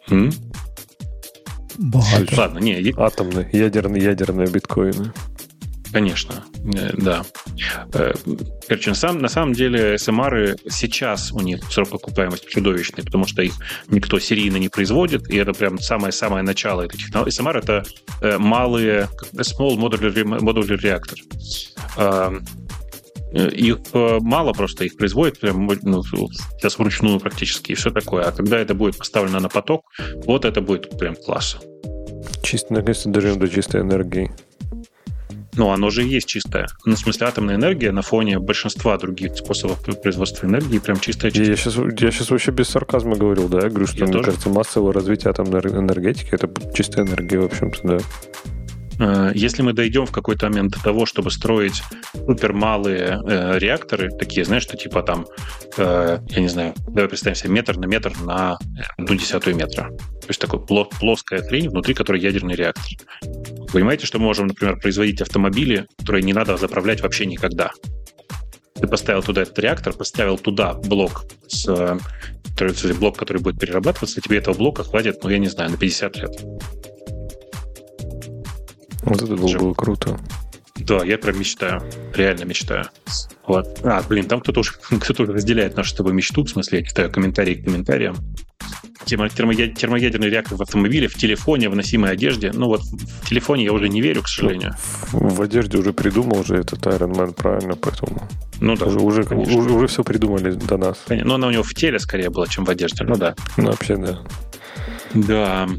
М? 0.10 0.32
Ладно, 1.78 2.60
не. 2.60 2.94
Атомные, 2.98 3.50
ядерные, 3.52 4.04
ядерные 4.04 4.48
биткоины. 4.48 5.12
Конечно, 5.94 6.44
э, 6.74 6.90
да. 6.98 7.24
Э, 7.94 8.14
короче, 8.68 8.90
на 8.90 8.96
самом, 8.96 9.22
на 9.22 9.28
самом 9.28 9.54
деле 9.54 9.94
SMR 9.94 10.58
сейчас 10.68 11.32
у 11.32 11.40
них 11.40 11.64
срок 11.72 11.94
окупаемости 11.94 12.48
чудовищный, 12.50 13.04
потому 13.04 13.28
что 13.28 13.44
их 13.44 13.54
никто 13.90 14.18
серийно 14.18 14.58
не 14.58 14.70
производит, 14.70 15.30
и 15.30 15.38
это 15.38 15.54
прям 15.54 15.78
самое-самое 15.78 16.44
начало 16.44 16.82
этой 16.82 16.98
технологии. 16.98 17.32
SMR— 17.32 17.58
это 17.60 17.84
э, 18.22 18.40
малые, 18.40 19.08
small 19.34 19.78
modular, 19.78 20.12
modular 20.40 20.80
reactor. 20.82 21.20
Их 23.34 23.80
мало 23.94 24.54
просто, 24.54 24.86
их 24.86 24.96
производят 24.96 25.40
прям 25.40 25.68
ну, 25.82 26.04
сейчас 26.04 26.78
вручную 26.78 27.20
практически, 27.20 27.72
и 27.72 27.76
все 27.76 27.90
такое. 27.90 28.24
А 28.26 28.32
когда 28.32 28.60
это 28.60 28.76
будет 28.76 28.98
поставлено 28.98 29.40
на 29.40 29.50
поток, 29.50 29.82
вот 30.26 30.46
это 30.46 30.62
будет 30.62 30.98
прям 30.98 31.16
класс. 31.16 31.58
Чисто, 32.44 32.74
наконец-то 32.74 33.10
доживем 33.10 33.40
до 33.40 33.48
чистой 33.48 33.82
энергии. 33.82 34.32
Ну, 35.56 35.70
оно 35.70 35.90
же 35.90 36.04
и 36.04 36.08
есть 36.08 36.28
чистое. 36.28 36.68
Ну, 36.86 36.96
в 36.96 37.00
смысле, 37.00 37.28
атомная 37.28 37.56
энергия 37.56 37.92
на 37.92 38.02
фоне 38.02 38.40
большинства 38.40 38.98
других 38.98 39.36
способов 39.36 39.84
производства 40.02 40.48
энергии 40.48 40.80
прям 40.80 41.00
чистая. 41.00 41.32
чистая. 41.32 41.50
Я 41.50 41.56
сейчас, 41.56 41.76
я 41.78 42.12
сейчас 42.12 42.32
вообще 42.32 42.52
без 42.52 42.70
сарказма 42.70 43.16
говорил, 43.16 43.48
да? 43.50 43.62
Я 43.62 43.70
говорю, 43.70 43.88
что, 43.88 43.98
я 44.00 44.06
мне 44.06 44.14
тоже. 44.14 44.26
кажется, 44.26 44.50
массовое 44.50 44.94
развитие 44.94 45.30
атомной 45.30 45.60
энергетики— 45.60 46.30
это 46.32 46.50
чистая 46.74 47.06
энергия, 47.06 47.40
в 47.40 47.46
общем-то, 47.46 47.80
да. 47.84 47.98
Э, 49.04 49.32
если 49.36 49.62
мы 49.62 49.74
дойдем 49.74 50.06
в 50.06 50.12
какой-то 50.12 50.48
момент 50.48 50.74
до 50.74 50.82
того, 50.82 51.06
чтобы 51.06 51.30
строить 51.30 51.84
супер 52.14 52.54
малые 52.54 53.20
э, 53.26 53.60
реакторы, 53.60 54.10
такие, 54.10 54.46
знаешь, 54.46 54.64
что 54.64 54.78
типа 54.78 55.04
там, 55.04 55.26
э, 55.78 56.20
я 56.30 56.42
не 56.42 56.48
знаю, 56.48 56.74
давай 56.88 57.10
представим 57.10 57.36
себе 57.36 57.50
метр 57.52 57.78
на 57.78 57.86
метр 57.86 58.14
на 58.22 58.58
одну 58.98 59.16
десятую 59.16 59.56
метра. 59.58 59.90
То 59.90 60.28
есть 60.30 60.40
такой 60.40 60.66
плоская 60.66 61.42
хрень, 61.42 61.70
внутри 61.70 61.94
которой 61.94 62.22
ядерный 62.22 62.56
реактор. 62.56 62.86
Понимаете, 63.74 64.06
что 64.06 64.20
мы 64.20 64.26
можем, 64.26 64.48
например, 64.48 64.80
производить 64.80 65.22
автомобили, 65.22 65.88
которые 66.00 66.24
не 66.24 66.34
надо 66.34 66.56
заправлять 66.56 67.02
вообще 67.02 67.26
никогда. 67.26 67.72
ты 68.76 68.88
поставил 68.88 69.22
туда 69.22 69.42
этот 69.42 69.60
реактор, 69.60 69.94
поставил 69.94 70.38
туда 70.38 70.74
блок, 70.74 71.26
с, 71.48 71.66
который, 72.56 72.96
блок, 72.96 73.18
который 73.18 73.42
будет 73.42 73.60
перерабатываться, 73.60 74.22
тебе 74.22 74.38
этого 74.38 74.56
блока 74.56 74.84
хватит, 74.84 75.24
ну, 75.24 75.30
я 75.30 75.40
не 75.40 75.48
знаю, 75.48 75.72
на 75.72 75.78
50 75.78 76.18
лет. 76.18 76.42
Вот 79.06 79.22
это 79.22 79.36
было 79.36 79.58
бы 79.58 79.76
круто. 79.76 80.20
Да, 80.76 81.04
я 81.04 81.18
прям 81.18 81.40
мечтаю. 81.40 81.82
Реально 82.16 82.46
мечтаю. 82.46 82.86
Вот. 83.46 83.80
А, 83.84 84.02
блин, 84.08 84.26
там 84.26 84.42
кто-то 84.42 84.60
уже, 84.62 84.72
кто 85.00 85.26
разделяет 85.26 85.78
нашу 85.78 85.92
с 85.92 85.94
тобой 85.94 86.14
мечту, 86.14 86.44
в 86.44 86.50
смысле, 86.50 86.80
я 86.80 86.86
читаю 86.86 87.12
комментарии 87.12 87.56
к 87.56 87.66
комментариям. 87.66 88.16
Термоядерный 89.06 90.30
реактор 90.30 90.58
в 90.58 90.62
автомобиле, 90.62 91.08
в 91.08 91.16
телефоне, 91.16 91.70
в 91.70 91.76
носимой 91.76 92.12
одежде. 92.12 92.52
Ну 92.54 92.68
вот 92.68 92.82
в 92.82 93.30
телефоне 93.30 93.66
я 93.66 93.74
уже 93.74 93.90
не 93.90 94.02
верю, 94.02 94.24
к 94.24 94.30
сожалению. 94.30 94.76
В, 95.12 95.36
в 95.36 95.42
одежде 95.42 95.78
уже 95.78 95.92
придумал 95.92 96.40
уже 96.40 96.56
этот 96.56 96.80
Iron 96.88 97.14
Man, 97.14 97.34
правильно, 97.34 97.76
поэтому... 97.76 98.28
Ну 98.62 98.78
да, 98.78 98.86
уже, 98.86 99.00
уже, 99.00 99.24
уже, 99.24 99.72
уже 99.72 99.88
все 99.88 100.04
придумали 100.04 100.54
до 100.54 100.78
нас. 100.78 101.04
Но 101.10 101.36
она 101.36 101.48
у 101.48 101.52
него 101.52 101.64
в 101.64 101.74
теле 101.74 102.00
скорее 102.00 102.30
была, 102.30 102.48
чем 102.48 102.64
в 102.64 102.70
одежде. 102.70 103.04
Ну 103.04 103.18
да. 103.18 103.36
Ну 103.58 103.72
вообще 103.72 103.98
да. 103.98 104.20
Да. 105.14 105.70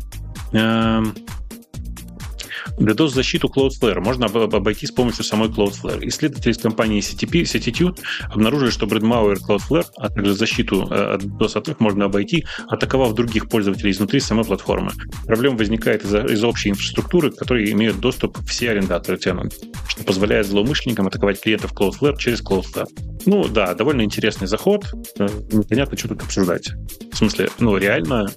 DDoS-защиту 2.79 3.49
Cloudflare 3.55 4.01
можно 4.01 4.27
обойти 4.27 4.87
с 4.87 4.91
помощью 4.91 5.25
самой 5.25 5.49
Cloudflare. 5.49 6.07
Исследователи 6.09 6.53
из 6.53 6.59
компании 6.59 7.01
CTP, 7.01 7.43
Ctitude 7.43 7.99
обнаружили, 8.31 8.71
что 8.71 8.87
Bradmauer 8.87 9.37
Cloudflare, 9.47 9.87
а 9.97 10.09
также 10.09 10.35
защиту 10.35 10.89
э, 10.91 11.15
от 11.15 11.23
DDoS-атак 11.23 11.81
можно 11.81 12.07
обойти, 12.07 12.45
атаковав 12.69 13.15
других 13.15 13.49
пользователей 13.49 13.93
изнутри 13.93 14.21
самой 14.21 14.45
платформы. 14.45 14.93
Проблема 15.27 15.57
возникает 15.57 16.05
из-за, 16.05 16.21
из 16.21 16.43
общей 16.45 16.71
инфраструктуры, 16.71 17.31
к 17.31 17.37
которой 17.37 17.71
имеют 17.71 18.01
доступ 18.01 18.39
все 18.47 18.71
арендаторы 18.71 19.19
тенант, 19.19 19.55
что 19.89 20.05
позволяет 20.05 20.47
злоумышленникам 20.47 21.07
атаковать 21.07 21.41
клиентов 21.41 21.73
Cloudflare 21.73 22.17
через 22.19 22.43
Cloudflare. 22.43 22.89
Ну 23.27 23.49
да, 23.49 23.75
довольно 23.75 24.03
интересный 24.03 24.47
заход. 24.47 24.85
Э, 25.19 25.27
непонятно, 25.53 25.97
что 25.97 26.09
тут 26.09 26.23
обсуждать. 26.23 26.71
В 27.13 27.17
смысле, 27.17 27.49
ну 27.59 27.77
реально 27.77 28.29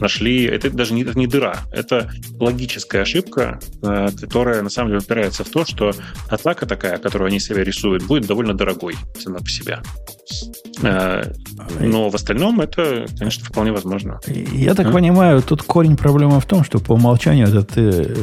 нашли, 0.00 0.44
это 0.44 0.70
даже 0.70 0.94
не, 0.94 1.06
не 1.14 1.26
дыра, 1.26 1.60
это 1.72 2.10
логическая 2.38 3.02
ошибка, 3.02 3.58
э, 3.82 4.08
которая 4.20 4.62
на 4.62 4.70
самом 4.70 4.90
деле 4.90 5.00
упирается 5.00 5.44
в 5.44 5.48
то, 5.48 5.64
что 5.64 5.92
атака 6.28 6.66
такая, 6.66 6.98
которую 6.98 7.28
они 7.28 7.40
себе 7.40 7.64
рисуют, 7.64 8.04
будет 8.04 8.26
довольно 8.26 8.54
дорогой 8.54 8.94
сама 9.18 9.38
по 9.38 9.48
себе. 9.48 9.80
Э, 10.82 11.22
но 11.80 12.10
в 12.10 12.14
остальном 12.14 12.60
это, 12.60 13.06
конечно, 13.18 13.44
вполне 13.44 13.72
возможно. 13.72 14.20
Я 14.26 14.74
так 14.74 14.88
а? 14.88 14.92
понимаю, 14.92 15.42
тут 15.42 15.62
корень 15.62 15.96
проблемы 15.96 16.40
в 16.40 16.46
том, 16.46 16.64
что 16.64 16.78
по 16.78 16.92
умолчанию 16.92 17.48
этот 17.48 17.72
э, 17.76 18.14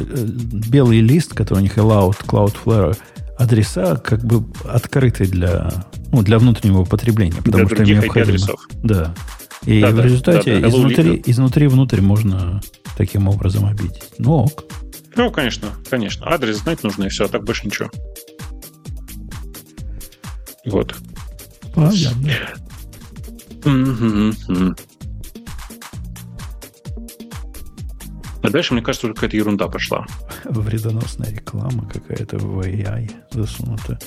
белый 0.70 1.00
лист, 1.00 1.34
который 1.34 1.58
у 1.58 1.62
них 1.62 1.76
allowed 1.76 2.24
Cloudflare, 2.26 2.96
адреса 3.36 3.96
как 3.96 4.24
бы 4.24 4.44
открыты 4.64 5.26
для, 5.26 5.70
ну, 6.12 6.22
для 6.22 6.38
внутреннего 6.38 6.84
потребления. 6.84 7.42
Потому 7.42 7.66
для 7.66 7.76
что 7.76 7.84
им 7.84 8.00
необходимо. 8.00 8.22
Адресов. 8.22 8.60
Да. 8.82 9.14
И 9.66 9.80
да, 9.80 9.90
в 9.90 10.00
результате 10.00 10.54
да, 10.54 10.60
да, 10.60 10.68
изнутри, 10.68 11.22
изнутри 11.26 11.66
внутрь 11.68 12.00
можно 12.00 12.60
таким 12.96 13.28
образом 13.28 13.66
обидеть. 13.66 14.10
Ну 14.18 14.44
ок. 14.44 14.64
Ну, 15.16 15.30
конечно, 15.30 15.70
конечно. 15.88 16.26
Адрес 16.28 16.58
знать 16.58 16.82
нужно, 16.82 17.04
и 17.04 17.08
все, 17.08 17.24
а 17.24 17.28
так 17.28 17.44
больше 17.44 17.66
ничего. 17.66 17.90
Вот. 20.66 20.94
Понятно. 21.74 22.32
А 28.42 28.50
дальше, 28.50 28.74
мне 28.74 28.82
кажется, 28.82 29.06
уже 29.06 29.14
какая-то 29.14 29.36
ерунда 29.36 29.68
пошла. 29.68 30.06
Вредоносная 30.44 31.30
реклама 31.30 31.88
какая-то 31.88 32.36
в 32.36 32.60
AI 32.60 33.10
засунута. 33.30 33.98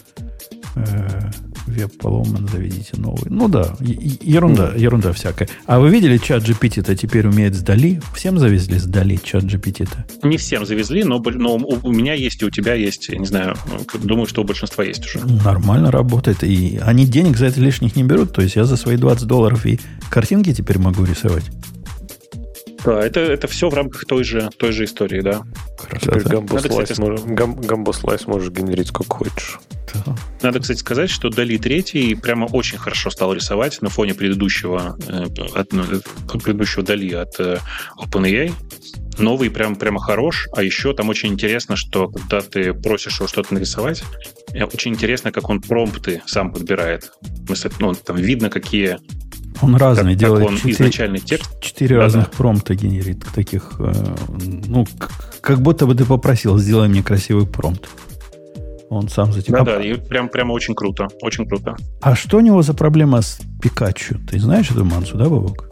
Э, 0.75 1.31
веб 1.67 1.97
поломан, 1.97 2.47
заведите 2.47 2.97
новый. 2.97 3.29
Ну 3.29 3.47
да, 3.47 3.75
ерунда, 3.79 4.73
mm. 4.73 4.79
ерунда 4.79 5.13
всякая. 5.13 5.49
А 5.65 5.79
вы 5.79 5.89
видели, 5.89 6.17
чат 6.17 6.43
GPT-то 6.43 6.95
теперь 6.95 7.27
умеет 7.27 7.55
сдали? 7.55 8.01
Всем 8.15 8.39
завезли 8.39 8.77
сдали 8.79 9.19
чат 9.21 9.43
GPT-то? 9.43 10.27
Не 10.27 10.37
всем 10.37 10.65
завезли, 10.65 11.03
но, 11.03 11.19
но 11.19 11.55
у 11.55 11.91
меня 11.91 12.13
есть 12.13 12.41
и 12.41 12.45
у 12.45 12.49
тебя 12.49 12.73
есть, 12.73 13.09
я 13.09 13.17
не 13.17 13.25
знаю, 13.25 13.55
думаю, 14.01 14.27
что 14.27 14.41
у 14.41 14.45
большинства 14.45 14.83
есть 14.83 15.05
уже. 15.05 15.19
Нормально 15.25 15.91
работает. 15.91 16.43
И 16.43 16.79
они 16.81 17.05
денег 17.05 17.37
за 17.37 17.47
это 17.47 17.59
лишних 17.59 17.95
не 17.95 18.03
берут. 18.03 18.33
То 18.33 18.41
есть 18.41 18.55
я 18.55 18.63
за 18.63 18.77
свои 18.77 18.97
20 18.97 19.25
долларов 19.25 19.65
и 19.65 19.79
картинки 20.09 20.53
теперь 20.53 20.79
могу 20.79 21.03
рисовать. 21.03 21.45
Да, 22.85 23.03
это, 23.03 23.19
это 23.19 23.47
все 23.47 23.69
в 23.69 23.73
рамках 23.73 24.05
той 24.05 24.23
же, 24.23 24.49
той 24.57 24.71
же 24.71 24.85
истории, 24.85 25.21
да. 25.21 25.43
Теперь 26.01 26.23
гамбослайс 26.23 26.97
можешь, 26.97 27.21
гам, 27.25 27.85
можешь 28.27 28.51
генерить 28.51 28.87
сколько 28.87 29.17
хочешь. 29.17 29.59
Да. 29.93 30.15
Надо, 30.41 30.59
кстати, 30.59 30.79
сказать, 30.79 31.09
что 31.09 31.29
Дали 31.29 31.57
3 31.57 32.15
прямо 32.15 32.45
очень 32.45 32.77
хорошо 32.77 33.09
стал 33.09 33.33
рисовать 33.33 33.81
на 33.81 33.89
фоне 33.89 34.13
предыдущего, 34.13 34.97
э, 35.07 35.25
от, 35.55 35.73
ну, 35.73 35.83
предыдущего 36.39 36.83
Дали 36.83 37.13
от 37.13 37.39
э, 37.39 37.59
OpenAI. 37.97 38.51
Новый 39.17 39.49
прям, 39.49 39.75
прямо 39.75 39.99
хорош, 39.99 40.47
а 40.53 40.61
еще 40.61 40.93
там 40.93 41.09
очень 41.09 41.29
интересно, 41.29 41.75
что 41.75 42.07
когда 42.07 42.41
ты 42.41 42.73
просишь 42.73 43.17
его 43.17 43.27
что-то 43.27 43.53
нарисовать, 43.53 44.03
э, 44.53 44.63
очень 44.63 44.91
интересно, 44.91 45.31
как 45.31 45.49
он 45.49 45.61
промпты 45.61 46.21
сам 46.25 46.51
подбирает. 46.51 47.11
Ну, 47.79 47.93
там 47.93 48.17
видно, 48.17 48.49
какие 48.49 48.99
он 49.61 49.75
разный 49.75 50.13
как, 50.13 50.19
делает. 50.19 50.43
Как 50.43 50.51
он 50.51 50.57
4, 50.57 50.73
изначальный 50.73 51.19
текст. 51.19 51.59
Четыре 51.59 51.95
да, 51.95 52.03
разных 52.03 52.25
да. 52.25 52.31
промпта 52.37 52.75
генерит 52.75 53.25
таких. 53.33 53.79
ну, 53.79 54.85
как 55.41 55.61
будто 55.61 55.85
бы 55.85 55.95
ты 55.95 56.05
попросил, 56.05 56.57
сделай 56.57 56.87
мне 56.87 57.03
красивый 57.03 57.47
промпт. 57.47 57.87
Он 58.89 59.09
сам 59.09 59.33
за 59.33 59.41
тебя. 59.41 59.59
Да, 59.59 59.77
да, 59.77 59.83
и 59.83 59.95
прям, 59.95 60.29
прямо 60.29 60.53
очень 60.53 60.73
круто. 60.73 61.07
Очень 61.21 61.47
круто. 61.47 61.75
А 62.01 62.15
что 62.15 62.37
у 62.37 62.39
него 62.39 62.61
за 62.61 62.73
проблема 62.73 63.21
с 63.21 63.39
Пикачу? 63.61 64.19
Ты 64.29 64.39
знаешь 64.39 64.71
эту 64.71 64.85
мансу, 64.85 65.17
да, 65.17 65.25
Бабок? 65.25 65.69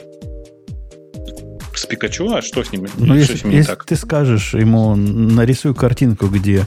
С 1.74 1.86
Пикачу? 1.86 2.30
А 2.34 2.42
что 2.42 2.64
с 2.64 2.72
ним? 2.72 2.88
Ну, 2.98 3.06
что 3.06 3.16
если, 3.16 3.36
с 3.36 3.44
ним 3.44 3.54
если 3.54 3.70
так? 3.70 3.86
ты 3.86 3.96
скажешь 3.96 4.54
ему, 4.54 4.96
нарисуй 4.96 5.74
картинку, 5.74 6.28
где 6.28 6.66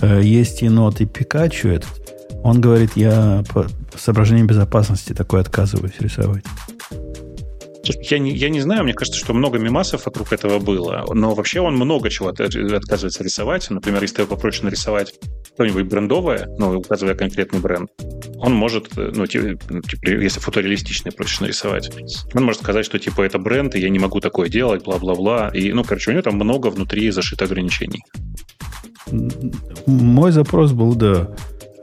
э, 0.00 0.22
есть 0.22 0.62
енот 0.62 1.00
и 1.00 1.06
Пикачу 1.06 1.68
этот, 1.68 1.90
он 2.42 2.60
говорит, 2.60 2.92
я 2.94 3.44
соображениям 4.00 4.46
безопасности 4.46 5.12
такой 5.12 5.40
отказываюсь 5.40 6.00
рисовать. 6.00 6.44
Я 7.82 8.18
не, 8.18 8.34
я 8.36 8.50
не 8.50 8.60
знаю, 8.60 8.84
мне 8.84 8.92
кажется, 8.92 9.18
что 9.18 9.32
много 9.32 9.58
мимасов 9.58 10.04
вокруг 10.06 10.32
этого 10.32 10.58
было, 10.58 11.04
но 11.12 11.34
вообще 11.34 11.60
он 11.60 11.76
много 11.76 12.10
чего 12.10 12.28
отказывается 12.28 13.24
рисовать. 13.24 13.68
Например, 13.70 14.02
если 14.02 14.16
ты 14.16 14.26
попросишь 14.26 14.62
нарисовать 14.62 15.14
что-нибудь 15.54 15.84
брендовое, 15.84 16.46
ну, 16.58 16.78
указывая 16.78 17.14
конкретный 17.14 17.58
бренд, 17.58 17.90
он 18.36 18.54
может, 18.54 18.96
ну, 18.96 19.26
типа, 19.26 19.58
если 20.06 20.40
фотореалистичный 20.40 21.12
просишь 21.12 21.40
нарисовать, 21.40 21.90
он 22.34 22.44
может 22.44 22.62
сказать, 22.62 22.84
что, 22.84 22.98
типа, 22.98 23.22
это 23.22 23.38
бренд, 23.38 23.74
и 23.74 23.80
я 23.80 23.88
не 23.88 23.98
могу 23.98 24.20
такое 24.20 24.48
делать, 24.48 24.84
бла-бла-бла. 24.84 25.50
И, 25.54 25.72
ну, 25.72 25.82
короче, 25.82 26.10
у 26.10 26.12
него 26.12 26.22
там 26.22 26.34
много 26.34 26.68
внутри 26.68 27.10
зашито 27.10 27.46
ограничений. 27.46 28.02
Мой 29.86 30.32
запрос 30.32 30.72
был, 30.72 30.94
да. 30.94 31.34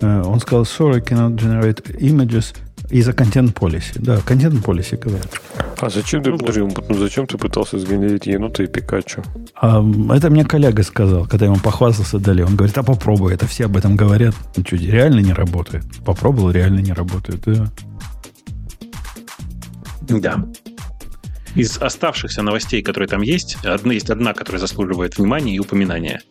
Э, 0.02 0.22
он 0.24 0.40
сказал, 0.40 0.64
sorry, 0.64 1.02
cannot 1.02 1.36
generate 1.36 1.84
images 2.00 2.56
из-за 2.90 3.14
контент 3.14 3.54
полиси. 3.54 3.94
Да, 3.96 4.18
контент 4.18 4.64
полиси 4.64 4.96
говорят. 4.96 5.30
А 5.80 5.90
зачем 5.90 6.24
ты, 6.24 6.32
ну, 6.32 6.38
подожди, 6.38 6.62
ну, 6.62 6.96
зачем 6.96 7.28
ты 7.28 7.38
пытался 7.38 7.78
сгенерить 7.78 8.26
енота 8.26 8.64
и 8.64 8.68
Пикачу? 8.68 9.22
А, 9.56 9.84
это 10.14 10.30
мне 10.30 10.46
коллега 10.46 10.84
сказал, 10.84 11.26
когда 11.26 11.46
ему 11.46 11.58
похвастался 11.58 12.20
дали. 12.20 12.42
Он 12.42 12.56
говорит, 12.56 12.78
а 12.78 12.84
попробуй, 12.84 13.34
это 13.34 13.46
все 13.48 13.66
об 13.66 13.78
этом 13.78 13.96
говорят. 13.96 14.36
Ну 14.56 14.64
что, 14.66 14.76
реально 14.78 15.20
не 15.20 15.34
работает. 15.34 15.84
Попробовал, 16.06 16.52
реально 16.52 16.80
не 16.80 16.94
работает. 16.94 17.42
Да. 17.46 17.68
Да. 20.10 20.44
Из 21.58 21.78
оставшихся 21.78 22.44
новостей, 22.44 22.84
которые 22.84 23.10
там 23.10 23.22
есть, 23.22 23.58
одна, 23.66 23.94
есть 23.94 24.10
одна, 24.12 24.34
которая 24.34 24.60
заслуживает 24.60 25.18
внимания 25.18 25.56
и 25.56 25.60
упоминания. 25.60 26.22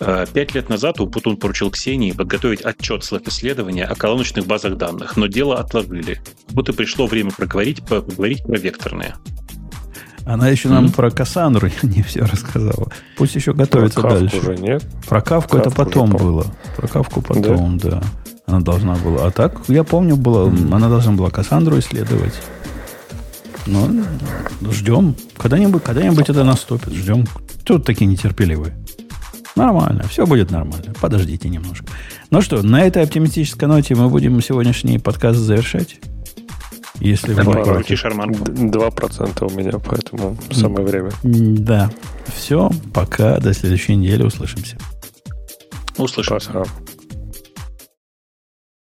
Э, 0.00 0.26
пять 0.32 0.54
лет 0.54 0.68
назад 0.68 1.00
Умпутун 1.00 1.36
поручил 1.36 1.70
Ксении 1.70 2.10
подготовить 2.10 2.62
отчет 2.62 3.04
слэп 3.04 3.28
исследования 3.28 3.84
о 3.84 3.94
колоночных 3.94 4.46
базах 4.46 4.76
данных, 4.76 5.16
но 5.16 5.28
дело 5.28 5.60
отложили. 5.60 6.20
Будто 6.50 6.72
пришло 6.72 7.06
время 7.06 7.30
проговорить, 7.30 7.84
поговорить 7.84 8.42
про 8.42 8.58
векторные. 8.58 9.14
Она 10.24 10.48
еще 10.48 10.68
нам 10.68 10.86
mm-hmm. 10.86 10.94
про 10.94 11.10
Кассандру 11.10 11.68
не 11.82 12.02
все 12.02 12.22
рассказала. 12.22 12.90
Пусть 13.16 13.36
еще 13.36 13.52
готовится 13.52 14.00
про 14.00 14.18
дальше. 14.18 14.36
уже 14.38 14.56
нет. 14.56 14.84
Про 15.08 15.20
Кавку, 15.20 15.56
Кавку 15.56 15.68
это 15.68 15.70
потом 15.70 16.10
было. 16.10 16.46
Про 16.76 16.88
Кавку 16.88 17.22
потом, 17.22 17.78
да. 17.78 17.90
да. 17.90 18.02
Она 18.46 18.60
должна 18.60 18.96
была. 18.96 19.26
А 19.26 19.30
так, 19.30 19.60
я 19.68 19.84
помню, 19.84 20.16
было, 20.16 20.48
mm-hmm. 20.48 20.74
она 20.74 20.88
должна 20.88 21.12
была 21.12 21.30
Кассандру 21.30 21.78
исследовать. 21.78 22.34
Но 23.66 23.88
ждем. 24.70 25.14
Когда-нибудь, 25.36 25.82
когда-нибудь 25.82 26.28
это 26.28 26.44
наступит. 26.44 26.92
Ждем. 26.92 27.26
Тут 27.64 27.84
такие 27.84 28.06
нетерпеливые. 28.06 28.76
Нормально, 29.54 30.04
все 30.08 30.26
будет 30.26 30.50
нормально. 30.50 30.94
Подождите 31.00 31.48
немножко. 31.48 31.86
Ну 32.30 32.40
что, 32.40 32.62
на 32.62 32.82
этой 32.82 33.02
оптимистической 33.02 33.68
ноте 33.68 33.94
мы 33.94 34.08
будем 34.08 34.40
сегодняшний 34.42 34.98
подкаст 34.98 35.38
завершать. 35.38 35.98
Если 37.00 37.34
вы 37.34 37.44
не 37.44 37.52
против. 37.52 38.70
Два 38.70 38.90
процента 38.90 39.46
у 39.46 39.50
меня, 39.50 39.72
поэтому 39.78 40.36
самое 40.52 40.86
время. 40.86 41.10
Да. 41.22 41.90
Все, 42.34 42.70
пока, 42.94 43.38
до 43.40 43.52
следующей 43.52 43.96
недели 43.96 44.22
услышимся. 44.22 44.76
Услышимся. 45.98 46.50
Пока. 46.52 46.70